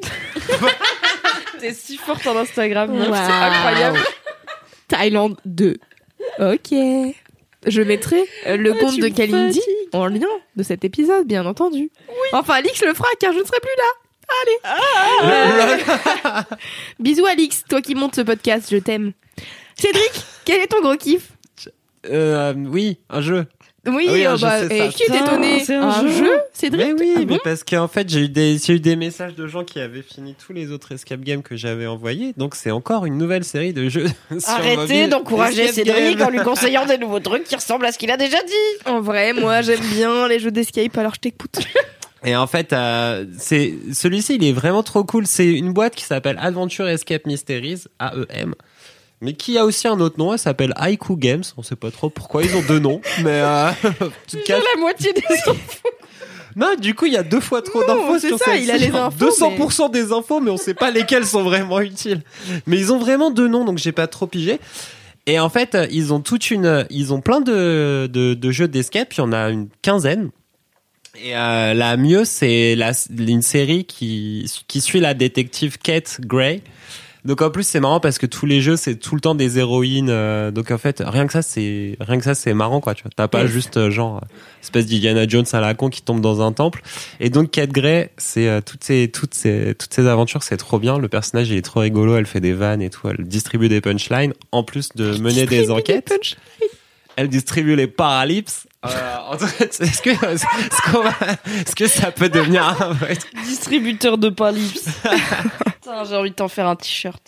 T'es 1.60 1.74
si 1.74 1.96
forte 1.96 2.26
en 2.26 2.36
Instagram, 2.36 2.90
c'est 2.96 3.32
incroyable. 3.32 3.98
Thaïlande 4.88 5.36
2. 5.44 5.76
Ok. 6.40 6.74
Je 7.66 7.82
mettrai 7.82 8.24
euh, 8.46 8.56
le 8.56 8.72
Ah, 8.74 8.80
compte 8.80 8.98
de 8.98 9.08
Kalindi 9.08 9.60
en 9.92 10.06
lien 10.06 10.26
de 10.56 10.62
cet 10.62 10.84
épisode, 10.84 11.26
bien 11.26 11.46
entendu. 11.46 11.90
Enfin, 12.32 12.54
Alix 12.54 12.82
le 12.84 12.94
fera 12.94 13.08
car 13.20 13.32
je 13.32 13.38
ne 13.38 13.44
serai 13.44 13.60
plus 13.60 13.70
là. 13.76 14.01
Allez. 14.42 14.58
Ah. 16.24 16.44
Bisous 16.98 17.26
Alix, 17.26 17.64
toi 17.68 17.80
qui 17.80 17.94
montes 17.94 18.16
ce 18.16 18.20
podcast, 18.22 18.68
je 18.70 18.76
t'aime. 18.78 19.12
Cédric, 19.76 20.12
quel 20.44 20.60
est 20.60 20.66
ton 20.68 20.80
gros 20.80 20.96
kiff? 20.96 21.28
Euh, 22.08 22.52
oui, 22.56 22.98
un 23.10 23.20
jeu. 23.20 23.46
Oui, 23.86 24.06
Oui, 24.10 24.24
un 24.24 24.34
oh 24.34 24.36
jeu, 24.36 24.46
bah, 24.46 24.68
c'est 24.68 24.76
et 24.76 24.78
ça. 24.78 24.88
qui 24.92 25.02
étonné 25.04 25.58
c'est 25.64 25.74
un 25.74 25.88
Un 25.88 26.02
jeu. 26.08 26.24
jeu, 26.24 26.30
Cédric? 26.52 26.86
Mais 26.86 26.92
oui, 26.92 27.12
Ah 27.16 27.18
mais 27.20 27.24
bon? 27.26 27.38
parce 27.42 27.64
qu'en 27.64 27.88
fait, 27.88 28.08
j'ai 28.08 28.20
eu 28.20 28.28
des, 28.28 28.56
j'ai 28.58 28.74
eu 28.74 28.80
des 28.80 28.94
messages 28.94 29.34
de 29.34 29.46
gens 29.48 29.64
qui 29.64 29.80
avaient 29.80 30.02
fini 30.02 30.36
tous 30.36 30.52
les 30.52 30.70
autres 30.70 30.92
escape 30.92 31.20
games 31.20 31.42
que 31.42 31.56
j'avais 31.56 31.86
envoyés. 31.86 32.32
Donc, 32.36 32.54
c'est 32.54 32.70
encore 32.70 33.06
une 33.06 33.18
nouvelle 33.18 33.42
série 33.42 33.72
de 33.72 33.88
jeux. 33.88 34.06
Arrêtez 34.46 35.08
d'encourager 35.08 35.66
Cédric 35.72 36.16
game. 36.16 36.28
en 36.28 36.30
lui 36.30 36.38
conseillant 36.40 36.86
des 36.86 36.96
nouveaux 36.98 37.18
trucs 37.20 37.42
qui 37.44 37.56
ressemblent 37.56 37.86
à 37.86 37.90
ce 37.92 37.98
qu'il 37.98 38.10
a 38.12 38.16
déjà 38.16 38.40
dit. 38.44 38.86
En 38.86 39.00
vrai, 39.00 39.32
moi 39.32 39.62
j'aime 39.62 39.80
bien 39.80 40.28
les 40.28 40.38
jeux 40.38 40.52
d'escape, 40.52 40.96
alors 40.98 41.14
je 41.16 41.20
t'écoute. 41.20 41.58
Et 42.24 42.36
en 42.36 42.46
fait, 42.46 42.72
euh, 42.72 43.26
c'est 43.36 43.74
celui-ci, 43.92 44.36
il 44.36 44.44
est 44.44 44.52
vraiment 44.52 44.82
trop 44.82 45.04
cool. 45.04 45.26
C'est 45.26 45.50
une 45.52 45.72
boîte 45.72 45.94
qui 45.94 46.04
s'appelle 46.04 46.38
Adventure 46.40 46.86
Escape 46.86 47.26
Mysteries, 47.26 47.84
AEM, 48.00 48.54
mais 49.20 49.32
qui 49.32 49.58
a 49.58 49.64
aussi 49.64 49.88
un 49.88 49.98
autre 49.98 50.18
nom. 50.18 50.32
Elle 50.32 50.38
s'appelle 50.38 50.72
Haiku 50.76 51.16
Games. 51.16 51.42
On 51.56 51.62
sait 51.62 51.76
pas 51.76 51.90
trop 51.90 52.10
pourquoi 52.10 52.44
ils 52.44 52.54
ont 52.54 52.62
deux 52.62 52.78
noms, 52.78 53.00
mais 53.22 53.40
euh, 53.42 53.70
cas, 54.46 54.58
La 54.58 54.80
moitié 54.80 55.12
des 55.12 55.22
non. 56.56 56.76
Du 56.80 56.94
coup, 56.94 57.06
il 57.06 57.12
y 57.12 57.16
a 57.16 57.24
deux 57.24 57.40
fois 57.40 57.60
trop 57.60 57.82
d'infos 57.84 58.18
c'est 58.20 58.28
sur 58.28 58.38
ça, 58.38 58.56
il 58.56 58.70
a 58.70 58.76
les 58.76 58.90
infos, 58.90 59.26
200% 59.26 59.90
des 59.90 60.12
infos, 60.12 60.40
mais 60.40 60.50
on 60.50 60.56
sait 60.56 60.74
pas 60.74 60.92
lesquelles 60.92 61.26
sont 61.26 61.42
vraiment 61.42 61.80
utiles. 61.80 62.22
Mais 62.66 62.78
ils 62.78 62.92
ont 62.92 62.98
vraiment 62.98 63.32
deux 63.32 63.48
noms, 63.48 63.64
donc 63.64 63.78
j'ai 63.78 63.92
pas 63.92 64.06
trop 64.06 64.28
pigé. 64.28 64.60
Et 65.26 65.38
en 65.38 65.48
fait, 65.48 65.76
ils 65.90 66.12
ont 66.12 66.20
toute 66.20 66.50
une, 66.50 66.84
ils 66.90 67.12
ont 67.12 67.20
plein 67.20 67.40
de, 67.40 68.08
de, 68.12 68.34
de 68.34 68.50
jeux 68.50 68.68
d'escape. 68.68 69.12
Il 69.14 69.18
y 69.18 69.20
en 69.22 69.32
a 69.32 69.50
une 69.50 69.68
quinzaine. 69.80 70.30
Et 71.20 71.36
euh, 71.36 71.74
la 71.74 71.96
mieux, 71.96 72.24
c'est 72.24 72.74
la, 72.74 72.92
une 73.10 73.42
série 73.42 73.84
qui, 73.84 74.50
qui 74.66 74.80
suit 74.80 75.00
la 75.00 75.14
détective 75.14 75.78
Kate 75.78 76.20
Gray. 76.20 76.62
Donc 77.24 77.40
en 77.40 77.50
plus 77.50 77.62
c'est 77.62 77.78
marrant 77.78 78.00
parce 78.00 78.18
que 78.18 78.26
tous 78.26 78.46
les 78.46 78.60
jeux 78.60 78.76
c'est 78.76 78.96
tout 78.96 79.14
le 79.14 79.20
temps 79.20 79.36
des 79.36 79.56
héroïnes. 79.60 80.10
euh, 80.10 80.50
donc 80.50 80.72
en 80.72 80.78
fait 80.78 81.00
rien 81.06 81.24
que 81.28 81.32
ça 81.32 81.40
c'est 81.42 81.96
rien 82.00 82.18
que 82.18 82.24
ça 82.24 82.34
c'est 82.34 82.52
marrant 82.52 82.80
quoi. 82.80 82.94
Tu 82.96 83.04
vois, 83.04 83.12
t'as 83.14 83.28
pas 83.28 83.46
juste 83.46 83.76
euh, 83.76 83.92
genre 83.92 84.16
euh, 84.16 84.26
espèce 84.60 84.86
d'Indiana 84.86 85.28
Jones 85.28 85.44
à 85.52 85.60
la 85.60 85.74
con 85.74 85.88
qui 85.88 86.02
tombe 86.02 86.20
dans 86.20 86.42
un 86.42 86.50
temple. 86.50 86.82
Et 87.20 87.30
donc 87.30 87.52
Kate 87.52 87.70
Gray 87.70 88.08
c'est 88.16 88.48
euh, 88.48 88.60
toutes 88.60 88.82
ces 88.82 89.08
toutes 89.08 89.34
ces 89.34 89.76
toutes 89.78 89.94
ces 89.94 90.08
aventures 90.08 90.42
c'est 90.42 90.56
trop 90.56 90.80
bien. 90.80 90.98
Le 90.98 91.08
personnage 91.08 91.48
il 91.48 91.56
est 91.56 91.62
trop 91.62 91.78
rigolo. 91.78 92.16
Elle 92.16 92.26
fait 92.26 92.40
des 92.40 92.54
vannes 92.54 92.82
et 92.82 92.90
tout. 92.90 93.08
Elle 93.08 93.24
distribue 93.24 93.68
des 93.68 93.80
punchlines 93.80 94.34
en 94.50 94.64
plus 94.64 94.88
de 94.96 95.16
mener 95.18 95.46
des 95.46 95.70
enquêtes. 95.70 96.12
Elle 97.14 97.28
distribue 97.28 97.76
les 97.76 97.86
paralypses. 97.86 98.66
Euh, 98.84 98.88
est-ce 99.60 100.02
que, 100.02 100.10
va- 100.10 100.32
est-ce 100.32 101.74
que 101.76 101.86
ça 101.86 102.10
peut 102.10 102.28
devenir 102.28 102.64
un 102.82 102.92
vrai 102.92 103.14
truc 103.16 103.32
distributeurs 103.44 104.18
de 104.18 104.28
palips. 104.28 104.80
Putain, 105.80 106.04
j'ai 106.08 106.16
envie 106.16 106.30
de 106.30 106.34
t'en 106.34 106.48
faire 106.48 106.66
un 106.66 106.76
t-shirt. 106.76 107.22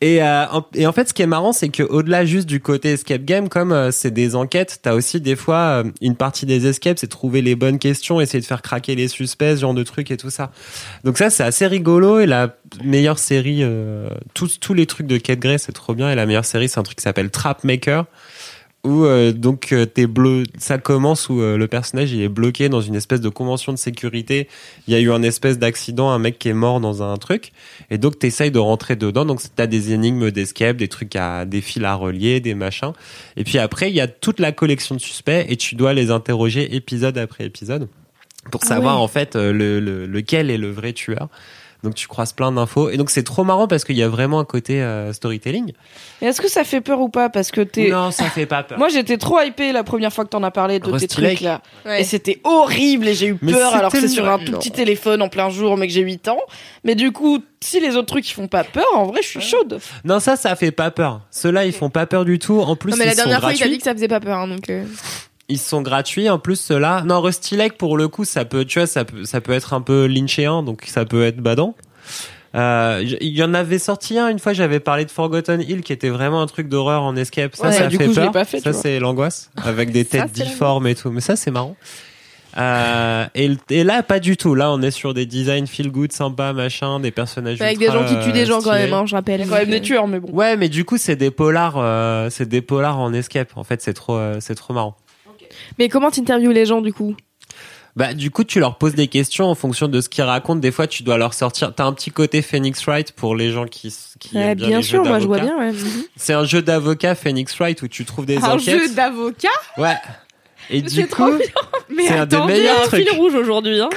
et, 0.00 0.22
euh, 0.22 0.46
en, 0.50 0.64
et 0.74 0.86
en 0.86 0.92
fait, 0.92 1.08
ce 1.08 1.14
qui 1.14 1.22
est 1.22 1.26
marrant, 1.26 1.52
c'est 1.52 1.68
que 1.70 1.82
au-delà 1.82 2.24
juste 2.26 2.46
du 2.46 2.60
côté 2.60 2.92
escape 2.92 3.24
game, 3.24 3.48
comme 3.48 3.72
euh, 3.72 3.90
c'est 3.90 4.10
des 4.10 4.34
enquêtes, 4.36 4.80
t'as 4.82 4.92
aussi 4.94 5.20
des 5.20 5.36
fois 5.36 5.82
euh, 5.84 5.90
une 6.00 6.16
partie 6.16 6.44
des 6.46 6.66
escapes, 6.66 6.98
c'est 6.98 7.06
trouver 7.08 7.40
les 7.42 7.54
bonnes 7.54 7.78
questions, 7.78 8.20
essayer 8.20 8.40
de 8.40 8.46
faire 8.46 8.62
craquer 8.62 8.94
les 8.94 9.08
suspects, 9.08 9.54
ce 9.56 9.60
genre 9.60 9.74
de 9.74 9.82
trucs 9.82 10.10
et 10.10 10.16
tout 10.16 10.30
ça. 10.30 10.50
Donc 11.04 11.16
ça, 11.18 11.30
c'est 11.30 11.44
assez 11.44 11.66
rigolo. 11.66 12.20
Et 12.20 12.26
la 12.26 12.56
meilleure 12.82 13.18
série, 13.18 13.62
tous 14.34 14.58
tous 14.60 14.74
les 14.74 14.86
trucs 14.86 15.06
de 15.06 15.16
Kate 15.18 15.38
Gray, 15.40 15.58
c'est 15.58 15.72
trop 15.72 15.94
bien. 15.94 16.10
Et 16.10 16.14
la 16.14 16.26
meilleure 16.26 16.44
série, 16.44 16.68
c'est 16.68 16.80
un 16.80 16.84
truc 16.84 16.96
qui 16.98 17.02
s'appelle 17.02 17.30
Trap 17.30 17.64
Maker. 17.64 18.04
Où 18.84 19.04
euh, 19.04 19.32
donc 19.32 19.72
euh, 19.72 19.86
t'es 19.86 20.06
bleu 20.06 20.44
ça 20.58 20.78
commence 20.78 21.28
où 21.28 21.40
euh, 21.40 21.56
le 21.56 21.66
personnage 21.68 22.12
il 22.12 22.20
est 22.22 22.28
bloqué 22.28 22.68
dans 22.68 22.80
une 22.82 22.94
espèce 22.94 23.20
de 23.20 23.28
convention 23.28 23.72
de 23.72 23.78
sécurité. 23.78 24.48
Il 24.86 24.92
y 24.92 24.96
a 24.96 25.00
eu 25.00 25.10
un 25.10 25.22
espèce 25.22 25.58
d'accident 25.58 26.10
un 26.10 26.18
mec 26.18 26.38
qui 26.38 26.48
est 26.50 26.54
mort 26.54 26.80
dans 26.80 27.02
un 27.02 27.16
truc. 27.16 27.52
Et 27.90 27.98
donc 27.98 28.18
t'essayes 28.18 28.50
de 28.50 28.58
rentrer 28.58 28.96
dedans. 28.96 29.24
Donc 29.24 29.40
t'as 29.56 29.66
des 29.66 29.92
énigmes 29.92 30.30
d'escape 30.30 30.76
des 30.76 30.88
trucs 30.88 31.16
à 31.16 31.44
des 31.46 31.60
fils 31.60 31.82
à 31.84 31.94
relier 31.94 32.40
des 32.40 32.54
machins. 32.54 32.92
Et 33.36 33.44
puis 33.44 33.58
après 33.58 33.90
il 33.90 33.94
y 33.96 34.00
a 34.00 34.06
toute 34.08 34.38
la 34.38 34.52
collection 34.52 34.94
de 34.94 35.00
suspects 35.00 35.46
et 35.48 35.56
tu 35.56 35.74
dois 35.74 35.94
les 35.94 36.10
interroger 36.10 36.76
épisode 36.76 37.16
après 37.18 37.44
épisode 37.46 37.88
pour 38.50 38.60
Ah 38.64 38.68
savoir 38.68 38.96
ouais. 38.96 39.02
en 39.02 39.08
fait 39.08 39.36
euh, 39.36 39.52
le, 39.52 39.80
le- 39.80 40.06
lequel 40.06 40.50
est 40.50 40.58
le 40.58 40.70
vrai 40.70 40.92
tueur 40.92 41.28
donc 41.84 41.94
tu 41.94 42.08
croises 42.08 42.32
plein 42.32 42.50
d'infos 42.50 42.90
et 42.90 42.96
donc 42.96 43.10
c'est 43.10 43.22
trop 43.22 43.44
marrant 43.44 43.68
parce 43.68 43.84
qu'il 43.84 43.96
y 43.96 44.02
a 44.02 44.08
vraiment 44.08 44.40
un 44.40 44.44
côté 44.44 44.82
euh, 44.82 45.12
storytelling 45.12 45.72
Et 46.22 46.26
est-ce 46.26 46.40
que 46.40 46.48
ça 46.50 46.64
fait 46.64 46.80
peur 46.80 47.00
ou 47.00 47.08
pas? 47.08 47.28
Parce 47.28 47.50
que 47.52 47.60
t'es. 47.60 47.90
non 47.90 48.10
ça 48.10 48.24
fait 48.24 48.46
pas 48.46 48.62
peur 48.64 48.78
Moi, 48.78 48.88
j'étais 48.88 49.18
trop 49.18 49.40
hypée 49.40 49.70
la 49.72 49.84
première 49.84 50.12
fois 50.12 50.24
que 50.24 50.30
t'en 50.30 50.42
as 50.42 50.50
parlé 50.50 50.80
de 50.80 50.86
tes 50.86 50.90
Rusty 50.90 51.06
trucs 51.08 51.24
Lake. 51.24 51.40
là. 51.42 51.60
Ouais. 51.86 52.00
Et 52.00 52.04
c'était 52.04 52.40
horrible 52.42 53.06
et 53.06 53.14
j'ai 53.14 53.28
eu 53.28 53.36
Mais 53.42 53.52
peur 53.52 53.74
alors 53.74 53.92
que 53.92 54.00
c'est 54.00 54.08
sur 54.08 54.28
un 54.28 54.38
tout 54.38 54.52
petit 54.52 54.70
téléphone 54.72 55.22
en 55.22 55.28
plein 55.28 55.50
jour, 55.50 55.76
mais 55.76 55.86
que 55.86 55.92
j'ai 55.92 56.00
8 56.02 56.28
ans. 56.28 56.40
Mais 56.82 56.94
du 56.94 57.12
coup, 57.12 57.38
si 57.60 57.78
les 57.80 57.96
autres 57.96 58.08
trucs 58.08 58.28
ils 58.28 58.34
font 58.34 58.48
pas 58.48 58.64
peur, 58.64 58.86
en 58.94 59.04
vrai, 59.04 59.20
je 59.22 59.28
suis 59.28 59.40
chaude. 59.40 59.78
Non, 60.04 60.20
ça, 60.20 60.36
ça 60.36 60.56
fait 60.56 60.70
pas 60.72 60.90
peur. 60.90 61.20
Ceux-là, 61.30 61.64
ils 61.66 61.72
font 61.72 61.90
pas 61.90 62.06
peur 62.06 62.24
du 62.24 62.38
tout. 62.38 62.60
En 62.60 62.76
plus, 62.76 62.90
Non, 62.92 62.96
mais 62.98 63.04
ils 63.04 63.08
la 63.08 63.14
dernière 63.14 63.36
sont 63.36 63.40
fois, 63.42 63.52
il 63.52 63.58
t'a 63.58 63.68
dit 63.68 63.78
que 63.78 63.84
ça 63.84 63.92
faisait 63.92 64.08
pas 64.08 64.20
peur, 64.20 64.38
hein, 64.38 64.48
donc. 64.48 64.68
euh, 64.70 64.84
Ils 65.48 65.58
sont 65.58 65.82
gratuits. 65.82 66.28
En 66.30 66.38
plus, 66.38 66.58
ceux-là. 66.58 67.02
Non, 67.06 67.20
Rusty 67.20 67.56
Lake, 67.56 67.76
pour 67.76 67.96
le 67.96 68.08
coup, 68.08 68.24
ça 68.24 68.44
peut, 68.44 68.64
tu 68.64 68.78
vois, 68.78 68.86
ça 68.86 69.04
peut, 69.04 69.24
ça 69.24 69.40
peut 69.40 69.52
être 69.52 69.74
un 69.74 69.80
peu 69.80 70.06
lynchéen, 70.06 70.62
donc 70.62 70.84
ça 70.86 71.04
peut 71.04 71.24
être 71.24 71.36
badant. 71.38 71.74
Euh, 72.54 73.02
il 73.20 73.36
y 73.36 73.42
en 73.42 73.52
avait 73.52 73.80
sorti 73.80 74.16
un 74.18 74.28
une 74.28 74.38
fois. 74.38 74.52
J'avais 74.52 74.78
parlé 74.80 75.04
de 75.04 75.10
Forgotten 75.10 75.60
Hill, 75.60 75.82
qui 75.82 75.92
était 75.92 76.08
vraiment 76.08 76.40
un 76.40 76.46
truc 76.46 76.68
d'horreur 76.68 77.02
en 77.02 77.16
escape. 77.16 77.56
Ça, 77.56 77.66
Ouais, 77.66 77.72
ça 77.72 77.86
du 77.88 77.96
fait 77.96 78.06
coup, 78.06 78.12
je 78.12 78.20
peur. 78.20 78.30
pas 78.32 78.44
fait, 78.44 78.60
ça, 78.60 78.72
c'est 78.72 79.00
l'angoisse 79.00 79.50
avec 79.62 79.90
des 79.92 80.04
têtes 80.04 80.30
difformes 80.32 80.86
et 80.86 80.94
tout. 80.94 81.10
Mais 81.10 81.20
ça, 81.20 81.34
c'est 81.36 81.50
marrant. 81.50 81.74
Euh, 82.56 83.26
et, 83.34 83.50
et 83.70 83.82
là, 83.82 84.04
pas 84.04 84.20
du 84.20 84.36
tout. 84.36 84.54
Là, 84.54 84.70
on 84.70 84.80
est 84.82 84.92
sur 84.92 85.12
des 85.14 85.26
designs 85.26 85.66
feel 85.66 85.90
good, 85.90 86.12
sympa, 86.12 86.52
machin, 86.52 87.00
des 87.00 87.10
personnages 87.10 87.60
Avec 87.60 87.78
des 87.78 87.86
gens 87.86 88.04
qui 88.04 88.16
tuent 88.20 88.32
des 88.32 88.46
gens 88.46 88.60
quand 88.60 88.70
stylés. 88.70 88.84
même, 88.84 88.92
hein, 88.92 89.06
je 89.06 89.16
rappelle. 89.16 89.44
Quand 89.48 89.56
même 89.56 89.70
des 89.70 89.80
tueurs, 89.80 90.06
mais 90.06 90.20
bon. 90.20 90.30
Ouais, 90.32 90.56
mais 90.56 90.68
du 90.68 90.84
coup, 90.84 90.96
c'est 90.96 91.16
des 91.16 91.32
polars, 91.32 91.74
euh, 91.76 92.28
c'est 92.30 92.48
des 92.48 92.62
polars 92.62 93.00
en 93.00 93.12
escape. 93.12 93.48
En 93.56 93.64
fait, 93.64 93.82
c'est 93.82 93.94
trop, 93.94 94.14
euh, 94.16 94.36
c'est 94.38 94.54
trop 94.54 94.72
marrant. 94.72 94.96
Mais 95.78 95.88
comment 95.88 96.10
t'interviews 96.10 96.52
les 96.52 96.66
gens 96.66 96.80
du 96.80 96.92
coup? 96.92 97.14
Bah, 97.96 98.12
du 98.12 98.32
coup, 98.32 98.42
tu 98.42 98.58
leur 98.58 98.76
poses 98.76 98.96
des 98.96 99.06
questions 99.06 99.44
en 99.46 99.54
fonction 99.54 99.86
de 99.86 100.00
ce 100.00 100.08
qu'ils 100.08 100.24
racontent. 100.24 100.58
Des 100.58 100.72
fois, 100.72 100.88
tu 100.88 101.04
dois 101.04 101.16
leur 101.16 101.32
sortir. 101.32 101.72
T'as 101.74 101.84
un 101.84 101.92
petit 101.92 102.10
côté 102.10 102.42
Phoenix 102.42 102.84
Wright 102.86 103.12
pour 103.12 103.36
les 103.36 103.52
gens 103.52 103.66
qui, 103.66 103.94
qui 104.18 104.34
Ouais, 104.36 104.42
aiment 104.42 104.54
bien, 104.56 104.66
Bien 104.68 104.76
les 104.78 104.82
sûr, 104.82 105.04
jeux 105.04 105.08
moi 105.10 105.20
je 105.20 105.26
vois 105.28 105.38
bien. 105.38 105.56
ouais. 105.56 105.70
Mhm. 105.70 106.02
C'est 106.16 106.32
un 106.32 106.44
jeu 106.44 106.60
d'avocat 106.60 107.14
Phoenix 107.14 107.54
Wright 107.60 107.80
où 107.82 107.86
tu 107.88 108.04
trouves 108.04 108.26
des 108.26 108.38
Un 108.38 108.50
enquêtes. 108.54 108.80
jeu 108.88 108.94
d'avocat? 108.94 109.48
Ouais. 109.78 109.94
Et 110.70 110.82
du 110.82 110.88
C'est 110.88 111.06
coup, 111.08 111.38
c'est 111.98 112.08
un 112.16 112.26
des 112.26 112.36
meilleurs 112.38 112.80
un 112.82 112.86
trucs. 112.86 113.06
fil 113.08 113.16
rouge 113.16 113.34
aujourd'hui, 113.34 113.80
hein. 113.80 113.90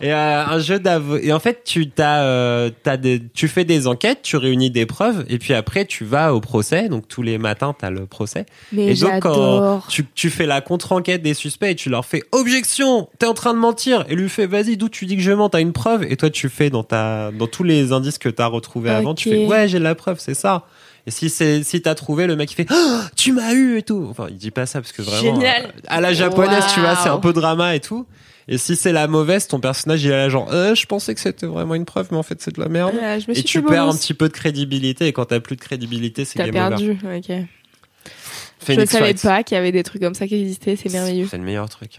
Et 0.00 0.12
euh, 0.12 0.44
un 0.44 0.58
jeu 0.58 0.78
d'avocat. 0.78 1.24
Et 1.26 1.32
en 1.32 1.38
fait, 1.38 1.62
tu 1.64 1.88
t'as, 1.90 2.22
euh, 2.22 2.70
t'as 2.82 2.96
des, 2.96 3.22
tu 3.34 3.48
fais 3.48 3.64
des 3.64 3.86
enquêtes, 3.86 4.20
tu 4.22 4.36
réunis 4.36 4.70
des 4.70 4.86
preuves, 4.86 5.24
et 5.28 5.38
puis 5.38 5.54
après, 5.54 5.84
tu 5.84 6.04
vas 6.04 6.34
au 6.34 6.40
procès. 6.40 6.88
Donc 6.88 7.08
tous 7.08 7.22
les 7.22 7.38
matins, 7.38 7.74
t'as 7.78 7.90
le 7.90 8.06
procès. 8.06 8.46
Mais 8.72 8.86
et 8.88 8.94
donc, 8.94 9.20
quand 9.20 9.82
tu, 9.88 10.04
tu 10.14 10.30
fais 10.30 10.46
la 10.46 10.60
contre-enquête 10.60 11.22
des 11.22 11.34
suspects 11.34 11.70
et 11.70 11.74
tu 11.74 11.88
leur 11.90 12.04
fais 12.04 12.22
objection, 12.32 13.08
t'es 13.18 13.26
en 13.26 13.34
train 13.34 13.54
de 13.54 13.58
mentir. 13.58 14.04
Et 14.08 14.14
lui 14.14 14.28
fait 14.28 14.46
vas-y, 14.46 14.76
d'où 14.76 14.88
tu 14.88 15.06
dis 15.06 15.16
que 15.16 15.22
je 15.22 15.32
mens, 15.32 15.48
t'as 15.48 15.60
une 15.60 15.72
preuve? 15.72 16.04
Et 16.10 16.16
toi, 16.16 16.30
tu 16.30 16.48
fais 16.48 16.70
dans 16.70 16.84
ta, 16.84 17.30
dans 17.32 17.46
tous 17.46 17.62
les 17.64 17.92
indices 17.92 18.18
que 18.18 18.28
t'as 18.28 18.46
retrouvés 18.46 18.90
avant, 18.90 19.14
tu 19.14 19.30
fais 19.30 19.46
ouais, 19.46 19.68
j'ai 19.68 19.78
la 19.78 19.94
preuve, 19.94 20.18
c'est 20.20 20.34
ça. 20.34 20.64
Et 21.08 21.12
si 21.12 21.30
c'est, 21.30 21.62
si 21.62 21.80
t'as 21.82 21.94
trouvé, 21.94 22.26
le 22.26 22.34
mec 22.34 22.50
il 22.50 22.56
fait 22.56 22.66
Oh, 22.68 22.98
tu 23.14 23.30
m'as 23.32 23.52
eu 23.52 23.78
et 23.78 23.82
tout. 23.82 24.08
Enfin, 24.10 24.26
il 24.28 24.36
dit 24.36 24.50
pas 24.50 24.66
ça 24.66 24.80
parce 24.80 24.90
que 24.90 25.02
vraiment. 25.02 25.36
Génial. 25.36 25.66
euh, 25.66 25.80
À 25.86 26.00
la 26.00 26.12
japonaise, 26.12 26.64
tu 26.74 26.80
vois, 26.80 26.96
c'est 26.96 27.08
un 27.08 27.18
peu 27.18 27.32
drama 27.32 27.76
et 27.76 27.80
tout. 27.80 28.06
Et 28.48 28.58
si 28.58 28.76
c'est 28.76 28.92
la 28.92 29.08
mauvaise, 29.08 29.48
ton 29.48 29.58
personnage 29.58 30.04
il 30.04 30.10
est 30.10 30.16
là 30.16 30.28
genre 30.28 30.48
euh, 30.52 30.74
je 30.74 30.86
pensais 30.86 31.14
que 31.14 31.20
c'était 31.20 31.46
vraiment 31.46 31.74
une 31.74 31.84
preuve, 31.84 32.08
mais 32.12 32.16
en 32.16 32.22
fait 32.22 32.40
c'est 32.40 32.54
de 32.54 32.60
la 32.60 32.68
merde. 32.68 32.92
Je 32.94 33.30
me 33.30 33.36
Et 33.36 33.42
tu 33.42 33.60
perds 33.62 33.88
un 33.88 33.94
petit 33.96 34.14
peu 34.14 34.28
de 34.28 34.32
crédibilité. 34.32 35.06
Et 35.08 35.12
quand 35.12 35.24
t'as 35.26 35.40
plus 35.40 35.56
de 35.56 35.60
crédibilité, 35.60 36.24
c'est 36.24 36.38
game 36.38 36.50
over. 36.50 36.58
perdu, 36.68 36.92
ok. 36.92 37.24
je 37.28 38.64
Phoenix 38.64 38.90
savais 38.90 39.04
Wright. 39.04 39.22
pas 39.22 39.42
qu'il 39.42 39.54
y 39.56 39.58
avait 39.58 39.70
des 39.72 39.82
trucs 39.82 40.00
comme 40.02 40.14
ça 40.14 40.26
qui 40.26 40.34
existaient, 40.36 40.76
c'est 40.76 40.92
merveilleux. 40.92 41.26
C'est 41.30 41.36
le 41.38 41.42
meilleur 41.44 41.68
truc. 41.68 41.98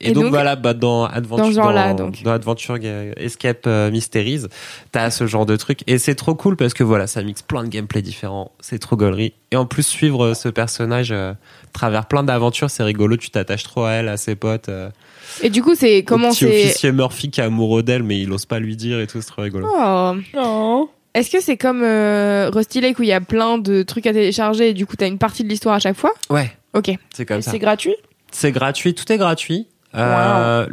Et, 0.00 0.10
Et 0.10 0.12
donc, 0.12 0.24
donc- 0.24 0.32
voilà, 0.32 0.56
bah, 0.56 0.72
dans 0.74 1.04
Adventure, 1.04 1.52
Dans 1.64 1.72
dans, 1.72 1.94
donc. 1.94 2.22
dans 2.22 2.32
Adventure 2.32 2.78
Escape 3.16 3.64
euh, 3.66 3.90
Mysteries, 3.90 4.42
t'as 4.92 5.10
ce 5.10 5.26
genre 5.26 5.44
de 5.44 5.56
truc. 5.56 5.80
Et 5.86 5.98
c'est 5.98 6.14
trop 6.14 6.34
cool 6.34 6.56
parce 6.56 6.72
que 6.72 6.84
voilà, 6.84 7.06
ça 7.06 7.22
mixe 7.22 7.42
plein 7.42 7.64
de 7.64 7.68
gameplay 7.68 8.00
différents. 8.00 8.52
C'est 8.60 8.78
trop 8.78 8.96
gaulerie. 8.96 9.32
Et 9.50 9.56
en 9.56 9.66
plus, 9.66 9.82
suivre 9.86 10.26
euh, 10.26 10.34
ce 10.34 10.48
personnage 10.48 11.12
euh, 11.12 11.32
à 11.32 11.36
travers 11.72 12.06
plein 12.06 12.22
d'aventures, 12.22 12.70
c'est 12.70 12.84
rigolo. 12.84 13.16
Tu 13.16 13.30
t'attaches 13.30 13.64
trop 13.64 13.84
à 13.84 13.92
elle, 13.92 14.08
à 14.08 14.16
ses 14.16 14.34
potes. 14.36 14.70
Et 15.42 15.50
du 15.50 15.62
coup, 15.62 15.74
c'est 15.74 16.02
comment 16.04 16.30
petit 16.30 16.38
c'est. 16.46 16.64
officier 16.66 16.92
Murphy 16.92 17.30
qui 17.30 17.40
est 17.40 17.44
amoureux 17.44 17.82
d'elle, 17.82 18.02
mais 18.02 18.20
il 18.20 18.32
ose 18.32 18.46
pas 18.46 18.58
lui 18.58 18.76
dire 18.76 19.00
et 19.00 19.06
tout, 19.06 19.20
c'est 19.20 19.28
trop 19.30 19.42
rigolo. 19.42 19.66
Oh. 19.70 20.12
Non. 20.34 20.88
Est-ce 21.14 21.30
que 21.30 21.40
c'est 21.40 21.56
comme 21.56 21.82
euh, 21.82 22.50
Rusty 22.52 22.80
Lake 22.80 22.98
où 22.98 23.02
il 23.02 23.08
y 23.08 23.12
a 23.12 23.20
plein 23.20 23.58
de 23.58 23.82
trucs 23.82 24.06
à 24.06 24.12
télécharger 24.12 24.68
et 24.70 24.74
du 24.74 24.86
coup 24.86 24.94
t'as 24.94 25.08
une 25.08 25.18
partie 25.18 25.42
de 25.42 25.48
l'histoire 25.48 25.74
à 25.74 25.78
chaque 25.78 25.96
fois? 25.96 26.12
Ouais, 26.30 26.52
Ok. 26.74 26.90
c'est 27.14 27.24
comme 27.26 27.38
Et 27.38 27.42
ça. 27.42 27.50
c'est 27.50 27.58
gratuit? 27.58 27.94
C'est 28.30 28.52
gratuit, 28.52 28.94
tout 28.94 29.10
est 29.10 29.16
gratuit. 29.16 29.66
Euh, 29.94 30.66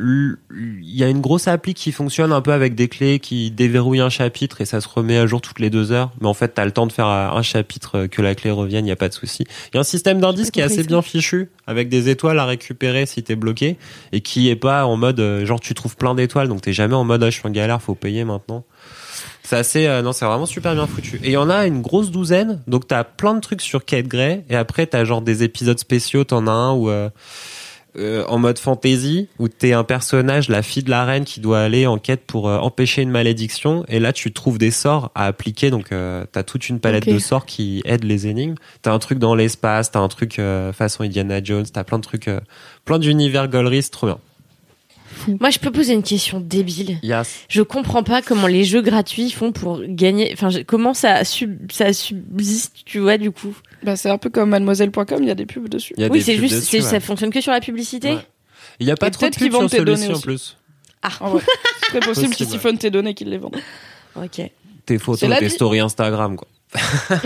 Il 0.52 0.96
y 0.96 1.04
a 1.04 1.08
une 1.08 1.22
grosse 1.22 1.48
appli 1.48 1.74
qui 1.74 1.92
fonctionne 1.92 2.32
un 2.32 2.42
peu 2.42 2.52
avec 2.52 2.76
des 2.76 2.88
clés 2.88 3.20
qui 3.20 3.50
déverrouillent 3.50 4.02
un 4.02 4.10
chapitre 4.10 4.62
et 4.62 4.66
ça 4.66 4.82
se 4.82 4.90
remet 4.90 5.18
à 5.18 5.26
jour 5.26 5.42
toutes 5.42 5.60
les 5.60 5.70
deux 5.70 5.92
heures. 5.92 6.12
Mais 6.22 6.28
en 6.28 6.34
fait, 6.34 6.50
t'as 6.50 6.66
le 6.66 6.72
temps 6.72 6.88
de 6.88 6.92
faire 6.92 7.08
un 7.08 7.42
chapitre 7.42 7.98
euh, 7.98 8.08
que 8.08 8.22
la 8.22 8.36
clé 8.36 8.52
revienne, 8.52 8.86
il 8.86 8.90
y 8.90 8.94
a 8.94 8.98
pas 8.98 9.10
de 9.10 9.14
souci. 9.14 9.46
Il 9.72 9.76
y 9.76 9.78
a 9.78 9.82
un 9.82 9.84
système 9.84 10.20
d'indices 10.20 10.52
qui 10.52 10.60
est 10.60 10.64
assez 10.64 10.84
ça. 10.84 10.88
bien 10.88 11.02
fichu 11.02 11.50
avec 11.68 11.90
des 11.90 12.10
étoiles 12.10 12.40
à 12.40 12.46
récupérer 12.46 13.06
si 13.06 13.24
t'es 13.24 13.36
bloqué 13.36 13.78
et 14.12 14.22
qui 14.22 14.50
est 14.50 14.56
pas 14.56 14.86
en 14.86 14.98
mode 14.98 15.20
euh, 15.20 15.46
genre 15.46 15.60
tu 15.60 15.74
trouves 15.74 15.96
plein 15.96 16.14
d'étoiles 16.16 16.48
donc 16.48 16.62
t'es 16.62 16.74
jamais 16.74 16.96
en 16.96 17.04
mode 17.04 17.24
ah, 17.24 17.30
je 17.30 17.40
suis 17.40 17.48
en 17.48 17.52
galère, 17.52 17.82
faut 17.82 17.96
payer 17.96 18.24
maintenant. 18.26 18.66
C'est 19.44 19.58
assez, 19.58 19.86
euh, 19.86 20.02
non, 20.02 20.12
c'est 20.12 20.26
vraiment 20.26 20.48
super 20.48 20.74
bien 20.74 20.88
foutu. 20.88 21.20
Et 21.24 21.28
il 21.28 21.32
y 21.34 21.38
en 21.38 21.50
a 21.52 21.68
une 21.68 21.82
grosse 21.82 22.10
douzaine, 22.10 22.62
donc 22.68 22.88
t'as 22.88 23.04
plein 23.04 23.36
de 23.36 23.40
trucs 23.40 23.62
sur 23.62 23.86
Kate 23.86 24.08
Gray, 24.08 24.44
et 24.50 24.56
après 24.56 24.88
t'as 24.88 25.04
genre 25.06 25.22
des 25.22 25.44
épisodes 25.44 25.78
spéciaux, 25.78 26.24
t'en 26.24 26.48
as 26.48 26.52
un 26.52 26.74
où, 26.74 26.90
euh, 26.90 27.10
euh, 27.98 28.24
en 28.28 28.38
mode 28.40 28.60
fantasy, 28.60 29.28
où 29.40 29.48
t'es 29.48 29.74
un 29.74 29.84
personnage, 29.84 30.50
la 30.50 30.62
fille 30.62 30.84
de 30.84 30.90
la 30.90 31.06
reine, 31.06 31.26
qui 31.26 31.40
doit 31.40 31.60
aller 31.62 31.88
en 31.88 31.98
quête 31.98 32.22
pour 32.26 32.50
euh, 32.50 32.58
empêcher 32.58 33.02
une 33.02 33.12
malédiction, 33.12 33.86
et 33.88 34.00
là 34.00 34.14
tu 34.14 34.32
trouves 34.34 34.58
des 34.58 34.72
sorts 34.72 35.12
à 35.16 35.26
appliquer, 35.26 35.70
donc 35.70 35.92
euh, 35.92 36.26
t'as 36.32 36.44
toute 36.44 36.70
une 36.70 36.80
palette 36.80 37.08
de 37.08 37.20
sorts 37.20 37.46
qui 37.46 37.82
aident 37.86 38.04
les 38.04 38.28
énigmes. 38.28 38.56
T'as 38.82 38.94
un 38.94 39.00
truc 39.00 39.20
dans 39.20 39.36
l'espace, 39.36 39.92
t'as 39.92 40.00
un 40.00 40.08
truc 40.08 40.40
façon 40.74 41.04
Indiana 41.04 41.44
Jones, 41.44 41.66
t'as 41.72 41.84
plein 41.84 41.98
de 42.00 42.04
trucs, 42.04 42.30
plein 42.86 43.00
d'univers 43.00 43.48
gauleries, 43.48 43.84
c'est 43.84 43.90
trop 43.92 44.08
bien. 44.08 44.20
Moi, 45.40 45.50
je 45.50 45.60
peux 45.60 45.72
poser 45.72 45.94
une 45.94 46.04
question 46.04 46.40
débile. 46.40 46.98
Yes. 47.02 47.46
Je 47.48 47.62
comprends 47.62 48.04
pas 48.04 48.22
comment 48.22 48.48
les 48.48 48.64
jeux 48.64 48.82
gratuits 48.82 49.32
font 49.32 49.52
pour 49.52 49.82
gagner. 49.88 50.32
Enfin, 50.34 50.50
comment 50.68 50.94
ça, 50.94 51.24
sub- 51.24 51.72
ça 51.72 51.94
subsiste, 51.94 52.78
tu 52.86 53.00
vois, 53.00 53.18
du 53.18 53.32
coup. 53.32 53.56
Bah, 53.86 53.96
c'est 53.96 54.10
un 54.10 54.18
peu 54.18 54.30
comme 54.30 54.50
mademoiselle.com, 54.50 55.06
il 55.20 55.28
y 55.28 55.32
a 55.32 55.36
des 55.36 55.46
pubs 55.46 55.70
dessus. 55.70 55.94
Oui, 55.98 56.22
c'est 56.22 56.38
juste, 56.38 56.56
dessus, 56.56 56.78
ouais. 56.78 56.82
ça 56.82 57.00
fonctionne 57.00 57.30
que 57.30 57.40
sur 57.40 57.52
la 57.52 57.62
publicité. 57.62 58.16
Ouais. 58.16 58.28
Il 58.80 58.88
y 58.88 58.92
a 58.92 58.96
pas 58.98 59.08
Et 59.08 59.12
trop 59.12 59.28
de 59.28 59.32
pubs 59.32 59.40
sur 59.44 59.52
vendent 59.52 59.70
tes 59.70 59.84
données 59.84 60.02
celui-ci 60.02 60.18
en 60.18 60.22
plus. 60.22 60.58
Ah, 61.04 61.10
En 61.20 61.30
vrai. 61.30 61.44
C'est 61.84 62.00
très 62.00 62.00
possible 62.00 62.34
qu'ils 62.34 62.48
siphonnent 62.48 62.80
tes 62.80 62.90
données 62.90 63.14
qu'ils 63.14 63.30
les 63.30 63.38
vendent. 63.38 63.58
ok. 64.16 64.42
Tes 64.86 64.98
photos, 64.98 65.38
tes 65.40 65.50
stories 65.50 65.80
Instagram, 65.80 66.36
quoi. 66.36 66.48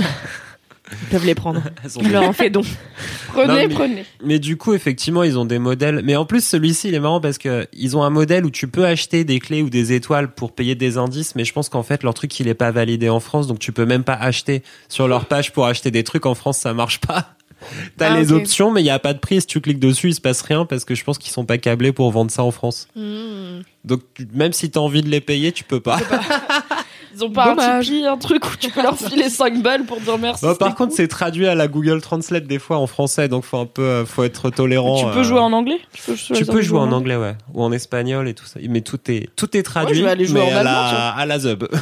Ils 0.92 1.08
peuvent 1.10 1.26
les 1.26 1.36
prendre. 1.36 1.62
Je 2.02 2.10
leur 2.10 2.24
en 2.24 2.34
fais 2.34 2.50
don. 2.50 2.62
Prenez, 3.28 3.48
Non, 3.48 3.54
mais- 3.56 3.68
prenez. 3.70 4.06
Mais 4.24 4.40
du 4.40 4.58
coup, 4.58 4.74
effectivement, 4.74 5.24
ils 5.24 5.38
ont 5.38 5.46
des 5.46 5.60
modèles. 5.60 6.02
Mais 6.04 6.16
en 6.16 6.26
plus, 6.26 6.44
celui-ci, 6.44 6.88
il 6.90 6.94
est 6.96 7.00
marrant 7.00 7.22
parce 7.22 7.38
que 7.38 7.68
ils 7.74 7.96
ont 7.96 8.04
un 8.04 8.10
modèle 8.10 8.46
où 8.46 8.50
tu 8.50 8.68
peux 8.68 8.86
acheter 8.86 9.24
des 9.24 9.40
clés 9.40 9.62
ou 9.62 9.70
des 9.70 9.94
étoiles 9.94 10.32
pour 10.32 10.52
payer 10.54 10.76
des 10.76 10.98
indices. 10.98 11.36
Mais 11.36 11.46
je 11.46 11.54
pense 11.54 11.70
qu'en 11.70 11.84
fait, 11.84 12.04
leur 12.04 12.14
truc, 12.14 12.40
il 12.40 12.48
est 12.48 12.54
pas 12.56 12.72
validé 12.72 13.10
en 13.10 13.20
France, 13.20 13.48
donc 13.48 13.60
tu 13.60 13.72
peux 13.72 13.86
même 13.86 14.04
pas 14.04 14.16
acheter 14.16 14.64
sur 14.88 15.08
leur 15.08 15.26
page 15.26 15.54
pour 15.54 15.66
acheter 15.68 15.92
des 15.92 16.04
trucs. 16.04 16.26
En 16.26 16.36
France, 16.36 16.58
ça 16.58 16.74
marche 16.74 17.00
pas. 17.00 17.36
T'as 17.98 18.14
Ah, 18.14 18.18
les 18.18 18.32
options, 18.32 18.72
mais 18.72 18.82
il 18.82 18.86
y 18.86 18.90
a 18.90 19.00
pas 19.00 19.14
de 19.14 19.20
prix. 19.20 19.42
Si 19.42 19.48
tu 19.48 19.60
cliques 19.60 19.80
dessus, 19.82 20.08
il 20.10 20.16
se 20.16 20.22
passe 20.22 20.42
rien 20.42 20.66
parce 20.66 20.86
que 20.86 20.96
je 20.96 21.04
pense 21.04 21.18
qu'ils 21.18 21.34
sont 21.34 21.44
pas 21.46 21.58
câblés 21.58 21.92
pour 21.92 22.10
vendre 22.10 22.32
ça 22.32 22.42
en 22.44 22.52
France. 22.52 22.88
Donc, 23.84 24.02
tu- 24.14 24.28
même 24.34 24.54
si 24.54 24.72
t'as 24.72 24.80
envie 24.80 25.02
de 25.04 25.10
les 25.10 25.20
payer, 25.22 25.52
tu 25.52 25.66
peux 25.66 25.82
pas. 25.82 26.00
Ils 27.16 27.24
ont 27.24 27.32
pas 27.32 27.50
Dommage. 27.50 27.90
un 27.90 27.92
Tipeee, 27.92 28.06
un 28.06 28.18
truc 28.18 28.46
où 28.46 28.56
tu 28.60 28.70
peux 28.70 28.82
leur 28.84 28.98
filer 28.98 29.30
5 29.30 29.62
balles 29.62 29.84
pour 29.86 30.00
dire 30.00 30.18
merci. 30.18 30.46
Bon, 30.46 30.56
par 30.56 30.76
contre, 30.76 30.90
cool. 30.90 30.98
c'est 30.98 31.08
traduit 31.08 31.48
à 31.48 31.56
la 31.56 31.68
Google 31.68 32.02
Translate 32.02 32.46
des 32.46 32.60
fois 32.60 32.78
en 32.78 32.88
français, 32.88 33.28
donc 33.28 33.44
faut 33.46 33.58
un 33.58 33.66
peu, 33.66 33.82
euh, 33.82 34.06
faut 34.06 34.24
être 34.24 34.50
tolérant. 34.50 35.00
Tu 35.08 35.14
peux 35.14 35.20
euh, 35.20 35.24
jouer 35.24 35.40
en 35.40 35.52
anglais? 35.54 35.80
Tu 35.94 36.02
peux, 36.04 36.16
Tu 36.16 36.46
peux 36.46 36.62
jouer 36.62 36.80
en 36.80 36.92
anglais, 36.92 37.16
ouais, 37.16 37.36
ou 37.54 37.64
en 37.64 37.72
espagnol 37.72 38.28
et 38.28 38.34
tout 38.34 38.46
ça. 38.46 38.60
Mais 38.70 38.82
tout 38.82 39.00
est 39.10 39.30
tout 39.36 39.56
est 39.58 39.64
traduit, 39.64 39.96
je 40.00 40.04
vais 40.04 40.10
aller 40.12 40.26
jouer 40.26 40.42
mais 40.42 40.54
en 40.54 40.56
à, 40.56 40.60
allemand, 40.60 40.72
la, 40.72 41.10
à 41.10 41.26
la 41.26 41.40
zub. 41.40 41.64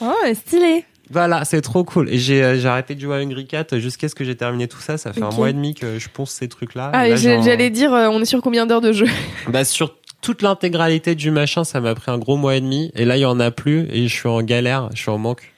Oh, 0.00 0.12
stylé. 0.34 0.84
voilà, 1.10 1.44
c'est 1.44 1.60
trop 1.60 1.84
cool. 1.84 2.08
Et 2.08 2.18
j'ai 2.18 2.42
euh, 2.42 2.64
arrêté 2.66 2.94
de 2.96 3.00
jouer 3.00 3.14
à 3.16 3.18
Hungry 3.18 3.46
Cat 3.46 3.66
jusqu'à 3.74 4.08
ce 4.08 4.14
que 4.16 4.24
j'ai 4.24 4.36
terminé 4.36 4.66
tout 4.66 4.80
ça. 4.80 4.98
Ça 4.98 5.12
fait 5.12 5.22
un 5.22 5.30
mois 5.30 5.50
et 5.50 5.52
demi 5.52 5.74
que 5.74 5.98
je 5.98 6.08
ponce 6.08 6.32
ces 6.32 6.48
trucs-là. 6.48 6.90
Ah, 6.92 7.14
j'allais 7.14 7.70
dire, 7.70 7.92
euh, 7.94 8.08
on 8.10 8.20
est 8.20 8.24
sur 8.24 8.40
combien 8.42 8.66
d'heures 8.66 8.80
de 8.80 8.92
jeu? 8.92 9.06
Bah 9.48 9.64
sur 9.64 9.94
toute 10.22 10.40
l'intégralité 10.40 11.14
du 11.14 11.30
machin, 11.30 11.64
ça 11.64 11.80
m'a 11.80 11.94
pris 11.94 12.10
un 12.10 12.16
gros 12.18 12.36
mois 12.36 12.56
et 12.56 12.60
demi. 12.60 12.90
Et 12.94 13.04
là, 13.04 13.16
il 13.18 13.20
y 13.20 13.24
en 13.26 13.38
a 13.40 13.50
plus 13.50 13.86
et 13.92 14.08
je 14.08 14.14
suis 14.14 14.28
en 14.28 14.40
galère, 14.42 14.88
je 14.94 15.00
suis 15.02 15.10
en 15.10 15.18
manque. 15.18 15.52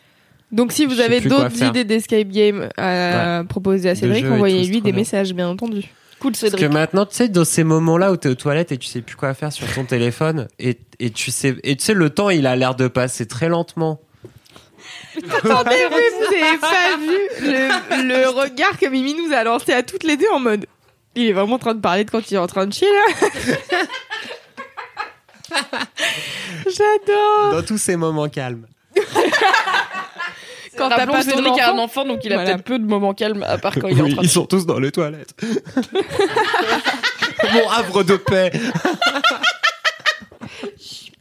Donc 0.50 0.72
si 0.72 0.86
vous 0.86 1.00
avez 1.00 1.20
d'autres 1.20 1.62
idées 1.62 1.84
d'escape 1.84 2.28
game 2.28 2.68
à 2.76 3.42
proposer 3.48 3.90
à 3.90 3.94
Cédric, 3.94 4.24
envoyez-lui 4.26 4.80
des 4.80 4.90
bien. 4.92 5.00
messages, 5.00 5.32
bien 5.34 5.48
entendu. 5.48 5.82
Cool, 6.20 6.32
Parce 6.32 6.42
que 6.44 6.50
Cédric. 6.50 6.70
maintenant, 6.72 7.04
tu 7.06 7.14
sais, 7.16 7.28
dans 7.28 7.44
ces 7.44 7.64
moments-là 7.64 8.12
où 8.12 8.16
t'es 8.16 8.28
aux 8.28 8.34
toilettes 8.34 8.72
et 8.72 8.78
tu 8.78 8.86
sais 8.86 9.02
plus 9.02 9.16
quoi 9.16 9.34
faire 9.34 9.52
sur 9.52 9.66
ton 9.74 9.84
téléphone, 9.84 10.48
et, 10.58 10.78
et 11.00 11.10
tu 11.10 11.30
sais, 11.30 11.56
et 11.64 11.76
tu 11.76 11.84
sais, 11.84 11.92
le 11.92 12.08
temps, 12.08 12.30
il 12.30 12.46
a 12.46 12.56
l'air 12.56 12.74
de 12.76 12.88
passer 12.88 13.26
très 13.26 13.48
lentement. 13.48 14.00
Attendez, 15.16 15.76
oui, 15.92 16.02
vous 16.18 16.34
avez 16.34 16.58
pas 16.58 16.96
vu 16.98 17.18
le, 17.42 18.08
le 18.20 18.28
regard 18.28 18.78
que 18.78 18.86
Mimi 18.86 19.14
nous 19.14 19.32
a 19.34 19.44
lancé 19.44 19.72
à 19.72 19.82
toutes 19.82 20.04
les 20.04 20.16
deux 20.16 20.28
en 20.32 20.40
mode. 20.40 20.66
Il 21.14 21.26
est 21.26 21.32
vraiment 21.32 21.54
en 21.54 21.58
train 21.58 21.74
de 21.74 21.80
parler 21.80 22.04
de 22.04 22.10
quand 22.10 22.30
il 22.30 22.34
est 22.34 22.38
en 22.38 22.46
train 22.46 22.66
de 22.66 22.72
chier 22.72 22.88
là. 22.88 23.28
J'adore. 26.66 27.52
Dans 27.52 27.62
tous 27.62 27.78
ces 27.78 27.96
moments 27.96 28.28
calmes. 28.28 28.66
Quand 30.76 30.88
t'as 30.88 31.06
pas 31.06 31.22
Cédric 31.22 31.58
a 31.60 31.72
un 31.72 31.78
enfant. 31.78 32.04
donc 32.04 32.20
il 32.24 32.32
a 32.32 32.36
Voilà. 32.36 32.50
peut-être 32.52 32.64
peu 32.64 32.78
de 32.78 32.84
moments 32.84 33.14
calmes, 33.14 33.44
à 33.46 33.58
part 33.58 33.74
quand 33.74 33.86
il 33.88 33.98
est 33.98 34.02
en 34.02 34.08
train 34.08 34.16
de 34.16 34.24
ils 34.26 34.30
sont 34.30 34.46
tous 34.46 34.66
dans 34.66 34.78
les 34.80 34.90
toilettes. 34.90 35.34
Mon 37.52 37.70
havre 37.70 38.02
de 38.02 38.16
paix. 38.16 38.50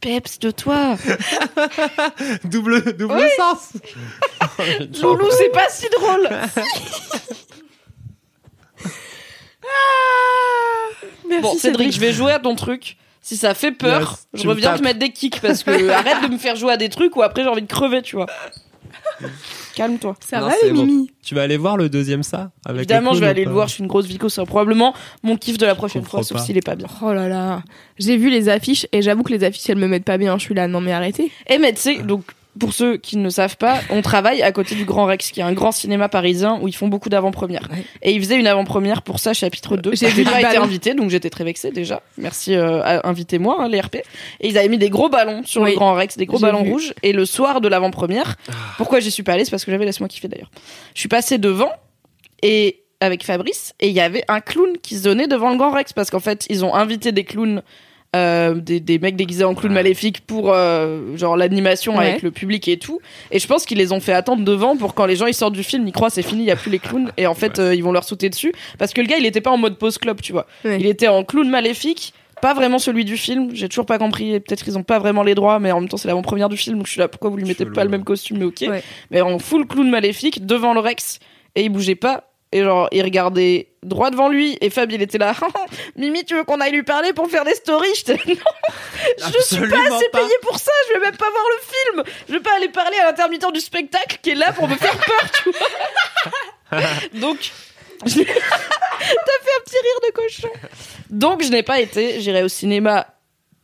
Peps 0.00 0.38
de 0.40 0.50
toi. 0.50 0.96
Double, 2.44 2.96
double 2.96 3.26
sens. 3.38 3.72
Loulou, 5.02 5.28
c'est 5.38 5.50
pas 5.50 5.68
si 5.70 5.88
drôle. 5.88 6.28
Merci 11.28 11.42
Bon, 11.42 11.54
Cédric, 11.58 11.92
je 11.92 12.00
vais 12.00 12.12
jouer 12.12 12.32
à 12.32 12.38
ton 12.38 12.54
truc. 12.54 12.96
Si 13.26 13.38
ça 13.38 13.54
fait 13.54 13.72
peur, 13.72 14.18
Yes, 14.34 14.42
je 14.42 14.48
reviens 14.48 14.76
te 14.76 14.82
mettre 14.82 14.98
des 14.98 15.08
kicks 15.10 15.40
parce 15.40 15.62
que 15.62 15.88
arrête 15.88 16.28
de 16.28 16.30
me 16.30 16.36
faire 16.36 16.56
jouer 16.56 16.72
à 16.74 16.76
des 16.76 16.90
trucs 16.90 17.16
où 17.16 17.22
après 17.22 17.42
j'ai 17.42 17.48
envie 17.48 17.62
de 17.62 17.66
crever, 17.66 18.02
tu 18.02 18.16
vois. 18.16 18.26
Calme-toi. 19.74 20.14
Ça 20.20 20.40
Non, 20.40 20.48
va 20.48 20.52
c'est 20.60 20.66
les 20.66 20.72
bon. 20.72 20.84
Mimi 20.84 21.10
Tu 21.24 21.34
vas 21.34 21.42
aller 21.42 21.56
voir 21.56 21.78
le 21.78 21.88
deuxième 21.88 22.22
ça 22.22 22.50
avec 22.66 22.80
Évidemment, 22.80 23.14
je 23.14 23.20
vais 23.20 23.26
aller 23.26 23.44
le 23.44 23.46
pas 23.50 23.54
voir. 23.54 23.68
Je 23.68 23.74
suis 23.74 23.82
une 23.82 23.88
grosse 23.88 24.04
vico. 24.04 24.28
C'est 24.28 24.44
probablement 24.44 24.92
mon 25.22 25.38
kiff 25.38 25.56
de 25.56 25.64
la 25.64 25.74
prochaine 25.74 26.04
fois, 26.04 26.22
sauf 26.22 26.38
s'il 26.42 26.58
est 26.58 26.64
pas 26.66 26.76
bien. 26.76 26.86
Oh 27.02 27.14
là 27.14 27.26
là. 27.28 27.62
J'ai 27.98 28.18
vu 28.18 28.28
les 28.28 28.50
affiches 28.50 28.86
et 28.92 29.00
j'avoue 29.00 29.22
que 29.22 29.32
les 29.32 29.42
affiches 29.42 29.70
elles 29.70 29.78
me 29.78 29.88
mettent 29.88 30.04
pas 30.04 30.18
bien. 30.18 30.36
Je 30.36 30.44
suis 30.44 30.54
là, 30.54 30.68
non 30.68 30.82
mais 30.82 30.92
arrêtez. 30.92 31.32
Et 31.48 31.56
mais 31.58 31.72
tu 31.72 31.80
sais, 31.80 32.02
donc 32.02 32.24
pour 32.58 32.72
ceux 32.72 32.96
qui 32.96 33.16
ne 33.16 33.28
savent 33.30 33.56
pas, 33.56 33.80
on 33.90 34.00
travaille 34.02 34.42
à 34.42 34.52
côté 34.52 34.74
du 34.74 34.84
Grand 34.84 35.06
Rex, 35.06 35.30
qui 35.32 35.40
est 35.40 35.42
un 35.42 35.52
grand 35.52 35.72
cinéma 35.72 36.08
parisien 36.08 36.58
où 36.62 36.68
ils 36.68 36.74
font 36.74 36.88
beaucoup 36.88 37.08
d'avant-premières. 37.08 37.68
Et 38.02 38.12
ils 38.12 38.20
faisaient 38.22 38.38
une 38.38 38.46
avant-première 38.46 39.02
pour 39.02 39.18
ça, 39.18 39.34
chapitre 39.34 39.76
2. 39.76 39.94
J'ai 39.94 40.24
pas 40.24 40.40
été 40.40 40.56
invitée, 40.56 40.94
donc 40.94 41.10
j'étais 41.10 41.30
très 41.30 41.44
vexée 41.44 41.70
déjà. 41.72 42.00
Merci, 42.16 42.54
euh, 42.54 42.80
à- 42.82 43.08
invitez-moi, 43.08 43.56
hein, 43.60 43.68
les 43.68 43.80
RP. 43.80 43.96
Et 44.40 44.48
ils 44.48 44.56
avaient 44.58 44.68
mis 44.68 44.78
des 44.78 44.90
gros 44.90 45.08
ballons 45.08 45.42
sur 45.44 45.62
Oui. 45.62 45.70
le 45.70 45.76
Grand 45.76 45.94
Rex, 45.94 46.16
des 46.16 46.26
gros 46.26 46.38
ballons 46.38 46.62
vu. 46.62 46.70
rouges. 46.72 46.94
Et 47.02 47.12
le 47.12 47.26
soir 47.26 47.60
de 47.60 47.68
l'avant-première, 47.68 48.36
pourquoi 48.76 49.00
j'y 49.00 49.10
suis 49.10 49.22
pas 49.24 49.32
allée, 49.32 49.44
c'est 49.44 49.50
parce 49.50 49.64
que 49.64 49.70
j'avais 49.72 49.84
laisse-moi 49.84 50.08
kiffer 50.08 50.28
d'ailleurs. 50.28 50.50
Je 50.94 51.00
suis 51.00 51.08
passée 51.08 51.38
devant 51.38 51.70
et 52.42 52.82
avec 53.00 53.24
Fabrice 53.24 53.74
et 53.80 53.88
il 53.88 53.94
y 53.94 54.00
avait 54.00 54.24
un 54.28 54.40
clown 54.40 54.78
qui 54.82 54.96
se 54.96 55.02
donnait 55.02 55.26
devant 55.26 55.50
le 55.50 55.56
Grand 55.56 55.72
Rex 55.72 55.92
parce 55.92 56.10
qu'en 56.10 56.20
fait 56.20 56.46
ils 56.48 56.64
ont 56.64 56.74
invité 56.74 57.12
des 57.12 57.24
clowns 57.24 57.62
euh, 58.14 58.54
des, 58.54 58.80
des 58.80 58.98
mecs 58.98 59.16
déguisés 59.16 59.44
en 59.44 59.54
clowns 59.54 59.72
maléfiques 59.72 60.20
pour 60.26 60.52
euh, 60.52 61.16
genre 61.16 61.36
l'animation 61.36 61.96
Ouais. 61.96 62.08
avec 62.10 62.22
le 62.22 62.30
public 62.30 62.68
et 62.68 62.78
tout. 62.78 63.00
Et 63.30 63.38
je 63.38 63.46
pense 63.46 63.66
qu'ils 63.66 63.78
les 63.78 63.92
ont 63.92 64.00
fait 64.00 64.12
attendre 64.12 64.44
devant 64.44 64.76
pour 64.76 64.94
quand 64.94 65.04
les 65.06 65.16
gens 65.16 65.26
ils 65.26 65.34
sortent 65.34 65.54
du 65.54 65.62
film 65.64 65.86
ils 65.86 65.92
croient 65.92 66.10
c'est 66.10 66.22
fini 66.22 66.42
il 66.42 66.46
y 66.46 66.50
a 66.50 66.56
plus 66.56 66.70
les 66.70 66.78
clowns. 66.78 67.10
Et 67.16 67.26
en 67.26 67.34
fait 67.34 67.58
euh, 67.58 67.74
ils 67.74 67.82
vont 67.82 67.92
leur 67.92 68.04
sauter 68.04 68.30
dessus. 68.30 68.52
Parce 68.78 68.92
que 68.92 69.00
le 69.00 69.06
gars 69.08 69.16
il 69.18 69.26
était 69.26 69.40
pas 69.40 69.50
en 69.50 69.56
mode 69.58 69.76
pause 69.78 69.98
club 69.98 70.20
tu 70.20 70.32
vois. 70.32 70.46
Ouais. 70.64 70.78
il 70.80 70.86
était 70.86 71.08
en 71.08 71.24
clown 71.24 71.48
maléfique 71.48 72.14
pas 72.42 72.52
vraiment 72.52 72.78
celui 72.78 73.04
du 73.06 73.16
film. 73.16 73.50
J'ai 73.54 73.68
toujours 73.70 73.86
pas 73.86 73.96
compris. 73.96 74.34
Et 74.34 74.40
peut-être 74.40 74.64
qu'ils 74.64 74.76
ont 74.76 74.82
pas 74.82 74.98
vraiment 74.98 75.22
les 75.22 75.34
droits 75.34 75.58
mais 75.60 75.72
en 75.72 75.80
même 75.80 75.88
temps 75.88 75.96
c'est 75.96 76.08
l'avant-première 76.08 76.48
du 76.48 76.56
film. 76.56 76.76
Donc 76.78 76.86
je 76.86 76.92
suis 76.92 77.00
là 77.00 77.08
pourquoi 77.08 77.30
vous 77.30 77.36
lui 77.36 77.44
mettez 77.46 77.64
Chelou, 77.64 77.74
pas 77.74 77.84
le 77.84 77.90
ouais. 77.90 77.96
même 77.96 78.04
costume? 78.04 78.38
Mais 78.38 78.44
ok. 78.44 78.64
Ouais. 78.68 78.82
mais 79.10 79.20
en 79.22 79.38
full 79.38 79.66
clown 79.66 79.88
maléfique 79.90 80.44
devant 80.46 80.74
le 80.74 80.80
Rex. 80.80 81.18
Et 81.56 81.62
il 81.64 81.68
bougeait 81.70 81.94
pas 81.94 82.24
et 82.54 82.62
genre 82.62 82.88
il 82.92 83.02
regardait 83.02 83.68
droit 83.82 84.10
devant 84.10 84.28
lui 84.30 84.56
et 84.62 84.70
Fab 84.70 84.90
il 84.90 85.02
était 85.02 85.18
là 85.18 85.34
Mimi 85.96 86.24
tu 86.24 86.34
veux 86.34 86.44
qu'on 86.44 86.60
aille 86.60 86.72
lui 86.72 86.82
parler 86.84 87.12
pour 87.12 87.28
faire 87.28 87.44
des 87.44 87.54
stories? 87.54 87.88
J'étais 87.96 88.12
là, 88.26 88.34
non 89.20 89.26
je 89.38 89.42
suis 89.42 89.68
pas 89.68 89.76
assez 89.96 90.08
pas. 90.10 90.18
payé 90.20 90.32
pour 90.40 90.58
ça 90.58 90.70
je 90.88 90.94
vais 90.94 91.00
même 91.00 91.16
pas 91.16 91.28
voir 91.30 91.44
le 91.50 92.02
film 92.06 92.14
je 92.28 92.32
vais 92.34 92.40
pas 92.40 92.56
aller 92.56 92.68
parler 92.68 92.96
à 93.02 93.06
l'intermittent 93.06 93.52
du 93.52 93.60
spectacle 93.60 94.18
qui 94.22 94.30
est 94.30 94.34
là 94.36 94.52
pour 94.52 94.68
me 94.68 94.76
faire 94.76 94.96
peur 94.96 95.30
tu 95.42 95.50
vois 95.50 96.80
donc 97.20 97.38
je 98.06 98.14
t'as 98.20 98.24
fait 98.24 98.30
un 99.58 99.64
petit 99.64 99.76
rire 99.76 100.00
de 100.08 100.12
cochon 100.12 100.48
donc 101.10 101.42
je 101.42 101.50
n'ai 101.50 101.62
pas 101.62 101.80
été 101.80 102.20
j'irai 102.20 102.42
au 102.42 102.48
cinéma 102.48 103.06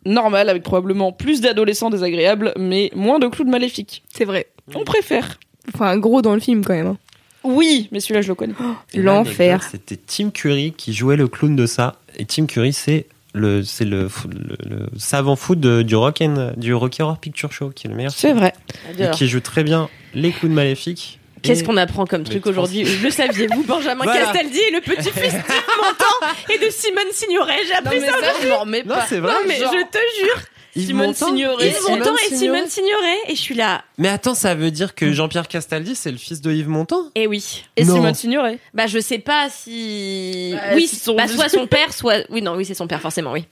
normal 0.05 0.49
avec 0.49 0.63
probablement 0.63 1.13
plus 1.13 1.41
d'adolescents 1.41 1.91
désagréables 1.91 2.53
mais 2.57 2.91
moins 2.95 3.19
de 3.19 3.29
clowns 3.29 3.51
maléfiques 3.51 4.03
C'est 4.13 4.25
vrai. 4.25 4.49
on 4.75 4.85
préfère 4.85 5.39
Enfin 5.75 5.97
gros 5.99 6.23
dans 6.23 6.35
le 6.35 6.41
film 6.41 6.65
quand 6.65 6.73
même. 6.75 6.87
hein. 6.89 6.97
Oui 7.45 7.89
mais 7.93 8.01
celui-là 8.01 8.23
je 8.23 8.29
le 8.29 8.35
connais 8.35 8.55
Et 8.93 8.99
L'enfer. 9.01 9.63
C'était 9.71 9.97
Tim 9.97 10.31
Curry 10.31 10.73
qui 10.77 10.93
jouait 10.93 11.17
le 11.17 11.29
clown 11.29 11.57
de 11.57 11.67
ça. 11.67 11.97
Et 12.19 12.25
Tim 12.25 12.47
Curry, 12.47 12.73
c'est 12.73 13.07
le 13.33 13.63
c'est 13.63 13.85
le, 13.85 14.09
fou- 14.09 14.29
le, 14.29 14.57
le 14.69 14.87
savant 14.99 15.37
fou 15.37 15.55
de- 15.55 15.83
du 15.83 15.95
rock 15.97 16.21
and, 16.21 16.53
du 16.57 16.75
Rocky 16.75 17.03
Horror 17.03 17.19
Picture 17.19 17.53
Show 17.53 17.71
qui 17.71 17.87
est 17.87 17.91
le 17.91 17.97
meilleur 17.97 18.13
C'est 18.13 18.33
vrai. 18.33 18.53
et 18.99 19.11
qui 19.11 19.29
joue 19.29 19.41
très 19.41 19.63
bien 19.65 19.89
les 20.15 20.33
clowns 20.33 20.53
maléfiques. 20.53 21.19
Qu'est-ce 21.43 21.65
qu'on 21.65 21.79
apprend 21.79 22.05
comme 22.05 22.23
truc 22.25 22.45
aujourd'hui 22.47 22.85
Le 23.03 23.09
saviez-vous, 23.11 23.63
Benjamin 23.63 24.05
Voilà. 24.05 24.25
Castaldi 24.27 24.59
est 24.59 24.75
le 24.75 24.81
petit-fils 24.83 25.33
d'Yves 25.33 25.71
Montand 25.79 26.35
et 26.55 26.59
de 26.67 26.71
Simone 26.71 27.05
Signoret. 27.13 27.57
J'ai 27.67 27.73
Non, 27.73 27.79
appris 27.79 28.01
mais 28.01 28.07
ça 28.07 28.13
ça, 28.13 28.19
aujourd'hui. 28.19 28.43
je 28.43 28.49
m'en 28.49 28.59
remets 28.61 28.83
Non, 28.83 28.95
pas. 28.97 29.07
c'est 29.09 29.21
vrai. 29.21 29.33
Non, 29.33 29.39
mais 29.49 29.57
Genre- 29.59 29.73
je 29.73 29.87
te 29.91 29.99
jure. 30.21 30.43
Yves 30.77 30.87
Simone 30.87 31.07
Montand 31.09 31.27
Signoret. 31.27 31.67
Yves 31.69 31.77
Simone 31.77 31.99
Montand 31.99 32.15
et. 32.31 32.35
Simone 32.37 32.67
Signoret. 32.69 33.17
Et 33.29 33.35
je 33.35 33.41
suis 33.41 33.55
là. 33.55 33.83
Mais 33.99 34.09
attends, 34.09 34.35
ça 34.35 34.55
veut 34.55 34.71
dire 34.71 34.95
que 34.95 35.13
Jean-Pierre 35.13 35.49
Castaldi 35.49 35.95
c'est 35.97 36.11
le 36.13 36.17
fils 36.19 36.41
de 36.41 36.53
Yves 36.53 36.69
Montand? 36.69 37.11
Eh 37.15 37.27
oui. 37.27 37.65
Et 37.77 37.85
Non. 37.85 37.95
Simone 37.97 38.15
Signoret. 38.15 38.59
Bah, 38.75 38.87
je 38.87 38.99
sais 39.01 39.19
pas 39.19 39.49
si. 39.51 40.53
Bah, 40.55 40.61
oui, 40.75 40.87
si 40.87 40.97
son- 40.97 41.15
bah, 41.15 41.27
soit 41.29 41.49
son 41.49 41.67
père, 41.67 41.93
soit. 41.93 42.19
Oui, 42.31 42.41
non, 42.43 42.55
oui, 42.55 42.65
c'est 42.65 42.75
son 42.75 42.87
père, 42.87 43.01
forcément, 43.01 43.33
oui. 43.33 43.45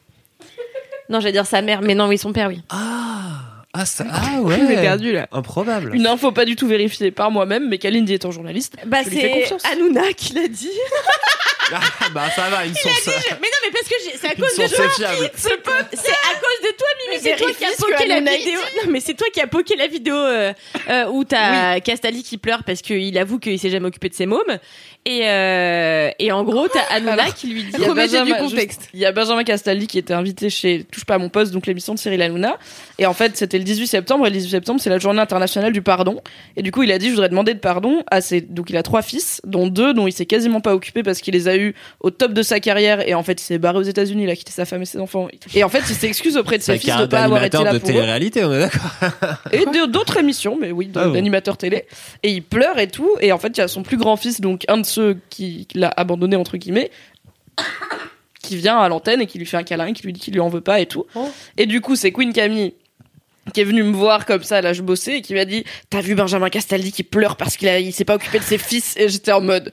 Non, 1.10 1.20
j'allais 1.20 1.32
dire 1.32 1.46
sa 1.46 1.62
mère, 1.62 1.80
mais 1.82 1.94
non, 1.94 2.06
oui, 2.08 2.18
son 2.18 2.32
père, 2.32 2.48
oui. 2.48 2.60
Ah 2.70 3.14
ah 3.74 3.84
ça 3.84 4.04
ah 4.10 4.40
ouais. 4.40 4.56
Je 4.60 4.64
m'ai 4.64 4.74
perdu 4.76 5.12
là. 5.12 5.28
Improbable. 5.32 5.94
Une 5.94 6.06
info 6.06 6.32
pas 6.32 6.44
du 6.44 6.56
tout 6.56 6.66
vérifiée 6.66 7.10
par 7.10 7.30
moi-même, 7.30 7.68
mais 7.68 7.78
Kalindi 7.78 8.14
étant 8.14 8.30
journaliste, 8.30 8.76
Bah, 8.86 8.98
je 9.04 9.10
lui 9.10 9.16
fais 9.16 9.22
c'est 9.34 9.40
confiance. 9.40 9.62
Hanouna 9.72 10.12
qui 10.14 10.34
l'a 10.34 10.48
dit. 10.48 10.70
Ah 11.72 12.08
bah 12.14 12.30
ça 12.34 12.48
va 12.48 12.64
une 12.64 12.74
source. 12.74 13.06
Mais 13.06 13.12
non, 13.48 13.58
mais 13.64 13.70
parce 13.70 13.88
que 13.88 13.94
c'est 14.18 14.26
à 14.26 14.34
cause 14.34 14.56
de 14.56 14.74
toi. 14.74 14.86
C'est 15.92 16.10
à 16.10 16.34
cause 16.34 16.60
de 16.62 16.76
toi, 16.76 16.88
Mimi. 16.98 17.10
Mais 17.12 17.18
C'est 17.20 17.36
toi 17.36 17.48
qui 17.54 17.64
as 17.64 17.76
poké 17.76 18.06
la 18.06 18.20
vidéo. 18.38 18.60
Non, 18.76 18.90
mais 18.90 19.00
c'est 19.00 19.14
toi 19.14 19.26
qui 19.32 19.40
as 19.40 19.46
poké 19.46 19.76
la 19.76 19.86
vidéo 19.86 20.14
euh, 20.14 20.52
euh, 20.88 21.06
où 21.06 21.24
t'as 21.24 21.80
Castali 21.80 22.22
qui 22.22 22.38
pleure 22.38 22.64
parce 22.64 22.80
qu'il 22.82 23.16
avoue 23.18 23.38
qu'il 23.38 23.58
s'est 23.58 23.70
jamais 23.70 23.88
occupé 23.88 24.08
de 24.08 24.14
ses 24.14 24.26
mômes. 24.26 24.58
Et, 25.10 25.22
euh, 25.26 26.10
et 26.18 26.30
en 26.32 26.44
gros, 26.44 26.68
t'as 26.68 26.80
Hanouna 26.94 27.12
Alors, 27.22 27.34
qui 27.34 27.46
lui 27.48 27.62
dit. 27.62 27.70
Il 27.74 27.80
y 27.80 27.84
a 27.86 27.88
Remettez 27.88 28.08
du 28.08 28.14
Benjamin- 28.24 28.38
contexte. 28.38 28.80
juste- 28.82 28.90
Il 28.92 29.00
y 29.00 29.06
a 29.06 29.12
Benjamin 29.12 29.42
Castaldi 29.42 29.86
qui 29.86 29.96
était 29.98 30.12
invité 30.12 30.50
chez 30.50 30.84
Touche 30.92 31.06
pas 31.06 31.14
à 31.14 31.18
mon 31.18 31.30
poste, 31.30 31.52
donc 31.52 31.66
l'émission 31.66 31.94
de 31.94 31.98
Cyril 31.98 32.20
Hanouna. 32.20 32.58
Et 32.98 33.06
en 33.06 33.14
fait, 33.14 33.36
c'était 33.36 33.56
le 33.58 33.64
18 33.64 33.86
septembre, 33.86 34.26
et 34.26 34.30
le 34.30 34.36
18 34.36 34.50
septembre, 34.50 34.80
c'est 34.82 34.90
la 34.90 34.98
journée 34.98 35.20
internationale 35.20 35.72
du 35.72 35.80
pardon. 35.80 36.20
Et 36.56 36.62
du 36.62 36.72
coup, 36.72 36.82
il 36.82 36.92
a 36.92 36.98
dit, 36.98 37.06
je 37.06 37.12
voudrais 37.12 37.30
demander 37.30 37.54
de 37.54 37.58
pardon 37.58 38.02
à 38.10 38.20
ses, 38.20 38.40
donc 38.42 38.68
il 38.68 38.76
a 38.76 38.82
trois 38.82 39.00
fils, 39.02 39.40
dont 39.44 39.66
deux 39.66 39.94
dont 39.94 40.06
il 40.06 40.12
s'est 40.12 40.26
quasiment 40.26 40.60
pas 40.60 40.74
occupé 40.74 41.02
parce 41.02 41.20
qu'il 41.20 41.32
les 41.32 41.48
a 41.48 41.56
eus 41.56 41.74
au 42.00 42.10
top 42.10 42.32
de 42.34 42.42
sa 42.42 42.60
carrière, 42.60 43.06
et 43.08 43.14
en 43.14 43.22
fait, 43.22 43.40
il 43.40 43.44
s'est 43.44 43.58
barré 43.58 43.78
aux 43.78 43.82
États-Unis, 43.82 44.24
il 44.24 44.30
a 44.30 44.36
quitté 44.36 44.52
sa 44.52 44.66
femme 44.66 44.82
et 44.82 44.86
ses 44.86 44.98
enfants. 44.98 45.28
Et 45.54 45.64
en 45.64 45.70
fait, 45.70 45.84
il 45.88 45.94
s'excuse 45.94 46.36
auprès 46.36 46.58
de 46.58 46.62
ses 46.62 46.76
fils 46.78 46.94
de 46.96 47.06
pas 47.06 47.22
avoir 47.22 47.42
été 47.44 47.56
là 47.62 47.72
de 47.72 47.78
pour 47.78 47.88
eux. 47.88 47.92
télé-réalité, 47.92 48.44
on 48.44 48.52
est 48.52 48.58
d'accord. 48.60 48.90
Et 49.52 49.64
de- 49.64 49.86
d'autres 49.86 50.18
émissions, 50.18 50.58
mais 50.60 50.70
oui, 50.70 50.90
Ah 50.94 51.04
bon. 51.06 51.12
d'animateurs 51.14 51.56
télé. 51.56 51.84
Et 52.22 52.30
il 52.32 52.42
pleure 52.42 52.78
et 52.78 52.88
tout. 52.88 53.08
Et 53.20 53.32
en 53.32 53.38
fait, 53.38 53.48
il 53.56 53.58
y 53.58 53.62
a 53.62 53.68
son 53.68 53.82
plus 53.82 53.96
grand 53.96 54.16
fils, 54.16 54.40
donc 54.40 54.64
un 54.68 54.78
de 54.78 54.84
ceux 54.86 54.97
qui 55.30 55.66
qui 55.66 55.78
l'a 55.78 55.92
abandonné, 55.96 56.36
entre 56.36 56.56
guillemets, 56.56 56.90
qui 58.42 58.56
vient 58.56 58.78
à 58.78 58.88
l'antenne 58.88 59.20
et 59.20 59.26
qui 59.26 59.38
lui 59.38 59.46
fait 59.46 59.56
un 59.56 59.62
câlin, 59.62 59.92
qui 59.92 60.02
lui 60.02 60.12
dit 60.12 60.20
qu'il 60.20 60.34
lui 60.34 60.40
en 60.40 60.48
veut 60.48 60.60
pas 60.60 60.80
et 60.80 60.86
tout. 60.86 61.06
Et 61.56 61.66
du 61.66 61.80
coup, 61.80 61.96
c'est 61.96 62.12
Queen 62.12 62.32
Camille 62.32 62.74
qui 63.52 63.60
est 63.60 63.64
venue 63.64 63.82
me 63.82 63.92
voir 63.92 64.26
comme 64.26 64.42
ça, 64.42 64.60
là 64.60 64.72
je 64.72 64.82
bossais, 64.82 65.18
et 65.18 65.22
qui 65.22 65.34
m'a 65.34 65.44
dit 65.44 65.64
T'as 65.90 66.00
vu 66.00 66.14
Benjamin 66.14 66.50
Castaldi 66.50 66.92
qui 66.92 67.02
pleure 67.02 67.36
parce 67.36 67.56
qu'il 67.56 67.68
il 67.80 67.92
s'est 67.92 68.04
pas 68.04 68.14
occupé 68.14 68.38
de 68.38 68.44
ses 68.44 68.58
fils? 68.58 68.94
Et 68.96 69.08
j'étais 69.08 69.32
en 69.32 69.40
mode 69.40 69.72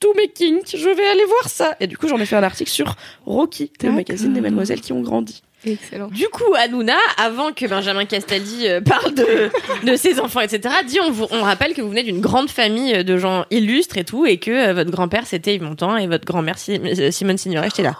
Tous 0.00 0.12
mes 0.14 0.28
kinks, 0.28 0.74
je 0.76 0.88
vais 0.88 1.06
aller 1.06 1.24
voir 1.24 1.48
ça. 1.48 1.76
Et 1.80 1.86
du 1.86 1.96
coup, 1.96 2.08
j'en 2.08 2.18
ai 2.18 2.26
fait 2.26 2.36
un 2.36 2.42
article 2.42 2.70
sur 2.70 2.96
Rocky, 3.26 3.72
le 3.82 3.92
magazine 3.92 4.32
des 4.32 4.40
mademoiselles 4.40 4.80
qui 4.80 4.92
ont 4.92 5.02
grandi. 5.02 5.42
Excellent. 5.66 6.08
Du 6.08 6.26
coup, 6.28 6.54
Hanouna, 6.56 6.96
avant 7.18 7.52
que 7.52 7.66
Benjamin 7.66 8.04
Castaldi 8.06 8.66
euh, 8.66 8.80
parle 8.84 9.14
de, 9.14 9.50
de 9.84 9.96
ses 9.96 10.18
enfants, 10.20 10.40
etc., 10.40 10.74
dit 10.86 10.98
on, 11.00 11.10
vous, 11.10 11.26
on 11.30 11.42
rappelle 11.42 11.74
que 11.74 11.82
vous 11.82 11.90
venez 11.90 12.02
d'une 12.02 12.20
grande 12.20 12.48
famille 12.50 13.04
de 13.04 13.16
gens 13.18 13.44
illustres 13.50 13.98
et 13.98 14.04
tout, 14.04 14.24
et 14.26 14.38
que 14.38 14.50
euh, 14.50 14.72
votre 14.72 14.90
grand-père 14.90 15.26
c'était 15.26 15.54
Yves 15.54 15.62
Montand 15.62 15.96
et 15.98 16.06
votre 16.06 16.24
grand-mère 16.24 16.58
Si- 16.58 16.80
euh, 16.82 17.10
Simone 17.10 17.36
Signoret, 17.38 17.68
j'étais 17.70 17.82
là. 17.82 17.96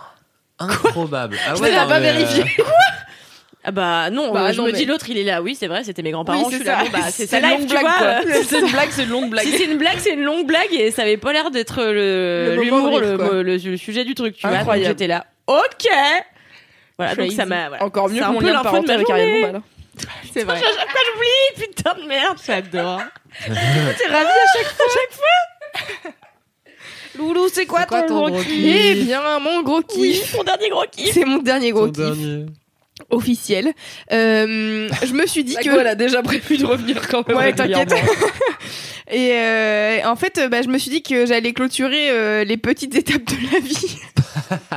Improbable. 0.59 1.37
Ah 1.49 1.55
Je 1.55 1.61
non, 1.63 1.89
pas 1.89 2.01
mais, 2.01 2.13
vérifié. 2.13 2.43
euh, 2.59 2.63
Ah 3.65 3.73
bah 3.73 4.09
non, 4.11 4.33
Bah 4.33 4.47
euh, 4.49 4.53
je 4.53 4.59
non, 4.59 4.65
me 4.67 4.73
mais- 4.73 4.79
dis 4.79 4.87
l'autre 4.87 5.11
il 5.11 5.19
est 5.19 5.25
là, 5.25 5.43
oui 5.43 5.55
c'est 5.55 5.67
vrai, 5.67 5.85
c'était 5.85 6.03
mes 6.03 6.13
grands-parents, 6.13 6.39
Oui, 6.39 6.47
je 6.47 6.57
c'est 6.57 6.57
suis 6.63 6.67
là, 6.67 6.79
ça. 6.79 6.85
bon, 6.85 6.91
bah 6.93 7.05
c'est 7.11 7.27
ça 7.27 7.39
une 7.41 7.45
live, 7.45 7.59
longue 7.59 7.67
tu 7.67 7.73
blague, 7.75 7.83
vois. 7.83 7.93
quoi. 7.93 8.07
euh, 8.07 8.43
C'est 8.49 8.59
une 8.61 8.71
blague, 8.71 8.89
c'est 8.91 9.03
une 9.05 9.11
longue 9.11 9.31
blague. 9.31 9.45
Si 9.47 9.53
c'est 9.59 9.65
une 9.65 9.77
blague, 9.79 9.99
c'est 9.99 10.15
une 10.15 10.23
longue 10.25 10.47
blague 10.47 10.73
et 10.73 10.91
ça 10.91 11.03
avait 11.03 11.19
pas 11.19 11.33
l'air 11.35 11.51
d'être 11.51 11.83
le 11.83 12.57
Le 12.57 12.71
moment 12.71 12.87
l'humour, 12.89 13.01
le, 13.01 13.17
quoi. 13.19 13.43
le- 13.43 13.43
le 13.59 13.77
sujet 13.77 14.05
du 14.07 14.15
truc, 14.15 14.35
tu 14.37 14.43
vois. 14.43 14.51
Donc 14.51 14.61
Incroyable. 14.61 14.89
j'étais 14.89 15.07
là, 15.09 15.27
ok. 15.47 15.89
Voilà, 17.01 17.15
donc 17.15 17.33
ça 17.33 17.47
m'a. 17.47 17.69
Voilà. 17.69 17.85
Encore 17.85 18.09
mieux 18.09 18.17
C'est 18.17 18.21
que 18.21 18.25
un 18.27 18.33
mon 18.33 18.39
peu 18.41 18.47
lien 18.47 18.63
de 18.63 18.91
avec. 18.91 19.11
Ariel 19.11 19.43
Dombal. 19.43 19.63
C'est 20.35 20.45
vrai. 20.45 20.57
À 20.57 20.61
chaque 20.61 20.91
fois 20.91 21.01
j'oublie, 21.15 21.67
putain 21.67 21.95
de 21.95 22.07
merde, 22.07 22.39
j'adore. 22.47 23.01
T'es 23.47 23.53
ravie 23.53 24.27
à 24.27 24.57
chaque 24.57 24.67
fois, 24.67 24.87
chaque 24.93 25.13
fois? 26.05 26.13
Loulou, 27.19 27.49
c'est 27.53 27.67
quoi, 27.67 27.87
quoi 27.87 28.03
ton, 28.03 28.09
ton 28.09 28.15
gros 28.21 28.31
gros 28.31 28.43
kiff? 28.43 28.53
Eh 28.65 28.95
bien, 29.05 29.39
mon 29.41 29.63
gros 29.63 29.83
Oui, 29.97 30.13
kiff. 30.13 30.37
mon 30.37 30.45
dernier 30.45 30.69
gros 30.69 30.85
kiff. 30.91 31.13
C'est 31.15 31.25
mon 31.25 31.39
dernier 31.39 31.73
gros 31.73 31.89
ton 31.89 31.93
kiff 31.93 32.17
dernier. 32.19 32.47
officiel. 33.11 33.73
Euh, 34.13 34.89
je 35.05 35.13
me 35.13 35.27
suis 35.27 35.43
dit 35.45 35.57
que 35.57 35.81
elle 35.81 35.87
a 35.87 35.95
déjà 35.95 36.23
prévu 36.23 36.59
de 36.59 36.67
revenir 36.67 37.09
quand 37.09 37.27
même. 37.27 37.37
Ouais, 37.37 37.53
t'inquiète. 37.53 37.93
Et 39.11 39.33
euh, 39.35 39.99
en 40.05 40.17
fait, 40.17 40.41
bah, 40.51 40.63
je 40.63 40.69
me 40.69 40.79
suis 40.79 40.91
dit 40.91 41.03
que 41.03 41.27
j'allais 41.27 41.53
clôturer 41.53 42.11
euh, 42.11 42.45
les 42.45 42.57
petites 42.57 42.95
étapes 42.97 43.25
de 43.25 43.53
la 43.53 43.61
vie. 43.61 43.99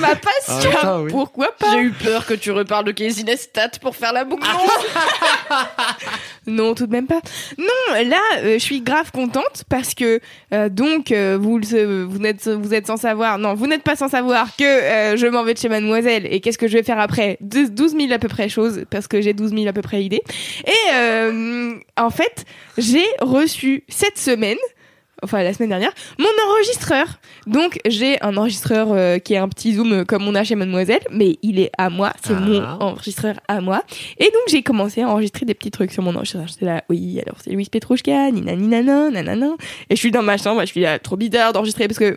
Ma 0.00 0.14
passion. 0.16 0.70
Ah, 0.76 0.80
ça, 0.82 1.00
oui. 1.00 1.10
Pourquoi 1.10 1.52
pas? 1.58 1.72
J'ai 1.72 1.80
eu 1.80 1.90
peur 1.90 2.26
que 2.26 2.34
tu 2.34 2.50
reparles 2.50 2.84
de 2.84 2.92
Casey 2.92 3.22
Neistat 3.24 3.70
pour 3.80 3.96
faire 3.96 4.12
la 4.12 4.24
boucle. 4.24 4.46
Non, 6.46 6.74
tout 6.74 6.86
de 6.86 6.92
même 6.92 7.06
pas. 7.06 7.20
Non, 7.58 8.04
là, 8.06 8.20
euh, 8.38 8.54
je 8.54 8.58
suis 8.58 8.80
grave 8.80 9.12
contente 9.12 9.64
parce 9.68 9.92
que 9.92 10.18
euh, 10.54 10.70
donc 10.70 11.12
euh, 11.12 11.36
vous 11.38 11.60
n'êtes 12.18 12.48
vous 12.48 12.72
êtes 12.72 12.86
sans 12.86 12.96
savoir. 12.96 13.38
Non, 13.38 13.52
vous 13.52 13.66
n'êtes 13.66 13.82
pas 13.82 13.96
sans 13.96 14.08
savoir 14.08 14.56
que 14.56 14.64
euh, 14.64 15.16
je 15.18 15.26
m'en 15.26 15.44
vais 15.44 15.52
de 15.52 15.58
chez 15.58 15.68
Mademoiselle 15.68 16.26
et 16.30 16.40
qu'est-ce 16.40 16.56
que 16.56 16.66
je 16.66 16.78
vais 16.78 16.82
faire 16.82 16.98
après? 17.00 17.36
12 17.42 17.72
12 17.72 17.92
000 17.98 18.12
à 18.12 18.18
peu 18.18 18.28
près 18.28 18.48
choses 18.48 18.84
parce 18.90 19.06
que 19.06 19.20
j'ai 19.20 19.34
12 19.34 19.50
000 19.52 19.66
à 19.68 19.74
peu 19.74 19.82
près 19.82 20.02
idées. 20.02 20.22
Et 20.66 20.94
euh, 20.94 21.74
en 21.98 22.10
fait, 22.10 22.46
j'ai 22.78 23.04
reçu 23.40 23.84
cette 23.88 24.18
semaine 24.18 24.58
enfin 25.20 25.42
la 25.42 25.52
semaine 25.52 25.70
dernière, 25.70 25.90
mon 26.20 26.28
enregistreur. 26.48 27.06
Donc 27.48 27.80
j'ai 27.88 28.22
un 28.22 28.36
enregistreur 28.36 28.92
euh, 28.92 29.18
qui 29.18 29.34
est 29.34 29.38
un 29.38 29.48
petit 29.48 29.72
zoom 29.74 29.92
euh, 29.92 30.04
comme 30.04 30.28
on 30.28 30.34
a 30.36 30.44
chez 30.44 30.54
Mademoiselle, 30.54 31.00
mais 31.10 31.38
il 31.42 31.58
est 31.58 31.72
à 31.76 31.90
moi, 31.90 32.12
c'est 32.24 32.34
Ah. 32.36 32.40
mon 32.40 32.62
enregistreur 32.64 33.34
à 33.48 33.60
moi. 33.60 33.82
Et 34.18 34.26
donc 34.26 34.42
j'ai 34.46 34.62
commencé 34.62 35.02
à 35.02 35.08
enregistrer 35.08 35.44
des 35.44 35.54
petits 35.54 35.72
trucs 35.72 35.90
sur 35.90 36.04
mon 36.04 36.14
enregistreur. 36.14 36.46
J'étais 36.46 36.66
là, 36.66 36.84
oui, 36.88 37.18
alors 37.26 37.34
c'est 37.42 37.50
Louis 37.50 37.66
Petrouchka, 37.68 38.30
ninani 38.30 38.68
nanan, 38.68 39.10
nanana. 39.12 39.56
Et 39.90 39.96
je 39.96 40.00
suis 40.00 40.12
dans 40.12 40.22
ma 40.22 40.36
chambre, 40.36 40.60
je 40.60 40.66
suis 40.66 40.82
là, 40.82 41.00
trop 41.00 41.16
bizarre 41.16 41.52
d'enregistrer 41.52 41.88
parce 41.88 41.98
que 41.98 42.16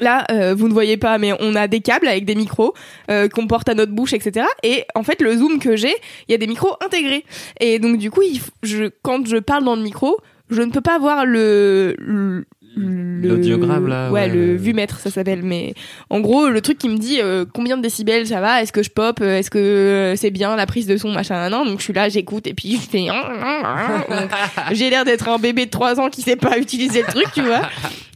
Là, 0.00 0.24
euh, 0.32 0.56
vous 0.56 0.66
ne 0.66 0.72
voyez 0.72 0.96
pas, 0.96 1.18
mais 1.18 1.34
on 1.38 1.54
a 1.54 1.68
des 1.68 1.78
câbles 1.78 2.08
avec 2.08 2.24
des 2.24 2.34
micros 2.34 2.74
euh, 3.12 3.28
qu'on 3.28 3.46
porte 3.46 3.68
à 3.68 3.74
notre 3.74 3.92
bouche, 3.92 4.12
etc. 4.12 4.44
Et 4.64 4.82
en 4.96 5.04
fait, 5.04 5.22
le 5.22 5.36
zoom 5.36 5.60
que 5.60 5.76
j'ai, 5.76 5.94
il 6.26 6.32
y 6.32 6.34
a 6.34 6.38
des 6.38 6.48
micros 6.48 6.74
intégrés. 6.84 7.24
Et 7.60 7.78
donc, 7.78 7.98
du 7.98 8.10
coup, 8.10 8.22
il 8.22 8.38
f- 8.38 8.48
je, 8.64 8.90
quand 9.02 9.24
je 9.24 9.36
parle 9.36 9.62
dans 9.62 9.76
le 9.76 9.82
micro, 9.82 10.16
je 10.54 10.62
ne 10.62 10.70
peux 10.70 10.80
pas 10.80 10.98
voir 10.98 11.26
le, 11.26 12.44
L'audiogramme, 12.76 13.86
là, 13.86 14.10
ouais, 14.10 14.22
ouais, 14.22 14.28
le 14.28 14.56
vumètre 14.56 14.98
ça 14.98 15.10
s'appelle. 15.10 15.42
Mais 15.42 15.74
en 16.10 16.20
gros 16.20 16.48
le 16.48 16.60
truc 16.60 16.78
qui 16.78 16.88
me 16.88 16.98
dit 16.98 17.20
euh, 17.20 17.44
combien 17.52 17.76
de 17.76 17.82
décibels 17.82 18.26
ça 18.26 18.40
va? 18.40 18.62
Est-ce 18.62 18.72
que 18.72 18.82
je 18.82 18.90
pop? 18.90 19.20
Euh, 19.20 19.38
est-ce 19.38 19.50
que 19.50 19.58
euh, 19.58 20.16
c'est 20.16 20.30
bien 20.30 20.56
la 20.56 20.66
prise 20.66 20.86
de 20.86 20.96
son 20.96 21.12
machin 21.12 21.48
nan. 21.48 21.64
donc 21.64 21.78
je 21.78 21.84
suis 21.84 21.92
là 21.92 22.08
j'écoute 22.08 22.46
et 22.46 22.54
puis 22.54 22.76
je 22.76 22.80
fais 22.80 23.06
Donc, 23.06 24.30
j'ai 24.72 24.90
l'air 24.90 25.04
d'être 25.04 25.28
un 25.28 25.38
bébé 25.38 25.66
de 25.66 25.70
3 25.70 26.00
ans 26.00 26.10
qui 26.10 26.22
sait 26.22 26.36
pas 26.36 26.58
utiliser 26.58 27.02
le 27.02 27.06
truc 27.06 27.26
tu 27.32 27.42
vois. 27.42 27.62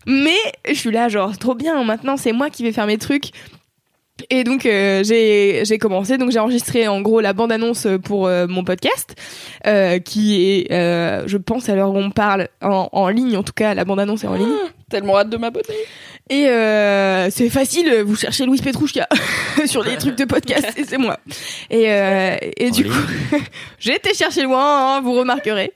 Mais 0.06 0.39
je 0.69 0.74
suis 0.74 0.90
là 0.90 1.09
genre 1.09 1.36
trop 1.39 1.55
bien 1.55 1.82
maintenant 1.85 2.16
c'est 2.16 2.32
moi 2.32 2.51
qui 2.51 2.65
vais 2.65 2.73
faire 2.73 2.86
mes 2.86 2.98
trucs 2.98 3.31
et 4.31 4.45
donc 4.45 4.66
euh, 4.66 5.03
j'ai 5.05 5.78
commencé. 5.78 6.19
Donc 6.19 6.31
j'ai 6.31 6.39
enregistré 6.39 6.89
en 6.89 7.01
gros 7.01 7.20
la 7.20 7.32
bande 7.32 7.53
annonce 7.53 7.86
pour 8.05 8.27
euh, 8.27 8.47
mon 8.49 8.65
podcast 8.65 9.15
euh, 9.66 9.99
qui 9.99 10.45
est 10.45 10.69
je 10.70 11.36
pense 11.36 11.69
à 11.69 11.74
l'heure 11.74 11.93
où 11.93 11.99
on 11.99 12.11
parle 12.11 12.49
en, 12.61 13.09
ligne. 13.09 13.36
En 13.36 13.43
tout 13.43 13.53
cas 13.53 13.74
la 13.74 13.85
bande 13.85 14.01
annonce 14.01 14.24
est 14.24 14.28
en 14.28 14.35
ligne. 14.35 14.55
Tellement 14.90 15.19
hâte 15.19 15.31
de 15.31 15.36
m'abonner. 15.36 15.65
Et 16.31 16.49
euh, 16.49 17.29
c'est 17.31 17.49
facile 17.49 18.03
vous 18.05 18.17
cherchez 18.17 18.45
Louis 18.47 18.61
Petrouchka 18.61 19.09
sur 19.67 19.83
les 19.83 19.97
trucs 19.97 20.17
de 20.17 20.25
podcast 20.25 20.67
et 20.77 20.85
c'est 20.85 20.99
moi. 20.99 21.19
Et 21.71 21.91
euh, 21.91 22.37
et 22.57 22.71
du 22.71 22.85
coup 22.85 22.91
j'ai 23.79 23.95
été 23.95 24.15
chercher 24.15 24.43
loin 24.43 24.97
hein, 24.97 25.01
vous 25.01 25.13
remarquerez. 25.15 25.73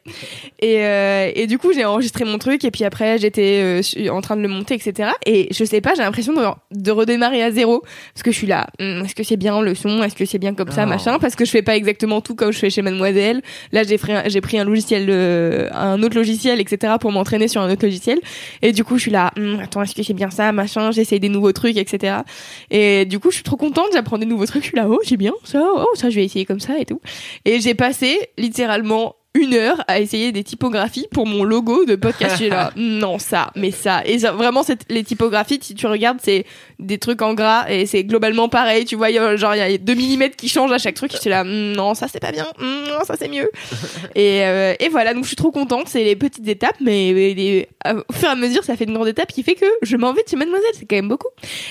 Et 0.60 0.84
euh, 0.84 1.30
et 1.34 1.46
du 1.46 1.58
coup 1.58 1.72
j'ai 1.72 1.84
enregistré 1.84 2.24
mon 2.24 2.38
truc 2.38 2.64
et 2.64 2.70
puis 2.70 2.84
après 2.84 3.18
j'étais 3.18 3.80
euh, 3.98 4.08
en 4.10 4.20
train 4.20 4.36
de 4.36 4.42
le 4.42 4.48
monter 4.48 4.74
etc 4.74 5.10
et 5.26 5.48
je 5.52 5.64
sais 5.64 5.80
pas 5.80 5.94
j'ai 5.96 6.02
l'impression 6.02 6.32
de, 6.34 6.42
de 6.72 6.90
redémarrer 6.90 7.42
à 7.42 7.50
zéro. 7.50 7.82
Parce 8.14 8.22
que 8.22 8.30
je 8.30 8.36
suis 8.36 8.46
là 8.46 8.66
Hum, 8.80 9.04
est-ce 9.04 9.14
que 9.14 9.22
c'est 9.22 9.36
bien 9.36 9.60
le 9.60 9.74
son? 9.74 10.02
Est-ce 10.02 10.14
que 10.14 10.24
c'est 10.24 10.38
bien 10.38 10.54
comme 10.54 10.70
ça 10.70 10.84
Oh. 10.84 10.88
machin? 10.88 11.18
Parce 11.18 11.34
que 11.36 11.44
je 11.44 11.50
fais 11.50 11.62
pas 11.62 11.76
exactement 11.76 12.20
tout 12.20 12.34
comme 12.34 12.52
je 12.52 12.58
fais 12.58 12.70
chez 12.70 12.82
Mademoiselle. 12.82 13.40
Là 13.72 13.82
j'ai 13.84 13.98
pris 13.98 14.12
j'ai 14.26 14.40
pris 14.40 14.58
un 14.58 14.64
logiciel 14.64 15.06
euh, 15.08 15.68
un 15.72 16.02
autre 16.02 16.16
logiciel 16.16 16.60
etc 16.60 16.94
pour 17.00 17.12
m'entraîner 17.12 17.48
sur 17.48 17.60
un 17.62 17.70
autre 17.70 17.84
logiciel. 17.84 18.18
Et 18.62 18.72
du 18.72 18.84
coup 18.84 18.96
je 18.96 19.02
suis 19.02 19.10
là 19.10 19.30
Hum, 19.38 19.58
attends 19.62 19.82
est-ce 19.82 19.94
que 19.94 20.02
c'est 20.02 20.12
bien 20.14 20.30
ça? 20.30 20.41
Machin 20.50 20.90
j'essaye 20.90 21.20
des 21.20 21.28
nouveaux 21.28 21.52
trucs 21.52 21.76
etc 21.76 22.22
et 22.70 23.04
du 23.04 23.20
coup 23.20 23.30
je 23.30 23.36
suis 23.36 23.44
trop 23.44 23.56
contente 23.56 23.86
j'apprends 23.92 24.18
des 24.18 24.26
nouveaux 24.26 24.46
trucs 24.46 24.62
je 24.62 24.68
suis 24.68 24.76
là 24.76 24.88
oh 24.88 24.98
c'est 25.04 25.16
bien 25.16 25.34
ça 25.44 25.62
oh 25.64 25.90
ça 25.94 26.10
je 26.10 26.16
vais 26.16 26.24
essayer 26.24 26.44
comme 26.44 26.60
ça 26.60 26.78
et 26.78 26.84
tout. 26.84 27.00
Et 27.44 27.60
j'ai 27.60 27.74
passé 27.74 28.30
littéralement 28.38 29.16
une 29.42 29.54
heure 29.54 29.82
à 29.88 30.00
essayer 30.00 30.32
des 30.32 30.44
typographies 30.44 31.06
pour 31.12 31.26
mon 31.26 31.44
logo 31.44 31.84
de 31.84 31.96
podcast. 31.96 32.36
J'ai 32.38 32.48
là, 32.48 32.72
non, 32.76 33.18
ça, 33.18 33.50
mais 33.56 33.70
ça. 33.70 34.02
Et 34.06 34.20
ça, 34.20 34.32
vraiment, 34.32 34.62
c'est- 34.62 34.90
les 34.90 35.04
typographies, 35.04 35.58
si 35.60 35.74
tu 35.74 35.86
regardes, 35.86 36.18
c'est 36.22 36.44
des 36.78 36.98
trucs 36.98 37.20
en 37.22 37.34
gras 37.34 37.66
et 37.70 37.86
c'est 37.86 38.04
globalement 38.04 38.48
pareil. 38.48 38.84
Tu 38.84 38.96
vois, 38.96 39.10
il 39.10 39.16
y 39.16 39.18
a- 39.18 39.36
genre, 39.36 39.54
il 39.54 39.58
y 39.58 39.62
a 39.74 39.76
2 39.78 39.94
mm 39.94 40.30
qui 40.36 40.48
changent 40.48 40.72
à 40.72 40.78
chaque 40.78 40.94
truc. 40.94 41.12
J'étais 41.12 41.30
là, 41.30 41.44
Mm, 41.44 41.72
non, 41.72 41.94
ça 41.94 42.06
c'est 42.08 42.20
pas 42.20 42.32
bien, 42.32 42.46
Mm, 42.58 42.88
non, 42.88 43.04
ça 43.04 43.14
c'est 43.18 43.28
mieux. 43.28 43.50
et, 44.14 44.44
euh, 44.44 44.74
et 44.80 44.88
voilà, 44.88 45.12
donc 45.14 45.24
je 45.24 45.28
suis 45.28 45.36
trop 45.36 45.50
contente. 45.50 45.88
C'est 45.88 46.04
les 46.04 46.16
petites 46.16 46.46
étapes, 46.48 46.76
mais 46.80 47.12
les- 47.12 47.68
euh, 47.86 48.02
au 48.08 48.12
fur 48.12 48.28
et 48.28 48.32
à 48.32 48.36
mesure, 48.36 48.64
ça 48.64 48.76
fait 48.76 48.84
une 48.84 48.94
grande 48.94 49.08
étape 49.08 49.32
qui 49.32 49.42
fait 49.42 49.54
que 49.54 49.66
je 49.82 49.96
m'en 49.96 50.12
vais 50.12 50.22
de 50.22 50.28
chez 50.28 50.36
Mademoiselle. 50.36 50.70
C'est 50.74 50.86
quand 50.86 50.96
même 50.96 51.08
beaucoup. 51.08 51.28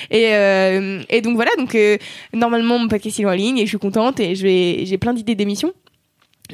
Et, 0.09 0.33
euh, 0.35 1.01
et 1.09 1.21
donc 1.21 1.35
voilà, 1.35 1.51
donc 1.57 1.73
euh, 1.75 1.97
normalement 2.33 2.77
mon 2.77 2.87
podcast 2.87 3.19
est 3.19 3.25
en 3.25 3.31
ligne 3.31 3.57
et 3.57 3.65
je 3.65 3.69
suis 3.69 3.77
contente 3.79 4.19
et 4.19 4.35
je 4.35 4.43
vais, 4.43 4.85
j'ai 4.85 4.97
plein 4.97 5.13
d'idées 5.13 5.35
d'émissions. 5.35 5.71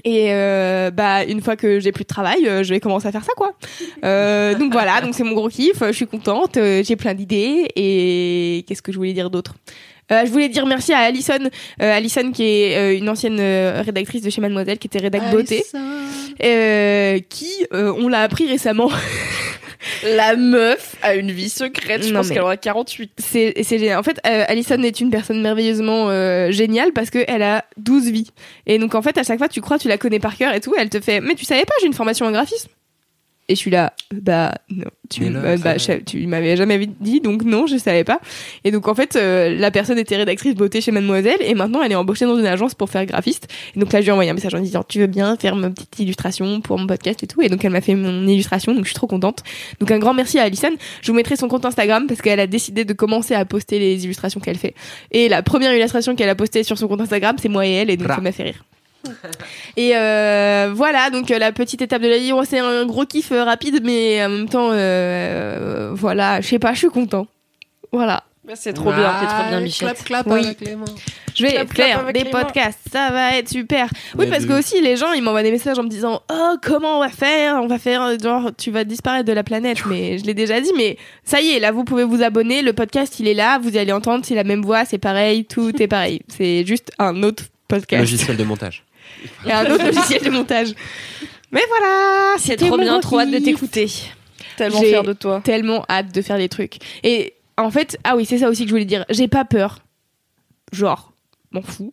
Et 0.04 0.34
euh, 0.34 0.92
bah 0.92 1.24
une 1.24 1.42
fois 1.42 1.56
que 1.56 1.80
j'ai 1.80 1.92
plus 1.92 2.04
de 2.04 2.08
travail, 2.08 2.48
euh, 2.48 2.64
je 2.64 2.74
vais 2.74 2.80
commencer 2.80 3.08
à 3.08 3.12
faire 3.12 3.24
ça 3.24 3.34
quoi. 3.36 3.54
Euh, 4.04 4.56
donc 4.56 4.72
voilà, 4.72 5.02
donc 5.02 5.14
c'est 5.14 5.24
mon 5.24 5.34
gros 5.34 5.50
kiff. 5.50 5.82
Je 5.82 5.92
suis 5.92 6.08
contente, 6.08 6.58
euh, 6.58 6.84
j'ai 6.84 6.96
plein 6.96 7.14
d'idées 7.14 7.68
et 7.76 8.66
qu'est-ce 8.68 8.82
que 8.82 8.92
je 8.92 8.98
voulais 8.98 9.14
dire 9.14 9.30
d'autre? 9.30 9.56
Euh, 10.12 10.26
je 10.26 10.32
voulais 10.32 10.48
dire 10.48 10.66
merci 10.66 10.94
à 10.94 11.00
Alison, 11.00 11.50
euh, 11.82 11.98
Alison 11.98 12.32
qui 12.32 12.44
est 12.44 12.98
une 12.98 13.10
ancienne 13.10 13.42
rédactrice 13.42 14.22
de 14.22 14.30
chez 14.30 14.40
Mademoiselle, 14.40 14.78
qui 14.78 14.88
était 14.88 15.00
rédac 15.00 15.32
beauté, 15.32 15.66
euh, 16.44 17.20
qui, 17.30 17.52
euh, 17.74 17.94
on 17.98 18.08
l'a 18.08 18.22
appris 18.22 18.48
récemment, 18.48 18.90
La 20.16 20.36
meuf 20.36 20.96
a 21.02 21.16
une 21.16 21.32
vie 21.32 21.50
secrète. 21.50 22.04
Je 22.04 22.10
Non, 22.14 22.20
pense 22.20 22.30
qu'elle 22.30 22.42
aura 22.42 22.58
48. 22.58 23.12
c'est 23.18 23.54
c'est 23.64 23.80
génial. 23.80 23.98
En 24.00 24.04
fait, 24.04 24.20
euh, 24.26 24.46
Alison 24.48 24.82
est 24.84 25.00
une 25.02 25.10
personne 25.10 25.42
merveilleusement 25.42 26.10
euh, 26.10 26.52
géniale 26.52 26.94
parce 26.94 27.10
qu'elle 27.10 27.44
a 27.44 27.66
12 27.78 28.12
vies. 28.12 28.32
Et 28.66 28.78
donc, 28.80 28.96
en 28.96 29.02
fait, 29.02 29.18
à 29.18 29.24
chaque 29.24 29.38
fois, 29.40 29.50
tu 29.50 29.62
crois, 29.62 29.78
tu 29.80 29.88
la 29.88 29.98
connais 29.98 30.20
par 30.20 30.38
cœur 30.38 30.54
et 30.54 30.62
tout. 30.62 30.74
Elle 30.78 30.90
te 30.90 31.00
fait, 31.00 31.20
mais 31.22 31.36
tu 31.36 31.46
savais 31.46 31.66
pas, 31.66 31.74
j'ai 31.82 31.88
une 31.88 31.94
formation 31.94 32.26
en 32.26 32.32
graphisme. 32.32 32.70
Et 33.50 33.56
je 33.56 33.60
suis 33.60 33.72
là, 33.72 33.94
bah 34.14 34.56
non, 34.70 34.84
tu, 35.10 35.30
là, 35.30 35.40
bah, 35.40 35.58
ça- 35.58 35.64
bah, 35.64 35.78
je- 35.78 36.04
tu 36.04 36.28
m'avais 36.28 36.58
jamais 36.58 36.86
dit, 37.00 37.22
donc 37.22 37.44
non, 37.44 37.66
je 37.66 37.78
savais 37.78 38.04
pas. 38.04 38.20
Et 38.66 38.72
donc 38.72 38.90
en 38.90 38.94
fait, 38.94 39.16
euh, 39.16 39.56
la 39.58 39.72
personne 39.72 39.98
était 39.98 40.18
rédactrice 40.18 40.54
beauté 40.54 40.82
chez 40.82 40.92
Mademoiselle 40.92 41.38
et 41.40 41.54
maintenant 41.54 41.82
elle 41.82 41.94
est 41.94 41.96
embauchée 41.96 42.26
dans 42.26 42.38
une 42.38 42.46
agence 42.46 42.76
pour 42.76 42.90
faire 42.90 43.06
graphiste. 43.06 43.48
Et 43.76 43.80
donc 43.80 43.94
là, 43.94 44.00
je 44.02 44.04
lui 44.06 44.10
ai 44.10 44.12
envoyé 44.12 44.30
un 44.30 44.34
message 44.34 44.54
en 44.54 44.60
disant, 44.60 44.84
tu 44.88 45.00
veux 45.00 45.08
bien 45.08 45.38
faire 45.38 45.56
ma 45.56 45.70
petite 45.70 45.98
illustration 46.00 46.60
pour 46.60 46.78
mon 46.78 46.88
podcast 46.88 47.24
et 47.24 47.28
tout. 47.28 47.42
Et 47.42 47.48
donc 47.48 47.64
elle 47.64 47.72
m'a 47.72 47.80
fait 47.80 47.96
mon 47.96 48.28
illustration, 48.28 48.74
donc 48.74 48.84
je 48.84 48.90
suis 48.90 48.96
trop 48.96 49.08
contente. 49.08 49.44
Donc 49.80 49.92
un 49.92 49.98
grand 50.00 50.14
merci 50.14 50.40
à 50.40 50.44
Alison. 50.44 50.72
Je 51.02 51.10
vous 51.10 51.16
mettrai 51.16 51.38
son 51.38 51.48
compte 51.48 51.64
Instagram 51.64 52.06
parce 52.08 52.22
qu'elle 52.22 52.42
a 52.42 52.48
décidé 52.48 52.84
de 52.84 52.92
commencer 52.94 53.34
à 53.34 53.46
poster 53.46 53.80
les 53.80 54.04
illustrations 54.04 54.42
qu'elle 54.42 54.58
fait. 54.58 54.74
Et 55.12 55.30
la 55.30 55.42
première 55.42 55.74
illustration 55.74 56.16
qu'elle 56.18 56.28
a 56.30 56.36
postée 56.36 56.64
sur 56.64 56.78
son 56.78 56.90
compte 56.90 57.00
Instagram, 57.00 57.38
c'est 57.42 57.48
moi 57.50 57.66
et 57.66 57.72
elle, 57.72 57.90
et 57.90 57.96
donc 57.96 58.08
Bra. 58.08 58.16
ça 58.18 58.22
m'a 58.22 58.34
fait 58.34 58.44
rire. 58.44 58.66
Et 59.78 59.96
euh, 59.96 60.72
voilà, 60.76 61.10
donc 61.10 61.30
euh, 61.32 61.40
la 61.40 61.52
petite 61.52 61.82
étape 61.82 62.02
de 62.02 62.08
la 62.08 62.18
vie, 62.18 62.32
c'est 62.46 62.60
un 62.60 62.86
gros 62.86 63.06
kiff 63.06 63.32
euh, 63.32 63.44
rapide, 63.44 63.82
mais 63.84 64.24
en 64.26 64.30
même 64.30 64.50
temps, 64.50 64.70
euh, 64.72 65.92
voilà, 65.94 66.42
je 66.42 66.48
sais 66.48 66.60
pas, 66.60 66.74
je 66.74 66.80
suis 66.80 66.90
content. 66.90 67.28
Voilà. 67.92 68.24
C'est 68.56 68.72
trop 68.72 68.94
bien. 68.94 69.14
c'est 69.20 69.26
trop 69.28 69.50
bien, 69.50 69.60
Bichette. 69.62 70.04
Clap, 70.06 70.24
clap 70.24 70.28
Oui. 70.28 70.46
avec 70.46 70.62
les 70.62 70.76
mains. 70.78 70.86
Je 71.36 71.44
vais 71.44 71.52
Clap, 71.52 71.68
clap 71.74 71.88
faire 71.88 72.00
avec 72.00 72.16
des 72.16 72.26
podcasts, 72.30 72.80
ça 72.92 73.10
va 73.12 73.38
être 73.38 73.50
super. 73.50 73.90
Oui, 74.18 74.26
Mais 74.26 74.28
parce 74.32 74.44
de- 74.44 74.48
que 74.48 74.54
aussi 74.58 74.82
les 74.82 74.96
gens 74.96 75.12
ils 75.12 75.22
m'envoient 75.22 75.44
des 75.44 75.52
messages 75.52 75.78
en 75.78 75.84
me 75.84 75.90
disant 75.90 76.22
oh 76.32 76.56
comment 76.64 76.98
on 76.98 77.00
va 77.02 77.10
faire, 77.10 77.56
on 77.62 77.68
va 77.68 77.78
faire 77.78 78.02
euh, 78.04 78.16
genre 78.18 78.50
tu 78.58 78.72
vas 78.72 78.86
disparaître 78.86 79.26
de 79.26 79.34
la 79.34 79.44
planète. 79.44 79.86
Mais 79.86 80.18
je 80.18 80.24
l'ai 80.24 80.34
déjà 80.34 80.62
dit, 80.62 80.72
mais 80.78 80.98
ça 81.26 81.42
y 81.42 81.50
est, 81.52 81.60
là 81.60 81.72
vous 81.74 81.84
pouvez 81.84 82.06
vous 82.06 82.24
abonner, 82.24 82.62
le 82.62 82.72
podcast 82.74 83.20
il 83.20 83.28
est 83.28 83.34
là, 83.34 83.60
vous 83.60 83.76
allez 83.78 83.92
entendre, 83.92 84.24
c'est 84.26 84.34
la 84.34 84.46
même 84.46 84.62
voix, 84.64 84.86
c'est 84.86 84.98
pareil, 84.98 85.44
tout 85.46 85.80
est 85.82 85.88
pareil. 85.88 86.22
C'est 86.30 86.66
juste 86.66 86.92
un 87.00 87.22
autre 87.24 87.44
podcast 87.68 88.00
Logiciel 88.00 88.38
de 88.38 88.44
montage. 88.46 88.84
Et 89.46 89.52
un 89.52 89.70
autre 89.72 89.86
logiciel 89.86 90.22
de 90.24 90.30
montage. 90.30 90.74
Mais 91.52 91.64
voilà, 91.70 92.36
C'est 92.38 92.58
trop 92.58 92.78
bien, 92.78 93.00
trop 93.00 93.20
hâte 93.20 93.32
de 93.32 93.40
t'écouter. 93.40 93.90
Tellement 94.58 94.82
fière 94.82 95.04
de 95.04 95.14
toi. 95.14 95.42
Tellement 95.44 95.86
hâte 95.90 96.14
de 96.14 96.22
faire 96.22 96.38
des 96.38 96.50
trucs. 96.50 96.78
Et 97.04 97.34
en 97.58 97.72
fait, 97.72 97.98
ah 98.04 98.16
oui, 98.16 98.26
c'est 98.26 98.40
ça 98.40 98.50
aussi 98.50 98.64
que 98.64 98.70
je 98.70 98.74
voulais 98.74 98.86
dire. 98.86 99.06
J'ai 99.10 99.28
pas 99.28 99.46
peur. 99.46 99.80
Genre, 100.72 101.14
m'en 101.52 101.62
fous. 101.62 101.92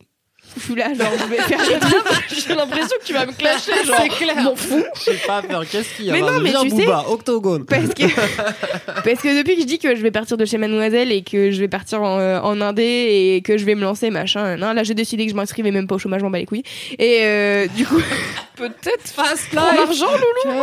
Je 0.57 0.61
suis 0.61 0.75
là, 0.75 0.93
genre, 0.93 1.11
je 1.19 1.25
vais 1.25 1.37
faire 1.41 1.59
des 1.67 1.79
trucs. 1.79 2.45
J'ai 2.47 2.55
l'impression 2.55 2.97
que 2.99 3.05
tu 3.05 3.13
vas 3.13 3.25
me 3.25 3.31
clasher. 3.33 3.71
Genre, 3.85 4.43
m'en 4.43 4.55
fous. 4.55 4.83
J'ai 5.05 5.17
pas 5.27 5.41
peur. 5.41 5.63
Qu'est-ce 5.69 5.95
qu'il 5.95 6.05
y 6.05 6.09
a 6.09 6.13
Mais 6.13 6.21
non, 6.21 6.39
mais 6.41 6.53
tu 6.61 6.69
sais- 6.69 6.87
octogone. 7.07 7.65
Parce 7.65 7.93
que, 7.93 8.03
parce 8.85 9.21
que 9.21 9.37
depuis 9.37 9.55
que 9.55 9.61
je 9.61 9.67
dis 9.67 9.79
que 9.79 9.95
je 9.95 10.01
vais 10.01 10.11
partir 10.11 10.37
de 10.37 10.45
chez 10.45 10.57
Mademoiselle 10.57 11.11
et 11.11 11.23
que 11.23 11.51
je 11.51 11.59
vais 11.59 11.67
partir 11.67 12.01
en, 12.01 12.19
euh, 12.19 12.39
en 12.39 12.61
Indé 12.61 13.33
et 13.35 13.41
que 13.41 13.57
je 13.57 13.65
vais 13.65 13.75
me 13.75 13.81
lancer, 13.81 14.09
machin, 14.09 14.57
nan, 14.57 14.75
là 14.75 14.83
j'ai 14.83 14.93
décidé 14.93 15.25
que 15.25 15.31
je 15.31 15.35
m'inscrivais 15.35 15.71
même 15.71 15.87
pas 15.87 15.95
au 15.95 15.99
chômage, 15.99 16.19
je 16.21 16.25
m'en 16.25 16.31
bats 16.31 16.39
les 16.39 16.45
couilles. 16.45 16.63
Et 16.99 17.19
euh, 17.23 17.67
du 17.75 17.85
coup, 17.85 18.01
Peut-être 18.55 19.07
Fast 19.13 19.49
pour 19.49 19.59
l'argent, 19.61 20.07
Loulou. 20.45 20.61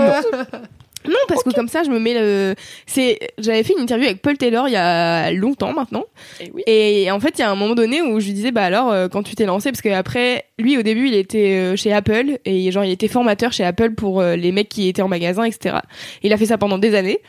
Non, 1.07 1.15
parce 1.29 1.43
que 1.43 1.51
comme 1.51 1.69
ça 1.69 1.83
je 1.83 1.91
me 1.91 1.99
mets 1.99 2.15
le. 2.15 2.55
C'est, 2.87 3.19
j'avais 3.39 3.63
fait 3.63 3.75
une 3.75 3.83
interview 3.83 4.07
avec 4.07 4.23
Paul 4.23 4.37
Taylor 4.37 4.69
il 4.69 4.73
y 4.73 4.77
a 4.77 5.33
longtemps 5.33 5.73
maintenant. 5.73 6.05
Et 6.41 6.51
oui. 6.53 6.63
Et 6.67 7.11
en 7.11 7.21
fait, 7.21 7.39
il 7.39 7.41
y 7.41 7.45
a 7.45 7.51
un 7.51 7.55
moment 7.55 7.75
donné 7.75 8.03
où 8.03 8.21
je 8.21 8.27
lui 8.27 8.33
disais, 8.33 8.53
bah 8.53 8.65
alors, 8.65 8.93
euh, 8.93 9.09
quand 9.09 9.23
tu 9.23 9.35
t'es 9.35 9.47
lancé, 9.47 9.71
parce 9.71 9.83
qu'après, 9.83 10.45
lui, 10.59 10.79
au 10.79 10.83
début, 10.83 11.09
il 11.09 11.15
était 11.15 11.57
euh, 11.57 11.77
chez 11.77 11.93
Apple, 11.93 12.39
et 12.45 12.71
genre, 12.71 12.85
il 12.85 12.91
était 12.91 13.09
formateur 13.09 13.53
chez 13.53 13.65
Apple 13.65 13.93
pour 13.95 14.21
euh, 14.21 14.37
les 14.37 14.53
mecs 14.53 14.69
qui 14.69 14.89
étaient 14.89 15.03
en 15.03 15.09
magasin, 15.09 15.45
etc. 15.45 15.77
Il 16.23 16.33
a 16.33 16.37
fait 16.37 16.47
ça 16.47 16.59
pendant 16.59 16.79
des 16.79 16.95
années. 16.95 17.21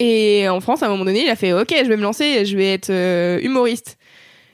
Et 0.00 0.48
en 0.48 0.60
France, 0.60 0.82
à 0.82 0.86
un 0.86 0.88
moment 0.90 1.04
donné, 1.04 1.24
il 1.24 1.30
a 1.30 1.36
fait, 1.36 1.52
ok, 1.52 1.72
je 1.82 1.88
vais 1.88 1.96
me 1.96 2.02
lancer, 2.02 2.44
je 2.44 2.56
vais 2.56 2.72
être 2.72 2.90
euh, 2.90 3.38
humoriste. 3.42 3.98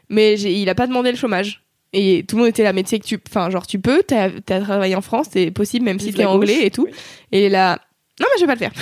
Mais 0.08 0.38
il 0.38 0.68
a 0.68 0.74
pas 0.74 0.86
demandé 0.86 1.10
le 1.10 1.16
chômage. 1.16 1.62
Et 1.92 2.24
tout 2.28 2.36
le 2.36 2.42
monde 2.42 2.50
était 2.50 2.62
là, 2.62 2.72
mais 2.72 2.82
tu 2.82 2.90
sais 2.90 2.98
que 2.98 3.06
tu, 3.06 3.18
enfin, 3.28 3.50
genre, 3.50 3.66
tu 3.66 3.80
peux, 3.80 4.02
t'as 4.06 4.28
as 4.48 4.60
travaillé 4.60 4.94
en 4.94 5.00
France, 5.00 5.28
c'est 5.32 5.50
possible, 5.50 5.84
même 5.84 5.98
si 5.98 6.12
t'es 6.12 6.22
la 6.22 6.30
anglais 6.30 6.66
et 6.66 6.70
tout. 6.70 6.84
Oui. 6.84 6.92
Et 7.32 7.48
là, 7.48 7.80
non, 8.20 8.26
mais 8.32 8.40
je 8.40 8.40
vais 8.40 8.46
pas 8.46 8.54
le 8.54 8.58
faire. 8.58 8.72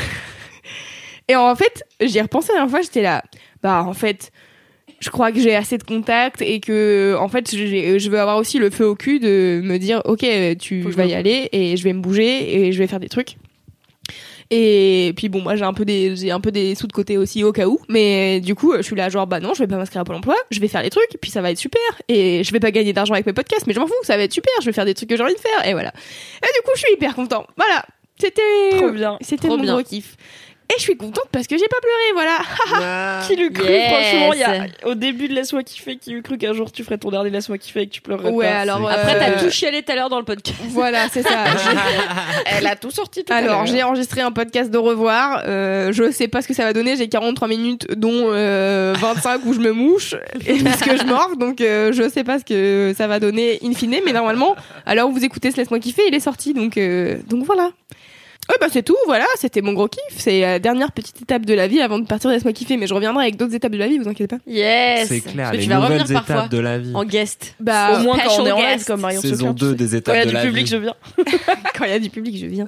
et 1.29 1.37
en 1.37 1.55
fait, 1.55 1.85
j'y 2.01 2.19
ai 2.19 2.23
repensé 2.23 2.49
la 2.49 2.59
dernière 2.59 2.71
fois, 2.71 2.83
j'étais 2.83 3.03
là, 3.03 3.23
bah, 3.63 3.85
en 3.87 3.95
fait, 3.95 4.33
je 5.01 5.11
crois 5.11 5.33
que 5.33 5.41
j'ai 5.41 5.55
assez 5.55 5.79
de 5.79 5.85
contacts 5.85 6.43
et 6.43 6.61
que, 6.61 7.17
en 7.19 7.29
fait, 7.29 7.55
je 7.55 8.11
veux 8.11 8.19
avoir 8.19 8.37
aussi 8.39 8.59
le 8.59 8.71
feu 8.71 8.87
au 8.87 8.97
cul 8.97 9.21
de 9.21 9.61
me 9.63 9.79
dire, 9.79 10.03
ok, 10.05 10.27
tu 10.59 10.83
vas 10.83 11.07
y 11.07 11.15
aller 11.15 11.49
et 11.53 11.77
je 11.77 11.85
vais 11.85 11.93
me 11.93 12.01
bouger 12.01 12.67
et 12.67 12.73
je 12.73 12.79
vais 12.79 12.87
faire 12.87 13.01
des 13.01 13.09
trucs. 13.09 13.37
Et 14.51 15.13
puis 15.15 15.29
bon, 15.29 15.43
moi 15.43 15.57
j'ai 15.57 15.65
un 15.65 15.75
peu 15.75 15.85
des 15.85 16.17
j'ai 16.17 16.31
un 16.31 16.41
peu 16.41 16.51
des 16.51 16.75
sous 16.75 16.87
de 16.87 16.93
côté 16.93 17.19
aussi 17.19 17.45
au 17.45 17.53
cas 17.53 17.67
où, 17.67 17.81
mais 17.91 18.41
du 18.41 18.55
coup 18.55 18.75
je 18.79 18.83
suis 18.83 18.97
là 18.97 19.11
genre 19.11 19.27
bah 19.27 19.41
non, 19.41 19.53
je 19.53 19.59
vais 19.59 19.67
pas 19.67 19.77
m'inscrire 19.77 20.01
à 20.01 20.05
Pôle 20.05 20.17
Emploi, 20.17 20.37
je 20.51 20.59
vais 20.59 20.69
faire 20.69 20.83
les 20.83 20.89
trucs, 20.89 21.19
puis 21.21 21.31
ça 21.31 21.43
va 21.43 21.51
être 21.51 21.59
super. 21.59 21.83
Et 22.09 22.43
je 22.43 22.53
vais 22.53 22.61
pas 22.61 22.71
gagner 22.71 22.95
d'argent 22.95 23.13
avec 23.13 23.27
mes 23.27 23.35
podcasts, 23.35 23.67
mais 23.67 23.75
je 23.75 23.81
m'en 23.81 23.87
fous, 23.87 23.93
ça 24.05 24.17
va 24.17 24.23
être 24.23 24.33
super. 24.33 24.53
Je 24.63 24.67
vais 24.67 24.73
faire 24.73 24.87
des 24.87 24.95
trucs 24.95 25.11
que 25.11 25.17
j'ai 25.17 25.23
envie 25.23 25.35
de 25.35 25.41
faire 25.41 25.67
et 25.67 25.73
voilà. 25.73 25.93
Et 26.43 26.47
du 26.47 26.63
coup 26.65 26.71
je 26.75 26.81
suis 26.81 26.95
hyper 26.95 27.15
content. 27.15 27.47
Voilà, 27.59 27.85
c'était 28.21 28.43
Trop 28.77 28.91
bien. 28.91 29.19
c'était 29.21 29.49
mon 29.49 29.59
bien. 29.59 29.75
gros 29.75 29.83
kiff. 29.83 30.17
Et 30.71 30.75
je 30.77 30.83
suis 30.83 30.99
contente 30.99 31.25
parce 31.33 31.47
que 31.47 31.57
j'ai 31.57 31.67
pas 31.67 31.79
pleuré, 31.81 32.13
voilà. 32.13 33.23
Qui 33.27 33.37
l'eût 33.37 33.51
cru, 33.51 33.65
Yes. 33.67 33.89
franchement, 33.91 34.33
il 34.35 34.39
y 34.41 34.43
a, 34.45 34.67
au 34.87 34.95
début 34.95 35.27
de 35.27 35.33
Laisse-moi 35.33 35.63
kiffer, 35.63 35.97
qui 35.97 36.13
eût 36.13 36.21
cru 36.21 36.37
qu'un 36.37 36.53
jour 36.53 36.71
tu 36.71 36.85
ferais 36.85 36.99
ton 36.99 37.11
dernier 37.11 37.31
Laisse-moi 37.31 37.57
kiffer 37.57 37.81
et 37.81 37.87
que 37.87 37.93
tu 37.93 38.03
pleurerais 38.03 38.29
Ouais, 38.31 38.45
pas. 38.45 38.59
alors 38.59 38.87
Après, 38.87 39.15
euh, 39.17 39.19
t'as 39.19 39.43
tout 39.43 39.51
chialé 39.51 39.83
tout 39.83 39.93
à 39.93 39.95
l'heure 39.95 40.11
dans 40.11 40.19
le 40.19 40.27
podcast. 40.27 40.59
Voilà, 40.69 41.09
c'est 41.11 41.23
ça. 41.23 41.47
Elle 42.45 42.67
a 42.67 42.77
tout 42.77 42.91
sorti 42.91 43.25
tout 43.25 43.33
à 43.33 43.37
Alors, 43.37 43.65
j'ai 43.65 43.83
enregistré 43.83 44.21
un 44.21 44.31
podcast 44.31 44.71
de 44.71 44.77
revoir. 44.77 45.43
Euh, 45.47 45.91
je 45.93 46.11
sais 46.11 46.29
pas 46.29 46.43
ce 46.43 46.49
que 46.49 46.53
ça 46.55 46.65
va 46.65 46.75
donner. 46.75 46.97
J'ai 46.97 47.09
43 47.09 47.49
minutes, 47.49 47.87
dont 47.97 48.27
euh, 48.27 48.95
25 48.99 49.47
où 49.47 49.55
je 49.55 49.61
me 49.61 49.73
mouche 49.73 50.17
et 50.47 50.59
parce 50.65 50.83
que 50.83 50.99
je 50.99 51.05
mords. 51.05 51.37
Donc, 51.39 51.63
euh, 51.63 51.93
je 51.95 52.11
sais 52.11 52.25
pas 52.25 52.39
ce 52.41 52.45
que 52.45 52.93
ça 52.95 53.07
va 53.07 53.21
donner 53.21 53.59
in 53.65 53.73
fine. 53.73 53.97
Mais 54.05 54.13
normalement, 54.13 54.55
alors 54.85 55.09
vous 55.11 55.25
écoutez 55.25 55.51
ce 55.51 55.57
Laisse-moi 55.57 55.79
kiffer, 55.79 56.03
il 56.09 56.15
est 56.15 56.21
sorti. 56.21 56.53
Donc, 56.53 56.77
euh, 56.77 57.17
donc 57.27 57.45
voilà. 57.45 57.71
Ouais, 58.51 58.57
bah 58.61 58.69
c'est 58.73 58.83
tout, 58.83 58.97
voilà, 59.07 59.27
c'était 59.37 59.61
mon 59.61 59.75
gros 59.75 59.89
kiff. 59.89 60.01
C'est 60.17 60.41
la 60.41 60.59
dernière 60.59 60.91
petite 60.93 61.21
étape 61.21 61.45
de 61.45 61.53
la 61.53 61.67
vie 61.67 61.83
avant 61.83 61.99
de 61.99 62.07
partir 62.07 62.31
de 62.31 62.35
Laisse-moi 62.35 62.55
kiffer. 62.55 62.79
Mais 62.79 62.87
je 62.87 62.95
reviendrai 62.95 63.25
avec 63.25 63.37
d'autres 63.37 63.55
étapes 63.55 63.73
de 63.73 63.77
la 63.77 63.87
vie, 63.89 63.99
vous 63.99 64.09
inquiétez 64.09 64.37
pas. 64.37 64.43
Yes. 64.51 65.09
C'est 65.09 65.21
clair, 65.21 65.53
les 65.53 65.59
tu 65.59 65.69
vas 65.69 65.79
revenir 65.81 66.01
nouvelles 66.03 66.15
parfois 66.17 66.37
étapes 66.37 66.51
de 66.53 66.59
la 66.59 66.79
vie. 66.79 66.93
en 66.95 67.05
guest. 67.05 67.55
Bah, 67.61 67.99
Au 67.99 68.03
moins 68.05 68.17
quand 68.19 68.41
on 68.43 68.47
est 68.47 68.53
en 68.53 68.59
guest. 68.59 68.87
comme 68.87 69.01
Marion 69.03 69.21
Saison 69.21 69.49
Sophia, 69.49 69.53
tu 69.55 69.77
2 69.77 69.87
sais. 69.87 69.97
des 69.97 70.03
Quand 70.03 70.13
étapes 70.13 70.15
il 70.15 70.19
y 70.19 70.21
a 70.21 70.25
de 70.25 70.31
du 70.31 70.35
la 70.37 70.43
public, 70.45 70.65
vie. 70.65 70.71
je 70.71 70.77
viens. 70.79 70.95
quand 71.79 71.85
il 71.85 71.91
y 71.91 71.95
a 71.95 71.99
du 71.99 72.09
public, 72.11 72.39
je 72.41 72.47
viens. 72.47 72.67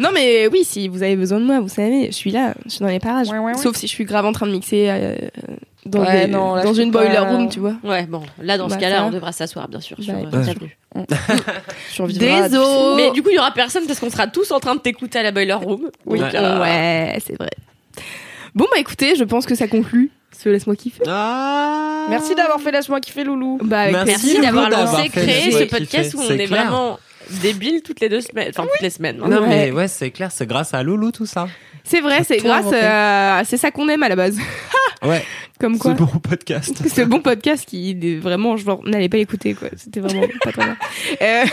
non, 0.00 0.08
mais 0.14 0.46
oui, 0.48 0.64
si 0.64 0.88
vous 0.88 1.02
avez 1.02 1.16
besoin 1.16 1.40
de 1.40 1.44
moi, 1.44 1.60
vous 1.60 1.68
savez, 1.68 2.06
je 2.06 2.12
suis 2.16 2.30
là, 2.30 2.54
je 2.64 2.70
suis 2.70 2.80
dans 2.80 2.86
les 2.86 2.98
parages. 2.98 3.28
Ouais, 3.28 3.38
ouais, 3.38 3.52
ouais. 3.52 3.58
Sauf 3.58 3.76
si 3.76 3.86
je 3.86 3.92
suis 3.92 4.04
grave 4.06 4.24
en 4.24 4.32
train 4.32 4.46
de 4.46 4.52
mixer 4.52 4.86
euh, 4.88 5.14
dans, 5.86 6.00
Ouais, 6.04 6.26
des- 6.26 6.32
non, 6.32 6.54
là, 6.56 6.62
dans 6.64 6.72
une 6.74 6.90
boiler 6.90 7.14
pas. 7.14 7.20
room, 7.22 7.48
tu 7.48 7.60
vois. 7.60 7.74
Ouais, 7.84 8.04
bon, 8.06 8.22
là, 8.42 8.58
dans 8.58 8.68
ce 8.68 8.74
Bah, 8.74 8.80
cas-là, 8.80 8.96
ça. 8.98 9.04
on 9.04 9.10
devra 9.10 9.32
s'asseoir, 9.32 9.68
bien 9.68 9.80
sûr. 9.80 9.96
Sur, 10.00 10.12
Bah, 10.14 10.20
euh, 10.24 10.26
bien 10.30 10.40
bienvenue. 10.40 10.76
Survivra. 11.90 12.48
Désolé. 12.48 12.94
Mais 12.96 13.10
du 13.12 13.22
coup, 13.22 13.30
il 13.30 13.36
y 13.36 13.38
aura 13.38 13.52
personne 13.52 13.86
parce 13.86 14.00
qu'on 14.00 14.10
sera 14.10 14.26
tous 14.26 14.50
en 14.50 14.60
train 14.60 14.74
de 14.74 14.80
t'écouter 14.80 15.18
à 15.18 15.22
la 15.22 15.30
boiler 15.32 15.52
room. 15.54 15.90
Oui, 16.06 16.18
Donc, 16.20 16.32
Ouais. 16.32 16.38
euh, 16.38 16.60
Ouais, 16.60 17.18
c'est 17.26 17.36
vrai. 17.38 17.50
Bon, 18.54 18.64
bah 18.72 18.78
écoutez, 18.80 19.14
je 19.16 19.24
pense 19.24 19.46
que 19.46 19.54
ça 19.54 19.68
conclut 19.68 20.10
ce 20.36 20.48
Laisse-moi 20.48 20.74
kiffer. 20.76 21.02
Ah 21.06 22.06
Merci 22.10 22.34
d'avoir 22.34 22.60
fait 22.60 22.70
Laisse-moi 22.72 23.00
kiffer, 23.00 23.24
Loulou. 23.24 23.58
Bah, 23.62 23.80
avec 23.82 23.92
Merci. 24.06 24.40
D'avoir 24.40 24.70
lancé, 24.70 25.08
créé 25.10 25.52
ce 25.52 25.64
podcast 25.64 26.14
où 26.14 26.20
on 26.20 26.30
est 26.30 26.46
vraiment 26.46 26.98
débile 27.42 27.82
toutes 27.84 28.00
les 28.00 28.08
deux 28.08 28.20
semaines. 28.22 28.48
Enfin, 28.50 28.62
toutes 28.64 28.80
les 28.82 28.90
semaines. 28.90 29.20
hein. 29.22 29.28
Non, 29.28 29.42
Ouais. 29.42 29.48
mais 29.48 29.70
ouais, 29.70 29.86
c'est 29.88 30.10
clair, 30.10 30.30
c'est 30.32 30.46
grâce 30.46 30.72
à 30.74 30.82
Loulou 30.82 31.12
tout 31.12 31.26
ça. 31.26 31.46
C'est 31.84 32.00
vrai, 32.00 32.24
c'est 32.24 32.38
grâce 32.38 32.72
à... 32.72 33.42
C'est 33.44 33.56
ça 33.58 33.70
qu'on 33.70 33.88
aime 33.88 34.02
à 34.02 34.08
la 34.08 34.16
base. 34.16 34.36
Ouais. 35.02 35.22
Comme 35.58 35.78
quoi. 35.78 35.92
Ce 35.92 35.96
bon 35.98 36.06
podcast. 36.06 36.82
Ce 36.94 37.00
bon 37.02 37.20
podcast 37.20 37.64
qui 37.68 37.90
est 37.90 38.16
vraiment, 38.18 38.56
genre, 38.56 38.80
n'allez 38.84 39.08
pas 39.08 39.16
l'écouter, 39.16 39.54
quoi. 39.54 39.68
C'était 39.76 40.00
vraiment 40.00 40.22
pas 40.44 40.52
très 40.52 40.64
bien. 40.64 40.76
Euh, 41.22 41.44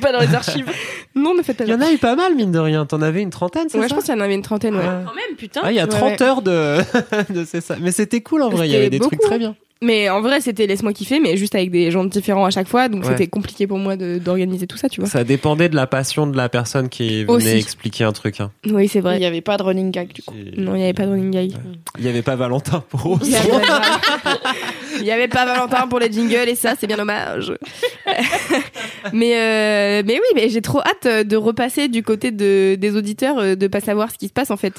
pas 0.00 0.12
dans 0.12 0.20
les 0.20 0.34
archives. 0.34 0.70
non, 1.14 1.34
ne 1.34 1.42
faites 1.42 1.56
pas 1.56 1.64
Il 1.64 1.70
y 1.70 1.74
en 1.74 1.80
a 1.80 1.90
eu 1.92 1.98
pas 1.98 2.14
mal, 2.16 2.34
mine 2.34 2.52
de 2.52 2.58
rien. 2.58 2.86
T'en 2.86 3.02
avais 3.02 3.22
une 3.22 3.30
trentaine, 3.30 3.64
c'est 3.68 3.78
Ouais, 3.78 3.84
ça 3.84 3.88
je 3.88 3.94
pense 3.94 4.04
qu'il 4.04 4.14
y 4.14 4.16
en 4.16 4.20
avait 4.20 4.34
une 4.34 4.42
trentaine, 4.42 4.74
ouais. 4.74 4.80
Ouais. 4.80 4.86
Quand 5.06 5.14
même, 5.14 5.36
putain. 5.36 5.60
Ah, 5.64 5.72
il 5.72 5.76
y 5.76 5.80
a 5.80 5.84
Ouais, 5.84 5.88
30 5.90 6.20
ouais. 6.20 6.22
heures 6.22 6.42
de, 6.42 6.78
de 7.32 7.44
c'est 7.44 7.60
ça. 7.60 7.76
Mais 7.80 7.90
c'était 7.92 8.20
cool 8.20 8.42
en 8.42 8.48
vrai, 8.50 8.68
il 8.68 8.72
y 8.72 8.76
avait 8.76 8.90
des 8.90 9.00
trucs 9.00 9.20
très 9.20 9.38
bien. 9.38 9.56
Mais 9.84 10.08
en 10.08 10.20
vrai, 10.20 10.40
c'était 10.40 10.68
laisse-moi 10.68 10.92
kiffer, 10.92 11.18
mais 11.18 11.36
juste 11.36 11.56
avec 11.56 11.72
des 11.72 11.90
gens 11.90 12.04
différents 12.04 12.44
à 12.44 12.50
chaque 12.50 12.68
fois, 12.68 12.86
donc 12.88 13.02
Ouais. 13.02 13.08
c'était 13.10 13.26
compliqué 13.26 13.66
pour 13.66 13.78
moi 13.78 13.96
de- 13.96 14.18
d'organiser 14.18 14.68
tout 14.68 14.76
ça, 14.76 14.88
tu 14.88 15.00
vois. 15.00 15.10
Ça 15.10 15.24
dépendait 15.24 15.68
de 15.68 15.74
la 15.74 15.88
passion 15.88 16.28
de 16.28 16.36
la 16.36 16.48
personne 16.48 16.88
qui 16.88 17.24
venait 17.24 17.32
Aussi. 17.32 17.48
expliquer 17.48 18.04
un 18.04 18.12
truc. 18.12 18.40
hein. 18.40 18.52
Oui, 18.70 18.86
c'est 18.86 19.00
Il 19.00 19.02
vrai. 19.02 19.18
n'y 19.18 19.24
avait 19.24 19.40
pas 19.40 19.56
de 19.56 19.64
running 19.64 19.90
gag 19.90 20.12
du 20.12 20.22
coup. 20.22 20.36
Non, 20.56 20.76
il 20.76 20.78
n'y 20.78 20.84
avait 20.84 20.92
pas 20.92 21.04
de 21.06 21.10
running 21.10 21.32
gag. 21.32 21.50
Il 21.98 22.04
y 22.04 22.08
avait 22.08 22.22
pas 22.22 22.36
Valentin 22.36 22.84
pour 22.90 23.18
Il 23.24 23.31
Il 25.00 25.04
y 25.04 25.10
avait 25.10 25.28
pas 25.28 25.44
Valentin 25.44 25.86
pour 25.88 25.98
les 25.98 26.10
jingles 26.12 26.48
et 26.48 26.54
ça, 26.54 26.74
c'est 26.78 26.86
bien 26.86 26.96
dommage. 26.96 27.52
mais 29.12 29.34
euh, 29.36 30.02
mais 30.04 30.14
oui, 30.14 30.26
mais 30.34 30.48
j'ai 30.48 30.60
trop 30.62 30.80
hâte 30.80 31.06
euh, 31.06 31.24
de 31.24 31.36
repasser 31.36 31.88
du 31.88 32.02
côté 32.02 32.30
de, 32.30 32.76
des 32.78 32.96
auditeurs, 32.96 33.38
euh, 33.38 33.54
de 33.54 33.66
pas 33.66 33.80
savoir 33.80 34.10
ce 34.10 34.18
qui 34.18 34.28
se 34.28 34.32
passe 34.32 34.50
en 34.50 34.56
fait, 34.56 34.74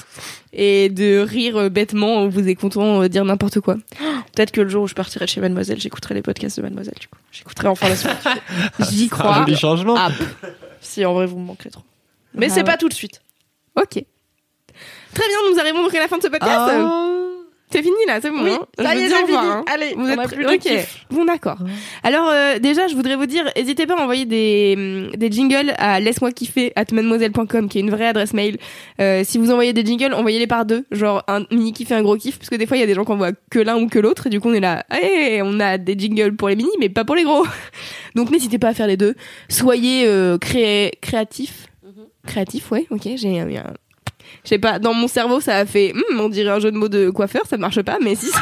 et 0.52 0.88
de 0.88 1.18
rire 1.18 1.70
bêtement 1.70 2.18
en 2.22 2.28
vous 2.28 2.46
écoutant 2.48 3.06
dire 3.08 3.24
n'importe 3.24 3.60
quoi. 3.60 3.76
Peut-être 4.34 4.50
que 4.52 4.60
le 4.60 4.68
jour 4.68 4.84
où 4.84 4.88
je 4.88 4.94
partirai 4.94 5.24
de 5.26 5.30
chez 5.30 5.40
Mademoiselle, 5.40 5.80
j'écouterai 5.80 6.14
les 6.14 6.22
podcasts 6.22 6.56
de 6.58 6.62
Mademoiselle 6.62 6.94
du 7.00 7.08
coup. 7.08 7.18
J'écouterai 7.32 7.68
enfin 7.68 7.88
la 7.88 7.96
suite. 7.96 8.12
J'y 8.90 9.04
un 9.04 9.08
crois. 9.08 9.34
joli 9.38 9.56
changement. 9.56 9.94
Ah, 9.98 10.10
si 10.80 11.04
en 11.04 11.14
vrai 11.14 11.26
vous 11.26 11.38
me 11.38 11.46
manquerez 11.46 11.70
trop. 11.70 11.82
Mais 12.34 12.46
Ah 12.46 12.54
c'est 12.54 12.60
ouais. 12.60 12.64
pas 12.64 12.76
tout 12.76 12.88
de 12.88 12.94
suite. 12.94 13.20
ok. 13.76 14.04
Très 15.14 15.28
bien, 15.28 15.36
nous 15.52 15.60
arrivons 15.60 15.82
donc 15.84 15.94
à 15.94 16.00
la 16.00 16.08
fin 16.08 16.18
de 16.18 16.22
ce 16.22 16.28
podcast. 16.28 16.50
Ah. 16.58 17.13
C'est 17.70 17.82
fini 17.82 17.96
là, 18.06 18.20
c'est 18.20 18.30
bon. 18.30 18.44
Oui, 18.44 18.50
hein 18.52 18.66
ça 18.78 18.94
y 18.94 19.00
est, 19.00 19.08
c'est 19.08 19.24
fini. 19.26 19.36
hein. 19.36 19.64
Allez, 19.72 19.94
Vous 19.96 20.04
on 20.04 20.08
êtes 20.08 20.18
a 20.20 20.28
plus 20.28 20.44
de 20.44 20.48
Ok. 20.48 20.58
kiff. 20.60 21.06
Bon, 21.10 21.24
d'accord. 21.24 21.56
Alors, 22.04 22.28
euh, 22.30 22.58
déjà, 22.60 22.86
je 22.86 22.94
voudrais 22.94 23.16
vous 23.16 23.26
dire, 23.26 23.50
n'hésitez 23.56 23.86
pas 23.86 23.94
à 23.98 24.02
envoyer 24.02 24.26
des, 24.26 24.74
hum, 24.76 25.16
des 25.16 25.28
jingles 25.32 25.74
à 25.78 25.98
laisse-moi 25.98 26.30
kiffer 26.30 26.72
at 26.76 26.84
mademoiselle.com, 26.92 27.68
qui 27.68 27.78
est 27.78 27.80
une 27.80 27.90
vraie 27.90 28.06
adresse 28.06 28.32
mail. 28.32 28.58
Euh, 29.00 29.22
si 29.24 29.38
vous 29.38 29.50
envoyez 29.50 29.72
des 29.72 29.84
jingles, 29.84 30.14
envoyez-les 30.14 30.46
par 30.46 30.64
deux. 30.66 30.84
Genre, 30.92 31.24
un 31.26 31.46
mini 31.50 31.72
kiff 31.72 31.90
et 31.90 31.94
un 31.94 32.02
gros 32.02 32.16
kiff, 32.16 32.38
parce 32.38 32.48
que 32.50 32.54
des 32.54 32.66
fois, 32.66 32.76
il 32.76 32.80
y 32.80 32.84
a 32.84 32.86
des 32.86 32.94
gens 32.94 33.04
qui 33.04 33.10
envoient 33.12 33.32
que 33.50 33.58
l'un 33.58 33.76
ou 33.76 33.88
que 33.88 33.98
l'autre, 33.98 34.28
et 34.28 34.30
du 34.30 34.38
coup, 34.40 34.50
on 34.50 34.54
est 34.54 34.60
là, 34.60 34.84
hey, 34.92 35.40
on 35.42 35.58
a 35.58 35.76
des 35.78 35.96
jingles 35.98 36.36
pour 36.36 36.48
les 36.50 36.56
mini, 36.56 36.70
mais 36.78 36.88
pas 36.90 37.04
pour 37.04 37.16
les 37.16 37.24
gros. 37.24 37.44
Donc, 38.14 38.30
n'hésitez 38.30 38.58
pas 38.58 38.68
à 38.68 38.74
faire 38.74 38.86
les 38.86 38.96
deux. 38.96 39.14
Soyez 39.48 40.04
euh, 40.06 40.38
créatifs. 40.38 41.66
Créatif, 42.26 42.70
ouais, 42.70 42.86
ok, 42.90 43.02
j'ai 43.16 43.38
un- 43.40 43.48
un 43.48 43.74
je 44.44 44.48
sais 44.50 44.58
pas, 44.58 44.78
dans 44.78 44.94
mon 44.94 45.08
cerveau, 45.08 45.40
ça 45.40 45.56
a 45.56 45.66
fait, 45.66 45.92
Hum, 45.94 46.20
on 46.20 46.28
dirait 46.28 46.50
un 46.50 46.60
jeu 46.60 46.70
de 46.70 46.76
mots 46.76 46.88
de 46.88 47.10
coiffeur, 47.10 47.42
ça 47.48 47.56
ne 47.56 47.62
marche 47.62 47.80
pas, 47.82 47.98
mais 48.00 48.14
si 48.14 48.26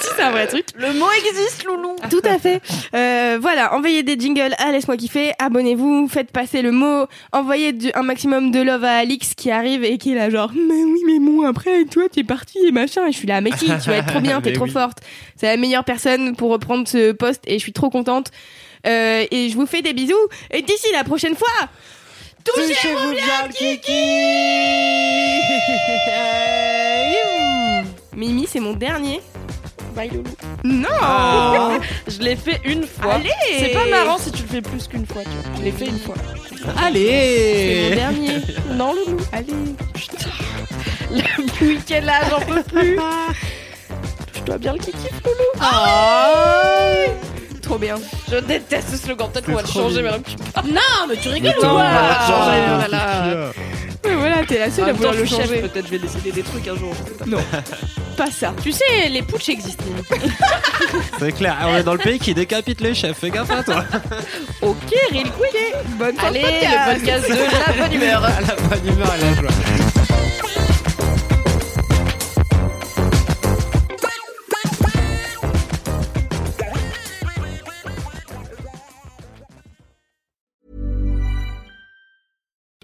si 0.00 0.08
c'est 0.16 0.22
un 0.22 0.30
vrai 0.30 0.46
truc. 0.46 0.64
Le 0.76 0.92
mot 0.94 1.06
existe, 1.28 1.64
loulou. 1.64 1.94
Tout 2.10 2.22
à 2.24 2.38
fait. 2.38 2.60
Euh, 2.94 3.38
voilà, 3.40 3.74
envoyez 3.74 4.02
des 4.02 4.18
jingles 4.18 4.54
à 4.58 4.72
Laisse-moi 4.72 4.96
kiffer, 4.96 5.32
abonnez-vous, 5.38 6.08
faites 6.08 6.30
passer 6.30 6.62
le 6.62 6.72
mot, 6.72 7.06
envoyez 7.32 7.72
du- 7.72 7.90
un 7.94 8.02
maximum 8.02 8.50
de 8.50 8.60
love 8.62 8.82
à 8.84 8.96
Alix 8.98 9.34
qui 9.34 9.50
arrive 9.50 9.84
et 9.84 9.98
qui 9.98 10.12
est 10.12 10.14
là 10.14 10.30
genre, 10.30 10.50
mais 10.54 10.84
oui, 10.84 11.00
mais 11.06 11.18
bon, 11.20 11.46
après, 11.46 11.84
toi, 11.84 12.04
t'es 12.10 12.24
parti 12.24 12.58
et 12.66 12.72
machin. 12.72 13.06
Et 13.06 13.12
je 13.12 13.18
suis 13.18 13.28
là, 13.28 13.40
mais 13.40 13.50
qui, 13.50 13.66
tu 13.66 13.90
vas 13.90 13.96
être 13.96 14.06
trop 14.08 14.20
bien, 14.20 14.40
t'es 14.42 14.52
trop 14.52 14.64
oui. 14.64 14.70
forte. 14.70 14.98
C'est 15.36 15.46
la 15.46 15.56
meilleure 15.56 15.84
personne 15.84 16.34
pour 16.34 16.50
reprendre 16.50 16.88
ce 16.88 17.12
poste 17.12 17.42
et 17.46 17.54
je 17.54 17.62
suis 17.62 17.72
trop 17.72 17.90
contente. 17.90 18.30
Euh, 18.86 19.24
et 19.30 19.48
je 19.48 19.54
vous 19.56 19.66
fais 19.66 19.82
des 19.82 19.92
bisous. 19.92 20.14
Et 20.50 20.62
d'ici 20.62 20.86
la 20.92 21.04
prochaine 21.04 21.34
fois, 21.34 21.68
touchez-vous 22.44 23.12
bien, 23.12 23.48
Kiki 23.52 23.92
Mimi, 28.16 28.46
c'est 28.50 28.60
mon 28.60 28.72
dernier. 28.74 29.20
Bye 29.94 30.10
loulou. 30.10 30.24
Non 30.64 30.88
Ah. 31.00 31.78
Je 32.08 32.18
l'ai 32.20 32.36
fait 32.36 32.60
une 32.64 32.84
fois. 32.86 33.14
Allez 33.14 33.30
C'est 33.58 33.68
pas 33.72 33.86
marrant 33.86 34.18
si 34.18 34.30
tu 34.32 34.42
le 34.42 34.48
fais 34.48 34.62
plus 34.62 34.86
qu'une 34.88 35.06
fois, 35.06 35.22
tu 35.22 35.28
vois. 35.30 35.56
Je 35.58 35.62
l'ai 35.62 35.72
fait 35.72 35.86
une 35.86 35.98
fois. 35.98 36.14
C'est 36.48 36.64
mon 36.66 36.76
Allez 36.76 37.90
dernier. 37.94 38.40
Non, 38.72 38.92
loulou. 38.94 39.18
Allez. 39.32 39.52
Putain. 39.94 40.28
La 41.10 41.22
bouille 41.58 41.78
qu'elle 41.86 42.08
a, 42.08 42.28
j'en 42.28 42.40
peux 42.40 42.62
plus. 42.62 42.98
Je 44.34 44.40
dois 44.42 44.58
bien 44.58 44.72
le 44.72 44.78
kiki, 44.78 45.08
loulou. 45.24 45.60
Ah. 45.60 47.04
Trop 47.64 47.78
bien. 47.78 47.96
Je 48.30 48.36
déteste 48.36 48.90
ce 48.90 48.96
slogan. 48.98 49.28
Peut-être 49.32 49.46
qu'on 49.46 49.54
va 49.54 49.62
le 49.62 49.68
changer, 49.68 50.02
mais 50.02 50.10
Non, 50.70 50.80
mais 51.08 51.16
tu 51.16 51.28
rigoles 51.30 51.54
ou 51.58 51.62
Non, 51.62 51.70
on 51.70 51.74
quoi 51.74 51.82
va 51.82 52.08
le 52.08 52.32
changer, 52.32 52.60
Oh 52.68 52.74
le 52.74 52.78
là 52.78 52.88
là. 52.88 53.50
Ouais, 54.04 54.14
voilà, 54.16 54.36
t'es 54.46 54.58
la 54.58 54.66
En 54.66 54.70
seule 54.70 54.88
à 54.90 54.92
vouloir 54.92 55.14
le 55.14 55.24
changer. 55.24 55.58
peut-être 55.62 55.86
je 55.86 55.90
vais 55.92 55.98
décider 55.98 56.30
des 56.32 56.42
trucs 56.42 56.68
un 56.68 56.76
jour. 56.76 56.92
Non, 57.26 57.38
pas 58.18 58.30
ça. 58.30 58.52
Tu 58.62 58.70
sais, 58.70 59.08
les 59.10 59.22
putsch 59.22 59.48
existent. 59.48 59.82
C'est 61.18 61.32
clair, 61.32 61.56
on 61.66 61.76
est 61.76 61.82
dans 61.82 61.94
le 61.94 61.98
pays 61.98 62.18
qui 62.18 62.34
décapite 62.34 62.80
les 62.82 62.94
chefs, 62.94 63.16
fais 63.18 63.30
gaffe 63.30 63.50
à 63.50 63.62
toi. 63.62 63.84
Ok, 64.62 64.76
real 65.10 65.24
quick. 65.32 65.74
Bonne 65.98 66.18
Allez, 66.20 66.40
podcast. 66.40 66.88
le 66.88 66.94
podcast 66.94 67.28
de 67.30 67.34
la 67.80 67.82
bonne 67.86 67.92
humeur. 68.02 68.20
La 68.22 68.54
bonne 68.76 68.86
humeur 68.94 69.14
et 69.18 69.20
la 69.24 69.34
joie. 69.34 70.03